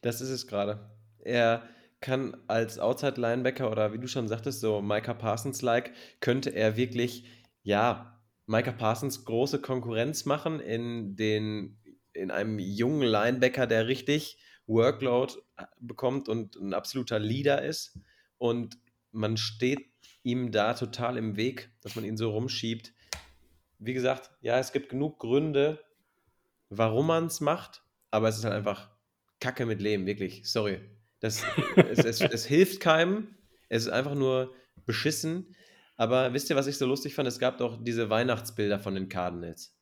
Das 0.00 0.20
ist 0.20 0.30
es 0.30 0.46
gerade. 0.46 0.90
Er 1.18 1.68
kann 2.00 2.36
als 2.46 2.78
Outside-Linebacker 2.78 3.70
oder 3.70 3.92
wie 3.92 3.98
du 3.98 4.08
schon 4.08 4.28
sagtest, 4.28 4.60
so 4.60 4.80
Micah 4.80 5.14
Parsons-like, 5.14 5.92
könnte 6.20 6.50
er 6.50 6.76
wirklich, 6.76 7.26
ja, 7.62 8.20
Micah 8.46 8.72
Parsons 8.72 9.24
große 9.24 9.60
Konkurrenz 9.60 10.24
machen 10.24 10.60
in, 10.60 11.14
den, 11.14 11.79
in 12.12 12.30
einem 12.30 12.58
jungen 12.58 13.02
Linebacker, 13.02 13.66
der 13.66 13.86
richtig 13.86 14.38
Workload 14.66 15.34
bekommt 15.80 16.28
und 16.28 16.56
ein 16.56 16.74
absoluter 16.74 17.18
Leader 17.18 17.62
ist. 17.62 17.98
Und 18.38 18.78
man 19.12 19.36
steht 19.36 19.90
ihm 20.22 20.52
da 20.52 20.74
total 20.74 21.16
im 21.16 21.36
Weg, 21.36 21.70
dass 21.82 21.96
man 21.96 22.04
ihn 22.04 22.16
so 22.16 22.30
rumschiebt. 22.30 22.92
Wie 23.78 23.94
gesagt, 23.94 24.30
ja, 24.40 24.58
es 24.58 24.72
gibt 24.72 24.90
genug 24.90 25.18
Gründe, 25.18 25.82
warum 26.68 27.06
man 27.06 27.26
es 27.26 27.40
macht, 27.40 27.82
aber 28.10 28.28
es 28.28 28.38
ist 28.38 28.44
halt 28.44 28.54
einfach 28.54 28.90
Kacke 29.40 29.66
mit 29.66 29.80
Leben, 29.80 30.06
wirklich. 30.06 30.48
Sorry. 30.48 30.80
Das, 31.20 31.42
es, 31.76 32.04
es, 32.04 32.20
es 32.20 32.46
hilft 32.46 32.80
keinem. 32.80 33.34
Es 33.68 33.82
ist 33.84 33.92
einfach 33.92 34.14
nur 34.14 34.54
beschissen. 34.86 35.54
Aber 35.96 36.32
wisst 36.32 36.50
ihr, 36.50 36.56
was 36.56 36.66
ich 36.66 36.78
so 36.78 36.86
lustig 36.86 37.14
fand? 37.14 37.28
Es 37.28 37.38
gab 37.38 37.58
doch 37.58 37.82
diese 37.82 38.08
Weihnachtsbilder 38.08 38.78
von 38.78 38.94
den 38.94 39.08
Cardinals. 39.08 39.76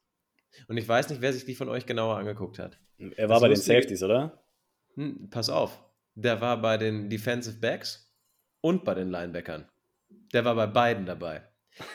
Und 0.66 0.76
ich 0.76 0.88
weiß 0.88 1.08
nicht, 1.10 1.20
wer 1.20 1.32
sich 1.32 1.44
die 1.44 1.54
von 1.54 1.68
euch 1.68 1.86
genauer 1.86 2.16
angeguckt 2.16 2.58
hat. 2.58 2.78
Er 3.16 3.28
war 3.28 3.36
das 3.36 3.42
bei 3.42 3.48
den 3.48 3.56
Safeties, 3.56 4.02
oder? 4.02 4.42
Hm, 4.94 5.28
pass 5.30 5.50
auf. 5.50 5.80
Der 6.14 6.40
war 6.40 6.60
bei 6.60 6.76
den 6.76 7.08
Defensive 7.08 7.58
Backs 7.58 8.12
und 8.60 8.84
bei 8.84 8.94
den 8.94 9.10
Linebackern. 9.10 9.68
Der 10.32 10.44
war 10.44 10.54
bei 10.54 10.66
beiden 10.66 11.06
dabei. 11.06 11.42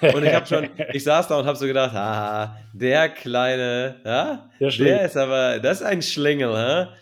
Und 0.02 0.24
ich 0.24 0.34
habe 0.34 0.46
schon, 0.46 0.70
ich 0.94 1.04
saß 1.04 1.28
da 1.28 1.40
und 1.40 1.46
habe 1.46 1.58
so 1.58 1.66
gedacht, 1.66 1.94
ah, 1.94 2.58
der 2.74 3.10
kleine, 3.10 4.02
ja, 4.06 4.50
der, 4.60 4.70
der 4.70 5.06
ist 5.06 5.18
aber, 5.18 5.60
das 5.60 5.82
ist 5.82 5.86
ein 5.86 6.02
Schlingel, 6.02 6.56
ha? 6.56 6.96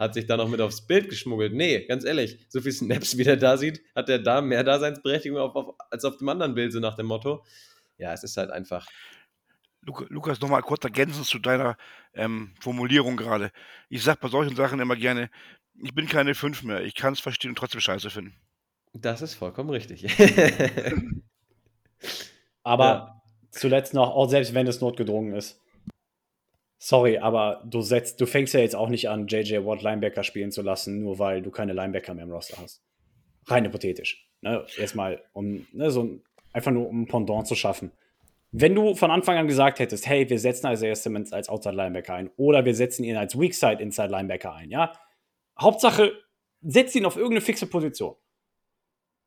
hat 0.00 0.14
sich 0.14 0.26
da 0.26 0.36
noch 0.38 0.48
mit 0.48 0.62
aufs 0.62 0.86
Bild 0.86 1.10
geschmuggelt. 1.10 1.52
Nee, 1.52 1.84
ganz 1.84 2.04
ehrlich, 2.04 2.38
so 2.48 2.62
viel 2.62 2.72
Snaps, 2.72 3.18
wie 3.18 3.24
der 3.24 3.36
da 3.36 3.58
sieht, 3.58 3.82
hat 3.94 4.08
er 4.08 4.18
da 4.18 4.40
mehr 4.40 4.64
Daseinsberechtigung 4.64 5.38
auf, 5.38 5.54
auf, 5.54 5.74
als 5.90 6.06
auf 6.06 6.16
dem 6.16 6.28
anderen 6.30 6.54
Bild, 6.54 6.72
so 6.72 6.80
nach 6.80 6.96
dem 6.96 7.06
Motto. 7.06 7.44
Ja, 7.98 8.14
es 8.14 8.24
ist 8.24 8.38
halt 8.38 8.50
einfach. 8.50 8.86
Lukas, 9.82 10.40
nochmal 10.40 10.62
kurz 10.62 10.84
ergänzend 10.84 11.26
zu 11.26 11.38
deiner 11.38 11.76
ähm, 12.14 12.52
Formulierung 12.60 13.16
gerade. 13.16 13.50
Ich 13.88 14.02
sage 14.02 14.18
bei 14.20 14.28
solchen 14.28 14.54
Sachen 14.54 14.80
immer 14.80 14.96
gerne, 14.96 15.30
ich 15.82 15.94
bin 15.94 16.06
keine 16.06 16.34
Fünf 16.34 16.62
mehr. 16.62 16.82
Ich 16.82 16.94
kann 16.94 17.14
es 17.14 17.20
verstehen 17.20 17.50
und 17.50 17.56
trotzdem 17.56 17.80
scheiße 17.80 18.10
finden. 18.10 18.34
Das 18.92 19.22
ist 19.22 19.34
vollkommen 19.34 19.70
richtig. 19.70 20.04
aber 22.62 22.84
ja. 22.84 23.22
zuletzt 23.50 23.94
noch, 23.94 24.10
auch 24.10 24.28
selbst 24.28 24.52
wenn 24.52 24.66
es 24.66 24.80
notgedrungen 24.80 25.34
ist. 25.34 25.60
Sorry, 26.78 27.18
aber 27.18 27.62
du 27.66 27.82
setzt, 27.82 28.20
du 28.20 28.26
fängst 28.26 28.54
ja 28.54 28.60
jetzt 28.60 28.74
auch 28.74 28.88
nicht 28.88 29.08
an, 29.08 29.26
JJ 29.26 29.64
Watt 29.66 29.82
Linebacker 29.82 30.24
spielen 30.24 30.50
zu 30.50 30.62
lassen, 30.62 31.02
nur 31.02 31.18
weil 31.18 31.42
du 31.42 31.50
keine 31.50 31.74
Linebacker 31.74 32.14
mehr 32.14 32.24
im 32.24 32.32
Roster 32.32 32.56
hast. 32.58 32.82
Rein 33.46 33.64
hypothetisch. 33.64 34.26
Ne? 34.40 34.64
Erstmal, 34.78 35.22
um 35.32 35.66
ne, 35.72 35.90
so 35.90 36.20
einfach 36.52 36.70
nur 36.70 36.88
um 36.88 37.02
ein 37.02 37.06
Pendant 37.06 37.46
zu 37.46 37.54
schaffen. 37.54 37.92
Wenn 38.52 38.74
du 38.74 38.94
von 38.94 39.10
Anfang 39.10 39.36
an 39.36 39.46
gesagt 39.46 39.78
hättest, 39.78 40.06
hey, 40.06 40.28
wir 40.28 40.38
setzen 40.38 40.70
Isaiah 40.70 40.96
Simmons 40.96 41.32
als 41.32 41.48
Outside 41.48 41.76
Linebacker 41.76 42.14
ein 42.14 42.30
oder 42.36 42.64
wir 42.64 42.74
setzen 42.74 43.04
ihn 43.04 43.16
als 43.16 43.38
Weakside 43.38 43.80
Inside 43.80 44.08
Linebacker 44.08 44.52
ein, 44.54 44.70
ja, 44.70 44.92
Hauptsache, 45.58 46.12
setz 46.62 46.94
ihn 46.94 47.06
auf 47.06 47.16
irgendeine 47.16 47.42
fixe 47.42 47.66
Position. 47.66 48.16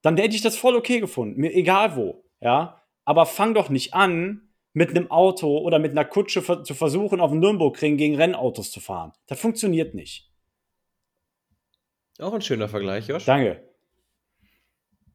Dann 0.01 0.17
hätte 0.17 0.35
ich 0.35 0.41
das 0.41 0.57
voll 0.57 0.75
okay 0.75 0.99
gefunden, 0.99 1.39
mir 1.39 1.53
egal 1.53 1.95
wo, 1.95 2.25
ja. 2.41 2.81
Aber 3.05 3.25
fang 3.25 3.53
doch 3.53 3.69
nicht 3.69 3.93
an, 3.93 4.53
mit 4.73 4.89
einem 4.89 5.11
Auto 5.11 5.59
oder 5.59 5.79
mit 5.79 5.91
einer 5.91 6.05
Kutsche 6.05 6.63
zu 6.63 6.73
versuchen, 6.73 7.19
auf 7.19 7.31
dem 7.31 7.39
Nürburgring 7.39 7.95
gegen 7.97 8.15
Rennautos 8.15 8.71
zu 8.71 8.79
fahren. 8.79 9.13
Das 9.27 9.39
funktioniert 9.39 9.93
nicht. 9.93 10.31
Auch 12.19 12.33
ein 12.33 12.41
schöner 12.41 12.67
Vergleich, 12.67 13.07
Josh. 13.07 13.25
Danke. 13.25 13.63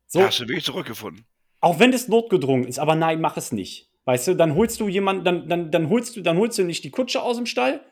So, 0.07 0.23
hast 0.23 0.41
du 0.41 0.45
wirklich 0.45 0.65
zurückgefunden. 0.65 1.27
Auch 1.61 1.79
wenn 1.81 1.93
es 1.93 2.09
notgedrungen 2.09 2.67
ist, 2.67 2.79
aber 2.79 2.95
nein, 2.95 3.21
mach 3.21 3.37
es 3.37 3.53
nicht. 3.53 3.88
Weißt 4.09 4.27
du, 4.27 4.35
dann 4.35 4.55
holst 4.55 4.81
du 4.81 4.89
jemanden, 4.89 5.23
dann, 5.23 5.51
dann, 5.51 5.71
dann 5.71 5.91
holst 5.91 6.17
du, 6.17 6.23
dann 6.23 6.39
holst 6.39 6.57
du 6.57 6.65
nicht 6.65 6.83
die 6.83 6.91
Kutsche 6.91 7.21
aus 7.21 7.37
dem 7.37 7.45
Stall, 7.45 7.85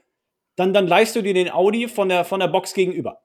dann, 0.55 0.73
dann 0.73 0.87
leihst 0.87 1.14
du 1.14 1.21
dir 1.21 1.35
den 1.35 1.51
Audi 1.51 1.89
von 1.89 2.09
der, 2.09 2.25
von 2.25 2.41
der 2.41 2.49
Box 2.49 2.73
gegenüber. 2.73 3.21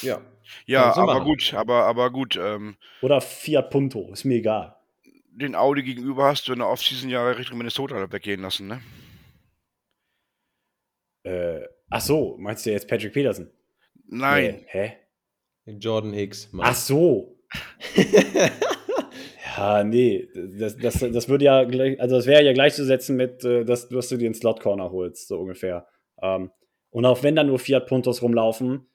Ja. 0.00 0.20
Ja, 0.66 0.96
aber 0.96 1.20
gut, 1.20 1.54
aber, 1.54 1.84
aber 1.84 2.10
gut. 2.10 2.34
Ähm, 2.34 2.74
Oder 3.00 3.20
Fiat 3.20 3.70
Punto, 3.70 4.10
ist 4.12 4.24
mir 4.24 4.38
egal. 4.38 4.74
Den 5.30 5.54
Audi 5.54 5.84
gegenüber 5.84 6.24
hast 6.24 6.48
du 6.48 6.52
in 6.52 6.58
der 6.58 6.68
Offseason 6.68 7.08
ja 7.08 7.24
Richtung 7.30 7.58
Minnesota 7.58 8.10
weggehen 8.10 8.42
lassen, 8.42 8.66
ne? 8.66 8.82
Äh, 11.22 11.68
ach 11.90 12.00
so, 12.00 12.36
meinst 12.40 12.66
du 12.66 12.72
jetzt 12.72 12.88
Patrick 12.88 13.12
Peterson? 13.12 13.48
Nein. 14.08 14.64
Nee, 14.64 14.66
hä? 14.66 14.96
Jordan 15.78 16.12
Hicks. 16.12 16.52
Mann. 16.52 16.66
Ach 16.66 16.74
so. 16.74 17.38
ja, 19.56 19.84
nee, 19.84 20.28
das, 20.34 20.76
das, 20.76 20.98
das 20.98 21.28
würde 21.28 21.44
ja 21.44 21.64
gleich, 21.64 22.00
also 22.00 22.16
das 22.16 22.26
wäre 22.26 22.42
ja 22.42 22.52
gleichzusetzen 22.52 23.16
mit, 23.16 23.44
äh, 23.44 23.64
dass, 23.64 23.88
dass 23.88 24.08
du 24.08 24.16
dir 24.16 24.26
einen 24.26 24.34
Slot 24.34 24.60
Corner 24.60 24.90
holst, 24.90 25.28
so 25.28 25.38
ungefähr. 25.38 25.86
Ähm, 26.20 26.50
und 26.90 27.04
auch 27.06 27.22
wenn 27.22 27.36
da 27.36 27.44
nur 27.44 27.58
Fiat 27.58 27.86
Puntos 27.86 28.22
rumlaufen, 28.22 28.86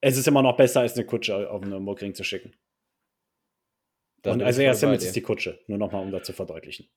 es 0.00 0.16
ist 0.16 0.26
immer 0.26 0.42
noch 0.42 0.56
besser, 0.56 0.80
als 0.80 0.94
eine 0.94 1.06
Kutsche 1.06 1.48
auf 1.50 1.60
den 1.60 1.70
Nürburgring 1.70 2.14
zu 2.14 2.24
schicken. 2.24 2.54
Da 4.22 4.32
und 4.32 4.40
Isaiah 4.40 4.74
Simmons 4.74 5.04
ist 5.04 5.16
die 5.16 5.22
Kutsche, 5.22 5.60
nur 5.66 5.78
nochmal, 5.78 6.02
um 6.02 6.10
das 6.10 6.24
zu 6.24 6.32
verdeutlichen. 6.32 6.88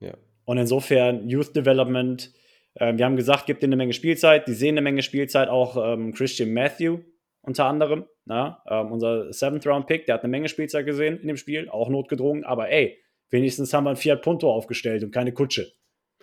Ja. 0.00 0.16
Und 0.44 0.58
insofern 0.58 1.28
Youth 1.28 1.54
Development, 1.54 2.32
äh, 2.74 2.96
wir 2.96 3.04
haben 3.04 3.16
gesagt, 3.16 3.46
gibt 3.46 3.62
ihnen 3.62 3.72
eine 3.72 3.76
Menge 3.76 3.92
Spielzeit, 3.92 4.48
die 4.48 4.54
sehen 4.54 4.74
eine 4.74 4.82
Menge 4.82 5.02
Spielzeit, 5.02 5.48
auch 5.48 5.76
ähm, 5.76 6.12
Christian 6.12 6.52
Matthew 6.52 7.00
unter 7.42 7.64
anderem, 7.66 8.06
na, 8.24 8.62
ähm, 8.68 8.92
unser 8.92 9.32
Seventh 9.32 9.66
Round 9.66 9.86
Pick, 9.86 10.06
der 10.06 10.16
hat 10.16 10.22
eine 10.22 10.30
Menge 10.30 10.48
Spielzeit 10.48 10.86
gesehen 10.86 11.18
in 11.20 11.28
dem 11.28 11.36
Spiel, 11.36 11.68
auch 11.68 11.88
notgedrungen, 11.88 12.44
aber 12.44 12.70
ey, 12.70 12.98
wenigstens 13.30 13.72
haben 13.72 13.84
wir 13.84 13.90
ein 13.90 13.96
Fiat 13.96 14.22
Punto 14.22 14.52
aufgestellt 14.52 15.02
und 15.04 15.10
keine 15.10 15.32
Kutsche. 15.32 15.70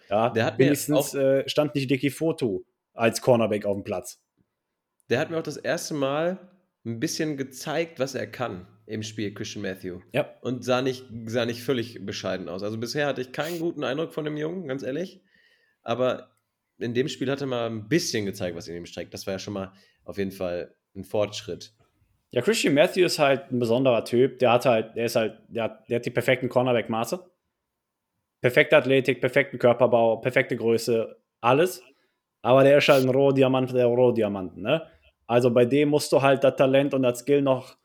Ja, 0.10 0.30
der 0.30 0.46
hat 0.46 0.58
wenigstens 0.58 1.14
äh, 1.14 1.48
stand 1.50 1.76
nicht 1.76 1.90
Dicky 1.90 2.10
Foto 2.10 2.64
als 2.94 3.22
Cornerback 3.22 3.66
auf 3.66 3.76
dem 3.76 3.84
Platz 3.84 4.22
der 5.10 5.20
hat 5.20 5.30
mir 5.30 5.38
auch 5.38 5.44
das 5.44 5.58
erste 5.58 5.94
Mal 5.94 6.52
ein 6.86 7.00
bisschen 7.00 7.38
gezeigt, 7.38 8.00
was 8.00 8.16
er 8.16 8.28
kann 8.28 8.68
im 8.86 9.04
Spiel, 9.04 9.34
Christian 9.34 9.64
Matthew. 9.64 10.00
Ja. 10.14 10.34
Und 10.42 10.64
sah 10.64 10.82
nicht, 10.82 11.06
sah 11.26 11.46
nicht 11.46 11.64
völlig 11.64 12.06
bescheiden 12.06 12.48
aus. 12.48 12.64
Also 12.64 12.78
bisher 12.78 13.08
hatte 13.08 13.22
ich 13.22 13.34
keinen 13.34 13.60
guten 13.60 13.84
Eindruck 13.84 14.14
von 14.14 14.24
dem 14.24 14.38
Jungen, 14.38 14.68
ganz 14.68 14.84
ehrlich. 14.84 15.22
Aber 15.82 16.38
in 16.78 16.94
dem 16.94 17.10
Spiel 17.10 17.30
hat 17.30 17.42
er 17.42 17.48
mal 17.48 17.70
ein 17.70 17.90
bisschen 17.90 18.26
gezeigt, 18.26 18.56
was 18.56 18.68
in 18.68 18.78
ihm 18.78 18.86
steckt. 18.86 19.14
Das 19.14 19.26
war 19.26 19.34
ja 19.34 19.40
schon 19.40 19.54
mal 19.54 19.74
auf 20.04 20.18
jeden 20.18 20.32
Fall 20.32 20.74
ein 20.98 21.04
Fortschritt. 21.04 21.74
Ja, 22.32 22.42
Christian 22.42 22.74
Matthew 22.74 23.06
ist 23.06 23.20
halt 23.20 23.52
ein 23.52 23.60
besonderer 23.60 24.04
Typ. 24.04 24.40
Der 24.40 24.52
hat 24.52 24.66
halt, 24.66 24.96
der 24.96 25.06
ist 25.06 25.16
halt, 25.16 25.40
der 25.48 25.64
hat, 25.64 25.90
der 25.90 25.98
hat 25.98 26.06
die 26.06 26.12
perfekten 26.12 26.50
Cornerback-Maße. 26.50 27.20
Perfekte 28.42 28.78
Athletik, 28.78 29.22
perfekten 29.22 29.58
Körperbau, 29.58 30.18
perfekte 30.18 30.58
Größe, 30.58 31.18
alles. 31.42 31.82
Aber 32.42 32.64
der 32.64 32.78
ist 32.78 32.88
halt 32.88 33.04
ein 33.04 33.10
Rohdiamant 33.10 33.74
der 33.74 33.88
Rohdiamanten, 33.88 34.62
ne? 34.62 34.86
Also 35.26 35.52
bei 35.52 35.66
dem 35.66 35.90
musst 35.90 36.12
du 36.12 36.22
halt 36.22 36.44
das 36.44 36.56
Talent 36.56 36.94
und 36.94 37.04
das 37.04 37.20
Skill 37.20 37.42
noch 37.42 37.78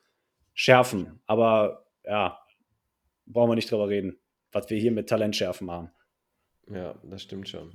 schärfen. 0.55 1.21
Aber 1.27 1.87
ja, 2.05 2.39
brauchen 3.27 3.51
wir 3.51 3.55
nicht 3.57 3.71
drüber 3.71 3.89
reden, 3.89 4.19
was 4.53 4.71
wir 4.71 4.79
hier 4.79 4.93
mit 4.93 5.09
Talent 5.09 5.35
schärfen 5.35 5.71
haben. 5.71 5.91
Ja, 6.69 6.95
das 7.03 7.23
stimmt 7.23 7.49
schon. 7.49 7.73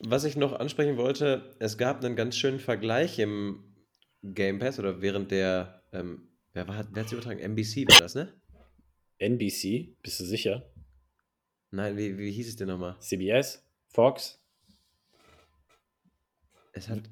Was 0.00 0.24
ich 0.24 0.36
noch 0.36 0.52
ansprechen 0.52 0.98
wollte, 0.98 1.54
es 1.58 1.78
gab 1.78 2.04
einen 2.04 2.16
ganz 2.16 2.36
schönen 2.36 2.58
Vergleich 2.58 3.18
im 3.18 3.75
Game 4.22 4.58
Pass 4.58 4.78
oder 4.78 5.00
während 5.00 5.30
der, 5.30 5.82
ähm, 5.92 6.28
wer, 6.52 6.66
war, 6.68 6.86
wer 6.92 7.02
hat 7.02 7.08
sie 7.08 7.14
übertragen? 7.14 7.38
NBC 7.40 7.88
war 7.88 8.00
das, 8.00 8.14
ne? 8.14 8.32
NBC? 9.18 9.96
Bist 10.02 10.20
du 10.20 10.24
sicher? 10.24 10.70
Nein, 11.70 11.96
wie, 11.96 12.16
wie 12.18 12.32
hieß 12.32 12.48
es 12.48 12.56
denn 12.56 12.68
nochmal? 12.68 12.98
CBS? 13.00 13.64
Fox? 13.88 14.42
Es 16.72 16.88
hat, 16.88 17.08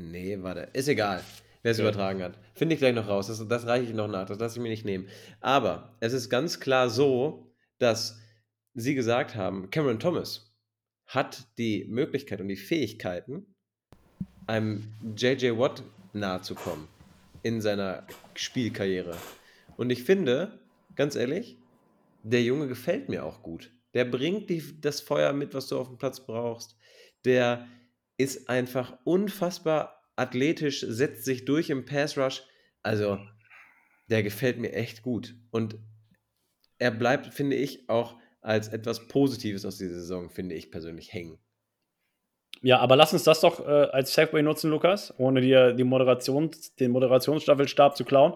Nee, 0.00 0.38
warte. 0.42 0.68
Ist 0.72 0.88
egal, 0.88 1.22
wer 1.62 1.72
es 1.72 1.78
okay. 1.78 1.88
übertragen 1.88 2.22
hat. 2.22 2.38
Finde 2.54 2.74
ich 2.74 2.80
gleich 2.80 2.94
noch 2.94 3.08
raus. 3.08 3.26
Das, 3.26 3.46
das 3.46 3.66
reiche 3.66 3.86
ich 3.86 3.94
noch 3.94 4.08
nach. 4.08 4.26
Das 4.26 4.38
lasse 4.38 4.58
ich 4.58 4.62
mir 4.62 4.68
nicht 4.68 4.84
nehmen. 4.84 5.08
Aber 5.40 5.96
es 6.00 6.12
ist 6.12 6.30
ganz 6.30 6.60
klar 6.60 6.88
so, 6.88 7.52
dass 7.78 8.18
sie 8.74 8.94
gesagt 8.94 9.34
haben, 9.34 9.70
Cameron 9.70 10.00
Thomas 10.00 10.54
hat 11.06 11.48
die 11.58 11.84
Möglichkeit 11.88 12.40
und 12.40 12.48
die 12.48 12.56
Fähigkeiten, 12.56 13.54
einem 14.46 14.88
JJ 15.16 15.58
Watt 15.58 15.82
nahe 16.12 16.40
zu 16.42 16.54
kommen 16.54 16.88
in 17.42 17.60
seiner 17.60 18.06
Spielkarriere. 18.34 19.16
Und 19.76 19.90
ich 19.90 20.04
finde, 20.04 20.60
ganz 20.94 21.14
ehrlich, 21.14 21.56
der 22.22 22.42
Junge 22.42 22.68
gefällt 22.68 23.08
mir 23.08 23.24
auch 23.24 23.42
gut. 23.42 23.70
Der 23.94 24.04
bringt 24.04 24.50
die, 24.50 24.80
das 24.80 25.00
Feuer 25.00 25.32
mit, 25.32 25.54
was 25.54 25.68
du 25.68 25.78
auf 25.78 25.88
dem 25.88 25.98
Platz 25.98 26.20
brauchst. 26.20 26.76
Der 27.24 27.66
ist 28.16 28.48
einfach 28.48 28.98
unfassbar 29.04 30.02
athletisch, 30.16 30.80
setzt 30.86 31.24
sich 31.24 31.44
durch 31.44 31.70
im 31.70 31.84
Pass 31.86 32.18
Rush. 32.18 32.42
Also, 32.82 33.18
der 34.08 34.22
gefällt 34.22 34.58
mir 34.58 34.72
echt 34.72 35.02
gut. 35.02 35.34
Und 35.50 35.78
er 36.78 36.90
bleibt, 36.90 37.32
finde 37.32 37.56
ich, 37.56 37.88
auch 37.88 38.16
als 38.42 38.68
etwas 38.68 39.08
Positives 39.08 39.64
aus 39.64 39.78
dieser 39.78 39.94
Saison, 39.94 40.30
finde 40.30 40.54
ich 40.54 40.70
persönlich, 40.70 41.12
hängen. 41.12 41.38
Ja, 42.62 42.78
aber 42.78 42.96
lass 42.96 43.12
uns 43.12 43.24
das 43.24 43.40
doch 43.40 43.60
äh, 43.60 43.88
als 43.90 44.12
Segway 44.12 44.42
nutzen, 44.42 44.70
Lukas, 44.70 45.14
ohne 45.18 45.40
dir 45.40 45.72
die 45.72 45.84
Moderation, 45.84 46.50
den 46.78 46.90
Moderationsstaffelstab 46.90 47.96
zu 47.96 48.04
klauen. 48.04 48.34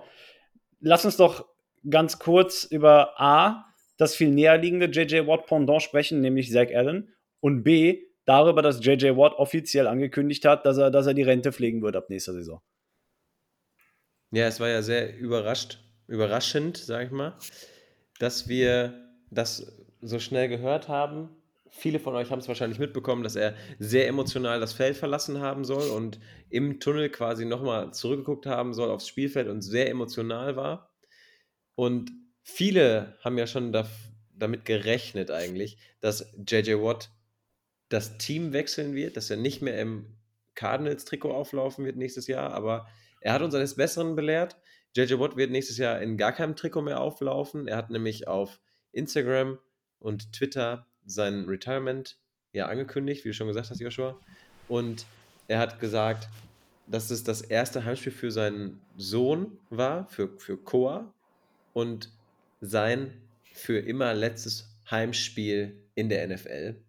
Lass 0.80 1.04
uns 1.04 1.16
doch 1.16 1.46
ganz 1.88 2.18
kurz 2.18 2.64
über 2.64 3.20
A, 3.20 3.66
das 3.98 4.14
viel 4.14 4.30
näherliegende 4.30 4.86
JJ 4.86 5.26
Watt 5.26 5.46
Pendant 5.46 5.82
sprechen, 5.82 6.20
nämlich 6.20 6.50
Zach 6.50 6.68
Allen, 6.74 7.14
und 7.40 7.62
B, 7.62 8.00
darüber, 8.24 8.62
dass 8.62 8.84
JJ 8.84 9.16
Watt 9.16 9.34
offiziell 9.34 9.86
angekündigt 9.86 10.44
hat, 10.46 10.64
dass 10.64 10.78
er, 10.78 10.90
dass 10.90 11.06
er 11.06 11.14
die 11.14 11.22
Rente 11.22 11.52
pflegen 11.52 11.82
wird 11.82 11.96
ab 11.96 12.08
nächster 12.08 12.32
Saison. 12.32 12.62
Ja, 14.30 14.46
es 14.46 14.58
war 14.58 14.68
ja 14.68 14.82
sehr 14.82 15.16
überrascht, 15.16 15.78
überraschend, 16.08 16.78
sag 16.78 17.06
ich 17.06 17.12
mal, 17.12 17.36
dass 18.18 18.48
wir 18.48 18.94
das 19.30 19.76
so 20.00 20.18
schnell 20.18 20.48
gehört 20.48 20.88
haben. 20.88 21.28
Viele 21.76 21.98
von 21.98 22.14
euch 22.14 22.30
haben 22.30 22.38
es 22.38 22.46
wahrscheinlich 22.46 22.78
mitbekommen, 22.78 23.24
dass 23.24 23.34
er 23.34 23.56
sehr 23.80 24.06
emotional 24.06 24.60
das 24.60 24.72
Feld 24.72 24.96
verlassen 24.96 25.40
haben 25.40 25.64
soll 25.64 25.90
und 25.90 26.20
im 26.48 26.78
Tunnel 26.78 27.10
quasi 27.10 27.44
nochmal 27.44 27.92
zurückgeguckt 27.92 28.46
haben 28.46 28.74
soll 28.74 28.90
aufs 28.90 29.08
Spielfeld 29.08 29.48
und 29.48 29.60
sehr 29.60 29.90
emotional 29.90 30.54
war. 30.54 30.94
Und 31.74 32.12
viele 32.44 33.18
haben 33.24 33.36
ja 33.38 33.48
schon 33.48 33.72
damit 34.32 34.64
gerechnet 34.64 35.32
eigentlich, 35.32 35.76
dass 36.00 36.32
JJ 36.48 36.74
Watt 36.74 37.10
das 37.88 38.18
Team 38.18 38.52
wechseln 38.52 38.94
wird, 38.94 39.16
dass 39.16 39.28
er 39.28 39.36
nicht 39.36 39.60
mehr 39.60 39.78
im 39.80 40.16
Cardinals-Trikot 40.54 41.32
auflaufen 41.32 41.84
wird 41.84 41.96
nächstes 41.96 42.28
Jahr, 42.28 42.52
aber 42.52 42.86
er 43.20 43.32
hat 43.32 43.42
uns 43.42 43.54
eines 43.54 43.74
Besseren 43.74 44.14
belehrt. 44.14 44.56
JJ 44.96 45.18
Watt 45.18 45.36
wird 45.36 45.50
nächstes 45.50 45.78
Jahr 45.78 46.00
in 46.00 46.16
gar 46.16 46.32
keinem 46.32 46.54
Trikot 46.54 46.82
mehr 46.82 47.00
auflaufen. 47.00 47.66
Er 47.66 47.76
hat 47.76 47.90
nämlich 47.90 48.28
auf 48.28 48.60
Instagram 48.92 49.58
und 49.98 50.32
Twitter 50.32 50.86
sein 51.06 51.44
Retirement 51.46 52.16
ja 52.52 52.66
angekündigt, 52.66 53.24
wie 53.24 53.28
du 53.28 53.34
schon 53.34 53.48
gesagt 53.48 53.70
hast, 53.70 53.80
Joshua. 53.80 54.18
Und 54.68 55.06
er 55.48 55.58
hat 55.58 55.80
gesagt, 55.80 56.28
dass 56.86 57.10
es 57.10 57.24
das 57.24 57.42
erste 57.42 57.84
Heimspiel 57.84 58.12
für 58.12 58.30
seinen 58.30 58.80
Sohn 58.96 59.58
war, 59.70 60.06
für, 60.08 60.38
für 60.38 60.56
Koa, 60.56 61.12
und 61.72 62.10
sein 62.60 63.10
für 63.52 63.78
immer 63.78 64.14
letztes 64.14 64.76
Heimspiel 64.90 65.82
in 65.94 66.08
der 66.08 66.26
NFL. 66.26 66.82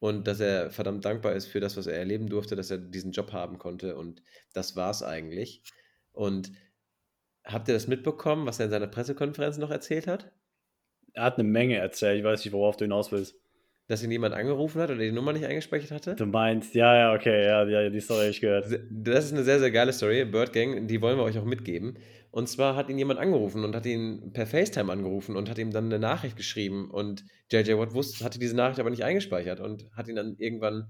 Und 0.00 0.26
dass 0.26 0.40
er 0.40 0.70
verdammt 0.70 1.04
dankbar 1.04 1.32
ist 1.32 1.46
für 1.46 1.60
das, 1.60 1.76
was 1.76 1.86
er 1.86 1.96
erleben 1.96 2.28
durfte, 2.28 2.56
dass 2.56 2.70
er 2.70 2.78
diesen 2.78 3.12
Job 3.12 3.32
haben 3.32 3.58
konnte. 3.58 3.96
Und 3.96 4.22
das 4.52 4.76
war 4.76 4.90
es 4.90 5.02
eigentlich. 5.02 5.62
Und 6.12 6.52
habt 7.44 7.68
ihr 7.68 7.74
das 7.74 7.86
mitbekommen, 7.86 8.46
was 8.46 8.58
er 8.58 8.66
in 8.66 8.70
seiner 8.70 8.86
Pressekonferenz 8.86 9.56
noch 9.56 9.70
erzählt 9.70 10.06
hat? 10.06 10.30
Er 11.14 11.24
hat 11.24 11.38
eine 11.38 11.48
Menge 11.48 11.76
erzählt. 11.76 12.18
Ich 12.18 12.24
weiß 12.24 12.44
nicht, 12.44 12.52
worauf 12.52 12.76
du 12.76 12.84
hinaus 12.84 13.12
willst. 13.12 13.36
Dass 13.86 14.02
ihn 14.02 14.10
jemand 14.10 14.34
angerufen 14.34 14.80
hat 14.80 14.90
oder 14.90 15.00
die 15.00 15.12
Nummer 15.12 15.34
nicht 15.34 15.44
eingespeichert 15.44 15.90
hatte? 15.90 16.14
Du 16.16 16.24
meinst, 16.24 16.74
ja, 16.74 16.96
ja, 16.96 17.14
okay, 17.14 17.44
ja, 17.44 17.64
ja 17.68 17.90
die 17.90 18.00
Story 18.00 18.20
habe 18.20 18.30
ich 18.30 18.40
gehört. 18.40 18.66
Das 18.90 19.26
ist 19.26 19.32
eine 19.32 19.42
sehr, 19.42 19.58
sehr 19.58 19.70
geile 19.70 19.92
Story. 19.92 20.24
Bird 20.24 20.54
Gang, 20.54 20.86
die 20.86 21.02
wollen 21.02 21.18
wir 21.18 21.24
euch 21.24 21.38
auch 21.38 21.44
mitgeben. 21.44 21.98
Und 22.30 22.48
zwar 22.48 22.74
hat 22.76 22.88
ihn 22.88 22.98
jemand 22.98 23.20
angerufen 23.20 23.62
und 23.62 23.76
hat 23.76 23.86
ihn 23.86 24.32
per 24.32 24.46
FaceTime 24.46 24.90
angerufen 24.90 25.36
und 25.36 25.48
hat 25.50 25.58
ihm 25.58 25.70
dann 25.70 25.84
eine 25.84 25.98
Nachricht 25.98 26.36
geschrieben. 26.36 26.90
Und 26.90 27.24
JJ 27.52 27.74
Watt 27.74 27.94
wusste, 27.94 28.24
hatte 28.24 28.38
diese 28.38 28.56
Nachricht 28.56 28.80
aber 28.80 28.90
nicht 28.90 29.04
eingespeichert 29.04 29.60
und 29.60 29.88
hat 29.92 30.08
ihn 30.08 30.16
dann 30.16 30.34
irgendwann 30.38 30.88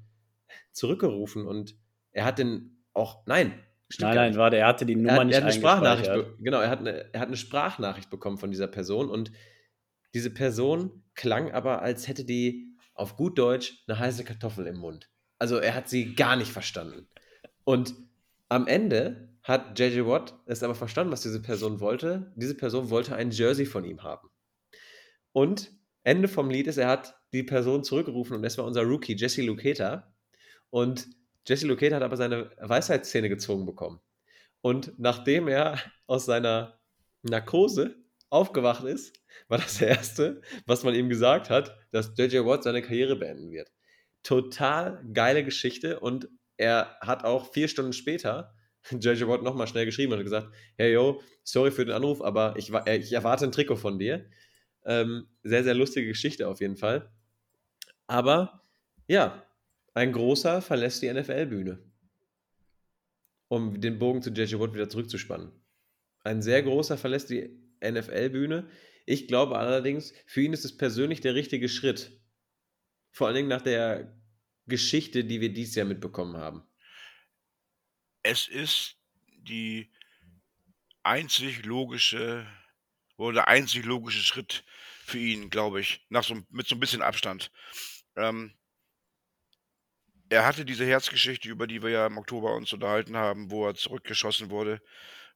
zurückgerufen. 0.72 1.46
Und 1.46 1.76
er 2.12 2.24
hat 2.24 2.38
den 2.38 2.82
auch, 2.92 3.26
nein, 3.26 3.52
nein, 3.98 4.14
nein, 4.14 4.36
warte, 4.36 4.56
er 4.56 4.68
hatte 4.68 4.86
die 4.86 4.96
Nummer 4.96 5.10
er 5.10 5.16
hat, 5.18 5.26
nicht 5.26 5.34
er 5.34 5.40
hat 5.42 5.44
eine 5.44 5.52
Sprachnachricht, 5.52 6.10
genau, 6.40 6.60
er 6.60 6.70
hat, 6.70 6.78
eine, 6.78 7.12
er 7.12 7.20
hat 7.20 7.28
eine 7.28 7.36
Sprachnachricht 7.36 8.08
bekommen 8.08 8.38
von 8.38 8.50
dieser 8.50 8.68
Person 8.68 9.10
und 9.10 9.30
diese 10.14 10.30
Person 10.30 11.02
klang 11.14 11.50
aber, 11.52 11.82
als 11.82 12.08
hätte 12.08 12.24
die 12.24 12.73
auf 12.94 13.16
gut 13.16 13.38
Deutsch 13.38 13.84
eine 13.86 13.98
heiße 13.98 14.24
Kartoffel 14.24 14.66
im 14.66 14.76
Mund. 14.76 15.10
Also 15.38 15.58
er 15.58 15.74
hat 15.74 15.88
sie 15.88 16.14
gar 16.14 16.36
nicht 16.36 16.52
verstanden. 16.52 17.08
Und 17.64 17.94
am 18.48 18.66
Ende 18.66 19.28
hat 19.42 19.78
JJ 19.78 20.06
Watt 20.06 20.34
es 20.46 20.62
aber 20.62 20.74
verstanden, 20.74 21.12
was 21.12 21.22
diese 21.22 21.42
Person 21.42 21.80
wollte. 21.80 22.32
Diese 22.36 22.54
Person 22.54 22.90
wollte 22.90 23.14
ein 23.14 23.30
Jersey 23.30 23.66
von 23.66 23.84
ihm 23.84 24.02
haben. 24.02 24.28
Und 25.32 25.72
Ende 26.02 26.28
vom 26.28 26.50
Lied 26.50 26.66
ist, 26.66 26.76
er 26.76 26.88
hat 26.88 27.18
die 27.32 27.42
Person 27.42 27.82
zurückgerufen 27.82 28.36
und 28.36 28.44
es 28.44 28.56
war 28.56 28.64
unser 28.64 28.82
Rookie, 28.82 29.16
Jesse 29.16 29.42
Luketa. 29.42 30.14
Und 30.70 31.08
Jesse 31.46 31.66
Luketa 31.66 31.96
hat 31.96 32.02
aber 32.02 32.16
seine 32.16 32.50
Weisheitszähne 32.58 33.28
gezogen 33.28 33.66
bekommen. 33.66 34.00
Und 34.60 34.98
nachdem 34.98 35.48
er 35.48 35.78
aus 36.06 36.24
seiner 36.26 36.78
Narkose 37.22 38.03
aufgewacht 38.34 38.84
ist, 38.84 39.14
war 39.48 39.58
das 39.58 39.80
Erste, 39.80 40.42
was 40.66 40.82
man 40.82 40.94
ihm 40.94 41.08
gesagt 41.08 41.50
hat, 41.50 41.76
dass 41.92 42.12
JJ 42.16 42.38
Watt 42.44 42.64
seine 42.64 42.82
Karriere 42.82 43.16
beenden 43.16 43.50
wird. 43.52 43.72
Total 44.22 45.04
geile 45.12 45.44
Geschichte 45.44 46.00
und 46.00 46.28
er 46.56 46.96
hat 47.00 47.24
auch 47.24 47.52
vier 47.52 47.68
Stunden 47.68 47.92
später 47.92 48.54
JJ 48.90 49.26
Watt 49.26 49.42
nochmal 49.42 49.66
schnell 49.66 49.86
geschrieben 49.86 50.12
und 50.12 50.24
gesagt, 50.24 50.48
hey 50.76 50.92
yo, 50.92 51.22
sorry 51.42 51.70
für 51.70 51.84
den 51.84 51.94
Anruf, 51.94 52.20
aber 52.20 52.54
ich, 52.56 52.72
äh, 52.72 52.98
ich 52.98 53.12
erwarte 53.12 53.44
ein 53.44 53.52
Trikot 53.52 53.76
von 53.76 53.98
dir. 53.98 54.28
Ähm, 54.84 55.28
sehr, 55.42 55.64
sehr 55.64 55.74
lustige 55.74 56.08
Geschichte 56.08 56.48
auf 56.48 56.60
jeden 56.60 56.76
Fall. 56.76 57.10
Aber 58.06 58.62
ja, 59.06 59.42
ein 59.94 60.12
großer 60.12 60.60
verlässt 60.60 61.02
die 61.02 61.12
NFL-Bühne, 61.12 61.78
um 63.48 63.80
den 63.80 63.98
Bogen 63.98 64.20
zu 64.20 64.30
JJ 64.30 64.58
Watt 64.58 64.74
wieder 64.74 64.88
zurückzuspannen. 64.88 65.52
Ein 66.22 66.42
sehr 66.42 66.62
großer 66.62 66.98
verlässt 66.98 67.30
die 67.30 67.63
NFL-Bühne. 67.90 68.68
Ich 69.06 69.28
glaube 69.28 69.58
allerdings, 69.58 70.12
für 70.26 70.42
ihn 70.42 70.52
ist 70.52 70.64
es 70.64 70.76
persönlich 70.76 71.20
der 71.20 71.34
richtige 71.34 71.68
Schritt. 71.68 72.20
Vor 73.10 73.26
allen 73.26 73.36
Dingen 73.36 73.48
nach 73.48 73.62
der 73.62 74.16
Geschichte, 74.66 75.24
die 75.24 75.40
wir 75.40 75.52
dieses 75.52 75.74
Jahr 75.74 75.86
mitbekommen 75.86 76.36
haben. 76.36 76.62
Es 78.22 78.48
ist 78.48 78.96
die 79.28 79.92
einzig 81.02 81.64
logische 81.66 82.46
oder 83.16 83.34
der 83.34 83.48
einzig 83.48 83.84
logische 83.84 84.22
Schritt 84.22 84.64
für 85.04 85.18
ihn, 85.18 85.50
glaube 85.50 85.80
ich, 85.80 86.04
nach 86.08 86.24
so, 86.24 86.42
mit 86.48 86.66
so 86.66 86.74
ein 86.74 86.80
bisschen 86.80 87.02
Abstand. 87.02 87.50
Ähm, 88.16 88.54
er 90.30 90.46
hatte 90.46 90.64
diese 90.64 90.86
Herzgeschichte, 90.86 91.48
über 91.48 91.66
die 91.66 91.82
wir 91.82 91.90
ja 91.90 92.06
im 92.06 92.18
Oktober 92.18 92.54
uns 92.54 92.72
unterhalten 92.72 93.16
haben, 93.16 93.50
wo 93.50 93.66
er 93.66 93.74
zurückgeschossen 93.74 94.50
wurde. 94.50 94.80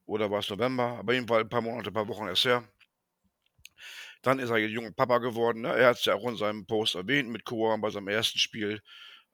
Oder 0.08 0.30
war 0.30 0.38
es 0.38 0.48
November? 0.48 0.96
Aber 0.98 1.12
jedenfalls 1.12 1.44
ein 1.44 1.50
paar 1.50 1.60
Monate, 1.60 1.90
ein 1.90 1.92
paar 1.92 2.08
Wochen 2.08 2.26
erst 2.26 2.46
her. 2.46 2.66
Dann 4.22 4.38
ist 4.38 4.48
er 4.48 4.56
ein 4.56 4.70
junger 4.70 4.90
Papa 4.90 5.18
geworden. 5.18 5.60
Ne? 5.60 5.68
Er 5.68 5.88
hat 5.88 5.98
es 5.98 6.06
ja 6.06 6.14
auch 6.14 6.26
in 6.26 6.36
seinem 6.36 6.66
Post 6.66 6.94
erwähnt 6.94 7.28
mit 7.28 7.44
Koan 7.44 7.82
bei 7.82 7.90
seinem 7.90 8.08
ersten 8.08 8.38
Spiel. 8.38 8.80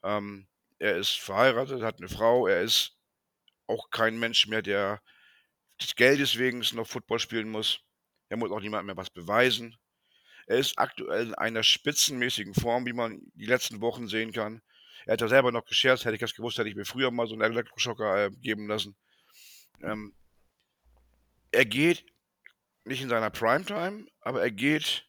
Ähm, 0.03 0.49
er 0.81 0.97
ist 0.97 1.21
verheiratet, 1.21 1.83
hat 1.83 1.99
eine 1.99 2.09
Frau. 2.09 2.49
Er 2.49 2.63
ist 2.63 2.99
auch 3.69 3.89
kein 3.91 4.19
Mensch 4.19 4.49
mehr, 4.49 4.63
der 4.63 5.01
des 5.81 5.95
Geldes 5.95 6.39
wegen 6.39 6.65
noch 6.73 6.89
Football 6.89 7.21
spielen 7.21 7.51
muss. 7.51 7.81
Er 8.29 8.37
muss 8.37 8.51
auch 8.51 8.61
niemandem 8.61 8.87
mehr 8.87 8.97
was 8.97 9.11
beweisen. 9.11 9.77
Er 10.49 10.59
ist 10.59 10.77
aktuell 10.77 11.29
in 11.29 11.35
einer 11.35 11.63
spitzenmäßigen 11.63 12.55
Form, 12.55 12.85
wie 12.85 12.93
man 12.93 13.23
die 13.35 13.47
letzten 13.47 13.81
Wochen 13.81 14.09
sehen 14.09 14.33
kann. 14.33 14.61
Er 15.07 15.13
hat 15.13 15.21
ja 15.21 15.29
selber 15.29 15.53
noch 15.53 15.67
gescherzt, 15.67 16.05
hätte 16.05 16.17
ich 16.17 16.21
das 16.21 16.35
gewusst, 16.35 16.59
hätte 16.59 16.69
ich 16.69 16.75
mir 16.75 16.85
früher 16.85 17.13
mal 17.13 17.29
so 17.29 17.35
einen 17.35 17.43
Elektroschocker 17.43 18.25
äh, 18.25 18.31
geben 18.31 18.67
lassen. 18.67 18.97
Ähm, 19.81 20.15
er 21.55 21.65
geht 21.65 22.05
nicht 22.85 23.03
in 23.03 23.09
seiner 23.09 23.31
Primetime, 23.31 24.07
aber 24.21 24.43
er 24.43 24.51
geht 24.51 25.09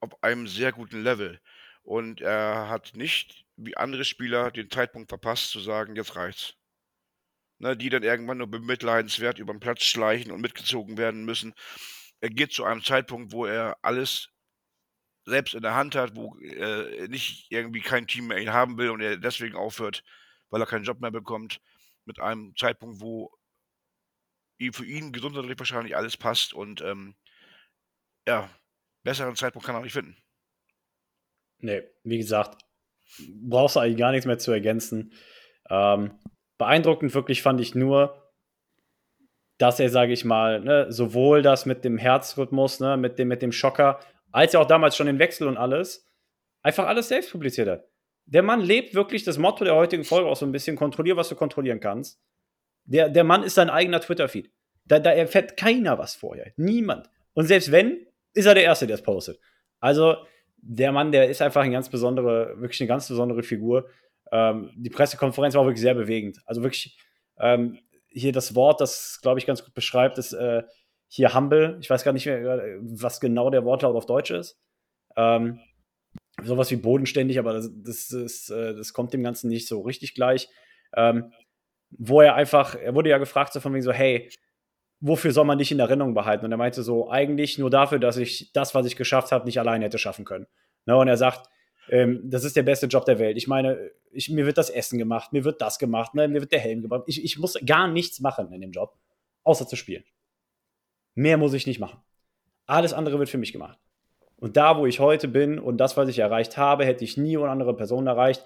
auf 0.00 0.22
einem 0.22 0.46
sehr 0.46 0.72
guten 0.72 1.02
Level. 1.02 1.40
Und 1.82 2.20
er 2.20 2.68
hat 2.68 2.92
nicht, 2.94 3.44
wie 3.56 3.76
andere 3.76 4.04
Spieler, 4.04 4.50
den 4.50 4.70
Zeitpunkt 4.70 5.10
verpasst, 5.10 5.50
zu 5.50 5.60
sagen, 5.60 5.96
jetzt 5.96 6.16
reicht's. 6.16 6.54
Ne, 7.58 7.76
die 7.76 7.90
dann 7.90 8.02
irgendwann 8.02 8.38
nur 8.38 8.46
bemitleidenswert 8.46 9.38
über 9.38 9.52
den 9.52 9.60
Platz 9.60 9.82
schleichen 9.82 10.32
und 10.32 10.40
mitgezogen 10.40 10.96
werden 10.96 11.26
müssen. 11.26 11.52
Er 12.20 12.30
geht 12.30 12.52
zu 12.52 12.64
einem 12.64 12.82
Zeitpunkt, 12.82 13.32
wo 13.32 13.44
er 13.44 13.76
alles 13.82 14.30
selbst 15.26 15.54
in 15.54 15.62
der 15.62 15.74
Hand 15.74 15.94
hat, 15.94 16.16
wo 16.16 16.38
äh, 16.38 17.06
nicht 17.08 17.50
irgendwie 17.50 17.82
kein 17.82 18.06
Team 18.06 18.28
mehr 18.28 18.38
ihn 18.38 18.52
haben 18.52 18.78
will 18.78 18.88
und 18.88 19.02
er 19.02 19.18
deswegen 19.18 19.56
aufhört, 19.56 20.02
weil 20.48 20.62
er 20.62 20.66
keinen 20.66 20.84
Job 20.84 21.00
mehr 21.00 21.10
bekommt. 21.10 21.60
Mit 22.06 22.18
einem 22.18 22.56
Zeitpunkt, 22.56 23.02
wo 23.02 23.30
für 24.72 24.84
ihn 24.84 25.12
gesundheitlich 25.12 25.58
wahrscheinlich 25.58 25.96
alles 25.96 26.16
passt 26.16 26.52
und 26.52 26.82
ähm, 26.82 27.14
ja, 28.26 28.50
besseren 29.02 29.34
Zeitpunkt 29.36 29.66
kann 29.66 29.74
er 29.74 29.82
nicht 29.82 29.92
finden. 29.92 30.16
Nee, 31.58 31.82
wie 32.04 32.18
gesagt, 32.18 32.62
brauchst 33.42 33.76
du 33.76 33.80
eigentlich 33.80 33.98
gar 33.98 34.12
nichts 34.12 34.26
mehr 34.26 34.38
zu 34.38 34.52
ergänzen. 34.52 35.12
Ähm, 35.68 36.18
beeindruckend 36.58 37.14
wirklich 37.14 37.42
fand 37.42 37.60
ich 37.60 37.74
nur, 37.74 38.32
dass 39.58 39.80
er, 39.80 39.90
sage 39.90 40.12
ich 40.12 40.24
mal, 40.24 40.60
ne, 40.60 40.90
sowohl 40.90 41.42
das 41.42 41.66
mit 41.66 41.84
dem 41.84 41.98
Herzrhythmus, 41.98 42.80
ne, 42.80 42.96
mit, 42.96 43.18
dem, 43.18 43.28
mit 43.28 43.42
dem 43.42 43.52
Schocker, 43.52 44.00
als 44.32 44.52
ja 44.52 44.60
auch 44.60 44.66
damals 44.66 44.96
schon 44.96 45.06
den 45.06 45.18
Wechsel 45.18 45.48
und 45.48 45.56
alles, 45.56 46.10
einfach 46.62 46.86
alles 46.86 47.08
selbst 47.08 47.32
publiziert 47.32 47.68
hat. 47.68 47.84
Der 48.26 48.42
Mann 48.42 48.60
lebt 48.60 48.94
wirklich 48.94 49.24
das 49.24 49.38
Motto 49.38 49.64
der 49.64 49.74
heutigen 49.74 50.04
Folge 50.04 50.28
auch 50.28 50.36
so 50.36 50.46
ein 50.46 50.52
bisschen: 50.52 50.76
kontrollier, 50.76 51.16
was 51.16 51.28
du 51.28 51.34
kontrollieren 51.34 51.80
kannst. 51.80 52.22
Der, 52.90 53.08
der 53.08 53.24
Mann 53.24 53.44
ist 53.44 53.54
sein 53.54 53.70
eigener 53.70 54.00
Twitter-Feed. 54.00 54.50
Da, 54.84 54.98
da 54.98 55.12
erfährt 55.12 55.56
keiner 55.56 55.98
was 55.98 56.16
vorher. 56.16 56.52
Niemand. 56.56 57.08
Und 57.34 57.46
selbst 57.46 57.70
wenn, 57.70 58.06
ist 58.34 58.46
er 58.46 58.54
der 58.54 58.64
Erste, 58.64 58.86
der 58.86 58.96
es 58.96 59.02
postet. 59.02 59.38
Also, 59.78 60.16
der 60.56 60.92
Mann, 60.92 61.12
der 61.12 61.30
ist 61.30 61.40
einfach 61.40 61.62
eine 61.62 61.72
ganz 61.72 61.88
besondere, 61.88 62.60
wirklich 62.60 62.80
eine 62.80 62.88
ganz 62.88 63.08
besondere 63.08 63.42
Figur. 63.42 63.88
Ähm, 64.32 64.70
die 64.76 64.90
Pressekonferenz 64.90 65.54
war 65.54 65.64
wirklich 65.64 65.80
sehr 65.80 65.94
bewegend. 65.94 66.38
Also 66.44 66.62
wirklich, 66.62 66.98
ähm, 67.38 67.78
hier 68.08 68.32
das 68.32 68.54
Wort, 68.54 68.80
das, 68.80 69.20
glaube 69.22 69.38
ich, 69.38 69.46
ganz 69.46 69.64
gut 69.64 69.72
beschreibt, 69.72 70.18
ist 70.18 70.32
äh, 70.32 70.64
hier 71.08 71.34
humble. 71.34 71.78
Ich 71.80 71.88
weiß 71.88 72.04
gar 72.04 72.12
nicht 72.12 72.26
mehr, 72.26 72.78
was 72.80 73.20
genau 73.20 73.50
der 73.50 73.64
Wortlaut 73.64 73.96
auf 73.96 74.06
Deutsch 74.06 74.32
ist. 74.32 74.60
Ähm, 75.16 75.60
sowas 76.42 76.70
wie 76.70 76.76
bodenständig, 76.76 77.38
aber 77.38 77.52
das, 77.54 77.70
das, 77.72 78.10
ist, 78.10 78.50
äh, 78.50 78.74
das 78.74 78.92
kommt 78.92 79.12
dem 79.12 79.22
Ganzen 79.22 79.48
nicht 79.48 79.68
so 79.68 79.80
richtig 79.80 80.14
gleich. 80.14 80.48
Ähm, 80.96 81.32
wo 81.90 82.20
er 82.20 82.34
einfach, 82.34 82.74
er 82.74 82.94
wurde 82.94 83.10
ja 83.10 83.18
gefragt, 83.18 83.52
so 83.52 83.60
von 83.60 83.72
wegen 83.72 83.82
so, 83.82 83.92
hey, 83.92 84.30
wofür 85.00 85.32
soll 85.32 85.44
man 85.44 85.58
dich 85.58 85.72
in 85.72 85.80
Erinnerung 85.80 86.14
behalten? 86.14 86.44
Und 86.44 86.52
er 86.52 86.58
meinte 86.58 86.82
so, 86.82 87.10
eigentlich 87.10 87.58
nur 87.58 87.70
dafür, 87.70 87.98
dass 87.98 88.16
ich 88.16 88.52
das, 88.52 88.74
was 88.74 88.86
ich 88.86 88.96
geschafft 88.96 89.32
habe, 89.32 89.46
nicht 89.46 89.58
alleine 89.58 89.86
hätte 89.86 89.98
schaffen 89.98 90.24
können. 90.24 90.46
Ne? 90.86 90.96
Und 90.96 91.08
er 91.08 91.16
sagt, 91.16 91.48
ähm, 91.88 92.20
das 92.24 92.44
ist 92.44 92.56
der 92.56 92.62
beste 92.62 92.86
Job 92.86 93.04
der 93.04 93.18
Welt. 93.18 93.36
Ich 93.36 93.48
meine, 93.48 93.90
ich, 94.12 94.28
mir 94.30 94.46
wird 94.46 94.58
das 94.58 94.70
Essen 94.70 94.98
gemacht, 94.98 95.32
mir 95.32 95.44
wird 95.44 95.60
das 95.60 95.78
gemacht, 95.78 96.14
ne? 96.14 96.28
mir 96.28 96.40
wird 96.40 96.52
der 96.52 96.60
Helm 96.60 96.82
gemacht. 96.82 97.02
Ich, 97.06 97.24
ich 97.24 97.38
muss 97.38 97.58
gar 97.64 97.88
nichts 97.88 98.20
machen 98.20 98.52
in 98.52 98.60
dem 98.60 98.72
Job, 98.72 98.96
außer 99.42 99.66
zu 99.66 99.76
spielen. 99.76 100.04
Mehr 101.14 101.36
muss 101.36 101.54
ich 101.54 101.66
nicht 101.66 101.80
machen. 101.80 102.00
Alles 102.66 102.92
andere 102.92 103.18
wird 103.18 103.28
für 103.28 103.38
mich 103.38 103.52
gemacht. 103.52 103.78
Und 104.36 104.56
da, 104.56 104.78
wo 104.78 104.86
ich 104.86 105.00
heute 105.00 105.28
bin 105.28 105.58
und 105.58 105.78
das, 105.78 105.96
was 105.96 106.08
ich 106.08 106.18
erreicht 106.18 106.56
habe, 106.56 106.84
hätte 106.84 107.04
ich 107.04 107.16
nie 107.16 107.36
eine 107.36 107.48
andere 107.48 107.74
Person 107.74 108.06
erreicht. 108.06 108.44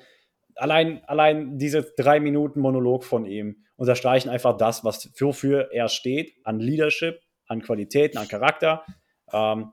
Allein, 0.56 1.02
allein 1.06 1.58
diese 1.58 1.82
drei 1.96 2.20
Minuten 2.20 2.60
Monolog 2.60 3.04
von 3.04 3.26
ihm 3.26 3.64
unterstreichen 3.76 4.28
einfach 4.28 4.56
das, 4.56 4.84
was 4.84 5.10
wofür 5.18 5.72
er 5.72 5.88
steht, 5.88 6.34
an 6.44 6.60
Leadership, 6.60 7.20
an 7.46 7.62
Qualitäten, 7.62 8.18
an 8.18 8.28
Charakter. 8.28 8.84
Ähm, 9.32 9.72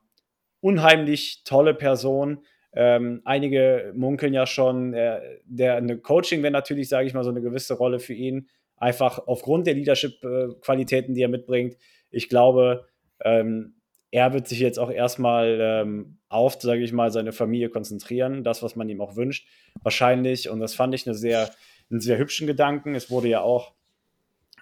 unheimlich 0.59 1.43
tolle 1.43 1.73
Person. 1.73 2.45
Ähm, 2.73 3.21
einige 3.25 3.91
munkeln 3.95 4.33
ja 4.33 4.45
schon, 4.47 4.93
äh, 4.93 5.39
der 5.45 5.75
eine 5.75 5.97
Coaching 5.97 6.41
wäre 6.41 6.53
natürlich, 6.53 6.89
sage 6.89 7.07
ich 7.07 7.13
mal, 7.13 7.23
so 7.23 7.29
eine 7.29 7.41
gewisse 7.41 7.73
Rolle 7.73 7.99
für 7.99 8.13
ihn. 8.13 8.47
Einfach 8.77 9.19
aufgrund 9.27 9.67
der 9.67 9.75
Leadership-Qualitäten, 9.75 11.13
die 11.13 11.21
er 11.21 11.27
mitbringt. 11.27 11.77
Ich 12.09 12.29
glaube, 12.29 12.87
ähm, 13.23 13.75
er 14.09 14.33
wird 14.33 14.47
sich 14.47 14.59
jetzt 14.59 14.79
auch 14.79 14.89
erstmal 14.89 15.59
ähm, 15.61 16.20
auf, 16.31 16.61
sage 16.61 16.81
ich 16.81 16.93
mal, 16.93 17.11
seine 17.11 17.31
Familie 17.31 17.69
konzentrieren, 17.69 18.43
das, 18.43 18.63
was 18.63 18.75
man 18.75 18.89
ihm 18.89 19.01
auch 19.01 19.15
wünscht. 19.15 19.47
Wahrscheinlich, 19.83 20.49
und 20.49 20.59
das 20.59 20.73
fand 20.73 20.93
ich 20.95 21.05
eine 21.07 21.15
sehr, 21.15 21.51
einen 21.89 21.99
sehr 21.99 22.17
hübschen 22.17 22.47
Gedanken. 22.47 22.95
Es 22.95 23.09
wurde 23.09 23.27
ja 23.27 23.41
auch 23.41 23.73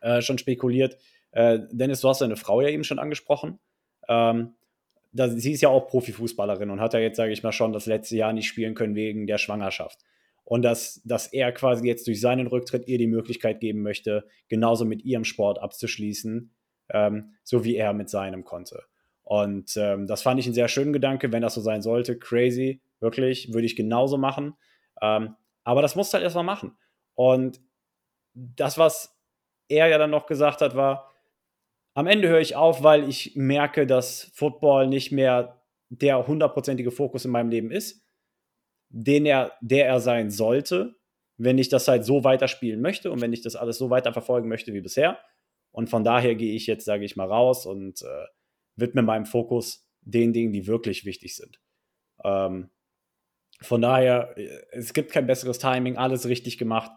äh, 0.01 0.21
schon 0.21 0.37
spekuliert. 0.37 0.97
Äh, 1.31 1.59
Dennis, 1.71 2.01
du 2.01 2.09
hast 2.09 2.19
seine 2.19 2.35
Frau 2.35 2.61
ja 2.61 2.69
eben 2.69 2.83
schon 2.83 2.99
angesprochen. 2.99 3.59
Ähm, 4.07 4.53
da, 5.11 5.29
sie 5.29 5.51
ist 5.51 5.61
ja 5.61 5.69
auch 5.69 5.87
Profifußballerin 5.87 6.69
und 6.69 6.81
hat 6.81 6.93
ja 6.93 6.99
jetzt, 6.99 7.17
sage 7.17 7.31
ich 7.31 7.43
mal, 7.43 7.51
schon 7.51 7.73
das 7.73 7.85
letzte 7.85 8.15
Jahr 8.15 8.33
nicht 8.33 8.47
spielen 8.47 8.75
können 8.75 8.95
wegen 8.95 9.27
der 9.27 9.37
Schwangerschaft. 9.37 9.99
Und 10.43 10.63
dass, 10.63 11.01
dass 11.03 11.27
er 11.27 11.51
quasi 11.51 11.87
jetzt 11.87 12.07
durch 12.07 12.19
seinen 12.19 12.47
Rücktritt 12.47 12.87
ihr 12.87 12.97
die 12.97 13.07
Möglichkeit 13.07 13.59
geben 13.59 13.81
möchte, 13.81 14.27
genauso 14.47 14.85
mit 14.85 15.03
ihrem 15.05 15.23
Sport 15.23 15.59
abzuschließen, 15.59 16.51
ähm, 16.91 17.33
so 17.43 17.63
wie 17.63 17.75
er 17.75 17.93
mit 17.93 18.09
seinem 18.09 18.43
konnte. 18.43 18.83
Und 19.29 19.77
ähm, 19.77 20.07
das 20.07 20.23
fand 20.23 20.39
ich 20.39 20.47
einen 20.47 20.55
sehr 20.55 20.67
schönen 20.67 20.91
Gedanke, 20.91 21.31
wenn 21.31 21.43
das 21.43 21.53
so 21.53 21.61
sein 21.61 21.83
sollte. 21.83 22.17
Crazy, 22.17 22.81
wirklich, 22.99 23.53
würde 23.53 23.67
ich 23.67 23.75
genauso 23.75 24.17
machen. 24.17 24.55
Ähm, 25.03 25.35
aber 25.63 25.83
das 25.83 25.95
musst 25.95 26.11
du 26.11 26.15
halt 26.15 26.23
erstmal 26.23 26.43
machen. 26.43 26.75
Und 27.13 27.61
das, 28.33 28.79
was 28.79 29.15
er 29.67 29.85
ja 29.85 29.99
dann 29.99 30.09
noch 30.09 30.25
gesagt 30.25 30.61
hat, 30.61 30.75
war, 30.75 31.13
am 31.93 32.07
Ende 32.07 32.27
höre 32.27 32.39
ich 32.39 32.55
auf, 32.55 32.81
weil 32.81 33.07
ich 33.07 33.35
merke, 33.35 33.85
dass 33.85 34.31
Football 34.33 34.87
nicht 34.87 35.11
mehr 35.11 35.61
der 35.89 36.25
hundertprozentige 36.25 36.89
Fokus 36.89 37.23
in 37.23 37.29
meinem 37.29 37.51
Leben 37.51 37.69
ist, 37.69 38.03
den 38.89 39.27
er, 39.27 39.51
der 39.61 39.85
er 39.85 39.99
sein 39.99 40.31
sollte, 40.31 40.95
wenn 41.37 41.59
ich 41.59 41.69
das 41.69 41.87
halt 41.87 42.03
so 42.03 42.23
weiterspielen 42.23 42.81
möchte 42.81 43.11
und 43.11 43.21
wenn 43.21 43.33
ich 43.33 43.43
das 43.43 43.55
alles 43.55 43.77
so 43.77 43.91
weiterverfolgen 43.91 44.49
möchte 44.49 44.73
wie 44.73 44.81
bisher. 44.81 45.19
Und 45.69 45.87
von 45.91 46.03
daher 46.03 46.33
gehe 46.33 46.55
ich 46.55 46.65
jetzt, 46.65 46.85
sage 46.85 47.05
ich 47.05 47.15
mal, 47.15 47.27
raus 47.27 47.67
und 47.67 48.01
äh, 48.01 48.25
widme 48.79 49.01
meinem 49.01 49.25
Fokus 49.25 49.87
den 50.01 50.33
Dingen, 50.33 50.53
die 50.53 50.67
wirklich 50.67 51.05
wichtig 51.05 51.35
sind. 51.35 51.59
Ähm, 52.23 52.69
von 53.61 53.81
daher, 53.81 54.37
äh, 54.37 54.47
es 54.71 54.93
gibt 54.93 55.11
kein 55.11 55.27
besseres 55.27 55.59
Timing, 55.59 55.97
alles 55.97 56.27
richtig 56.27 56.57
gemacht. 56.57 56.91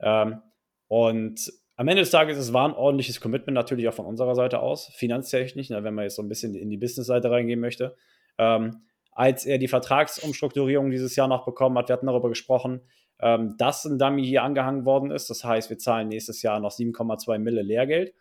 Ähm, 0.00 0.40
und 0.88 1.52
am 1.76 1.88
Ende 1.88 2.02
des 2.02 2.10
Tages, 2.10 2.36
es 2.38 2.52
war 2.52 2.68
ein 2.68 2.74
ordentliches 2.74 3.20
Commitment 3.20 3.54
natürlich 3.54 3.88
auch 3.88 3.94
von 3.94 4.06
unserer 4.06 4.34
Seite 4.34 4.60
aus, 4.60 4.86
finanztechnisch, 4.94 5.70
ne, 5.70 5.82
wenn 5.84 5.94
man 5.94 6.04
jetzt 6.04 6.16
so 6.16 6.22
ein 6.22 6.28
bisschen 6.28 6.54
in 6.54 6.70
die 6.70 6.76
Business-Seite 6.76 7.30
reingehen 7.30 7.60
möchte. 7.60 7.96
Ähm, 8.38 8.82
als 9.10 9.44
er 9.46 9.58
die 9.58 9.68
Vertragsumstrukturierung 9.68 10.90
dieses 10.90 11.16
Jahr 11.16 11.28
noch 11.28 11.44
bekommen 11.44 11.76
hat, 11.78 11.88
wir 11.88 11.94
hatten 11.94 12.06
darüber 12.06 12.28
gesprochen, 12.28 12.82
ähm, 13.20 13.56
dass 13.58 13.84
ein 13.84 13.98
Dummy 13.98 14.24
hier 14.24 14.42
angehangen 14.42 14.84
worden 14.84 15.10
ist. 15.10 15.30
Das 15.30 15.44
heißt, 15.44 15.70
wir 15.70 15.78
zahlen 15.78 16.08
nächstes 16.08 16.42
Jahr 16.42 16.60
noch 16.60 16.72
7,2 16.72 17.38
Mille 17.38 17.62
Lehrgeld. 17.62 18.14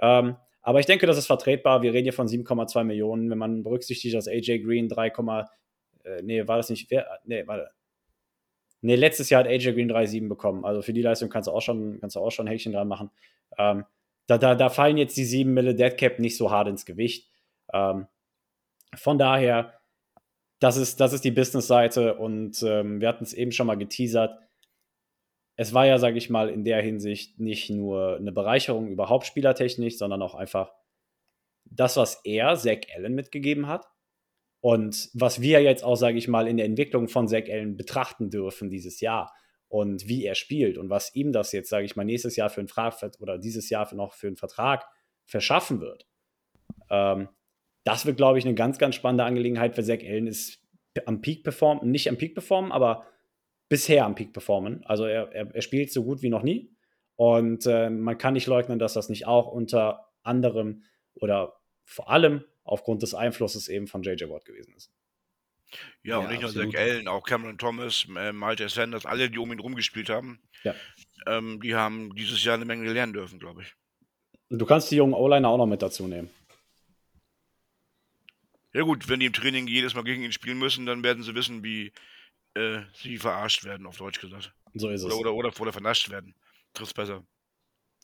Ähm, 0.00 0.36
aber 0.64 0.80
ich 0.80 0.86
denke, 0.86 1.06
das 1.06 1.18
ist 1.18 1.26
vertretbar. 1.26 1.82
Wir 1.82 1.92
reden 1.92 2.06
hier 2.06 2.14
von 2.14 2.26
7,2 2.26 2.84
Millionen. 2.84 3.28
Wenn 3.28 3.36
man 3.36 3.62
berücksichtigt, 3.62 4.14
dass 4.14 4.26
AJ 4.26 4.60
Green 4.60 4.88
3, 4.88 5.08
äh, 5.08 6.22
nee, 6.22 6.48
war 6.48 6.56
das 6.56 6.70
nicht, 6.70 6.90
wer, 6.90 7.06
nee, 7.24 7.46
warte. 7.46 7.70
Nee, 8.80 8.96
letztes 8.96 9.28
Jahr 9.28 9.44
hat 9.44 9.50
AJ 9.50 9.74
Green 9.74 9.90
3,7 9.90 10.26
bekommen. 10.26 10.64
Also 10.64 10.80
für 10.80 10.94
die 10.94 11.02
Leistung 11.02 11.28
kannst 11.28 11.48
du 11.48 11.52
auch 11.52 11.60
schon, 11.60 12.00
kannst 12.00 12.16
du 12.16 12.20
auch 12.20 12.30
schon 12.30 12.46
Häkchen 12.46 12.72
dran 12.72 12.88
machen. 12.88 13.10
Ähm, 13.58 13.84
da, 14.26 14.38
da, 14.38 14.54
da 14.54 14.70
fallen 14.70 14.96
jetzt 14.96 15.18
die 15.18 15.26
7 15.26 15.52
Mille 15.52 15.74
Dead 15.74 15.94
Cap 15.98 16.18
nicht 16.18 16.38
so 16.38 16.50
hart 16.50 16.68
ins 16.68 16.86
Gewicht. 16.86 17.28
Ähm, 17.70 18.06
von 18.94 19.18
daher, 19.18 19.74
das 20.60 20.78
ist, 20.78 20.98
das 20.98 21.12
ist 21.12 21.24
die 21.24 21.30
Business-Seite 21.30 22.14
und 22.14 22.62
ähm, 22.62 23.02
wir 23.02 23.08
hatten 23.08 23.24
es 23.24 23.34
eben 23.34 23.52
schon 23.52 23.66
mal 23.66 23.76
geteasert 23.76 24.38
es 25.56 25.72
war 25.72 25.86
ja, 25.86 25.98
sage 25.98 26.18
ich 26.18 26.30
mal, 26.30 26.48
in 26.48 26.64
der 26.64 26.82
Hinsicht 26.82 27.38
nicht 27.38 27.70
nur 27.70 28.16
eine 28.16 28.32
Bereicherung 28.32 28.88
überhaupt 28.88 29.26
spielertechnisch, 29.26 29.96
sondern 29.98 30.22
auch 30.22 30.34
einfach 30.34 30.72
das, 31.64 31.96
was 31.96 32.20
er, 32.24 32.56
Zach 32.56 32.80
Allen, 32.94 33.14
mitgegeben 33.14 33.68
hat. 33.68 33.86
Und 34.60 35.10
was 35.12 35.40
wir 35.40 35.62
jetzt 35.62 35.84
auch, 35.84 35.96
sage 35.96 36.18
ich 36.18 36.26
mal, 36.26 36.48
in 36.48 36.56
der 36.56 36.66
Entwicklung 36.66 37.08
von 37.08 37.28
Zach 37.28 37.44
Allen 37.48 37.76
betrachten 37.76 38.30
dürfen 38.30 38.70
dieses 38.70 39.00
Jahr 39.00 39.32
und 39.68 40.08
wie 40.08 40.24
er 40.24 40.34
spielt 40.34 40.78
und 40.78 40.90
was 40.90 41.14
ihm 41.14 41.32
das 41.32 41.52
jetzt, 41.52 41.68
sage 41.68 41.84
ich 41.84 41.96
mal, 41.96 42.04
nächstes 42.04 42.36
Jahr 42.36 42.50
für 42.50 42.60
einen 42.60 42.68
Vertrag 42.68 43.20
oder 43.20 43.38
dieses 43.38 43.70
Jahr 43.70 43.92
noch 43.94 44.14
für 44.14 44.26
einen 44.26 44.36
Vertrag 44.36 44.86
verschaffen 45.24 45.80
wird. 45.80 46.06
Ähm, 46.90 47.28
das 47.84 48.06
wird, 48.06 48.16
glaube 48.16 48.38
ich, 48.38 48.44
eine 48.44 48.54
ganz, 48.54 48.78
ganz 48.78 48.94
spannende 48.94 49.24
Angelegenheit 49.24 49.74
für 49.74 49.84
Zach 49.84 50.00
Allen. 50.00 50.26
Ist 50.26 50.60
am 51.06 51.20
Peak 51.20 51.44
performen, 51.44 51.90
nicht 51.90 52.08
am 52.08 52.16
Peak 52.16 52.34
performen, 52.34 52.72
aber 52.72 53.06
bisher 53.68 54.04
am 54.04 54.14
Peak 54.14 54.32
performen. 54.32 54.84
Also 54.84 55.04
er, 55.04 55.32
er, 55.32 55.54
er 55.54 55.62
spielt 55.62 55.92
so 55.92 56.04
gut 56.04 56.22
wie 56.22 56.30
noch 56.30 56.42
nie. 56.42 56.70
Und 57.16 57.66
äh, 57.66 57.90
man 57.90 58.18
kann 58.18 58.34
nicht 58.34 58.46
leugnen, 58.46 58.78
dass 58.78 58.94
das 58.94 59.08
nicht 59.08 59.26
auch 59.26 59.46
unter 59.46 60.12
anderem 60.22 60.84
oder 61.14 61.54
vor 61.84 62.10
allem 62.10 62.44
aufgrund 62.64 63.02
des 63.02 63.14
Einflusses 63.14 63.68
eben 63.68 63.86
von 63.86 64.02
JJ 64.02 64.24
Watt 64.28 64.44
gewesen 64.44 64.74
ist. 64.76 64.90
Ja, 66.02 66.18
und 66.18 66.28
nicht 66.28 66.42
nur 66.42 66.52
Zach 66.52 66.74
Allen, 66.78 67.08
auch 67.08 67.24
Cameron 67.24 67.58
Thomas, 67.58 68.06
äh, 68.16 68.32
Malte 68.32 68.68
Sanders, 68.68 69.06
alle, 69.06 69.30
die 69.30 69.38
um 69.38 69.52
ihn 69.52 69.58
rumgespielt 69.58 70.08
haben, 70.08 70.40
ja. 70.62 70.74
ähm, 71.26 71.60
die 71.60 71.74
haben 71.74 72.14
dieses 72.14 72.42
Jahr 72.44 72.54
eine 72.54 72.64
Menge 72.64 72.92
lernen 72.92 73.12
dürfen, 73.12 73.38
glaube 73.38 73.62
ich. 73.62 73.74
Du 74.50 74.66
kannst 74.66 74.90
die 74.90 74.96
jungen 74.96 75.14
O-Liner 75.14 75.48
auch 75.48 75.58
noch 75.58 75.66
mit 75.66 75.82
dazu 75.82 76.06
nehmen. 76.06 76.30
Ja 78.72 78.82
gut, 78.82 79.08
wenn 79.08 79.20
die 79.20 79.26
im 79.26 79.32
Training 79.32 79.66
jedes 79.66 79.94
Mal 79.94 80.04
gegen 80.04 80.22
ihn 80.22 80.32
spielen 80.32 80.58
müssen, 80.58 80.84
dann 80.86 81.02
werden 81.02 81.22
sie 81.22 81.34
wissen, 81.34 81.62
wie, 81.64 81.92
äh, 82.54 82.80
sie 82.94 83.18
verarscht 83.18 83.64
werden, 83.64 83.86
auf 83.86 83.96
Deutsch 83.96 84.20
gesagt. 84.20 84.52
So 84.74 84.88
ist 84.90 85.02
es. 85.02 85.06
Oder, 85.06 85.32
oder, 85.32 85.34
oder, 85.34 85.60
oder 85.60 85.72
vernascht 85.72 86.10
werden. 86.10 86.34
Trifft 86.72 86.96
besser. 86.96 87.24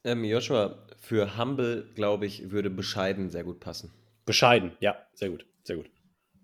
Ähm, 0.04 0.24
Joshua, 0.24 0.86
für 0.98 1.36
Humble, 1.36 1.90
glaube 1.94 2.26
ich, 2.26 2.50
würde 2.50 2.70
bescheiden 2.70 3.30
sehr 3.30 3.44
gut 3.44 3.60
passen. 3.60 3.92
Bescheiden, 4.24 4.72
ja, 4.80 4.96
sehr 5.14 5.30
gut, 5.30 5.44
sehr 5.62 5.76
gut. 5.76 5.90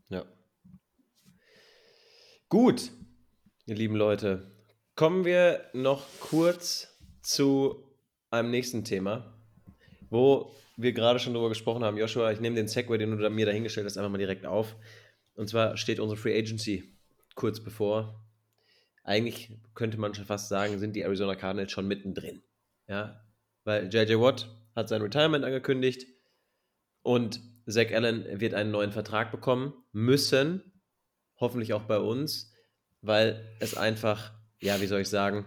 Ja. 0.08 0.24
Gut, 2.48 2.90
ihr 3.66 3.76
lieben 3.76 3.96
Leute, 3.96 4.50
kommen 4.94 5.24
wir 5.24 5.70
noch 5.72 6.06
kurz 6.20 6.98
zu 7.22 7.82
einem 8.30 8.50
nächsten 8.50 8.84
Thema, 8.84 9.34
wo 10.10 10.54
wir 10.76 10.92
gerade 10.92 11.18
schon 11.18 11.32
drüber 11.32 11.48
gesprochen 11.48 11.82
haben. 11.82 11.96
Joshua, 11.96 12.32
ich 12.32 12.40
nehme 12.40 12.56
den 12.56 12.68
Segway, 12.68 12.98
den 12.98 13.16
du 13.16 13.30
mir 13.30 13.46
dahingestellt 13.46 13.86
hast, 13.86 13.96
einfach 13.96 14.10
mal 14.10 14.18
direkt 14.18 14.44
auf. 14.44 14.76
Und 15.34 15.48
zwar 15.48 15.76
steht 15.76 16.00
unsere 16.00 16.20
Free 16.20 16.38
Agency 16.38 16.95
kurz 17.36 17.62
bevor. 17.62 18.26
Eigentlich 19.04 19.56
könnte 19.74 19.98
man 19.98 20.14
schon 20.14 20.24
fast 20.24 20.48
sagen, 20.48 20.80
sind 20.80 20.96
die 20.96 21.02
Arizona 21.02 21.36
Cardinals 21.36 21.70
schon 21.70 21.86
mittendrin. 21.86 22.42
Ja, 22.88 23.24
weil 23.62 23.92
JJ 23.92 24.14
Watt 24.14 24.48
hat 24.74 24.88
sein 24.88 25.02
Retirement 25.02 25.44
angekündigt 25.44 26.06
und 27.02 27.40
Zach 27.68 27.92
Allen 27.92 28.40
wird 28.40 28.54
einen 28.54 28.72
neuen 28.72 28.92
Vertrag 28.92 29.30
bekommen 29.30 29.74
müssen, 29.92 30.82
hoffentlich 31.38 31.72
auch 31.72 31.82
bei 31.82 31.98
uns, 31.98 32.52
weil 33.00 33.56
es 33.60 33.76
einfach, 33.76 34.32
ja, 34.60 34.80
wie 34.80 34.86
soll 34.86 35.00
ich 35.00 35.08
sagen, 35.08 35.46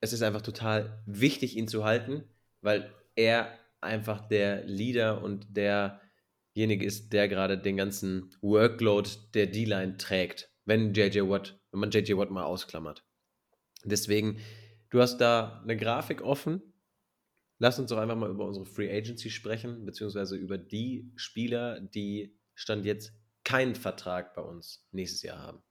es 0.00 0.12
ist 0.12 0.22
einfach 0.22 0.42
total 0.42 1.02
wichtig, 1.06 1.56
ihn 1.56 1.68
zu 1.68 1.84
halten, 1.84 2.24
weil 2.60 2.92
er 3.14 3.58
einfach 3.80 4.26
der 4.28 4.64
Leader 4.64 5.22
und 5.22 5.56
derjenige 5.56 6.84
ist, 6.84 7.12
der 7.12 7.28
gerade 7.28 7.58
den 7.58 7.76
ganzen 7.76 8.30
Workload 8.40 9.08
der 9.34 9.46
D-Line 9.46 9.96
trägt 9.96 10.53
wenn 10.64 10.94
JJ 10.94 11.20
Watt, 11.28 11.58
wenn 11.70 11.80
man 11.80 11.90
JJ 11.90 12.16
Watt 12.16 12.30
mal 12.30 12.44
ausklammert. 12.44 13.04
Deswegen, 13.84 14.38
du 14.90 15.00
hast 15.00 15.18
da 15.18 15.60
eine 15.62 15.76
Grafik 15.76 16.22
offen. 16.22 16.62
Lass 17.58 17.78
uns 17.78 17.90
doch 17.90 17.98
einfach 17.98 18.16
mal 18.16 18.30
über 18.30 18.46
unsere 18.46 18.66
Free 18.66 18.90
Agency 18.90 19.30
sprechen, 19.30 19.84
beziehungsweise 19.84 20.36
über 20.36 20.58
die 20.58 21.10
Spieler, 21.16 21.80
die 21.80 22.36
Stand 22.54 22.84
jetzt 22.84 23.12
keinen 23.44 23.74
Vertrag 23.74 24.34
bei 24.34 24.42
uns 24.42 24.86
nächstes 24.90 25.22
Jahr 25.22 25.38
haben. 25.38 25.62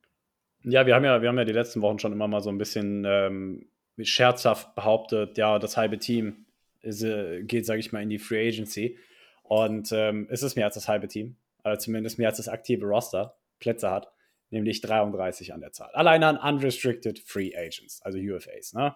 Ja, 0.62 0.86
wir 0.86 0.96
haben 0.96 1.04
ja, 1.04 1.22
wir 1.22 1.28
haben 1.28 1.38
ja 1.38 1.46
die 1.46 1.52
letzten 1.52 1.82
Wochen 1.82 2.00
schon 2.00 2.14
immer 2.14 2.28
mal 2.28 2.42
so 2.42 2.50
ein 2.50 2.58
bisschen 2.58 3.04
ähm, 3.06 3.68
scherzhaft 4.02 4.76
behauptet, 4.76 5.38
ja, 5.38 5.60
das 5.60 5.76
halbe 5.76 5.98
Team 5.98 6.46
ist, 6.82 7.04
äh, 7.04 7.44
geht, 7.44 7.66
sage 7.66 7.80
ich 7.80 7.92
mal, 7.92 8.02
in 8.02 8.10
die 8.10 8.20
Free 8.20 8.48
Agency. 8.48 8.98
Und 9.42 9.92
ähm, 9.92 10.28
es 10.30 10.42
ist 10.42 10.56
mehr 10.56 10.66
als 10.66 10.76
das 10.76 10.88
halbe 10.88 11.08
Team, 11.08 11.36
also 11.64 11.82
zumindest 11.82 12.18
mehr 12.18 12.30
als 12.30 12.38
das 12.38 12.48
aktive 12.48 12.86
Roster 12.86 13.36
Plätze 13.60 13.92
hat 13.92 14.14
nämlich 14.54 14.82
33 14.82 15.54
an 15.54 15.60
der 15.60 15.72
Zahl. 15.72 15.92
Alleine 15.94 16.28
an 16.28 16.38
Unrestricted 16.38 17.20
Free 17.20 17.52
Agents, 17.56 18.02
also 18.04 18.18
UFAs. 18.18 18.74
Ne? 18.74 18.96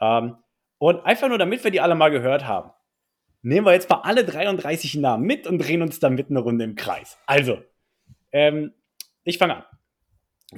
Ähm, 0.00 0.36
und 0.78 1.04
einfach 1.06 1.28
nur, 1.28 1.38
damit 1.38 1.64
wir 1.64 1.70
die 1.70 1.80
alle 1.80 1.94
mal 1.94 2.10
gehört 2.10 2.46
haben, 2.46 2.70
nehmen 3.42 3.66
wir 3.66 3.72
jetzt 3.72 3.88
mal 3.88 4.00
alle 4.02 4.24
33 4.24 4.96
Namen 4.96 5.24
mit 5.24 5.46
und 5.46 5.58
drehen 5.58 5.80
uns 5.80 6.00
damit 6.00 6.30
eine 6.30 6.40
Runde 6.40 6.64
im 6.64 6.74
Kreis. 6.74 7.16
Also, 7.26 7.62
ähm, 8.32 8.74
ich 9.24 9.38
fange 9.38 9.56
an. 9.56 9.64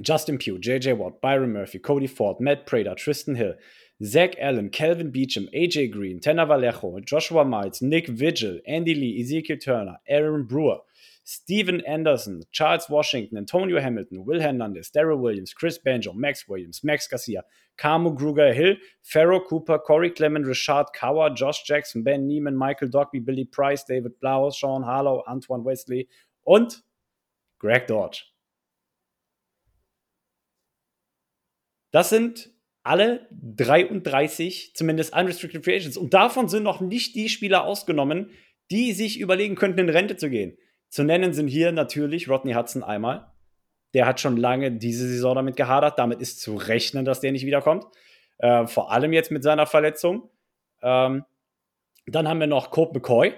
Justin 0.03 0.39
Pugh, 0.39 0.59
J.J. 0.59 0.99
Watt, 0.99 1.21
Byron 1.21 1.53
Murphy, 1.53 1.79
Cody 1.79 2.09
Ford, 2.09 2.41
Matt 2.41 2.67
Prater, 2.67 2.97
Tristan 2.97 3.35
Hill, 3.35 3.59
Zach 4.03 4.37
Allen, 4.39 4.71
Calvin 4.71 5.13
Beecham, 5.13 5.49
AJ 5.53 5.89
Green, 5.89 6.21
Tanner 6.21 6.49
Vallejo, 6.49 6.99
Joshua 7.01 7.45
Miles, 7.45 7.81
Nick 7.81 8.09
Vigil, 8.09 8.63
Andy 8.67 8.95
Lee, 8.95 9.21
Ezekiel 9.21 9.59
Turner, 9.59 10.01
Aaron 10.07 10.47
Brewer, 10.47 10.85
Steven 11.31 11.83
Anderson, 11.87 12.43
Charles 12.53 12.89
Washington, 12.89 13.37
Antonio 13.37 13.79
Hamilton, 13.79 14.25
Will 14.25 14.41
Hernandez, 14.41 14.91
Daryl 14.91 15.21
Williams, 15.21 15.53
Chris 15.53 15.79
Banjo, 15.79 16.15
Max 16.15 16.49
Williams, 16.49 16.83
Max 16.83 17.07
Garcia, 17.07 17.45
Camo 17.77 18.15
Gruger 18.15 18.55
Hill, 18.55 18.79
Pharaoh 19.03 19.41
Cooper, 19.41 19.79
Corey 19.79 20.11
Clement, 20.11 20.47
Richard 20.47 20.91
Cower, 20.95 21.35
Josh 21.35 21.65
Jackson, 21.67 22.03
Ben 22.03 22.27
Neiman, 22.27 22.57
Michael 22.57 22.89
Dogby, 22.89 23.21
Billy 23.21 23.45
Price, 23.45 23.85
David 23.85 24.19
Blau, 24.21 24.49
Sean 24.49 24.87
Harlow, 24.87 25.23
Antoine 25.27 25.67
Wesley 25.67 26.09
und 26.45 26.83
Greg 27.59 27.87
Dodge. 27.89 28.25
Das 31.91 32.09
sind 32.09 32.55
alle 32.85 33.29
33, 33.33 34.73
zumindest 34.75 35.15
unrestricted 35.15 35.63
free 35.63 35.77
agents. 35.77 35.99
Und 35.99 36.15
davon 36.15 36.49
sind 36.49 36.63
noch 36.63 36.81
nicht 36.81 37.15
die 37.15 37.29
Spieler 37.29 37.65
ausgenommen, 37.65 38.31
die 38.71 38.95
sich 38.95 39.21
überlegen 39.21 39.57
könnten, 39.57 39.81
in 39.81 39.91
Rente 39.91 40.17
zu 40.17 40.31
gehen. 40.31 40.57
Zu 40.89 41.05
nennen 41.05 41.33
sind 41.33 41.49
hier 41.49 41.73
natürlich 41.73 42.29
Rodney 42.29 42.55
Hudson 42.55 42.83
einmal. 42.83 43.31
Der 43.95 44.07
hat 44.07 44.21
schon 44.21 44.37
lange 44.37 44.73
diese 44.73 45.09
Saison 45.09 45.35
damit 45.35 45.57
gehadert. 45.57 45.99
Damit 45.99 46.21
ist 46.21 46.41
zu 46.41 46.57
rechnen, 46.57 47.05
dass 47.05 47.21
der 47.21 47.33
nicht 47.33 47.47
wiederkommt. 47.47 47.85
Äh, 48.39 48.67
vor 48.67 48.93
allem 48.93 49.13
jetzt 49.13 49.31
mit 49.31 49.43
seiner 49.43 49.67
Verletzung. 49.67 50.31
Ähm, 50.83 51.25
dann 52.07 52.29
haben 52.29 52.41
wir 52.41 52.47
noch 52.47 52.71
Cope 52.71 52.95
McCoy, 52.95 53.35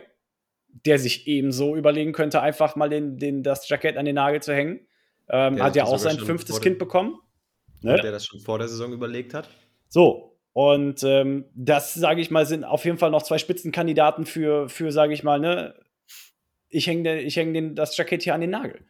der 0.68 0.98
sich 0.98 1.26
ebenso 1.26 1.76
überlegen 1.76 2.12
könnte, 2.12 2.40
einfach 2.40 2.76
mal 2.76 2.88
den, 2.88 3.18
den, 3.18 3.42
das 3.42 3.68
Jackett 3.68 3.96
an 3.96 4.04
den 4.04 4.14
Nagel 4.14 4.42
zu 4.42 4.54
hängen. 4.54 4.86
Ähm, 5.28 5.62
hat 5.62 5.76
ja 5.76 5.84
auch 5.84 5.98
sein 5.98 6.18
fünftes 6.18 6.60
Kind 6.60 6.78
bekommen. 6.78 7.18
Ne? 7.82 7.96
Der 7.96 8.12
das 8.12 8.26
schon 8.26 8.40
vor 8.40 8.58
der 8.58 8.68
Saison 8.68 8.92
überlegt 8.92 9.32
hat. 9.34 9.48
So, 9.88 10.36
und 10.52 11.02
ähm, 11.04 11.46
das, 11.54 11.94
sage 11.94 12.20
ich 12.20 12.30
mal, 12.30 12.44
sind 12.46 12.64
auf 12.64 12.84
jeden 12.84 12.98
Fall 12.98 13.10
noch 13.10 13.22
zwei 13.22 13.38
Spitzenkandidaten 13.38 14.26
für, 14.26 14.68
für 14.68 14.92
sage 14.92 15.14
ich 15.14 15.22
mal, 15.22 15.38
ne, 15.38 15.74
ich 16.70 16.86
hänge 16.86 17.20
ich 17.20 17.36
häng 17.36 17.74
das 17.74 17.96
Jackett 17.96 18.22
hier 18.22 18.34
an 18.34 18.40
den 18.40 18.50
Nagel. 18.50 18.86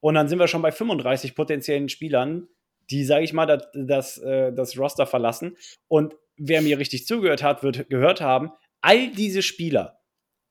Und 0.00 0.14
dann 0.14 0.28
sind 0.28 0.38
wir 0.38 0.48
schon 0.48 0.62
bei 0.62 0.72
35 0.72 1.34
potenziellen 1.34 1.88
Spielern, 1.88 2.48
die, 2.90 3.04
sage 3.04 3.24
ich 3.24 3.32
mal, 3.32 3.46
das, 3.46 3.68
das, 3.74 4.18
äh, 4.18 4.52
das 4.52 4.78
Roster 4.78 5.06
verlassen. 5.06 5.56
Und 5.88 6.14
wer 6.36 6.62
mir 6.62 6.78
richtig 6.78 7.06
zugehört 7.06 7.42
hat, 7.42 7.62
wird 7.62 7.88
gehört 7.88 8.20
haben, 8.20 8.52
all 8.80 9.08
diese 9.08 9.42
Spieler, 9.42 10.00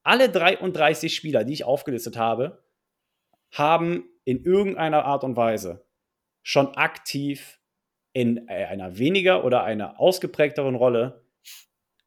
alle 0.03 0.29
33 0.29 1.15
Spieler, 1.15 1.43
die 1.43 1.53
ich 1.53 1.65
aufgelistet 1.65 2.17
habe, 2.17 2.63
haben 3.51 4.09
in 4.25 4.43
irgendeiner 4.43 5.05
Art 5.05 5.23
und 5.23 5.37
Weise 5.37 5.85
schon 6.41 6.75
aktiv 6.75 7.59
in 8.13 8.47
äh, 8.47 8.65
einer 8.65 8.97
weniger 8.97 9.45
oder 9.45 9.63
einer 9.63 9.99
ausgeprägteren 9.99 10.75
Rolle 10.75 11.23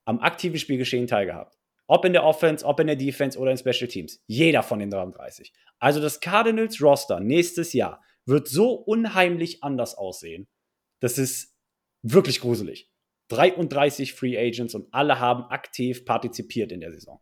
am 0.04 0.20
aktiven 0.20 0.58
Spielgeschehen 0.58 1.06
teilgehabt. 1.06 1.55
Ob 1.88 2.04
in 2.04 2.12
der 2.12 2.24
Offense, 2.24 2.64
ob 2.64 2.80
in 2.80 2.88
der 2.88 2.96
Defense 2.96 3.38
oder 3.38 3.50
in 3.50 3.58
Special 3.58 3.88
Teams. 3.88 4.22
Jeder 4.26 4.62
von 4.62 4.78
den 4.78 4.90
33. 4.90 5.52
Also 5.78 6.00
das 6.00 6.20
Cardinals 6.20 6.80
Roster 6.82 7.20
nächstes 7.20 7.72
Jahr 7.72 8.02
wird 8.24 8.48
so 8.48 8.72
unheimlich 8.72 9.62
anders 9.62 9.94
aussehen. 9.94 10.48
Das 11.00 11.18
ist 11.18 11.54
wirklich 12.02 12.40
gruselig. 12.40 12.90
33 13.28 14.14
Free 14.14 14.38
Agents 14.38 14.74
und 14.74 14.92
alle 14.92 15.18
haben 15.18 15.44
aktiv 15.44 16.04
partizipiert 16.04 16.72
in 16.72 16.80
der 16.80 16.92
Saison. 16.92 17.20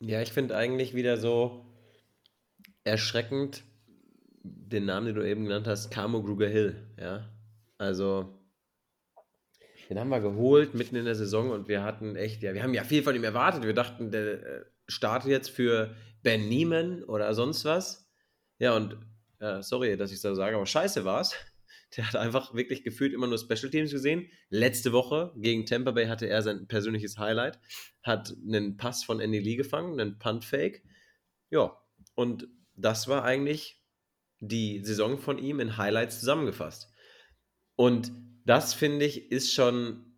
Ja, 0.00 0.20
ich 0.20 0.32
finde 0.32 0.56
eigentlich 0.56 0.94
wieder 0.94 1.16
so 1.16 1.64
erschreckend, 2.84 3.64
den 4.42 4.84
Namen, 4.84 5.06
den 5.06 5.14
du 5.14 5.26
eben 5.26 5.44
genannt 5.44 5.66
hast, 5.66 5.90
Camo 5.90 6.22
Gruger 6.22 6.48
Hill, 6.48 6.88
ja. 6.98 7.28
Also, 7.78 8.41
den 9.88 9.98
haben 9.98 10.08
wir 10.08 10.20
geholt 10.20 10.74
mitten 10.74 10.96
in 10.96 11.04
der 11.04 11.14
Saison 11.14 11.50
und 11.50 11.68
wir 11.68 11.82
hatten 11.82 12.16
echt, 12.16 12.42
ja, 12.42 12.54
wir 12.54 12.62
haben 12.62 12.74
ja 12.74 12.84
viel 12.84 13.02
von 13.02 13.14
ihm 13.14 13.24
erwartet. 13.24 13.64
Wir 13.64 13.74
dachten, 13.74 14.10
der 14.10 14.42
äh, 14.42 14.64
startet 14.88 15.30
jetzt 15.30 15.50
für 15.50 15.94
Ben 16.22 16.48
Neiman 16.48 17.04
oder 17.04 17.32
sonst 17.34 17.64
was. 17.64 18.10
Ja, 18.58 18.76
und 18.76 18.96
äh, 19.40 19.62
sorry, 19.62 19.96
dass 19.96 20.12
ich 20.12 20.20
das 20.20 20.36
sage, 20.36 20.56
aber 20.56 20.66
scheiße 20.66 21.04
war 21.04 21.20
es. 21.20 21.34
Der 21.96 22.06
hat 22.06 22.16
einfach 22.16 22.54
wirklich 22.54 22.84
gefühlt 22.84 23.12
immer 23.12 23.26
nur 23.26 23.36
Special 23.36 23.68
Teams 23.70 23.90
gesehen. 23.90 24.30
Letzte 24.48 24.92
Woche 24.92 25.30
gegen 25.36 25.66
Tampa 25.66 25.90
Bay 25.90 26.06
hatte 26.06 26.26
er 26.26 26.40
sein 26.40 26.66
persönliches 26.66 27.18
Highlight, 27.18 27.58
hat 28.02 28.34
einen 28.46 28.78
Pass 28.78 29.04
von 29.04 29.20
Andy 29.20 29.40
Lee 29.40 29.56
gefangen, 29.56 30.00
einen 30.00 30.18
Punt 30.18 30.46
Fake. 30.46 30.82
Ja, 31.50 31.76
und 32.14 32.48
das 32.74 33.08
war 33.08 33.24
eigentlich 33.24 33.82
die 34.38 34.82
Saison 34.82 35.18
von 35.18 35.36
ihm 35.36 35.60
in 35.60 35.76
Highlights 35.76 36.20
zusammengefasst. 36.20 36.90
Und 37.76 38.10
das 38.44 38.74
finde 38.74 39.06
ich 39.06 39.30
ist 39.30 39.52
schon 39.52 40.12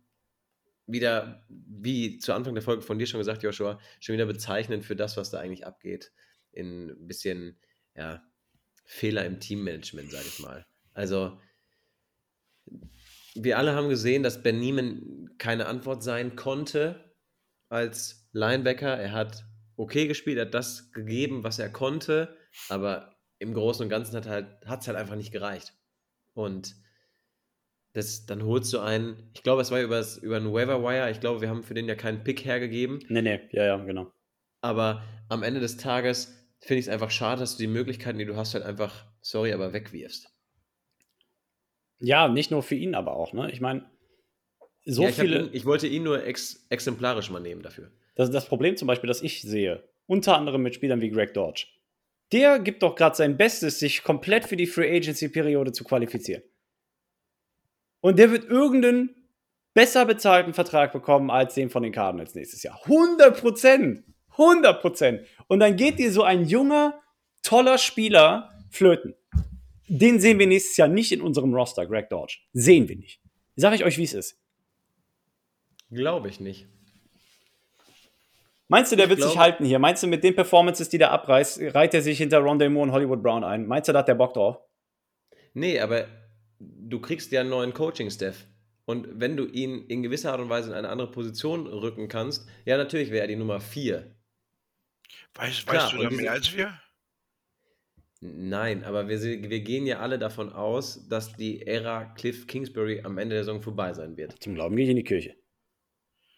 wieder, 0.87 1.43
wie 1.49 2.19
zu 2.19 2.33
Anfang 2.33 2.53
der 2.53 2.63
Folge 2.63 2.81
von 2.81 2.99
dir 2.99 3.07
schon 3.07 3.19
gesagt, 3.19 3.43
Joshua, 3.43 3.79
schon 3.99 4.13
wieder 4.13 4.25
bezeichnend 4.25 4.85
für 4.85 4.95
das, 4.95 5.17
was 5.17 5.31
da 5.31 5.39
eigentlich 5.39 5.65
abgeht. 5.65 6.11
In 6.51 6.89
ein 6.89 7.07
bisschen, 7.07 7.59
ja, 7.95 8.23
Fehler 8.85 9.25
im 9.25 9.39
Teammanagement, 9.39 10.11
sage 10.11 10.27
ich 10.27 10.39
mal. 10.39 10.65
Also, 10.93 11.39
wir 13.33 13.57
alle 13.57 13.73
haben 13.73 13.89
gesehen, 13.89 14.23
dass 14.23 14.43
Ben 14.43 14.59
Niemann 14.59 15.29
keine 15.37 15.65
Antwort 15.65 16.03
sein 16.03 16.35
konnte 16.35 17.15
als 17.67 18.29
Linebacker. 18.31 18.95
Er 18.95 19.11
hat 19.11 19.45
okay 19.75 20.07
gespielt, 20.07 20.37
er 20.37 20.45
hat 20.45 20.53
das 20.53 20.91
gegeben, 20.91 21.43
was 21.43 21.59
er 21.59 21.69
konnte, 21.69 22.37
aber 22.69 23.17
im 23.39 23.53
Großen 23.53 23.83
und 23.83 23.89
Ganzen 23.89 24.15
hat 24.15 24.25
es 24.25 24.31
halt, 24.31 24.47
halt 24.65 24.97
einfach 24.97 25.15
nicht 25.15 25.31
gereicht. 25.31 25.73
Und 26.33 26.75
das, 27.95 28.25
dann 28.25 28.43
holst 28.43 28.73
du 28.73 28.79
einen, 28.79 29.31
ich 29.33 29.41
glaube, 29.41 29.61
es 29.61 29.71
war 29.71 29.81
über, 29.81 30.05
über 30.21 30.35
einen 30.35 30.53
Waiver 30.53 30.83
Wire, 30.83 31.09
ich 31.09 31.19
glaube, 31.19 31.41
wir 31.41 31.49
haben 31.49 31.63
für 31.63 31.73
den 31.73 31.87
ja 31.87 31.95
keinen 31.95 32.23
Pick 32.23 32.43
hergegeben. 32.43 32.99
Nee, 33.07 33.21
nee, 33.21 33.39
ja, 33.51 33.65
ja, 33.65 33.77
genau. 33.77 34.11
Aber 34.61 35.01
am 35.29 35.43
Ende 35.43 35.61
des 35.61 35.77
Tages 35.77 36.33
finde 36.59 36.79
ich 36.79 36.87
es 36.87 36.91
einfach 36.91 37.09
schade, 37.09 37.39
dass 37.39 37.55
du 37.55 37.63
die 37.63 37.67
Möglichkeiten, 37.67 38.19
die 38.19 38.25
du 38.25 38.35
hast, 38.35 38.53
halt 38.53 38.65
einfach, 38.65 39.05
sorry, 39.21 39.53
aber 39.53 39.71
wegwirfst. 39.71 40.27
Ja, 41.99 42.27
nicht 42.27 42.51
nur 42.51 42.63
für 42.63 42.75
ihn, 42.75 42.95
aber 42.95 43.15
auch, 43.15 43.31
ne? 43.31 43.49
Ich 43.51 43.61
meine, 43.61 43.89
so 44.85 45.03
ja, 45.03 45.09
ich 45.09 45.15
viele. 45.15 45.43
Ihn, 45.43 45.49
ich 45.53 45.65
wollte 45.65 45.87
ihn 45.87 46.03
nur 46.03 46.23
ex, 46.25 46.65
exemplarisch 46.69 47.29
mal 47.29 47.39
nehmen 47.39 47.61
dafür. 47.61 47.91
Das 48.15 48.27
ist 48.27 48.33
das 48.33 48.47
Problem 48.47 48.75
zum 48.75 48.87
Beispiel, 48.87 49.07
das 49.07 49.21
ich 49.21 49.41
sehe. 49.41 49.87
Unter 50.05 50.37
anderem 50.37 50.61
mit 50.61 50.75
Spielern 50.75 51.01
wie 51.01 51.09
Greg 51.09 51.33
Dodge 51.33 51.65
der 52.31 52.59
gibt 52.59 52.83
doch 52.83 52.95
gerade 52.95 53.15
sein 53.15 53.37
Bestes, 53.37 53.79
sich 53.79 54.03
komplett 54.03 54.45
für 54.45 54.55
die 54.55 54.65
Free 54.65 54.95
Agency-Periode 54.95 55.71
zu 55.71 55.83
qualifizieren. 55.83 56.43
Und 58.05 58.19
der 58.19 58.29
wird 58.29 58.45
irgendeinen 58.45 59.15
besser 59.73 60.05
bezahlten 60.05 60.53
Vertrag 60.53 60.93
bekommen 60.93 61.31
als 61.31 61.55
den 61.55 61.71
von 61.71 61.81
den 61.81 61.91
Cardinals 61.91 62.35
nächstes 62.35 62.61
Jahr. 62.61 62.79
100 62.83 63.41
Prozent! 63.41 64.03
100 64.33 64.79
Prozent! 64.79 65.21
Und 65.47 65.59
dann 65.59 65.75
geht 65.75 65.97
dir 65.97 66.11
so 66.11 66.21
ein 66.21 66.45
junger, 66.45 67.01
toller 67.41 67.79
Spieler 67.79 68.51
flöten. 68.69 69.15
Den 69.87 70.19
sehen 70.19 70.37
wir 70.37 70.45
nächstes 70.45 70.77
Jahr 70.77 70.87
nicht 70.87 71.13
in 71.13 71.19
unserem 71.19 71.51
Roster, 71.51 71.87
Greg 71.87 72.09
Dodge. 72.09 72.37
Sehen 72.53 72.87
wir 72.87 72.95
nicht. 72.95 73.21
Sag 73.55 73.73
ich 73.73 73.83
euch, 73.83 73.97
wie 73.97 74.03
es 74.03 74.13
ist. 74.13 74.39
Glaube 75.89 76.29
ich 76.29 76.39
nicht. 76.39 76.67
Meinst 78.67 78.91
du, 78.91 78.97
der 78.97 79.05
ich 79.05 79.09
wird 79.09 79.17
glaube, 79.17 79.31
sich 79.31 79.39
halten 79.39 79.65
hier? 79.65 79.79
Meinst 79.79 80.03
du, 80.03 80.07
mit 80.07 80.23
den 80.23 80.35
Performances, 80.35 80.89
die 80.89 80.99
der 80.99 81.09
abreißt, 81.09 81.59
reiht 81.73 81.95
er 81.95 82.03
sich 82.03 82.19
hinter 82.19 82.37
Rondé 82.37 82.69
Moore 82.69 82.83
und 82.83 82.91
Hollywood 82.91 83.23
Brown 83.23 83.43
ein? 83.43 83.65
Meinst 83.65 83.89
du, 83.89 83.93
da 83.93 83.99
hat 83.99 84.07
der 84.07 84.13
Bock 84.13 84.35
drauf? 84.35 84.59
Nee, 85.55 85.79
aber 85.79 86.05
du 86.59 86.99
kriegst 86.99 87.31
ja 87.31 87.41
einen 87.41 87.49
neuen 87.49 87.73
Coaching-Staff. 87.73 88.45
Und 88.85 89.19
wenn 89.19 89.35
du 89.35 89.45
ihn 89.45 89.85
in 89.87 90.03
gewisser 90.03 90.31
Art 90.31 90.41
und 90.41 90.49
Weise 90.49 90.69
in 90.69 90.75
eine 90.75 90.89
andere 90.89 91.11
Position 91.11 91.65
rücken 91.67 92.07
kannst, 92.07 92.47
ja, 92.65 92.77
natürlich 92.77 93.09
wäre 93.09 93.21
er 93.21 93.27
die 93.27 93.35
Nummer 93.35 93.59
4. 93.59 94.15
Weißt, 95.33 95.67
Klar, 95.67 95.83
weißt 95.85 95.93
du 95.93 96.03
da 96.03 96.09
mehr 96.11 96.31
als 96.31 96.55
wir? 96.55 96.79
Nein, 98.21 98.83
aber 98.83 99.07
wir, 99.07 99.21
wir 99.21 99.59
gehen 99.59 99.85
ja 99.85 99.99
alle 99.99 100.17
davon 100.17 100.51
aus, 100.51 101.07
dass 101.09 101.35
die 101.35 101.65
Ära 101.65 102.05
Cliff 102.15 102.47
Kingsbury 102.47 103.01
am 103.03 103.17
Ende 103.17 103.35
der 103.35 103.43
Saison 103.43 103.61
vorbei 103.61 103.93
sein 103.93 104.17
wird. 104.17 104.41
Zum 104.41 104.55
Glauben 104.55 104.75
gehe 104.75 104.85
ich 104.85 104.91
in 104.91 104.97
die 104.97 105.03
Kirche. 105.03 105.35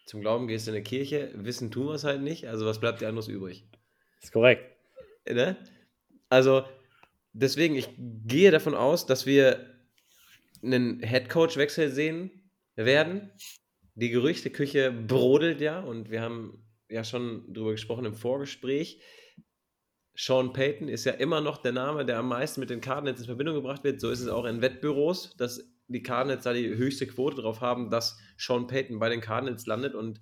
Zum 0.06 0.20
Glauben 0.20 0.48
gehst 0.48 0.66
du 0.66 0.70
in 0.70 0.76
eine 0.76 0.84
Kirche, 0.84 1.30
wissen 1.34 1.70
tun 1.70 1.88
wir 1.88 1.94
es 1.94 2.04
halt 2.04 2.22
nicht, 2.22 2.46
also 2.46 2.64
was 2.66 2.80
bleibt 2.80 3.00
dir 3.00 3.08
anderes 3.08 3.28
übrig? 3.28 3.66
ist 4.22 4.32
korrekt. 4.32 4.64
Ne? 5.28 5.56
Also, 6.28 6.64
deswegen, 7.32 7.74
ich 7.76 7.88
gehe 7.96 8.50
davon 8.50 8.74
aus, 8.74 9.06
dass 9.06 9.26
wir 9.26 9.67
einen 10.62 11.00
Headcoach-Wechsel 11.00 11.90
sehen 11.90 12.50
werden. 12.76 13.30
Die 13.94 14.10
Gerüchteküche 14.10 14.92
brodelt 14.92 15.60
ja 15.60 15.80
und 15.80 16.10
wir 16.10 16.22
haben 16.22 16.64
ja 16.88 17.04
schon 17.04 17.52
drüber 17.52 17.72
gesprochen 17.72 18.04
im 18.04 18.14
Vorgespräch. 18.14 19.02
Sean 20.14 20.52
Payton 20.52 20.88
ist 20.88 21.04
ja 21.04 21.12
immer 21.12 21.40
noch 21.40 21.58
der 21.58 21.72
Name, 21.72 22.04
der 22.04 22.18
am 22.18 22.28
meisten 22.28 22.60
mit 22.60 22.70
den 22.70 22.80
Cardinals 22.80 23.20
in 23.20 23.26
Verbindung 23.26 23.54
gebracht 23.54 23.84
wird. 23.84 24.00
So 24.00 24.10
ist 24.10 24.20
es 24.20 24.28
auch 24.28 24.44
in 24.46 24.60
Wettbüros, 24.60 25.36
dass 25.36 25.70
die 25.86 26.02
Cardinals 26.02 26.44
da 26.44 26.52
die 26.52 26.68
höchste 26.68 27.06
Quote 27.06 27.40
drauf 27.40 27.60
haben, 27.60 27.90
dass 27.90 28.18
Sean 28.36 28.66
Payton 28.66 28.98
bei 28.98 29.08
den 29.08 29.20
Cardinals 29.20 29.66
landet. 29.66 29.94
Und 29.94 30.20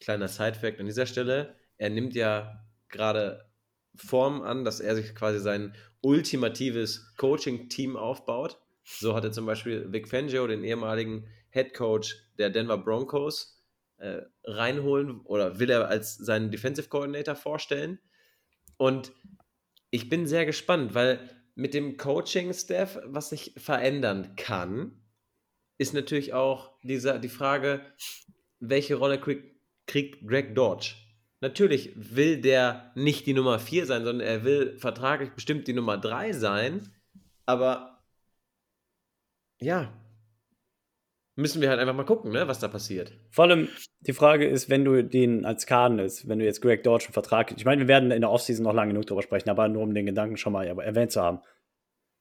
kleiner 0.00 0.28
Sidefact 0.28 0.78
an 0.78 0.86
dieser 0.86 1.06
Stelle, 1.06 1.56
er 1.78 1.90
nimmt 1.90 2.14
ja 2.14 2.64
gerade 2.88 3.50
Form 3.96 4.42
an, 4.42 4.64
dass 4.64 4.80
er 4.80 4.94
sich 4.94 5.14
quasi 5.14 5.40
sein 5.40 5.74
ultimatives 6.02 7.14
Coaching-Team 7.16 7.96
aufbaut. 7.96 8.60
So 8.88 9.16
hat 9.16 9.24
er 9.24 9.32
zum 9.32 9.46
Beispiel 9.46 9.92
Vic 9.92 10.08
Fangio, 10.08 10.46
den 10.46 10.62
ehemaligen 10.62 11.26
Head 11.50 11.74
Coach 11.74 12.16
der 12.38 12.50
Denver 12.50 12.78
Broncos, 12.78 13.60
äh, 13.96 14.22
reinholen 14.44 15.20
oder 15.22 15.58
will 15.58 15.70
er 15.70 15.88
als 15.88 16.16
seinen 16.16 16.52
Defensive 16.52 16.88
Coordinator 16.88 17.34
vorstellen. 17.34 17.98
Und 18.76 19.12
ich 19.90 20.08
bin 20.08 20.26
sehr 20.26 20.46
gespannt, 20.46 20.94
weil 20.94 21.18
mit 21.56 21.74
dem 21.74 21.96
Coaching-Staff, 21.96 23.00
was 23.04 23.30
sich 23.30 23.54
verändern 23.56 24.36
kann, 24.36 25.02
ist 25.78 25.92
natürlich 25.92 26.32
auch 26.32 26.78
dieser, 26.82 27.18
die 27.18 27.28
Frage, 27.28 27.80
welche 28.60 28.94
Rolle 28.94 29.18
kriegt, 29.18 29.56
kriegt 29.86 30.26
Greg 30.28 30.54
Dodge? 30.54 30.94
Natürlich 31.40 31.92
will 31.96 32.40
der 32.40 32.92
nicht 32.94 33.26
die 33.26 33.34
Nummer 33.34 33.58
4 33.58 33.86
sein, 33.86 34.04
sondern 34.04 34.26
er 34.26 34.44
will 34.44 34.78
vertraglich 34.78 35.30
bestimmt 35.30 35.66
die 35.66 35.72
Nummer 35.72 35.98
3 35.98 36.32
sein. 36.32 36.92
Aber 37.46 37.95
ja, 39.60 39.92
müssen 41.36 41.60
wir 41.60 41.68
halt 41.68 41.78
einfach 41.78 41.94
mal 41.94 42.04
gucken, 42.04 42.32
ne, 42.32 42.48
was 42.48 42.58
da 42.58 42.68
passiert. 42.68 43.12
Vor 43.30 43.44
allem 43.44 43.68
die 44.00 44.14
Frage 44.14 44.48
ist, 44.48 44.68
wenn 44.70 44.84
du 44.84 45.04
den 45.04 45.44
als 45.44 45.66
Cardinals, 45.66 46.26
wenn 46.28 46.38
du 46.38 46.44
jetzt 46.44 46.62
Greg 46.62 46.82
Dodge 46.82 47.06
einen 47.06 47.12
Vertrag, 47.12 47.52
ich 47.56 47.64
meine, 47.64 47.82
wir 47.82 47.88
werden 47.88 48.10
in 48.10 48.22
der 48.22 48.30
Offseason 48.30 48.64
noch 48.64 48.72
lange 48.72 48.92
genug 48.92 49.06
drüber 49.06 49.22
sprechen, 49.22 49.50
aber 49.50 49.68
nur 49.68 49.82
um 49.82 49.94
den 49.94 50.06
Gedanken 50.06 50.36
schon 50.36 50.52
mal 50.52 50.66
erwähnt 50.66 51.12
zu 51.12 51.20
haben. 51.20 51.40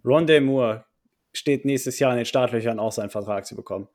Rondé 0.04 0.42
Moore 0.42 0.86
steht 1.34 1.66
nächstes 1.66 1.98
Jahr 2.00 2.12
in 2.12 2.18
den 2.18 2.26
Startlöchern 2.26 2.80
auch 2.80 2.92
seinen 2.92 3.10
Vertrag 3.10 3.46
zu 3.46 3.56
bekommen. 3.56 3.88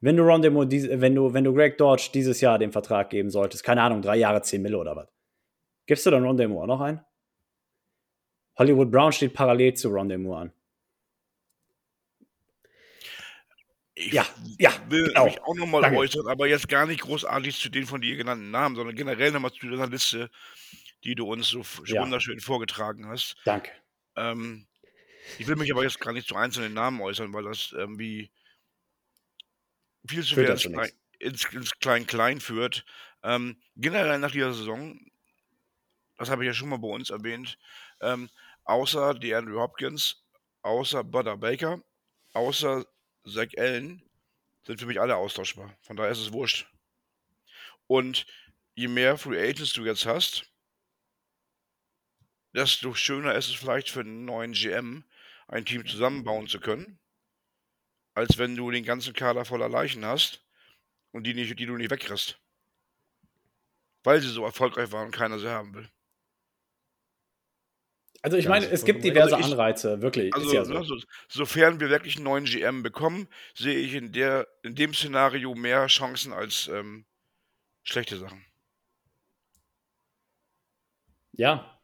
Wenn 0.00 0.16
du 0.16 0.24
Rondé 0.24 0.50
Moore, 0.50 0.68
wenn 1.00 1.14
du, 1.14 1.32
wenn 1.32 1.44
du 1.44 1.54
Greg 1.54 1.78
Dodge 1.78 2.10
dieses 2.12 2.40
Jahr 2.40 2.58
den 2.58 2.72
Vertrag 2.72 3.10
geben 3.10 3.30
solltest, 3.30 3.64
keine 3.64 3.82
Ahnung, 3.82 4.02
drei 4.02 4.16
Jahre, 4.16 4.42
zehn 4.42 4.60
Mille 4.60 4.78
oder 4.78 4.96
was, 4.96 5.08
gibst 5.86 6.04
du 6.04 6.10
dann 6.10 6.24
Rondé 6.24 6.46
Moore 6.46 6.66
noch 6.66 6.80
ein? 6.80 7.04
Hollywood 8.58 8.90
Brown 8.90 9.12
steht 9.12 9.32
parallel 9.32 9.74
zu 9.74 9.88
Rondé 9.88 10.18
Moore 10.18 10.40
an. 10.40 10.52
Ich 14.06 14.16
Ja, 14.16 14.26
ja, 14.58 14.72
will 14.78 15.14
genau. 15.14 15.22
mich 15.22 15.42
auch 15.42 15.54
nochmal 15.56 15.84
äußern, 15.84 16.26
aber 16.28 16.48
jetzt 16.48 16.68
gar 16.68 16.86
nicht 16.86 17.02
großartig 17.02 17.58
zu 17.58 17.70
den 17.70 17.86
von 17.86 18.00
dir 18.00 18.16
genannten 18.16 18.50
Namen, 18.50 18.76
sondern 18.76 18.96
generell 18.96 19.32
nochmal 19.32 19.52
zu 19.52 19.68
dieser 19.68 19.86
Liste, 19.88 20.30
die 21.04 21.14
du 21.14 21.26
uns 21.30 21.48
so 21.48 21.62
Ja. 21.86 21.98
wunderschön 21.98 22.40
vorgetragen 22.40 23.06
hast. 23.08 23.36
Danke. 23.44 23.72
Ähm, 24.16 24.68
ich 25.38 25.46
will 25.48 25.56
mich 25.56 25.72
aber 25.72 25.84
jetzt 25.84 26.00
gar 26.00 26.12
nicht 26.14 26.28
zu 26.28 26.36
einzelnen 26.36 26.74
Namen 26.74 27.00
äußern, 27.02 27.32
weil 27.34 27.44
das 27.44 27.72
irgendwie 27.72 28.32
viel 30.08 30.22
zu 30.24 30.36
dazu 30.44 30.68
ins, 30.70 30.90
ins, 31.18 31.44
ins 31.52 31.72
Klein-Klein 31.78 32.40
führt. 32.40 32.84
Ähm, 33.22 33.60
generell 33.76 34.18
nach 34.18 34.30
dieser 34.32 34.52
Saison, 34.54 34.98
das 36.16 36.30
habe 36.30 36.44
ich 36.44 36.48
ja 36.48 36.54
schon 36.54 36.68
mal 36.68 36.78
bei 36.78 36.88
uns 36.88 37.10
erwähnt, 37.10 37.58
ähm, 38.00 38.30
außer 38.64 39.14
die 39.14 39.34
Andrew 39.34 39.60
Hopkins, 39.60 40.24
außer 40.62 41.04
Butter 41.04 41.36
Baker, 41.36 41.82
außer 42.32 42.84
Zach 43.24 43.48
Allen, 43.56 44.02
sind 44.64 44.78
für 44.78 44.86
mich 44.86 45.00
alle 45.00 45.16
austauschbar. 45.16 45.76
Von 45.80 45.96
daher 45.96 46.12
ist 46.12 46.20
es 46.20 46.32
wurscht. 46.32 46.66
Und 47.86 48.26
je 48.74 48.88
mehr 48.88 49.18
Free 49.18 49.40
Agents 49.40 49.72
du 49.72 49.84
jetzt 49.84 50.06
hast, 50.06 50.50
desto 52.54 52.94
schöner 52.94 53.34
ist 53.34 53.48
es 53.48 53.54
vielleicht 53.54 53.90
für 53.90 54.00
einen 54.00 54.24
neuen 54.24 54.52
GM, 54.52 55.04
ein 55.48 55.64
Team 55.64 55.86
zusammenbauen 55.86 56.48
zu 56.48 56.60
können, 56.60 56.98
als 58.14 58.38
wenn 58.38 58.56
du 58.56 58.70
den 58.70 58.84
ganzen 58.84 59.14
Kader 59.14 59.44
voller 59.44 59.68
Leichen 59.68 60.04
hast 60.04 60.44
und 61.10 61.24
die, 61.24 61.34
nicht, 61.34 61.58
die 61.58 61.66
du 61.66 61.76
nicht 61.76 61.90
wegkriegst. 61.90 62.38
Weil 64.04 64.20
sie 64.20 64.28
so 64.28 64.44
erfolgreich 64.44 64.90
waren 64.92 65.06
und 65.06 65.14
keiner 65.14 65.38
sie 65.38 65.48
haben 65.48 65.74
will. 65.74 65.88
Also 68.24 68.36
ich 68.36 68.46
meine, 68.48 68.66
es 68.66 68.84
gibt 68.84 69.00
vollkommen 69.02 69.14
diverse 69.14 69.36
richtig. 69.36 69.52
Anreize, 69.52 70.00
wirklich. 70.00 70.32
Also, 70.34 70.54
ja 70.54 70.64
so. 70.64 70.72
ne, 70.74 70.84
so, 70.84 70.96
sofern 71.28 71.80
wir 71.80 71.90
wirklich 71.90 72.16
einen 72.16 72.24
neuen 72.24 72.44
GM 72.44 72.82
bekommen, 72.84 73.26
sehe 73.54 73.76
ich 73.78 73.94
in, 73.94 74.12
der, 74.12 74.46
in 74.62 74.76
dem 74.76 74.94
Szenario 74.94 75.54
mehr 75.56 75.86
Chancen 75.88 76.32
als 76.32 76.68
ähm, 76.72 77.04
schlechte 77.82 78.16
Sachen. 78.16 78.44
Ja. 81.32 81.78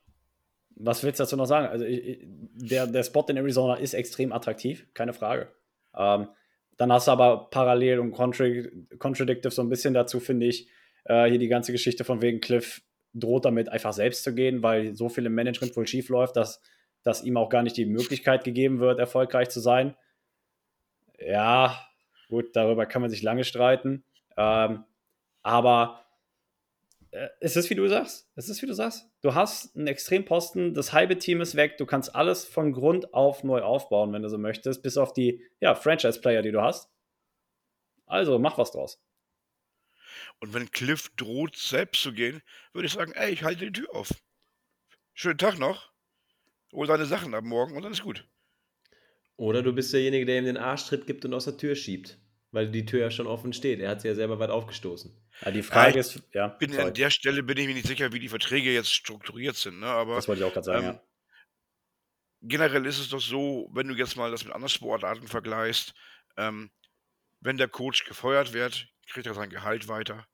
Was 0.76 1.02
willst 1.02 1.18
du 1.18 1.24
dazu 1.24 1.36
noch 1.36 1.46
sagen? 1.46 1.66
Also 1.66 1.84
ich, 1.84 1.98
ich- 2.06 2.18
der, 2.22 2.86
der 2.86 3.02
Spot 3.02 3.24
in 3.28 3.36
Arizona 3.36 3.74
ist 3.74 3.94
extrem 3.94 4.32
attraktiv, 4.32 4.86
keine 4.94 5.12
Frage. 5.12 5.52
Ähm, 5.96 6.28
dann 6.76 6.92
hast 6.92 7.08
du 7.08 7.12
aber 7.12 7.50
parallel 7.50 7.98
und 7.98 8.12
contradic 8.12 8.98
contradictive 9.00 9.50
so 9.52 9.62
ein 9.62 9.68
bisschen 9.68 9.94
dazu, 9.94 10.20
finde 10.20 10.46
ich, 10.46 10.68
äh, 11.04 11.28
hier 11.28 11.38
die 11.38 11.48
ganze 11.48 11.72
Geschichte 11.72 12.04
von 12.04 12.22
wegen 12.22 12.40
Cliff 12.40 12.82
droht 13.20 13.44
damit 13.44 13.68
einfach 13.68 13.92
selbst 13.92 14.24
zu 14.24 14.34
gehen, 14.34 14.62
weil 14.62 14.94
so 14.94 15.08
viel 15.08 15.26
im 15.26 15.34
Management 15.34 15.76
wohl 15.76 15.86
schief 15.86 16.08
läuft, 16.08 16.36
dass, 16.36 16.60
dass 17.02 17.22
ihm 17.22 17.36
auch 17.36 17.48
gar 17.48 17.62
nicht 17.62 17.76
die 17.76 17.86
Möglichkeit 17.86 18.44
gegeben 18.44 18.80
wird, 18.80 18.98
erfolgreich 18.98 19.48
zu 19.48 19.60
sein. 19.60 19.96
Ja, 21.18 21.78
gut, 22.28 22.54
darüber 22.54 22.86
kann 22.86 23.02
man 23.02 23.10
sich 23.10 23.22
lange 23.22 23.44
streiten. 23.44 24.04
Ähm, 24.36 24.84
aber 25.42 26.04
äh, 27.10 27.28
es 27.40 27.56
ist, 27.56 27.70
wie 27.70 27.74
du 27.74 27.88
sagst. 27.88 28.30
Es 28.36 28.62
wie 28.62 28.66
du 28.66 28.74
sagst. 28.74 29.10
Du 29.22 29.34
hast 29.34 29.76
einen 29.76 29.86
Extremposten, 29.86 30.74
das 30.74 30.92
halbe 30.92 31.18
Team 31.18 31.40
ist 31.40 31.56
weg, 31.56 31.76
du 31.78 31.86
kannst 31.86 32.14
alles 32.14 32.44
von 32.44 32.72
Grund 32.72 33.14
auf 33.14 33.44
neu 33.44 33.62
aufbauen, 33.62 34.12
wenn 34.12 34.22
du 34.22 34.28
so 34.28 34.38
möchtest, 34.38 34.82
bis 34.82 34.96
auf 34.96 35.12
die 35.12 35.42
ja, 35.60 35.74
Franchise-Player, 35.74 36.42
die 36.42 36.52
du 36.52 36.62
hast. 36.62 36.90
Also, 38.06 38.38
mach 38.38 38.58
was 38.58 38.72
draus. 38.72 39.02
Und 40.40 40.54
wenn 40.54 40.70
Cliff 40.70 41.10
droht, 41.16 41.56
selbst 41.56 42.02
zu 42.02 42.12
gehen, 42.12 42.42
würde 42.72 42.86
ich 42.86 42.92
sagen, 42.92 43.12
ey, 43.12 43.32
ich 43.32 43.42
halte 43.42 43.70
die 43.70 43.80
Tür 43.80 43.94
auf. 43.94 44.10
Schönen 45.14 45.38
Tag 45.38 45.58
noch. 45.58 45.90
Hol 46.72 46.86
deine 46.86 47.06
Sachen 47.06 47.34
ab 47.34 47.44
morgen 47.44 47.76
und 47.76 47.82
dann 47.82 47.92
ist 47.92 48.02
gut. 48.02 48.24
Oder 49.36 49.62
du 49.62 49.72
bist 49.72 49.92
derjenige, 49.92 50.26
der 50.26 50.38
ihm 50.38 50.44
den 50.44 50.56
Arschtritt 50.56 51.06
gibt 51.06 51.24
und 51.24 51.34
aus 51.34 51.44
der 51.44 51.56
Tür 51.56 51.74
schiebt. 51.74 52.18
Weil 52.50 52.70
die 52.70 52.86
Tür 52.86 53.00
ja 53.00 53.10
schon 53.10 53.26
offen 53.26 53.52
steht. 53.52 53.80
Er 53.80 53.90
hat 53.90 54.00
sie 54.00 54.08
ja 54.08 54.14
selber 54.14 54.38
weit 54.38 54.50
aufgestoßen. 54.50 55.14
Ja, 55.44 55.50
die 55.50 55.62
Frage 55.62 55.94
Ja, 55.94 56.00
ich 56.00 56.16
ist, 56.16 56.22
ja, 56.32 56.48
Bin 56.48 56.72
sorry, 56.72 56.88
an 56.88 56.94
der 56.94 57.10
Stelle 57.10 57.42
bin 57.42 57.58
ich 57.58 57.66
mir 57.66 57.74
nicht 57.74 57.86
sicher, 57.86 58.12
wie 58.12 58.20
die 58.20 58.28
Verträge 58.28 58.72
jetzt 58.72 58.92
strukturiert 58.92 59.56
sind. 59.56 59.80
Ne? 59.80 59.86
Aber 59.86 60.16
das 60.16 60.28
wollte 60.28 60.42
ich 60.42 60.48
auch 60.48 60.52
gerade 60.52 60.64
sagen, 60.64 60.86
ähm, 60.86 60.92
ja. 60.94 61.02
generell 62.42 62.86
ist 62.86 62.98
es 62.98 63.10
doch 63.10 63.20
so, 63.20 63.68
wenn 63.72 63.88
du 63.88 63.94
jetzt 63.94 64.16
mal 64.16 64.30
das 64.30 64.44
mit 64.44 64.54
anderen 64.54 64.70
Sportarten 64.70 65.28
vergleichst, 65.28 65.94
ähm, 66.36 66.70
wenn 67.40 67.58
der 67.58 67.68
Coach 67.68 68.04
gefeuert 68.04 68.52
wird, 68.52 68.88
kriegt 69.08 69.26
er 69.26 69.34
sein 69.34 69.50
Gehalt 69.50 69.88
weiter, 69.88 70.26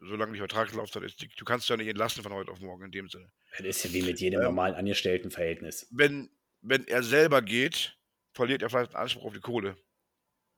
solange 0.00 0.32
die 0.32 0.38
Vertragslaufzeit 0.38 1.02
ist. 1.02 1.24
Du 1.38 1.44
kannst 1.44 1.68
ja 1.68 1.76
nicht 1.76 1.88
entlassen 1.88 2.22
von 2.22 2.32
heute 2.32 2.50
auf 2.50 2.60
morgen 2.60 2.84
in 2.84 2.92
dem 2.92 3.08
Sinne. 3.08 3.30
Das 3.58 3.66
ist 3.66 3.84
ja 3.84 3.92
wie 3.92 4.02
mit 4.02 4.20
jedem 4.20 4.40
ähm, 4.40 4.46
normalen 4.46 4.74
Angestelltenverhältnis. 4.74 5.86
Wenn, 5.90 6.30
wenn 6.60 6.86
er 6.86 7.02
selber 7.02 7.42
geht, 7.42 7.96
verliert 8.32 8.62
er 8.62 8.70
vielleicht 8.70 8.94
einen 8.94 9.02
Anspruch 9.02 9.24
auf 9.24 9.34
die 9.34 9.40
Kohle. 9.40 9.76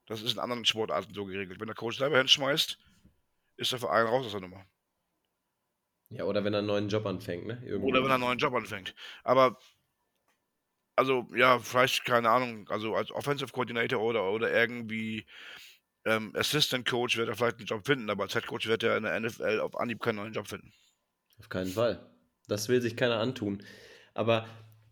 Das 0.07 0.23
ist 0.23 0.33
in 0.33 0.39
anderen 0.39 0.65
Sportarten 0.65 1.15
so 1.15 1.25
geregelt. 1.25 1.61
Wenn 1.61 1.69
der 1.69 1.77
Coach 1.77 1.99
selber 1.99 2.19
hinschmeißt, 2.19 2.79
ist 3.57 3.73
der 3.73 3.79
Verein 3.79 4.07
raus 4.07 4.27
aus 4.27 4.33
der 4.33 4.41
Nummer. 4.41 4.67
Ja, 6.11 6.25
oder 6.25 6.45
wenn 6.45 6.53
er 6.53 6.59
einen 6.59 6.67
neuen 6.67 6.89
Job 6.89 7.07
anfängt, 7.07 7.47
ne? 7.47 7.63
Irgendwo. 7.65 7.89
Oder 7.89 8.03
wenn 8.03 8.11
er 8.11 8.15
einen 8.15 8.25
neuen 8.25 8.39
Job 8.39 8.53
anfängt. 8.55 8.95
Aber, 9.25 9.59
also, 10.97 11.27
ja, 11.35 11.59
vielleicht, 11.59 12.05
keine 12.05 12.29
Ahnung, 12.29 12.69
also 12.69 12.95
als 12.95 13.11
Offensive 13.11 13.51
Coordinator 13.51 14.01
oder, 14.01 14.31
oder 14.31 14.53
irgendwie 14.53 15.27
ähm, 16.05 16.33
Assistant 16.35 16.89
Coach 16.89 17.17
wird 17.17 17.29
er 17.29 17.37
vielleicht 17.37 17.59
einen 17.59 17.67
Job 17.67 17.87
finden, 17.87 18.11
aber 18.11 18.25
als 18.25 18.33
Head 18.33 18.47
Coach 18.47 18.67
wird 18.67 18.83
er 18.83 18.97
in 18.97 19.05
der 19.05 19.19
NFL 19.19 19.61
auf 19.61 19.79
Anhieb 19.79 20.01
keinen 20.01 20.17
neuen 20.17 20.33
Job 20.33 20.49
finden. 20.49 20.73
Auf 21.39 21.49
keinen 21.49 21.71
Fall. 21.71 22.05
Das 22.49 22.69
will 22.69 22.83
sich 22.83 22.97
keiner 22.97 23.19
antun. 23.19 23.63
Aber 24.15 24.47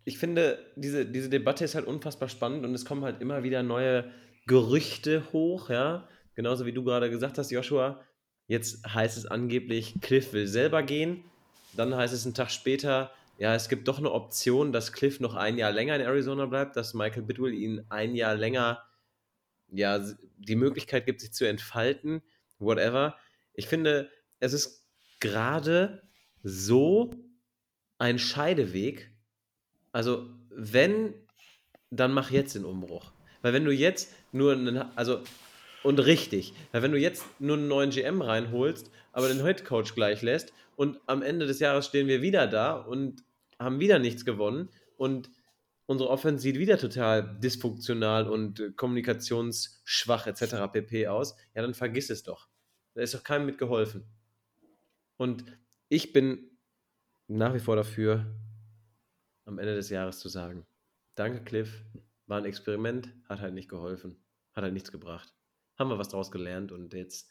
ich 0.05 0.19
finde, 0.19 0.59
diese, 0.77 1.07
diese 1.07 1.29
Debatte 1.29 1.65
ist 1.65 1.75
halt 1.75 1.87
unfassbar 1.87 2.29
spannend 2.29 2.65
und 2.65 2.75
es 2.75 2.85
kommen 2.85 3.05
halt 3.05 3.21
immer 3.21 3.43
wieder 3.43 3.63
neue 3.63 4.11
Gerüchte 4.47 5.33
hoch, 5.33 5.69
ja. 5.69 6.09
Genauso 6.35 6.65
wie 6.65 6.73
du 6.73 6.85
gerade 6.85 7.11
gesagt 7.11 7.39
hast, 7.39 7.51
Joshua. 7.51 8.01
Jetzt 8.47 8.85
heißt 8.87 9.17
es 9.19 9.27
angeblich, 9.27 9.95
Cliff 10.01 10.33
will 10.33 10.47
selber 10.47 10.83
gehen. 10.83 11.25
Dann 11.75 11.95
heißt 11.95 12.15
es 12.15 12.25
einen 12.25 12.35
Tag 12.35 12.51
später, 12.51 13.13
ja, 13.39 13.55
es 13.55 13.69
gibt 13.69 13.89
doch 13.89 13.99
eine 13.99 14.11
Option, 14.11 14.73
dass 14.73 14.93
Cliff 14.93 15.21
noch 15.21 15.35
ein 15.35 15.57
Jahr 15.57 15.73
länger 15.73 15.97
in 15.97 16.03
Arizona 16.03 16.47
bleibt, 16.47 16.77
dass 16.77 16.95
Michael 16.95 17.23
Bidwell 17.23 17.55
ihn 17.55 17.85
ein 17.89 18.15
Jahr 18.15 18.35
länger 18.35 18.83
ja, 19.73 20.05
die 20.39 20.57
Möglichkeit 20.57 21.07
gibt, 21.07 21.21
sich 21.21 21.33
zu 21.33 21.47
entfalten, 21.47 22.23
whatever. 22.59 23.17
Ich 23.55 23.67
finde, 23.67 24.11
es 24.39 24.53
ist 24.53 24.87
gerade 25.21 26.03
so 26.43 27.15
ein 27.99 28.19
Scheideweg. 28.19 29.11
Also, 29.93 30.31
wenn, 30.51 31.15
dann 31.91 32.13
mach 32.13 32.31
jetzt 32.31 32.55
den 32.55 32.65
Umbruch. 32.65 33.13
Weil 33.43 33.53
wenn 33.53 33.65
du 33.65 33.73
jetzt 33.73 34.13
nur 34.33 34.53
einen, 34.53 34.79
also, 34.97 35.23
und 35.83 35.99
richtig, 35.99 36.53
weil 36.73 36.83
wenn 36.83 36.93
du 36.93 36.99
jetzt 36.99 37.25
nur 37.39 37.57
einen 37.57 37.69
neuen 37.69 37.91
GM 37.91 38.21
reinholst, 38.21 38.91
aber 39.13 39.29
den 39.29 39.45
Head 39.45 39.65
Coach 39.65 39.95
gleich 39.95 40.23
lässt 40.23 40.53
und 40.77 41.01
am 41.07 41.23
Ende 41.23 41.47
des 41.47 41.59
Jahres 41.59 41.87
stehen 41.87 42.07
wir 42.07 42.23
wieder 42.23 42.47
da 42.47 42.75
und 42.75 43.25
haben 43.59 43.81
wieder 43.81 43.99
nichts 43.99 44.25
gewonnen 44.25 44.69
und 44.97 45.31
unsere 45.91 46.09
Offense 46.09 46.43
sieht 46.43 46.57
wieder 46.57 46.79
total 46.79 47.37
dysfunktional 47.41 48.29
und 48.29 48.61
äh, 48.61 48.71
kommunikationsschwach 48.71 50.29
etc. 50.29 50.71
pp. 50.73 51.09
aus, 51.09 51.35
ja, 51.53 51.63
dann 51.63 51.75
vergiss 51.75 52.11
es 52.11 52.23
doch. 52.23 52.49
Da 52.95 53.03
ist 53.03 53.13
doch 53.13 53.25
keinem 53.25 53.47
mit 53.47 53.59
geholfen. 53.59 54.05
Und 55.17 55.45
ich 55.89 56.13
bin 56.13 56.49
nach 57.27 57.55
wie 57.55 57.59
vor 57.59 57.75
dafür, 57.75 58.25
am 59.47 59.59
Ende 59.59 59.75
des 59.75 59.91
Jahres 59.91 60.21
zu 60.21 60.29
sagen, 60.29 60.65
danke 61.17 61.43
Cliff, 61.43 61.83
war 62.29 62.39
ein 62.39 62.45
Experiment, 62.45 63.13
hat 63.29 63.41
halt 63.41 63.55
nicht 63.55 63.69
geholfen, 63.69 64.17
hat 64.53 64.63
halt 64.63 64.73
nichts 64.73 64.93
gebracht. 64.93 65.35
Haben 65.77 65.91
wir 65.91 65.99
was 65.99 66.09
draus 66.09 66.31
gelernt 66.31 66.71
und 66.71 66.95
jetzt 66.95 67.29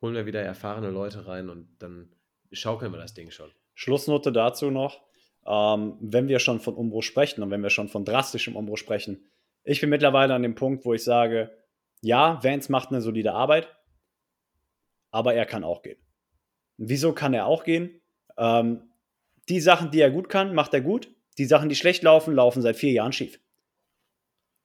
holen 0.00 0.14
wir 0.14 0.26
wieder 0.26 0.42
erfahrene 0.42 0.90
Leute 0.90 1.26
rein 1.26 1.50
und 1.50 1.76
dann 1.80 2.14
schaukeln 2.52 2.92
wir 2.92 2.98
das 2.98 3.14
Ding 3.14 3.32
schon. 3.32 3.50
Schlussnote 3.74 4.30
dazu 4.30 4.70
noch. 4.70 5.05
Ähm, 5.46 5.96
wenn 6.00 6.28
wir 6.28 6.38
schon 6.38 6.60
von 6.60 6.74
Umbruch 6.74 7.02
sprechen 7.02 7.42
und 7.42 7.50
wenn 7.50 7.62
wir 7.62 7.70
schon 7.70 7.88
von 7.88 8.04
drastischem 8.04 8.56
Umbruch 8.56 8.78
sprechen, 8.78 9.24
ich 9.64 9.80
bin 9.80 9.90
mittlerweile 9.90 10.34
an 10.34 10.42
dem 10.42 10.54
Punkt, 10.54 10.84
wo 10.84 10.94
ich 10.94 11.04
sage, 11.04 11.50
ja, 12.00 12.42
Vance 12.42 12.70
macht 12.70 12.90
eine 12.90 13.00
solide 13.00 13.32
Arbeit, 13.32 13.68
aber 15.10 15.34
er 15.34 15.46
kann 15.46 15.64
auch 15.64 15.82
gehen. 15.82 15.98
Wieso 16.76 17.12
kann 17.12 17.34
er 17.34 17.46
auch 17.46 17.64
gehen? 17.64 18.00
Ähm, 18.36 18.90
die 19.48 19.60
Sachen, 19.60 19.90
die 19.90 20.00
er 20.00 20.10
gut 20.10 20.28
kann, 20.28 20.54
macht 20.54 20.74
er 20.74 20.80
gut. 20.80 21.08
Die 21.38 21.44
Sachen, 21.44 21.68
die 21.68 21.76
schlecht 21.76 22.02
laufen, 22.02 22.34
laufen 22.34 22.62
seit 22.62 22.76
vier 22.76 22.92
Jahren 22.92 23.12
schief. 23.12 23.40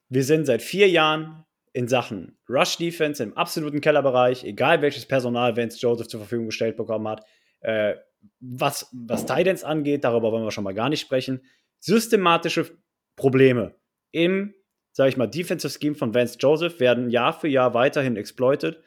Wir 0.10 0.24
sind 0.24 0.46
seit 0.46 0.62
vier 0.62 0.90
Jahren 0.90 1.46
in 1.74 1.88
Sachen 1.88 2.38
Rush 2.50 2.78
Defense 2.78 3.24
im 3.24 3.38
absoluten 3.38 3.82
Kellerbereich, 3.82 4.44
egal 4.44 4.82
welches 4.82 5.06
Personal 5.06 5.56
Vance 5.56 5.80
Joseph 5.80 6.08
zur 6.08 6.20
Verfügung 6.20 6.48
gestellt 6.48 6.76
bekommen 6.76 7.08
hat. 7.08 7.26
Äh, 7.62 7.96
was, 8.40 8.90
was 8.92 9.26
Titans 9.26 9.64
angeht, 9.64 10.04
darüber 10.04 10.32
wollen 10.32 10.44
wir 10.44 10.52
schon 10.52 10.64
mal 10.64 10.74
gar 10.74 10.90
nicht 10.90 11.02
sprechen. 11.02 11.42
Systematische 11.80 12.78
Probleme 13.16 13.76
im, 14.12 14.54
sage 14.92 15.10
ich 15.10 15.18
mal, 15.18 15.28
Defensive 15.28 15.72
Scheme 15.72 15.96
von 15.96 16.14
Vance 16.14 16.38
Joseph 16.40 16.80
werden 16.80 17.10
Jahr 17.10 17.34
für 17.34 17.48
Jahr 17.48 17.74
weiterhin 17.74 18.18
exploited. 18.18 18.82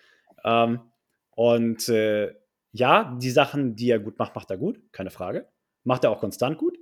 Ähm, 0.44 0.80
und 1.30 1.88
äh, 1.88 2.34
ja, 2.72 3.16
die 3.20 3.30
Sachen, 3.30 3.76
die 3.76 3.90
er 3.90 4.00
gut 4.00 4.18
macht, 4.18 4.34
macht 4.34 4.50
er 4.50 4.58
gut, 4.58 4.80
keine 4.92 5.10
Frage. 5.10 5.48
Macht 5.84 6.04
er 6.04 6.10
auch 6.10 6.20
konstant 6.20 6.58
gut. 6.58 6.76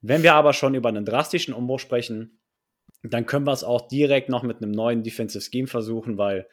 Wenn 0.00 0.22
wir 0.22 0.34
aber 0.34 0.52
schon 0.52 0.74
über 0.74 0.88
einen 0.88 1.04
drastischen 1.04 1.54
Umbruch 1.54 1.80
sprechen, 1.80 2.40
dann 3.02 3.26
können 3.26 3.46
wir 3.46 3.52
es 3.52 3.64
auch 3.64 3.88
direkt 3.88 4.28
noch 4.28 4.42
mit 4.42 4.58
einem 4.58 4.72
neuen 4.72 5.02
Defensive 5.02 5.42
Scheme 5.42 5.68
versuchen, 5.68 6.18
weil 6.18 6.48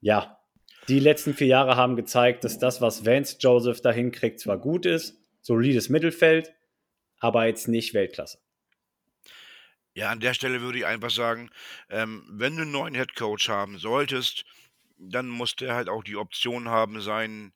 ja, 0.00 0.37
die 0.88 1.00
letzten 1.00 1.34
vier 1.34 1.48
Jahre 1.48 1.76
haben 1.76 1.96
gezeigt, 1.96 2.44
dass 2.44 2.58
das, 2.58 2.80
was 2.80 3.04
Vance 3.04 3.36
Joseph 3.38 3.80
da 3.80 3.92
hinkriegt, 3.92 4.40
zwar 4.40 4.58
gut 4.58 4.86
ist, 4.86 5.18
solides 5.40 5.88
Mittelfeld, 5.88 6.54
aber 7.18 7.46
jetzt 7.46 7.68
nicht 7.68 7.94
Weltklasse. 7.94 8.38
Ja, 9.94 10.10
an 10.10 10.20
der 10.20 10.34
Stelle 10.34 10.60
würde 10.60 10.78
ich 10.78 10.86
einfach 10.86 11.10
sagen, 11.10 11.50
ähm, 11.88 12.24
wenn 12.30 12.56
du 12.56 12.62
einen 12.62 12.70
neuen 12.70 12.94
Head 12.94 13.16
Coach 13.16 13.48
haben 13.48 13.78
solltest, 13.78 14.44
dann 14.96 15.28
muss 15.28 15.56
der 15.56 15.74
halt 15.74 15.88
auch 15.88 16.04
die 16.04 16.16
Option 16.16 16.68
haben, 16.68 17.00
sein, 17.00 17.52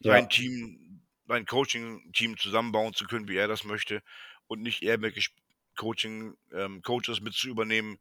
sein 0.00 0.24
ja. 0.24 0.28
Team, 0.28 1.02
sein 1.26 1.44
Coaching-Team 1.44 2.38
zusammenbauen 2.38 2.94
zu 2.94 3.04
können, 3.06 3.28
wie 3.28 3.36
er 3.36 3.48
das 3.48 3.64
möchte 3.64 4.02
und 4.46 4.62
nicht 4.62 4.82
irgendwelche 4.82 5.30
Coaching, 5.76 6.36
ähm, 6.52 6.82
Coaches 6.82 7.20
mit 7.20 7.34
zu 7.34 7.48
übernehmen, 7.48 7.98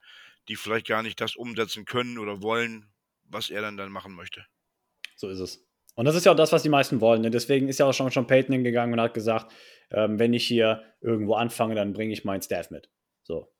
die 0.48 0.56
vielleicht 0.56 0.88
gar 0.88 1.04
nicht 1.04 1.20
das 1.20 1.36
umsetzen 1.36 1.86
können 1.86 2.18
oder 2.18 2.42
wollen, 2.42 2.90
was 3.30 3.50
er 3.50 3.62
dann, 3.62 3.78
dann 3.78 3.92
machen 3.92 4.14
möchte. 4.14 4.46
So 5.16 5.30
ist 5.30 5.40
es. 5.40 5.68
Und 5.96 6.06
das 6.06 6.16
ist 6.16 6.26
ja 6.26 6.32
auch 6.32 6.38
das, 6.38 6.52
was 6.52 6.64
die 6.64 6.70
meisten 6.70 7.02
wollen. 7.02 7.22
Ne? 7.22 7.32
Deswegen 7.32 7.68
ist 7.68 7.80
ja 7.80 7.88
auch 7.88 7.94
schon, 7.94 8.12
schon 8.12 8.28
Peyton 8.28 8.54
hingegangen 8.54 8.94
und 8.94 9.02
hat 9.02 9.14
gesagt, 9.14 9.52
ähm, 9.90 10.20
wenn 10.20 10.34
ich 10.34 10.46
hier 10.46 10.84
irgendwo 11.02 11.34
anfange, 11.34 11.76
dann 11.76 11.94
bringe 11.94 12.14
ich 12.14 12.24
meinen 12.24 12.42
Staff 12.42 12.70
mit. 12.70 12.90
So. 13.24 13.52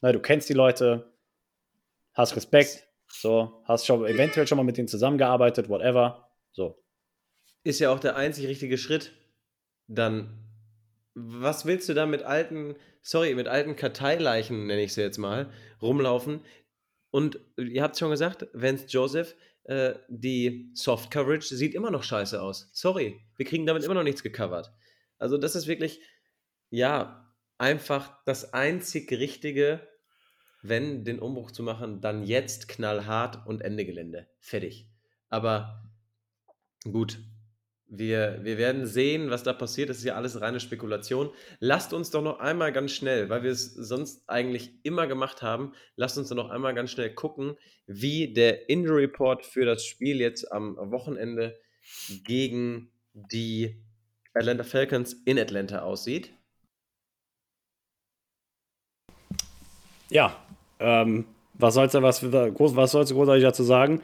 Na, 0.00 0.12
du 0.12 0.20
kennst 0.20 0.48
die 0.48 0.54
Leute, 0.54 1.12
hast 2.14 2.34
Respekt, 2.34 2.88
so, 3.08 3.62
hast 3.64 3.86
schon 3.86 4.06
eventuell 4.06 4.46
schon 4.46 4.56
mal 4.56 4.64
mit 4.64 4.78
denen 4.78 4.88
zusammengearbeitet, 4.88 5.68
whatever. 5.68 6.30
So. 6.52 6.82
Ist 7.62 7.80
ja 7.80 7.90
auch 7.90 8.00
der 8.00 8.16
einzig 8.16 8.46
richtige 8.46 8.78
Schritt. 8.78 9.12
Dann, 9.86 10.48
was 11.14 11.66
willst 11.66 11.88
du 11.88 11.94
da 11.94 12.06
mit 12.06 12.22
alten, 12.22 12.74
sorry, 13.02 13.34
mit 13.34 13.48
alten 13.48 13.76
Karteileichen, 13.76 14.66
nenne 14.66 14.82
ich 14.82 14.94
sie 14.94 15.02
jetzt 15.02 15.18
mal, 15.18 15.50
rumlaufen, 15.82 16.40
und 17.10 17.40
ihr 17.56 17.82
habt 17.82 17.94
es 17.94 17.98
schon 18.00 18.10
gesagt, 18.10 18.46
Vance 18.52 18.86
Joseph, 18.88 19.34
äh, 19.64 19.94
die 20.08 20.70
Soft 20.74 21.10
Coverage 21.10 21.54
sieht 21.54 21.74
immer 21.74 21.90
noch 21.90 22.02
scheiße 22.02 22.40
aus. 22.40 22.70
Sorry, 22.72 23.20
wir 23.36 23.46
kriegen 23.46 23.66
damit 23.66 23.84
immer 23.84 23.94
noch 23.94 24.02
nichts 24.02 24.22
gecovert. 24.22 24.72
Also 25.18 25.38
das 25.38 25.56
ist 25.56 25.66
wirklich, 25.66 26.00
ja, 26.70 27.34
einfach 27.58 28.22
das 28.24 28.52
einzig 28.52 29.10
Richtige, 29.12 29.86
wenn 30.62 31.04
den 31.04 31.18
Umbruch 31.18 31.50
zu 31.50 31.62
machen, 31.62 32.00
dann 32.00 32.24
jetzt 32.24 32.68
knallhart 32.68 33.46
und 33.46 33.60
Ende 33.60 33.84
Gelände. 33.84 34.28
Fertig. 34.40 34.88
Aber 35.28 35.82
gut, 36.84 37.18
wir, 37.88 38.40
wir 38.42 38.58
werden 38.58 38.86
sehen, 38.86 39.30
was 39.30 39.42
da 39.42 39.52
passiert. 39.52 39.88
Das 39.90 39.98
ist 39.98 40.04
ja 40.04 40.14
alles 40.14 40.40
reine 40.40 40.60
Spekulation. 40.60 41.30
Lasst 41.60 41.92
uns 41.92 42.10
doch 42.10 42.22
noch 42.22 42.40
einmal 42.40 42.72
ganz 42.72 42.92
schnell, 42.92 43.28
weil 43.28 43.42
wir 43.42 43.50
es 43.50 43.74
sonst 43.74 44.28
eigentlich 44.28 44.72
immer 44.82 45.06
gemacht 45.06 45.42
haben, 45.42 45.72
lasst 45.94 46.18
uns 46.18 46.28
doch 46.28 46.36
noch 46.36 46.50
einmal 46.50 46.74
ganz 46.74 46.90
schnell 46.90 47.14
gucken, 47.14 47.56
wie 47.86 48.32
der 48.32 48.68
Injury 48.68 49.04
Report 49.04 49.44
für 49.46 49.64
das 49.64 49.84
Spiel 49.84 50.20
jetzt 50.20 50.50
am 50.50 50.76
Wochenende 50.90 51.58
gegen 52.24 52.90
die 53.12 53.76
Atlanta 54.34 54.64
Falcons 54.64 55.14
in 55.24 55.38
Atlanta 55.38 55.82
aussieht. 55.82 56.32
Ja, 60.10 60.36
ähm, 60.78 61.24
was 61.54 61.74
soll's 61.74 61.92
da 61.92 62.02
was, 62.02 62.22
was 62.22 62.90
soll's 62.90 63.12
großartig 63.12 63.44
dazu 63.44 63.62
sagen? 63.62 64.02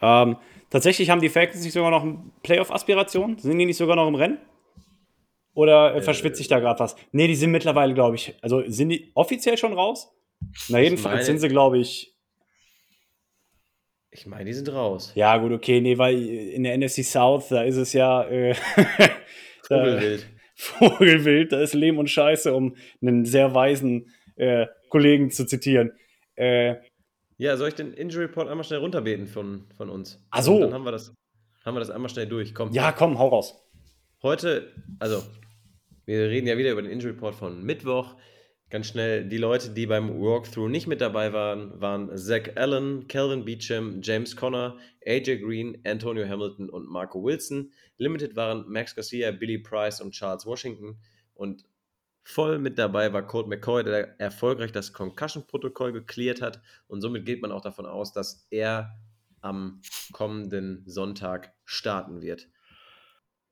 Ähm, 0.00 0.36
Tatsächlich 0.74 1.08
haben 1.08 1.20
die 1.20 1.28
Falcons 1.28 1.62
nicht 1.62 1.72
sogar 1.72 1.92
noch 1.92 2.04
Playoff-Aspirationen? 2.42 3.38
Sind 3.38 3.56
die 3.60 3.64
nicht 3.64 3.76
sogar 3.76 3.94
noch 3.94 4.08
im 4.08 4.16
Rennen? 4.16 4.38
Oder 5.54 5.94
äh, 5.94 6.02
verschwitzt 6.02 6.38
sich 6.38 6.48
da 6.48 6.58
gerade 6.58 6.80
was? 6.80 6.96
Nee, 7.12 7.28
die 7.28 7.36
sind 7.36 7.52
mittlerweile, 7.52 7.94
glaube 7.94 8.16
ich, 8.16 8.34
also 8.42 8.60
sind 8.66 8.88
die 8.88 9.12
offiziell 9.14 9.56
schon 9.56 9.72
raus? 9.72 10.12
Na, 10.68 10.80
jedenfalls 10.80 11.26
sind 11.26 11.38
sie, 11.38 11.46
glaube 11.46 11.78
ich. 11.78 12.16
Ich 14.10 14.26
meine, 14.26 14.46
die 14.46 14.52
sind 14.52 14.68
raus. 14.72 15.12
Ja, 15.14 15.36
gut, 15.36 15.52
okay, 15.52 15.80
nee, 15.80 15.96
weil 15.96 16.20
in 16.20 16.64
der 16.64 16.76
NFC 16.76 17.04
South, 17.04 17.50
da 17.50 17.62
ist 17.62 17.76
es 17.76 17.92
ja. 17.92 18.24
Äh, 18.24 18.56
Vogelwild. 19.68 20.26
Vogelwild, 20.56 21.52
da 21.52 21.60
ist 21.60 21.74
Lehm 21.74 21.98
und 21.98 22.10
Scheiße, 22.10 22.52
um 22.52 22.74
einen 23.00 23.26
sehr 23.26 23.54
weisen 23.54 24.12
äh, 24.34 24.66
Kollegen 24.88 25.30
zu 25.30 25.46
zitieren. 25.46 25.92
Äh, 26.34 26.74
ja, 27.36 27.56
soll 27.56 27.68
ich 27.68 27.74
den 27.74 27.92
Injury 27.92 28.26
Report 28.26 28.48
einmal 28.48 28.64
schnell 28.64 28.80
runterbeten 28.80 29.26
von, 29.26 29.66
von 29.76 29.90
uns? 29.90 30.24
Ach 30.30 30.42
so. 30.42 30.60
dann 30.60 30.72
haben 30.72 30.84
wir, 30.84 30.92
das, 30.92 31.12
haben 31.64 31.74
wir 31.74 31.80
das 31.80 31.90
einmal 31.90 32.08
schnell 32.08 32.26
durch. 32.26 32.54
Komm. 32.54 32.72
Ja, 32.72 32.92
komm, 32.92 33.18
hau 33.18 33.28
raus. 33.28 33.54
Heute, 34.22 34.72
also, 34.98 35.22
wir 36.06 36.28
reden 36.28 36.46
ja 36.46 36.56
wieder 36.56 36.70
über 36.70 36.82
den 36.82 36.90
Injury 36.90 37.12
Report 37.12 37.34
von 37.34 37.62
Mittwoch. 37.62 38.16
Ganz 38.70 38.88
schnell, 38.88 39.28
die 39.28 39.36
Leute, 39.36 39.70
die 39.70 39.86
beim 39.86 40.20
Walkthrough 40.20 40.68
nicht 40.68 40.86
mit 40.86 41.00
dabei 41.00 41.32
waren, 41.32 41.80
waren 41.80 42.16
Zach 42.16 42.56
Allen, 42.56 43.06
Calvin 43.08 43.44
Beecham, 43.44 44.00
James 44.02 44.34
Conner, 44.34 44.76
AJ 45.06 45.38
Green, 45.38 45.78
Antonio 45.84 46.26
Hamilton 46.26 46.70
und 46.70 46.88
Marco 46.88 47.22
Wilson. 47.22 47.72
Limited 47.98 48.34
waren 48.36 48.64
Max 48.68 48.94
Garcia, 48.94 49.30
Billy 49.30 49.58
Price 49.58 50.00
und 50.00 50.12
Charles 50.12 50.46
Washington. 50.46 50.98
Und 51.34 51.64
Voll 52.26 52.58
mit 52.58 52.78
dabei 52.78 53.12
war 53.12 53.26
Colt 53.26 53.48
McCoy, 53.48 53.84
der 53.84 54.18
erfolgreich 54.18 54.72
das 54.72 54.94
Concussion-Protokoll 54.94 55.92
geklärt 55.92 56.40
hat. 56.40 56.62
Und 56.88 57.02
somit 57.02 57.26
geht 57.26 57.42
man 57.42 57.52
auch 57.52 57.60
davon 57.60 57.84
aus, 57.84 58.14
dass 58.14 58.46
er 58.50 58.98
am 59.42 59.82
kommenden 60.12 60.82
Sonntag 60.86 61.52
starten 61.66 62.22
wird. 62.22 62.48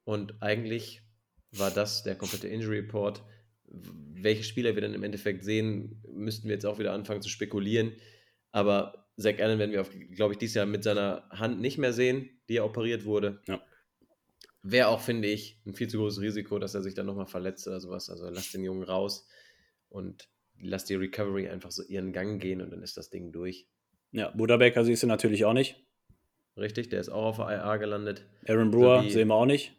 Und 0.05 0.43
eigentlich 0.43 1.03
war 1.51 1.71
das 1.71 2.03
der 2.03 2.17
komplette 2.17 2.49
Injury 2.49 2.79
Report. 2.79 3.23
Welche 3.67 4.43
Spieler 4.43 4.75
wir 4.75 4.81
dann 4.81 4.95
im 4.95 5.05
Endeffekt 5.05 5.45
sehen, 5.45 6.03
müssten 6.09 6.49
wir 6.49 6.55
jetzt 6.55 6.65
auch 6.65 6.79
wieder 6.79 6.95
anfangen 6.95 7.21
zu 7.21 7.29
spekulieren. 7.29 7.93
Aber 8.53 9.07
Zach 9.19 9.39
Allen 9.39 9.59
werden 9.59 9.73
wir, 9.73 9.85
glaube 10.15 10.33
ich, 10.33 10.39
dieses 10.39 10.55
Jahr 10.55 10.65
mit 10.65 10.83
seiner 10.83 11.29
Hand 11.29 11.61
nicht 11.61 11.77
mehr 11.77 11.93
sehen, 11.93 12.31
die 12.49 12.57
er 12.57 12.65
operiert 12.65 13.05
wurde. 13.05 13.43
Ja 13.47 13.63
wäre 14.63 14.89
auch, 14.89 15.01
finde 15.01 15.29
ich, 15.29 15.61
ein 15.67 15.75
viel 15.75 15.89
zu 15.89 15.99
großes 15.99 16.21
Risiko, 16.21 16.59
dass 16.59 16.75
er 16.75 16.83
sich 16.83 16.95
dann 16.95 17.07
nochmal 17.07 17.27
verletzt 17.27 17.67
oder 17.67 17.81
sowas. 17.81 18.09
Also 18.11 18.29
lass 18.31 18.53
den 18.53 18.65
Jungen 18.65 18.83
raus 18.83 19.27
und 19.89 20.29
lass 20.61 20.85
die 20.85 20.95
Recovery 20.95 21.49
einfach 21.49 21.71
so 21.71 21.83
ihren 21.83 22.13
Gang 22.13 22.41
gehen 22.41 22.63
und 22.63 22.71
dann 22.71 22.83
ist 22.83 22.97
das 22.97 23.11
Ding 23.11 23.33
durch. 23.33 23.67
Ja, 24.13 24.31
Budabecker 24.31 24.85
siehst 24.85 25.03
du 25.03 25.07
natürlich 25.07 25.45
auch 25.45 25.53
nicht. 25.53 25.77
Richtig, 26.57 26.91
der 26.91 27.01
ist 27.01 27.09
auch 27.09 27.25
auf 27.25 27.37
der 27.37 27.47
IA 27.47 27.77
gelandet. 27.79 28.27
Aaron 28.47 28.71
Brewer 28.71 29.03
so 29.03 29.09
sehen 29.09 29.29
wir 29.29 29.35
auch 29.35 29.47
nicht. 29.47 29.75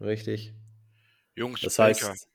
Richtig. 0.00 0.54
Jungs, 1.36 1.60
das 1.60 1.78
heißt, 1.78 2.28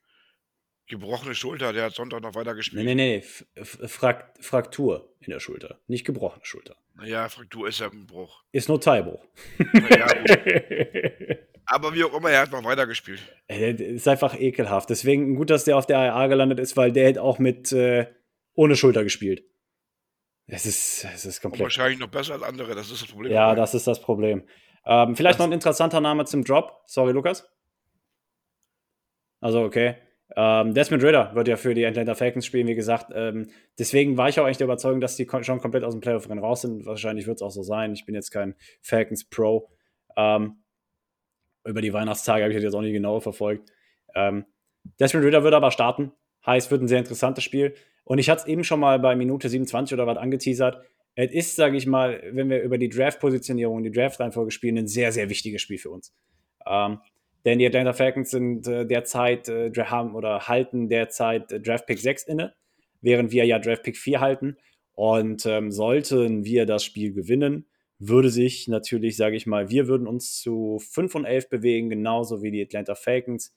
gebrochene 0.86 1.34
Schulter, 1.34 1.72
der 1.72 1.84
hat 1.84 1.94
Sonntag 1.94 2.22
noch 2.22 2.34
weiter 2.34 2.54
gespielt. 2.54 2.84
Nee, 2.84 2.94
nee, 2.94 3.24
nee, 3.56 3.64
Frakt 3.64 4.44
Fraktur 4.44 5.14
in 5.20 5.30
der 5.30 5.40
Schulter, 5.40 5.80
nicht 5.86 6.04
gebrochene 6.04 6.44
Schulter. 6.44 6.76
Naja, 6.94 7.28
Fraktur 7.28 7.68
ist 7.68 7.80
ja 7.80 7.90
ein 7.90 8.06
Bruch. 8.06 8.44
Ist 8.52 8.68
nur 8.68 8.80
Teilbruch. 8.80 9.24
Naja, 9.72 10.06
Aber 11.72 11.94
wie 11.94 12.02
auch 12.02 12.12
immer, 12.14 12.30
er 12.30 12.40
hat 12.42 12.50
noch 12.50 12.64
weitergespielt. 12.64 13.22
Ist 13.46 14.08
einfach 14.08 14.34
ekelhaft. 14.34 14.90
Deswegen 14.90 15.36
gut, 15.36 15.50
dass 15.50 15.62
der 15.62 15.76
auf 15.76 15.86
der 15.86 15.98
IA 15.98 16.26
gelandet 16.26 16.58
ist, 16.58 16.76
weil 16.76 16.90
der 16.90 17.06
hätte 17.06 17.22
auch 17.22 17.38
mit 17.38 17.70
äh, 17.70 18.06
ohne 18.54 18.74
Schulter 18.74 19.04
gespielt. 19.04 19.44
Es 20.48 20.66
ist, 20.66 21.06
es 21.14 21.24
ist 21.24 21.40
komplett. 21.40 21.60
Und 21.60 21.66
wahrscheinlich 21.66 22.00
noch 22.00 22.08
besser 22.08 22.32
als 22.32 22.42
andere, 22.42 22.74
das 22.74 22.90
ist 22.90 23.02
das 23.02 23.08
Problem. 23.10 23.32
Ja, 23.32 23.54
das 23.54 23.74
ist 23.74 23.86
das 23.86 24.00
Problem. 24.00 24.42
Ähm, 24.84 25.14
vielleicht 25.14 25.34
das 25.34 25.38
noch 25.38 25.46
ein 25.46 25.52
interessanter 25.52 26.00
Name 26.00 26.24
zum 26.24 26.42
Drop. 26.42 26.82
Sorry, 26.86 27.12
Lukas. 27.12 27.48
Also, 29.40 29.62
okay. 29.62 29.94
Ähm, 30.34 30.74
Desmond 30.74 31.04
Ritter 31.04 31.36
wird 31.36 31.46
ja 31.46 31.56
für 31.56 31.74
die 31.74 31.86
Atlanta 31.86 32.16
Falcons 32.16 32.46
spielen, 32.46 32.66
wie 32.66 32.74
gesagt. 32.74 33.12
Ähm, 33.14 33.48
deswegen 33.78 34.16
war 34.16 34.28
ich 34.28 34.40
auch 34.40 34.44
eigentlich 34.44 34.58
der 34.58 34.64
Überzeugung, 34.64 35.00
dass 35.00 35.14
die 35.14 35.28
schon 35.42 35.60
komplett 35.60 35.84
aus 35.84 35.94
dem 35.94 36.00
Playoff-Rennen 36.00 36.42
raus 36.42 36.62
sind. 36.62 36.84
Wahrscheinlich 36.84 37.28
wird 37.28 37.36
es 37.36 37.42
auch 37.42 37.52
so 37.52 37.62
sein. 37.62 37.92
Ich 37.92 38.06
bin 38.06 38.16
jetzt 38.16 38.32
kein 38.32 38.56
Falcons 38.82 39.28
Pro. 39.28 39.70
Ähm, 40.16 40.64
über 41.64 41.80
die 41.80 41.92
Weihnachtstage 41.92 42.42
habe 42.42 42.52
ich 42.52 42.56
das 42.56 42.64
jetzt 42.64 42.74
auch 42.74 42.80
nicht 42.80 42.92
genau 42.92 43.20
verfolgt. 43.20 43.70
Ähm, 44.14 44.44
Desmond 44.98 45.24
Ritter 45.24 45.44
wird 45.44 45.54
aber 45.54 45.70
starten. 45.70 46.12
Heißt, 46.46 46.70
wird 46.70 46.82
ein 46.82 46.88
sehr 46.88 46.98
interessantes 46.98 47.44
Spiel. 47.44 47.74
Und 48.04 48.18
ich 48.18 48.30
hatte 48.30 48.42
es 48.42 48.48
eben 48.48 48.64
schon 48.64 48.80
mal 48.80 48.98
bei 48.98 49.14
Minute 49.14 49.48
27 49.48 49.94
oder 49.94 50.06
was 50.06 50.16
angeteasert. 50.16 50.82
Es 51.14 51.32
ist, 51.32 51.56
sage 51.56 51.76
ich 51.76 51.86
mal, 51.86 52.22
wenn 52.32 52.48
wir 52.48 52.62
über 52.62 52.78
die 52.78 52.88
Draft-Positionierung, 52.88 53.82
die 53.82 53.90
Draft-Reihenfolge 53.90 54.50
spielen, 54.50 54.78
ein 54.78 54.86
sehr, 54.86 55.12
sehr 55.12 55.28
wichtiges 55.28 55.60
Spiel 55.60 55.78
für 55.78 55.90
uns. 55.90 56.14
Ähm, 56.66 57.00
denn 57.44 57.58
die 57.58 57.66
Atlanta 57.66 57.92
Falcons 57.92 58.30
sind 58.30 58.66
äh, 58.66 58.86
derzeit 58.86 59.48
äh, 59.48 59.70
haben 59.72 60.14
oder 60.14 60.48
halten 60.48 60.88
derzeit 60.88 61.52
äh, 61.52 61.60
Draft 61.60 61.86
Pick 61.86 61.98
6 61.98 62.24
inne, 62.24 62.54
während 63.00 63.32
wir 63.32 63.44
ja 63.44 63.58
Draft 63.58 63.82
Pick 63.82 63.96
4 63.96 64.20
halten. 64.20 64.56
Und 64.92 65.46
ähm, 65.46 65.70
sollten 65.70 66.44
wir 66.44 66.66
das 66.66 66.84
Spiel 66.84 67.12
gewinnen, 67.12 67.66
würde 68.00 68.30
sich 68.30 68.66
natürlich, 68.66 69.16
sage 69.16 69.36
ich 69.36 69.46
mal, 69.46 69.68
wir 69.68 69.86
würden 69.86 70.06
uns 70.06 70.40
zu 70.40 70.78
5 70.78 71.14
und 71.16 71.24
11 71.26 71.50
bewegen, 71.50 71.90
genauso 71.90 72.42
wie 72.42 72.50
die 72.50 72.62
Atlanta 72.62 72.94
Falcons 72.94 73.54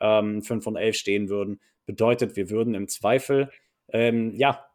ähm, 0.00 0.42
5 0.42 0.66
und 0.66 0.76
11 0.76 0.96
stehen 0.96 1.28
würden. 1.30 1.60
Bedeutet, 1.86 2.36
wir 2.36 2.50
würden 2.50 2.74
im 2.74 2.88
Zweifel, 2.88 3.50
ähm, 3.88 4.34
ja, 4.34 4.66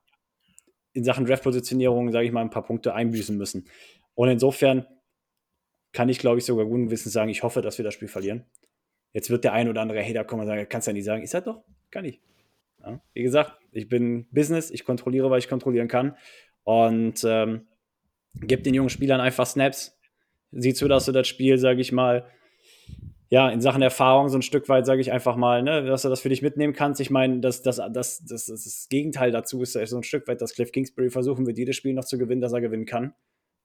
in 0.94 1.04
Sachen 1.04 1.26
Draft-Positionierung, 1.26 2.12
sage 2.12 2.26
ich 2.26 2.32
mal, 2.32 2.42
ein 2.42 2.50
paar 2.50 2.66
Punkte 2.66 2.96
einbüßen 2.96 3.38
müssen. 3.38 3.70
Und 4.16 4.30
insofern 4.30 4.88
kann 5.94 6.10
ich, 6.10 6.18
glaube 6.18 6.40
ich, 6.40 6.46
sogar 6.46 6.66
guten 6.66 6.90
Wissens 6.90 7.14
sagen, 7.14 7.30
ich 7.30 7.44
hoffe, 7.44 7.62
dass 7.62 7.78
wir 7.78 7.86
das 7.86 7.94
Spiel 7.94 8.08
verlieren. 8.08 8.46
Jetzt 9.14 9.30
wird 9.30 9.44
der 9.44 9.54
ein 9.54 9.70
oder 9.70 9.82
andere 9.82 10.04
Hater 10.04 10.24
kommen 10.24 10.42
und 10.42 10.48
sagen, 10.48 10.66
kannst 10.68 10.88
du 10.88 10.92
ja 10.92 10.94
nicht 10.94 11.06
sagen. 11.06 11.22
Ich 11.22 11.30
sage 11.30 11.46
doch, 11.46 11.64
kann 11.92 12.06
ich. 12.06 12.22
Ja, 12.80 13.00
wie 13.14 13.22
gesagt, 13.22 13.60
ich 13.72 13.88
bin 13.88 14.28
Business, 14.32 14.72
ich 14.72 14.84
kontrolliere, 14.84 15.30
was 15.30 15.44
ich 15.44 15.50
kontrollieren 15.50 15.88
kann. 15.88 16.18
Und 16.64 17.24
ähm, 17.28 17.68
gib 18.34 18.64
den 18.64 18.74
jungen 18.74 18.90
Spielern 18.90 19.22
einfach 19.22 19.46
Snaps. 19.46 19.98
Sieh 20.52 20.74
zu, 20.74 20.88
dass 20.88 21.06
du 21.06 21.12
das 21.12 21.28
Spiel, 21.28 21.58
sage 21.58 21.82
ich 21.82 21.92
mal, 21.92 22.28
ja, 23.30 23.50
in 23.50 23.62
Sachen 23.62 23.82
Erfahrung 23.82 24.28
so 24.28 24.38
ein 24.38 24.42
Stück 24.42 24.68
weit, 24.68 24.86
sage 24.86 25.00
ich 25.00 25.14
einfach 25.14 25.38
mal, 25.38 25.64
ne, 25.64 25.86
dass 25.86 26.02
du 26.02 26.10
das 26.10 26.20
für 26.20 26.28
dich 26.28 26.42
mitnehmen 26.42 26.74
kannst. 26.74 27.00
Ich 27.00 27.10
meine, 27.10 27.40
das, 27.40 27.62
das, 27.62 27.78
das, 27.78 28.26
das, 28.26 28.46
das 28.46 28.88
Gegenteil 28.90 29.32
dazu 29.32 29.62
ist 29.62 29.74
so 29.74 29.98
ein 29.98 30.04
Stück 30.04 30.28
weit, 30.28 30.42
dass 30.42 30.54
Cliff 30.54 30.74
Kingsbury 30.74 31.10
versuchen 31.10 31.48
wird, 31.48 31.58
jedes 31.58 31.78
Spiel 31.78 31.94
noch 31.94 32.04
zu 32.04 32.18
gewinnen, 32.18 32.42
dass 32.42 32.52
er 32.52 32.60
gewinnen 32.60 32.86
kann. 32.86 33.14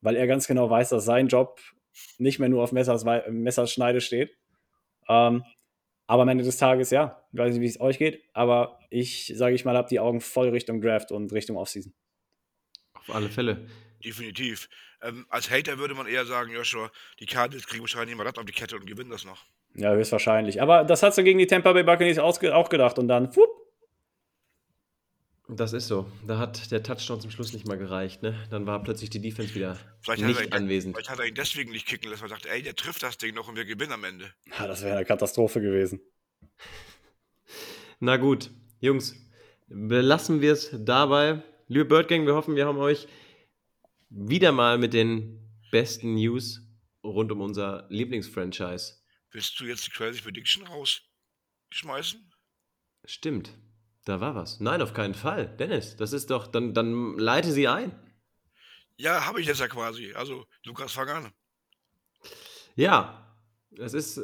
Weil 0.02 0.14
er 0.14 0.28
ganz 0.28 0.46
genau 0.46 0.70
weiß, 0.70 0.90
dass 0.90 1.04
sein 1.04 1.26
Job 1.26 1.58
nicht 2.18 2.38
mehr 2.38 2.48
nur 2.48 2.62
auf 2.62 2.70
Messers, 2.70 3.04
Messerschneide 3.28 4.00
steht. 4.00 4.36
Ähm, 5.08 5.42
aber 6.06 6.22
am 6.22 6.28
Ende 6.28 6.44
des 6.44 6.58
Tages, 6.58 6.90
ja, 6.90 7.24
ich 7.32 7.38
weiß 7.38 7.52
nicht, 7.54 7.62
wie 7.62 7.66
es 7.66 7.80
euch 7.80 7.98
geht, 7.98 8.22
aber 8.32 8.78
ich, 8.90 9.32
sage 9.34 9.56
ich 9.56 9.64
mal, 9.64 9.76
habe 9.76 9.88
die 9.88 9.98
Augen 9.98 10.20
voll 10.20 10.50
Richtung 10.50 10.80
Draft 10.80 11.10
und 11.10 11.32
Richtung 11.32 11.56
Offseason. 11.56 11.92
Auf 12.94 13.14
alle 13.14 13.28
Fälle. 13.28 13.66
Definitiv. 14.06 14.68
Ähm, 15.02 15.26
als 15.28 15.50
Hater 15.50 15.78
würde 15.78 15.94
man 15.94 16.06
eher 16.06 16.24
sagen, 16.24 16.52
Joshua, 16.52 16.92
die 17.18 17.26
Cardinals 17.26 17.66
kriegen 17.66 17.82
wahrscheinlich 17.82 18.12
immer 18.12 18.22
das 18.22 18.36
auf 18.36 18.44
die 18.44 18.52
Kette 18.52 18.76
und 18.76 18.86
gewinnen 18.86 19.10
das 19.10 19.24
noch. 19.24 19.44
Ja, 19.74 19.92
höchstwahrscheinlich. 19.92 20.62
Aber 20.62 20.84
das 20.84 21.02
hast 21.02 21.18
du 21.18 21.24
gegen 21.24 21.40
die 21.40 21.46
Tampa 21.48 21.72
Bay 21.72 21.82
Buccaneers 21.82 22.18
auch 22.18 22.38
gedacht 22.38 22.98
und 23.00 23.08
dann, 23.08 23.32
fupp. 23.32 23.50
Das 25.48 25.72
ist 25.72 25.88
so. 25.88 26.10
Da 26.26 26.38
hat 26.38 26.70
der 26.70 26.82
Touchdown 26.82 27.20
zum 27.20 27.30
Schluss 27.30 27.52
nicht 27.52 27.66
mal 27.66 27.78
gereicht. 27.78 28.22
Ne? 28.22 28.34
Dann 28.50 28.66
war 28.66 28.82
plötzlich 28.82 29.10
die 29.10 29.20
Defense 29.20 29.54
wieder 29.54 29.76
vielleicht 30.00 30.22
nicht 30.22 30.40
ihn, 30.40 30.52
anwesend. 30.52 30.94
Vielleicht 30.94 31.10
hat 31.10 31.18
er 31.18 31.26
ihn 31.26 31.34
deswegen 31.34 31.72
nicht 31.72 31.86
kicken 31.86 32.10
lassen, 32.10 32.22
weil 32.22 32.30
er 32.30 32.36
sagt, 32.36 32.46
ey, 32.46 32.62
der 32.62 32.74
trifft 32.74 33.02
das 33.02 33.18
Ding 33.18 33.34
noch 33.34 33.48
und 33.48 33.56
wir 33.56 33.64
gewinnen 33.64 33.92
am 33.92 34.04
Ende. 34.04 34.32
Ja, 34.58 34.66
das 34.66 34.82
wäre 34.82 34.96
eine 34.96 35.04
Katastrophe 35.04 35.60
gewesen. 35.60 36.00
Na 38.00 38.16
gut, 38.16 38.50
Jungs, 38.80 39.16
belassen 39.66 40.40
wir 40.40 40.52
es 40.52 40.70
dabei. 40.72 41.42
Liebe 41.68 41.84
Birdgang, 41.84 42.26
wir 42.26 42.34
hoffen, 42.34 42.56
wir 42.56 42.66
haben 42.66 42.78
euch 42.78 43.08
wieder 44.08 44.52
mal 44.52 44.78
mit 44.78 44.92
den 44.92 45.40
besten 45.70 46.14
News 46.14 46.60
rund 47.02 47.32
um 47.32 47.40
unser 47.40 47.86
Lieblingsfranchise. 47.90 48.94
Willst 49.30 49.58
du 49.60 49.64
jetzt 49.64 49.86
die 49.86 49.90
Crazy 49.90 50.22
Prediction 50.22 50.66
rausschmeißen? 50.66 52.32
Stimmt. 53.04 53.50
Da 54.04 54.20
war 54.20 54.34
was. 54.34 54.60
Nein, 54.60 54.82
auf 54.82 54.94
keinen 54.94 55.14
Fall. 55.14 55.48
Dennis, 55.56 55.96
das 55.96 56.12
ist 56.12 56.30
doch, 56.30 56.46
dann, 56.46 56.74
dann 56.74 57.18
leite 57.18 57.50
sie 57.50 57.66
ein. 57.68 57.92
Ja, 58.96 59.26
habe 59.26 59.40
ich 59.40 59.46
jetzt 59.46 59.60
ja 59.60 59.68
quasi. 59.68 60.14
Also, 60.14 60.46
Lukas, 60.64 60.92
fang 60.92 61.08
an. 61.08 61.32
Ja, 62.76 63.36
es 63.78 63.94
ist, 63.94 64.20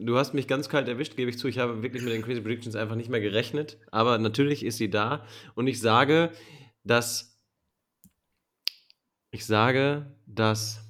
du 0.00 0.16
hast 0.16 0.34
mich 0.34 0.48
ganz 0.48 0.68
kalt 0.68 0.88
erwischt, 0.88 1.16
gebe 1.16 1.30
ich 1.30 1.38
zu. 1.38 1.48
Ich 1.48 1.58
habe 1.58 1.82
wirklich 1.82 2.02
mit 2.02 2.12
den 2.12 2.22
Crazy 2.22 2.40
Predictions 2.40 2.76
einfach 2.76 2.96
nicht 2.96 3.10
mehr 3.10 3.20
gerechnet. 3.20 3.78
Aber 3.92 4.18
natürlich 4.18 4.64
ist 4.64 4.78
sie 4.78 4.90
da. 4.90 5.26
Und 5.54 5.66
ich 5.66 5.80
sage, 5.80 6.32
dass 6.82 7.35
ich 9.36 9.44
sage, 9.44 10.06
dass. 10.26 10.80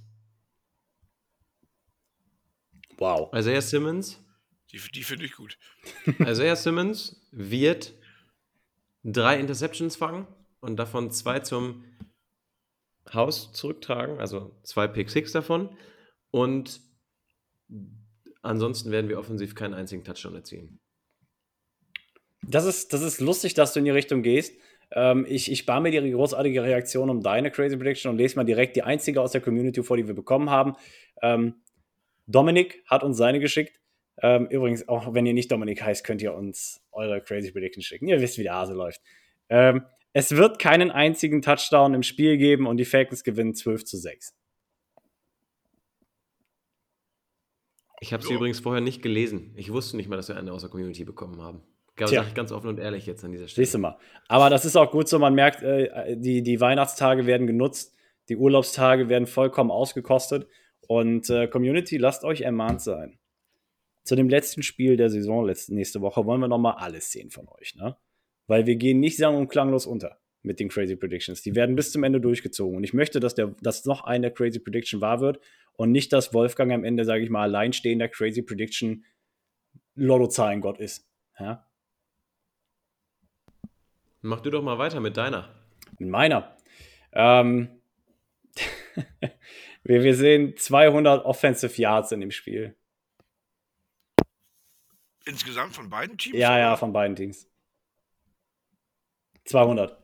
Wow. 2.97 3.35
Isaiah 3.35 3.61
Simmons. 3.61 4.23
Die, 4.71 4.79
die 4.79 5.03
finde 5.03 5.25
ich 5.25 5.33
gut. 5.33 5.59
Isaiah 6.21 6.57
Simmons 6.57 7.21
wird 7.33 7.93
drei 9.03 9.39
Interceptions 9.39 9.97
fangen 9.97 10.27
und 10.61 10.77
davon 10.77 11.11
zwei 11.11 11.41
zum 11.41 11.85
Haus 13.13 13.53
zurücktragen, 13.53 14.19
also 14.19 14.57
zwei 14.63 14.87
Pick 14.87 15.11
Six 15.11 15.33
davon. 15.33 15.77
Und 16.31 16.81
ansonsten 18.43 18.93
werden 18.93 19.09
wir 19.09 19.19
offensiv 19.19 19.57
keinen 19.57 19.75
einzigen 19.75 20.05
Touchdown 20.05 20.37
erzielen. 20.37 20.79
Das 22.43 22.65
ist, 22.65 22.93
das 22.93 23.03
ist 23.03 23.21
lustig, 23.21 23.55
dass 23.55 23.73
du 23.73 23.81
in 23.81 23.85
die 23.85 23.91
Richtung 23.91 24.23
gehst. 24.23 24.55
Ähm, 24.93 25.27
ich, 25.29 25.51
ich 25.51 25.59
spare 25.59 25.81
mir 25.81 25.91
die 25.91 26.11
großartige 26.11 26.63
Reaktion 26.63 27.11
um 27.11 27.23
deine 27.23 27.51
Crazy 27.51 27.77
Prediction 27.77 28.11
und 28.11 28.19
lese 28.19 28.37
mal 28.37 28.45
direkt 28.45 28.77
die 28.77 28.83
einzige 28.83 29.21
aus 29.21 29.33
der 29.33 29.41
Community 29.41 29.83
vor, 29.83 29.97
die 29.97 30.07
wir 30.07 30.15
bekommen 30.15 30.51
haben. 30.51 30.75
Ähm, 31.23 31.55
Dominik 32.27 32.83
hat 32.87 33.03
uns 33.03 33.17
seine 33.17 33.41
geschickt. 33.41 33.81
Ähm, 34.23 34.47
übrigens, 34.47 34.89
auch 34.89 35.13
wenn 35.13 35.27
ihr 35.27 35.35
nicht 35.35 35.51
Dominik 35.51 35.83
heißt, 35.83 36.05
könnt 36.05 36.23
ihr 36.23 36.35
uns 36.35 36.83
eure 36.93 37.21
Crazy 37.21 37.53
Prediction 37.53 37.83
schicken. 37.83 38.09
Ihr 38.09 38.21
wisst, 38.21 38.39
wie 38.39 38.45
der 38.45 38.55
Hase 38.55 38.75
läuft. 38.75 39.01
Ähm, 39.49 39.85
es 40.13 40.35
wird 40.35 40.59
keinen 40.59 40.91
einzigen 40.91 41.43
Touchdown 41.43 41.93
im 41.93 42.03
Spiel 42.03 42.39
geben 42.39 42.67
und 42.67 42.79
die 42.79 42.87
Falcons 42.87 43.23
gewinnen 43.23 43.55
12 43.55 43.85
zu 43.85 43.99
6. 43.99 44.35
Ich 48.01 48.13
habe 48.13 48.23
sie 48.23 48.35
übrigens 48.35 48.61
vorher 48.61 48.81
nicht 48.81 49.03
gelesen. 49.03 49.53
Ich 49.57 49.73
wusste 49.73 49.97
nicht 49.97 50.09
mal, 50.09 50.17
dass 50.17 50.29
wir 50.29 50.37
eine 50.37 50.53
aus 50.53 50.63
der 50.63 50.71
Community 50.71 51.05
bekommen 51.05 51.43
haben. 51.43 51.63
Sag 51.99 52.29
ich 52.29 52.35
ganz 52.35 52.53
offen 52.53 52.69
und 52.69 52.79
ehrlich 52.79 53.07
jetzt 53.07 53.25
an 53.25 53.33
dieser 53.33 53.49
Stelle. 53.49 53.65
Siehst 53.65 53.75
du 53.75 53.79
mal. 53.79 53.99
Aber 54.29 54.51
das 54.51 54.65
ist 54.65 54.77
auch 54.77 54.91
gut 54.91 55.09
so, 55.09 55.19
man 55.19 55.35
merkt, 55.35 55.63
äh, 55.63 56.17
die, 56.17 56.43
die 56.43 56.61
Weihnachtstage 56.61 57.27
werden 57.27 57.47
genutzt, 57.47 57.95
die 58.29 58.37
Urlaubstage 58.37 59.09
werden 59.09 59.27
vollkommen 59.27 59.71
ausgekostet. 59.71 60.47
Und 60.89 61.31
äh, 61.31 61.49
Community, 61.49 61.97
lasst 61.97 62.25
euch 62.25 62.43
ermahnt 62.43 62.81
sein. 62.81 63.19
Zu 64.05 64.15
dem 64.15 64.29
letzten 64.29 64.63
Spiel 64.63 64.97
der 64.97 65.11
Saison 65.11 65.45
letzte, 65.47 65.75
nächste 65.75 66.01
Woche 66.01 66.25
wollen 66.27 66.41
wir 66.41 66.49
nochmal 66.49 66.75
alles 66.79 67.11
sehen 67.11 67.31
von 67.31 67.49
euch, 67.49 67.75
ne? 67.75 67.97
Weil 68.47 68.67
wir 68.67 68.77
gehen 68.77 69.01
nicht 69.01 69.17
sang- 69.17 69.37
und 69.37 69.49
klanglos 69.49 69.87
unter 69.87 70.19
mit 70.43 70.61
den 70.61 70.69
Crazy 70.69 70.95
Predictions. 70.95 71.43
Die 71.43 71.57
werden 71.57 71.75
bis 71.75 71.91
zum 71.91 72.05
Ende 72.05 72.21
durchgezogen. 72.21 72.77
Und 72.77 72.85
ich 72.85 72.95
möchte, 72.95 73.19
dass, 73.19 73.35
der, 73.35 73.57
dass 73.61 73.85
noch 73.85 74.05
eine 74.05 74.31
Crazy 74.31 74.61
Prediction 74.61 75.01
wahr 75.01 75.21
wird 75.21 75.41
und 75.73 75.91
nicht, 75.91 76.13
dass 76.13 76.33
Wolfgang 76.33 76.73
am 76.73 76.85
Ende, 76.85 77.05
sage 77.05 77.25
ich 77.25 77.31
mal, 77.31 77.43
alleinstehender 77.43 78.07
Crazy 78.07 78.43
Prediction 78.43 79.05
Lottozahlen-Gott 79.97 80.79
ist. 80.79 81.09
Ja? 81.41 81.66
Mach 84.23 84.41
du 84.41 84.51
doch 84.51 84.63
mal 84.63 84.79
weiter 84.79 85.01
mit 85.01 85.17
deiner. 85.17 85.55
Mit 85.99 86.09
meiner. 86.09 86.57
Ähm, 87.13 87.81
wir, 89.85 90.03
wir 90.03 90.15
sehen 90.15 90.57
200 90.57 91.25
Offensive 91.25 91.81
Yards 91.81 92.13
in 92.13 92.21
dem 92.21 92.31
Spiel. 92.31 92.77
Insgesamt 95.25 95.75
von 95.75 95.91
beiden 95.91 96.17
Teams? 96.17 96.37
Ja, 96.37 96.59
ja, 96.59 96.77
von 96.77 96.93
beiden 96.93 97.17
Teams. 97.17 97.49
200. 99.47 99.97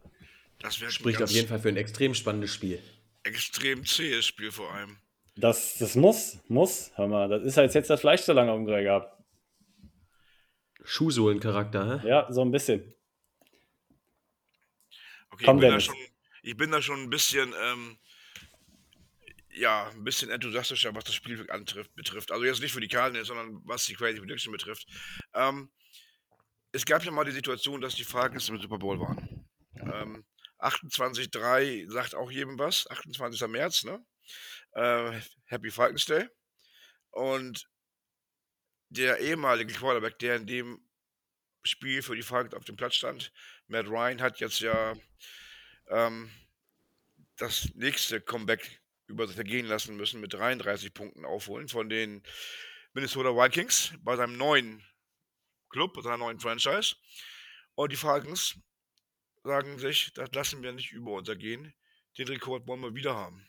Das 0.60 0.76
spricht 0.76 1.22
auf 1.22 1.30
jeden 1.30 1.48
Fall 1.48 1.58
für 1.58 1.68
ein 1.68 1.76
extrem 1.76 2.14
spannendes 2.14 2.54
Spiel. 2.54 2.80
Extrem 3.24 3.84
zähes 3.84 4.26
Spiel 4.26 4.50
vor 4.50 4.72
allem. 4.72 4.98
Das, 5.36 5.78
das 5.78 5.94
muss, 5.94 6.38
muss. 6.48 6.92
Hör 6.96 7.08
mal, 7.08 7.28
das 7.28 7.42
ist 7.44 7.56
halt 7.56 7.72
jetzt 7.74 7.88
das 7.88 8.00
Fleisch 8.00 8.22
so 8.22 8.32
lange 8.32 8.64
Grill 8.64 8.84
gehabt. 8.84 9.16
Schuhsohlen-Charakter, 10.84 12.02
hä? 12.02 12.08
Ja, 12.08 12.26
so 12.30 12.42
ein 12.42 12.50
bisschen. 12.50 12.94
Okay, 15.32 15.44
ich 15.44 15.58
bin, 15.58 15.60
da 15.60 15.80
schon, 15.80 15.96
ich 16.42 16.56
bin 16.56 16.70
da 16.70 16.82
schon 16.82 17.02
ein 17.02 17.10
bisschen, 17.10 17.54
ähm, 17.58 17.98
ja, 19.54 19.88
ein 19.88 20.04
bisschen 20.04 20.30
enthusiastischer, 20.30 20.94
was 20.94 21.04
das 21.04 21.14
Spiel 21.14 21.50
antrifft, 21.50 21.94
betrifft. 21.94 22.30
Also 22.30 22.44
jetzt 22.44 22.60
nicht 22.60 22.72
für 22.72 22.80
die 22.80 22.88
Cardinals, 22.88 23.28
sondern 23.28 23.60
was 23.64 23.86
die 23.86 23.94
Crazy 23.94 24.18
Prediction 24.18 24.52
betrifft. 24.52 24.86
Ähm, 25.34 25.70
es 26.72 26.84
gab 26.84 27.02
ja 27.04 27.10
mal 27.10 27.24
die 27.24 27.32
Situation, 27.32 27.80
dass 27.80 27.94
die 27.94 28.04
Falcons 28.04 28.48
im 28.50 28.60
Super 28.60 28.78
Bowl 28.78 29.00
waren. 29.00 29.48
Ähm, 29.76 30.24
28.3 30.58 31.90
sagt 31.90 32.14
auch 32.14 32.30
jedem 32.30 32.58
was. 32.58 32.88
28. 32.90 33.48
März, 33.48 33.84
ne? 33.84 34.04
Äh, 34.72 35.20
Happy 35.46 35.70
Falcons 35.70 36.04
Day. 36.04 36.28
Und 37.10 37.66
der 38.90 39.18
ehemalige 39.18 39.72
Quarterback, 39.72 40.18
der 40.18 40.36
in 40.36 40.46
dem 40.46 40.86
Spiel 41.64 42.02
für 42.02 42.16
die 42.16 42.22
Falcons 42.22 42.54
auf 42.54 42.64
dem 42.64 42.76
Platz 42.76 42.96
stand. 42.96 43.32
Matt 43.72 43.88
Ryan 43.88 44.20
hat 44.20 44.38
jetzt 44.38 44.60
ja 44.60 44.94
ähm, 45.88 46.30
das 47.38 47.74
nächste 47.74 48.20
Comeback 48.20 48.82
über 49.06 49.26
sich 49.26 49.38
ergehen 49.38 49.64
lassen 49.66 49.96
müssen 49.96 50.20
mit 50.20 50.34
33 50.34 50.92
Punkten 50.92 51.24
aufholen 51.24 51.68
von 51.68 51.88
den 51.88 52.22
Minnesota 52.92 53.30
Vikings 53.30 53.94
bei 54.02 54.14
seinem 54.16 54.36
neuen 54.36 54.84
Club, 55.70 55.94
bei 55.94 56.02
seiner 56.02 56.18
neuen 56.18 56.38
Franchise. 56.38 56.96
Und 57.74 57.90
die 57.92 57.96
Falcons 57.96 58.58
sagen 59.42 59.78
sich, 59.78 60.12
das 60.12 60.30
lassen 60.32 60.62
wir 60.62 60.72
nicht 60.72 60.92
über 60.92 61.12
uns 61.12 61.30
ergehen. 61.30 61.72
Den 62.18 62.28
Rekord 62.28 62.66
wollen 62.66 62.82
wir 62.82 62.94
wieder 62.94 63.14
haben. 63.14 63.48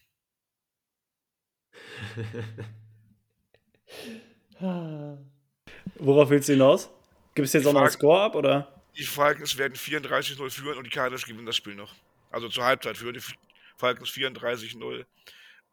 Worauf 5.96 6.30
willst 6.30 6.48
du 6.48 6.54
hinaus? 6.54 6.90
Gibt 7.36 7.48
es 7.48 7.54
jetzt 7.54 7.68
auch 7.68 7.74
noch 7.74 7.82
einen 7.82 7.92
Score 7.92 8.22
ab 8.22 8.36
oder? 8.36 8.73
Die 8.98 9.04
Falcons 9.04 9.58
werden 9.58 9.76
34-0 9.76 10.50
führen 10.50 10.78
und 10.78 10.86
die 10.86 10.90
Cardinals 10.90 11.26
gewinnen 11.26 11.46
das 11.46 11.56
Spiel 11.56 11.76
noch. 11.76 11.94
Also 12.30 12.50
zur 12.50 12.64
Halbzeit 12.66 12.98
führen 12.98 13.14
die 13.16 13.22
Falcons 13.78 14.10
34-0 14.10 15.06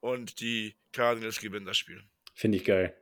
und 0.00 0.40
die 0.40 0.74
Cardinals 0.92 1.40
gewinnen 1.40 1.66
das 1.66 1.76
Spiel. 1.76 2.02
Finde 2.34 2.58
ich 2.58 2.64
geil. 2.64 2.96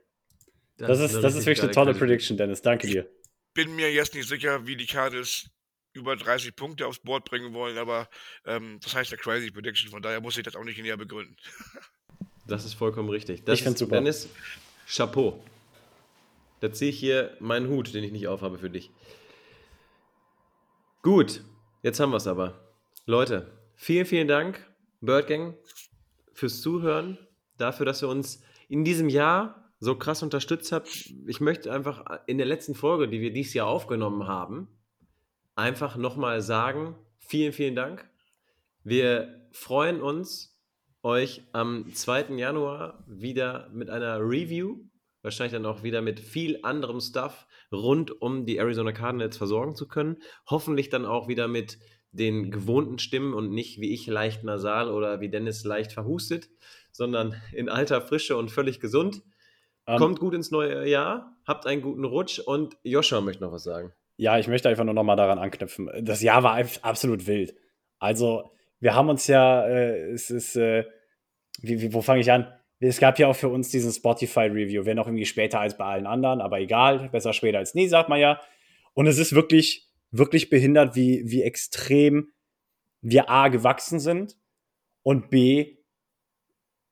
Das, 0.77 0.99
ist, 0.99 1.13
eine 1.13 1.21
das 1.21 1.35
ist 1.35 1.45
wirklich 1.45 1.63
eine 1.63 1.71
tolle. 1.71 1.93
Prediction, 1.93 2.37
Dennis. 2.37 2.61
Danke 2.61 2.87
dir. 2.87 3.09
Bin 3.53 3.75
mir 3.75 3.91
jetzt 3.91 4.13
nicht 4.15 4.27
sicher, 4.27 4.65
wie 4.65 4.75
die 4.75 4.85
Cardinals 4.85 5.49
über 5.93 6.15
30 6.15 6.55
Punkte 6.55 6.87
aufs 6.87 6.99
Board 6.99 7.25
bringen 7.25 7.53
wollen, 7.53 7.77
aber 7.77 8.09
ähm, 8.45 8.79
das 8.81 8.95
heißt 8.95 9.11
ja 9.11 9.17
Crazy 9.17 9.51
Prediction, 9.51 9.89
von 9.89 10.01
daher 10.01 10.21
muss 10.21 10.37
ich 10.37 10.43
das 10.43 10.55
auch 10.55 10.63
nicht 10.63 10.79
näher 10.81 10.97
begründen. 10.97 11.35
Das 12.47 12.65
ist 12.65 12.73
vollkommen 12.73 13.09
richtig. 13.09 13.43
Das 13.45 13.59
Ich 13.59 13.63
find's 13.63 13.79
ist, 13.79 13.85
super. 13.85 13.97
Dennis, 13.97 14.27
Chapeau. 14.87 15.43
Da 16.61 16.71
ziehe 16.73 16.89
ich 16.89 16.97
hier 16.97 17.37
meinen 17.39 17.69
Hut, 17.69 17.93
den 17.93 18.03
ich 18.03 18.11
nicht 18.11 18.27
aufhabe 18.27 18.57
für 18.57 18.71
dich. 18.71 18.89
Gut, 21.01 21.45
jetzt 21.81 22.01
haben 22.01 22.11
wir 22.11 22.17
es 22.17 22.27
aber. 22.27 22.59
Leute, 23.05 23.49
vielen, 23.75 24.05
vielen 24.05 24.27
Dank, 24.27 24.69
Birdgang, 24.99 25.55
fürs 26.33 26.61
Zuhören, 26.61 27.17
dafür, 27.57 27.85
dass 27.85 28.03
ihr 28.03 28.09
uns 28.09 28.43
in 28.67 28.83
diesem 28.83 29.07
Jahr 29.07 29.71
so 29.79 29.95
krass 29.95 30.23
unterstützt 30.23 30.73
habt. 30.73 30.89
Ich 31.25 31.39
möchte 31.39 31.71
einfach 31.71 32.03
in 32.27 32.37
der 32.37 32.47
letzten 32.47 32.75
Folge, 32.75 33.07
die 33.07 33.21
wir 33.21 33.31
dieses 33.31 33.53
Jahr 33.53 33.67
aufgenommen 33.67 34.27
haben, 34.27 34.67
einfach 35.55 35.95
nochmal 35.95 36.41
sagen, 36.41 36.95
vielen, 37.17 37.53
vielen 37.53 37.75
Dank. 37.75 38.09
Wir 38.83 39.47
freuen 39.53 40.01
uns, 40.01 40.59
euch 41.01 41.43
am 41.53 41.93
2. 41.93 42.35
Januar 42.35 43.05
wieder 43.07 43.69
mit 43.69 43.89
einer 43.89 44.19
Review, 44.19 44.79
wahrscheinlich 45.21 45.53
dann 45.53 45.65
auch 45.65 45.83
wieder 45.83 46.01
mit 46.01 46.19
viel 46.19 46.59
anderem 46.63 46.99
Stuff 46.99 47.47
rund 47.71 48.21
um 48.21 48.45
die 48.45 48.57
Arizona 48.57 48.91
Cardinals 48.91 49.37
versorgen 49.37 49.75
zu 49.75 49.87
können. 49.87 50.17
Hoffentlich 50.47 50.89
dann 50.89 51.05
auch 51.05 51.27
wieder 51.27 51.47
mit 51.47 51.77
den 52.11 52.51
gewohnten 52.51 52.99
Stimmen 52.99 53.33
und 53.33 53.51
nicht 53.51 53.79
wie 53.79 53.93
ich 53.93 54.07
leicht 54.07 54.43
nasal 54.43 54.89
oder 54.89 55.21
wie 55.21 55.29
Dennis 55.29 55.63
leicht 55.63 55.91
verhustet, 55.91 56.49
sondern 56.91 57.35
in 57.53 57.69
alter 57.69 58.01
Frische 58.01 58.35
und 58.35 58.49
völlig 58.51 58.79
gesund. 58.79 59.21
Ähm, 59.85 59.97
Kommt 59.97 60.19
gut 60.19 60.33
ins 60.33 60.51
neue 60.51 60.87
Jahr, 60.87 61.35
habt 61.45 61.67
einen 61.67 61.81
guten 61.81 62.05
Rutsch 62.05 62.39
und 62.39 62.77
Joshua 62.83 63.21
möchte 63.21 63.43
noch 63.43 63.51
was 63.51 63.63
sagen. 63.63 63.93
Ja, 64.17 64.37
ich 64.37 64.47
möchte 64.47 64.69
einfach 64.69 64.83
nur 64.83 64.93
noch 64.93 65.03
mal 65.03 65.15
daran 65.15 65.39
anknüpfen. 65.39 65.89
Das 66.01 66.21
Jahr 66.21 66.43
war 66.43 66.53
einfach 66.53 66.83
absolut 66.83 67.25
wild. 67.25 67.55
Also, 67.99 68.51
wir 68.79 68.95
haben 68.95 69.09
uns 69.09 69.27
ja, 69.27 69.65
äh, 69.67 70.11
es 70.11 70.29
ist, 70.29 70.55
äh, 70.55 70.85
wie, 71.61 71.81
wie, 71.81 71.93
wo 71.93 72.01
fange 72.01 72.21
ich 72.21 72.31
an? 72.31 72.47
Es 72.79 72.99
gab 72.99 73.19
ja 73.19 73.27
auch 73.27 73.35
für 73.35 73.49
uns 73.49 73.69
diesen 73.69 73.91
Spotify-Review, 73.91 74.85
wenn 74.85 74.99
auch 74.99 75.07
irgendwie 75.07 75.25
später 75.25 75.59
als 75.59 75.77
bei 75.77 75.85
allen 75.85 76.07
anderen, 76.07 76.39
aber 76.39 76.59
egal, 76.59 77.09
besser 77.09 77.33
später 77.33 77.57
als 77.57 77.75
nie, 77.75 77.87
sagt 77.87 78.09
man 78.09 78.19
ja. 78.19 78.41
Und 78.93 79.07
es 79.07 79.17
ist 79.17 79.33
wirklich, 79.33 79.89
wirklich 80.11 80.49
behindert, 80.49 80.95
wie, 80.95 81.23
wie 81.25 81.43
extrem 81.43 82.31
wir 83.01 83.29
A 83.29 83.49
gewachsen 83.49 83.99
sind 83.99 84.37
und 85.03 85.29
B, 85.29 85.77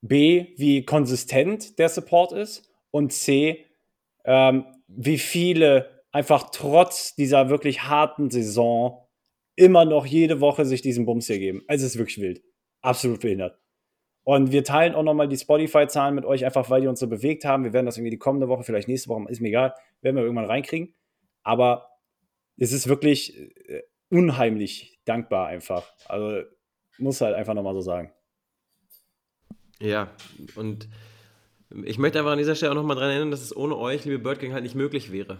B, 0.01 0.47
wie 0.57 0.85
konsistent 0.85 1.79
der 1.79 1.89
Support 1.89 2.31
ist 2.33 2.69
und 2.91 3.13
C, 3.13 3.65
ähm, 4.25 4.65
wie 4.87 5.17
viele 5.17 6.03
einfach 6.11 6.49
trotz 6.51 7.15
dieser 7.15 7.49
wirklich 7.49 7.83
harten 7.83 8.29
Saison 8.29 9.07
immer 9.55 9.85
noch 9.85 10.05
jede 10.05 10.39
Woche 10.39 10.65
sich 10.65 10.81
diesen 10.81 11.05
Bums 11.05 11.27
hier 11.27 11.39
geben. 11.39 11.63
Also 11.67 11.85
es 11.85 11.93
ist 11.93 11.97
wirklich 11.97 12.19
wild. 12.19 12.43
Absolut 12.81 13.21
behindert. 13.21 13.59
Und 14.27 14.51
wir 14.51 14.65
teilen 14.65 14.93
auch 14.93 15.03
nochmal 15.03 15.29
die 15.29 15.37
Spotify-Zahlen 15.37 16.13
mit 16.13 16.25
euch, 16.25 16.43
einfach 16.43 16.69
weil 16.69 16.81
die 16.81 16.87
uns 16.87 16.99
so 16.99 17.07
bewegt 17.07 17.45
haben. 17.45 17.63
Wir 17.63 17.71
werden 17.71 17.85
das 17.85 17.95
irgendwie 17.95 18.09
die 18.09 18.17
kommende 18.17 18.49
Woche, 18.49 18.63
vielleicht 18.63 18.89
nächste 18.89 19.07
Woche, 19.07 19.23
ist 19.29 19.39
mir 19.39 19.47
egal, 19.47 19.73
werden 20.01 20.17
wir 20.17 20.23
irgendwann 20.23 20.43
reinkriegen. 20.43 20.93
Aber 21.43 21.91
es 22.57 22.73
ist 22.73 22.89
wirklich 22.89 23.39
äh, 23.69 23.83
unheimlich 24.09 24.99
dankbar 25.05 25.47
einfach. 25.47 25.93
Also 26.09 26.45
muss 26.97 27.21
halt 27.21 27.35
einfach 27.35 27.53
nochmal 27.53 27.73
so 27.73 27.79
sagen. 27.79 28.11
Ja, 29.79 30.11
und 30.57 30.89
ich 31.85 31.97
möchte 31.97 32.19
einfach 32.19 32.33
an 32.33 32.37
dieser 32.37 32.55
Stelle 32.55 32.73
auch 32.73 32.75
nochmal 32.75 32.97
daran 32.97 33.11
erinnern, 33.11 33.31
dass 33.31 33.41
es 33.41 33.55
ohne 33.55 33.77
euch, 33.77 34.03
liebe 34.03 34.19
Birdgang, 34.19 34.51
halt 34.51 34.63
nicht 34.63 34.75
möglich 34.75 35.13
wäre. 35.13 35.39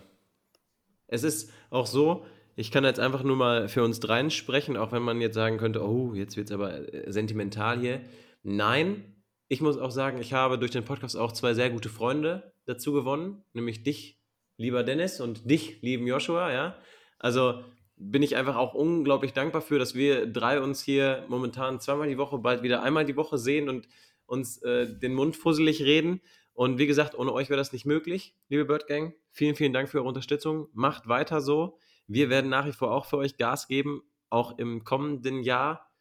Es 1.07 1.23
ist 1.23 1.51
auch 1.71 1.87
so, 1.87 2.25
ich 2.55 2.71
kann 2.71 2.85
jetzt 2.85 3.01
einfach 3.01 3.23
nur 3.23 3.35
mal 3.35 3.67
für 3.67 3.83
uns 3.83 3.99
dreien 3.99 4.31
sprechen, 4.31 4.77
auch 4.77 4.93
wenn 4.93 5.03
man 5.03 5.19
jetzt 5.19 5.35
sagen 5.35 5.57
könnte, 5.57 5.85
oh, 5.85 6.13
jetzt 6.13 6.37
wird 6.37 6.47
es 6.47 6.53
aber 6.53 6.93
äh, 6.93 7.11
sentimental 7.11 7.81
hier. 7.81 7.99
Nein, 8.43 9.15
ich 9.47 9.61
muss 9.61 9.77
auch 9.77 9.91
sagen, 9.91 10.19
ich 10.19 10.33
habe 10.33 10.59
durch 10.59 10.71
den 10.71 10.85
Podcast 10.85 11.15
auch 11.17 11.31
zwei 11.31 11.53
sehr 11.53 11.69
gute 11.69 11.89
Freunde 11.89 12.53
dazu 12.65 12.91
gewonnen, 12.93 13.43
nämlich 13.53 13.83
dich, 13.83 14.19
lieber 14.57 14.83
Dennis, 14.83 15.21
und 15.21 15.49
dich, 15.49 15.81
lieben 15.81 16.07
Joshua, 16.07 16.51
ja. 16.51 16.77
Also 17.19 17.63
bin 17.95 18.21
ich 18.21 18.35
einfach 18.35 18.55
auch 18.55 18.73
unglaublich 18.73 19.33
dankbar 19.33 19.61
für, 19.61 19.79
dass 19.79 19.95
wir 19.95 20.27
drei 20.27 20.61
uns 20.61 20.83
hier 20.83 21.25
momentan 21.27 21.79
zweimal 21.79 22.07
die 22.07 22.17
Woche, 22.17 22.37
bald 22.37 22.61
wieder 22.61 22.83
einmal 22.83 23.05
die 23.05 23.15
Woche 23.15 23.37
sehen 23.37 23.69
und 23.69 23.87
uns 24.25 24.61
äh, 24.61 24.87
den 24.87 25.13
Mund 25.13 25.35
fusselig 25.35 25.81
reden. 25.81 26.21
Und 26.53 26.77
wie 26.77 26.87
gesagt, 26.87 27.17
ohne 27.17 27.33
euch 27.33 27.49
wäre 27.49 27.57
das 27.57 27.73
nicht 27.73 27.85
möglich, 27.85 28.35
liebe 28.49 28.65
Bird 28.65 28.87
Gang. 28.87 29.13
Vielen, 29.31 29.55
vielen 29.55 29.73
Dank 29.73 29.89
für 29.89 29.99
eure 29.99 30.07
Unterstützung. 30.07 30.67
Macht 30.73 31.07
weiter 31.07 31.41
so. 31.41 31.77
Wir 32.07 32.29
werden 32.29 32.49
nach 32.49 32.65
wie 32.65 32.71
vor 32.71 32.91
auch 32.91 33.05
für 33.05 33.17
euch 33.17 33.37
Gas 33.37 33.67
geben, 33.67 34.01
auch 34.29 34.57
im 34.57 34.83
kommenden 34.83 35.41
Jahr. 35.41 35.91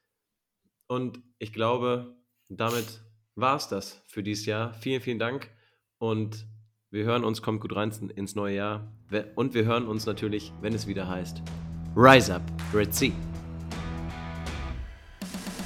Und 0.86 1.20
ich 1.38 1.52
glaube, 1.52 2.16
damit 2.48 3.00
war 3.34 3.56
es 3.56 3.68
das 3.68 4.02
für 4.06 4.22
dieses 4.22 4.46
Jahr. 4.46 4.72
Vielen, 4.74 5.00
vielen 5.00 5.18
Dank. 5.18 5.50
Und 5.98 6.46
wir 6.90 7.04
hören 7.04 7.24
uns, 7.24 7.42
kommt 7.42 7.60
gut 7.60 7.74
rein 7.74 7.92
ins 8.14 8.34
neue 8.34 8.56
Jahr. 8.56 8.92
Und 9.34 9.54
wir 9.54 9.64
hören 9.64 9.86
uns 9.86 10.06
natürlich, 10.06 10.52
wenn 10.60 10.74
es 10.74 10.86
wieder 10.86 11.08
heißt, 11.08 11.42
Rise 11.96 12.34
Up, 12.34 12.42
Red 12.74 12.94
Sea. 12.94 13.12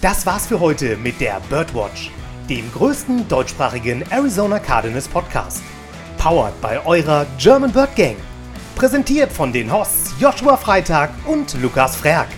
Das 0.01 0.24
war's 0.24 0.47
für 0.47 0.59
heute 0.59 0.97
mit 0.97 1.20
der 1.20 1.40
Birdwatch, 1.51 2.11
dem 2.48 2.70
größten 2.73 3.28
deutschsprachigen 3.28 4.02
Arizona 4.11 4.59
Cardinals 4.59 5.09
Podcast. 5.09 5.62
Powered 6.16 6.59
bei 6.61 6.85
eurer 6.86 7.27
German 7.39 7.73
Bird 7.73 7.94
Gang. 7.97 8.16
Präsentiert 8.77 9.31
von 9.31 9.52
den 9.52 9.70
Hosts 9.70 10.15
Joshua 10.19 10.57
Freitag 10.57 11.11
und 11.27 11.55
Lukas 11.61 11.97
Frerk. 11.97 12.28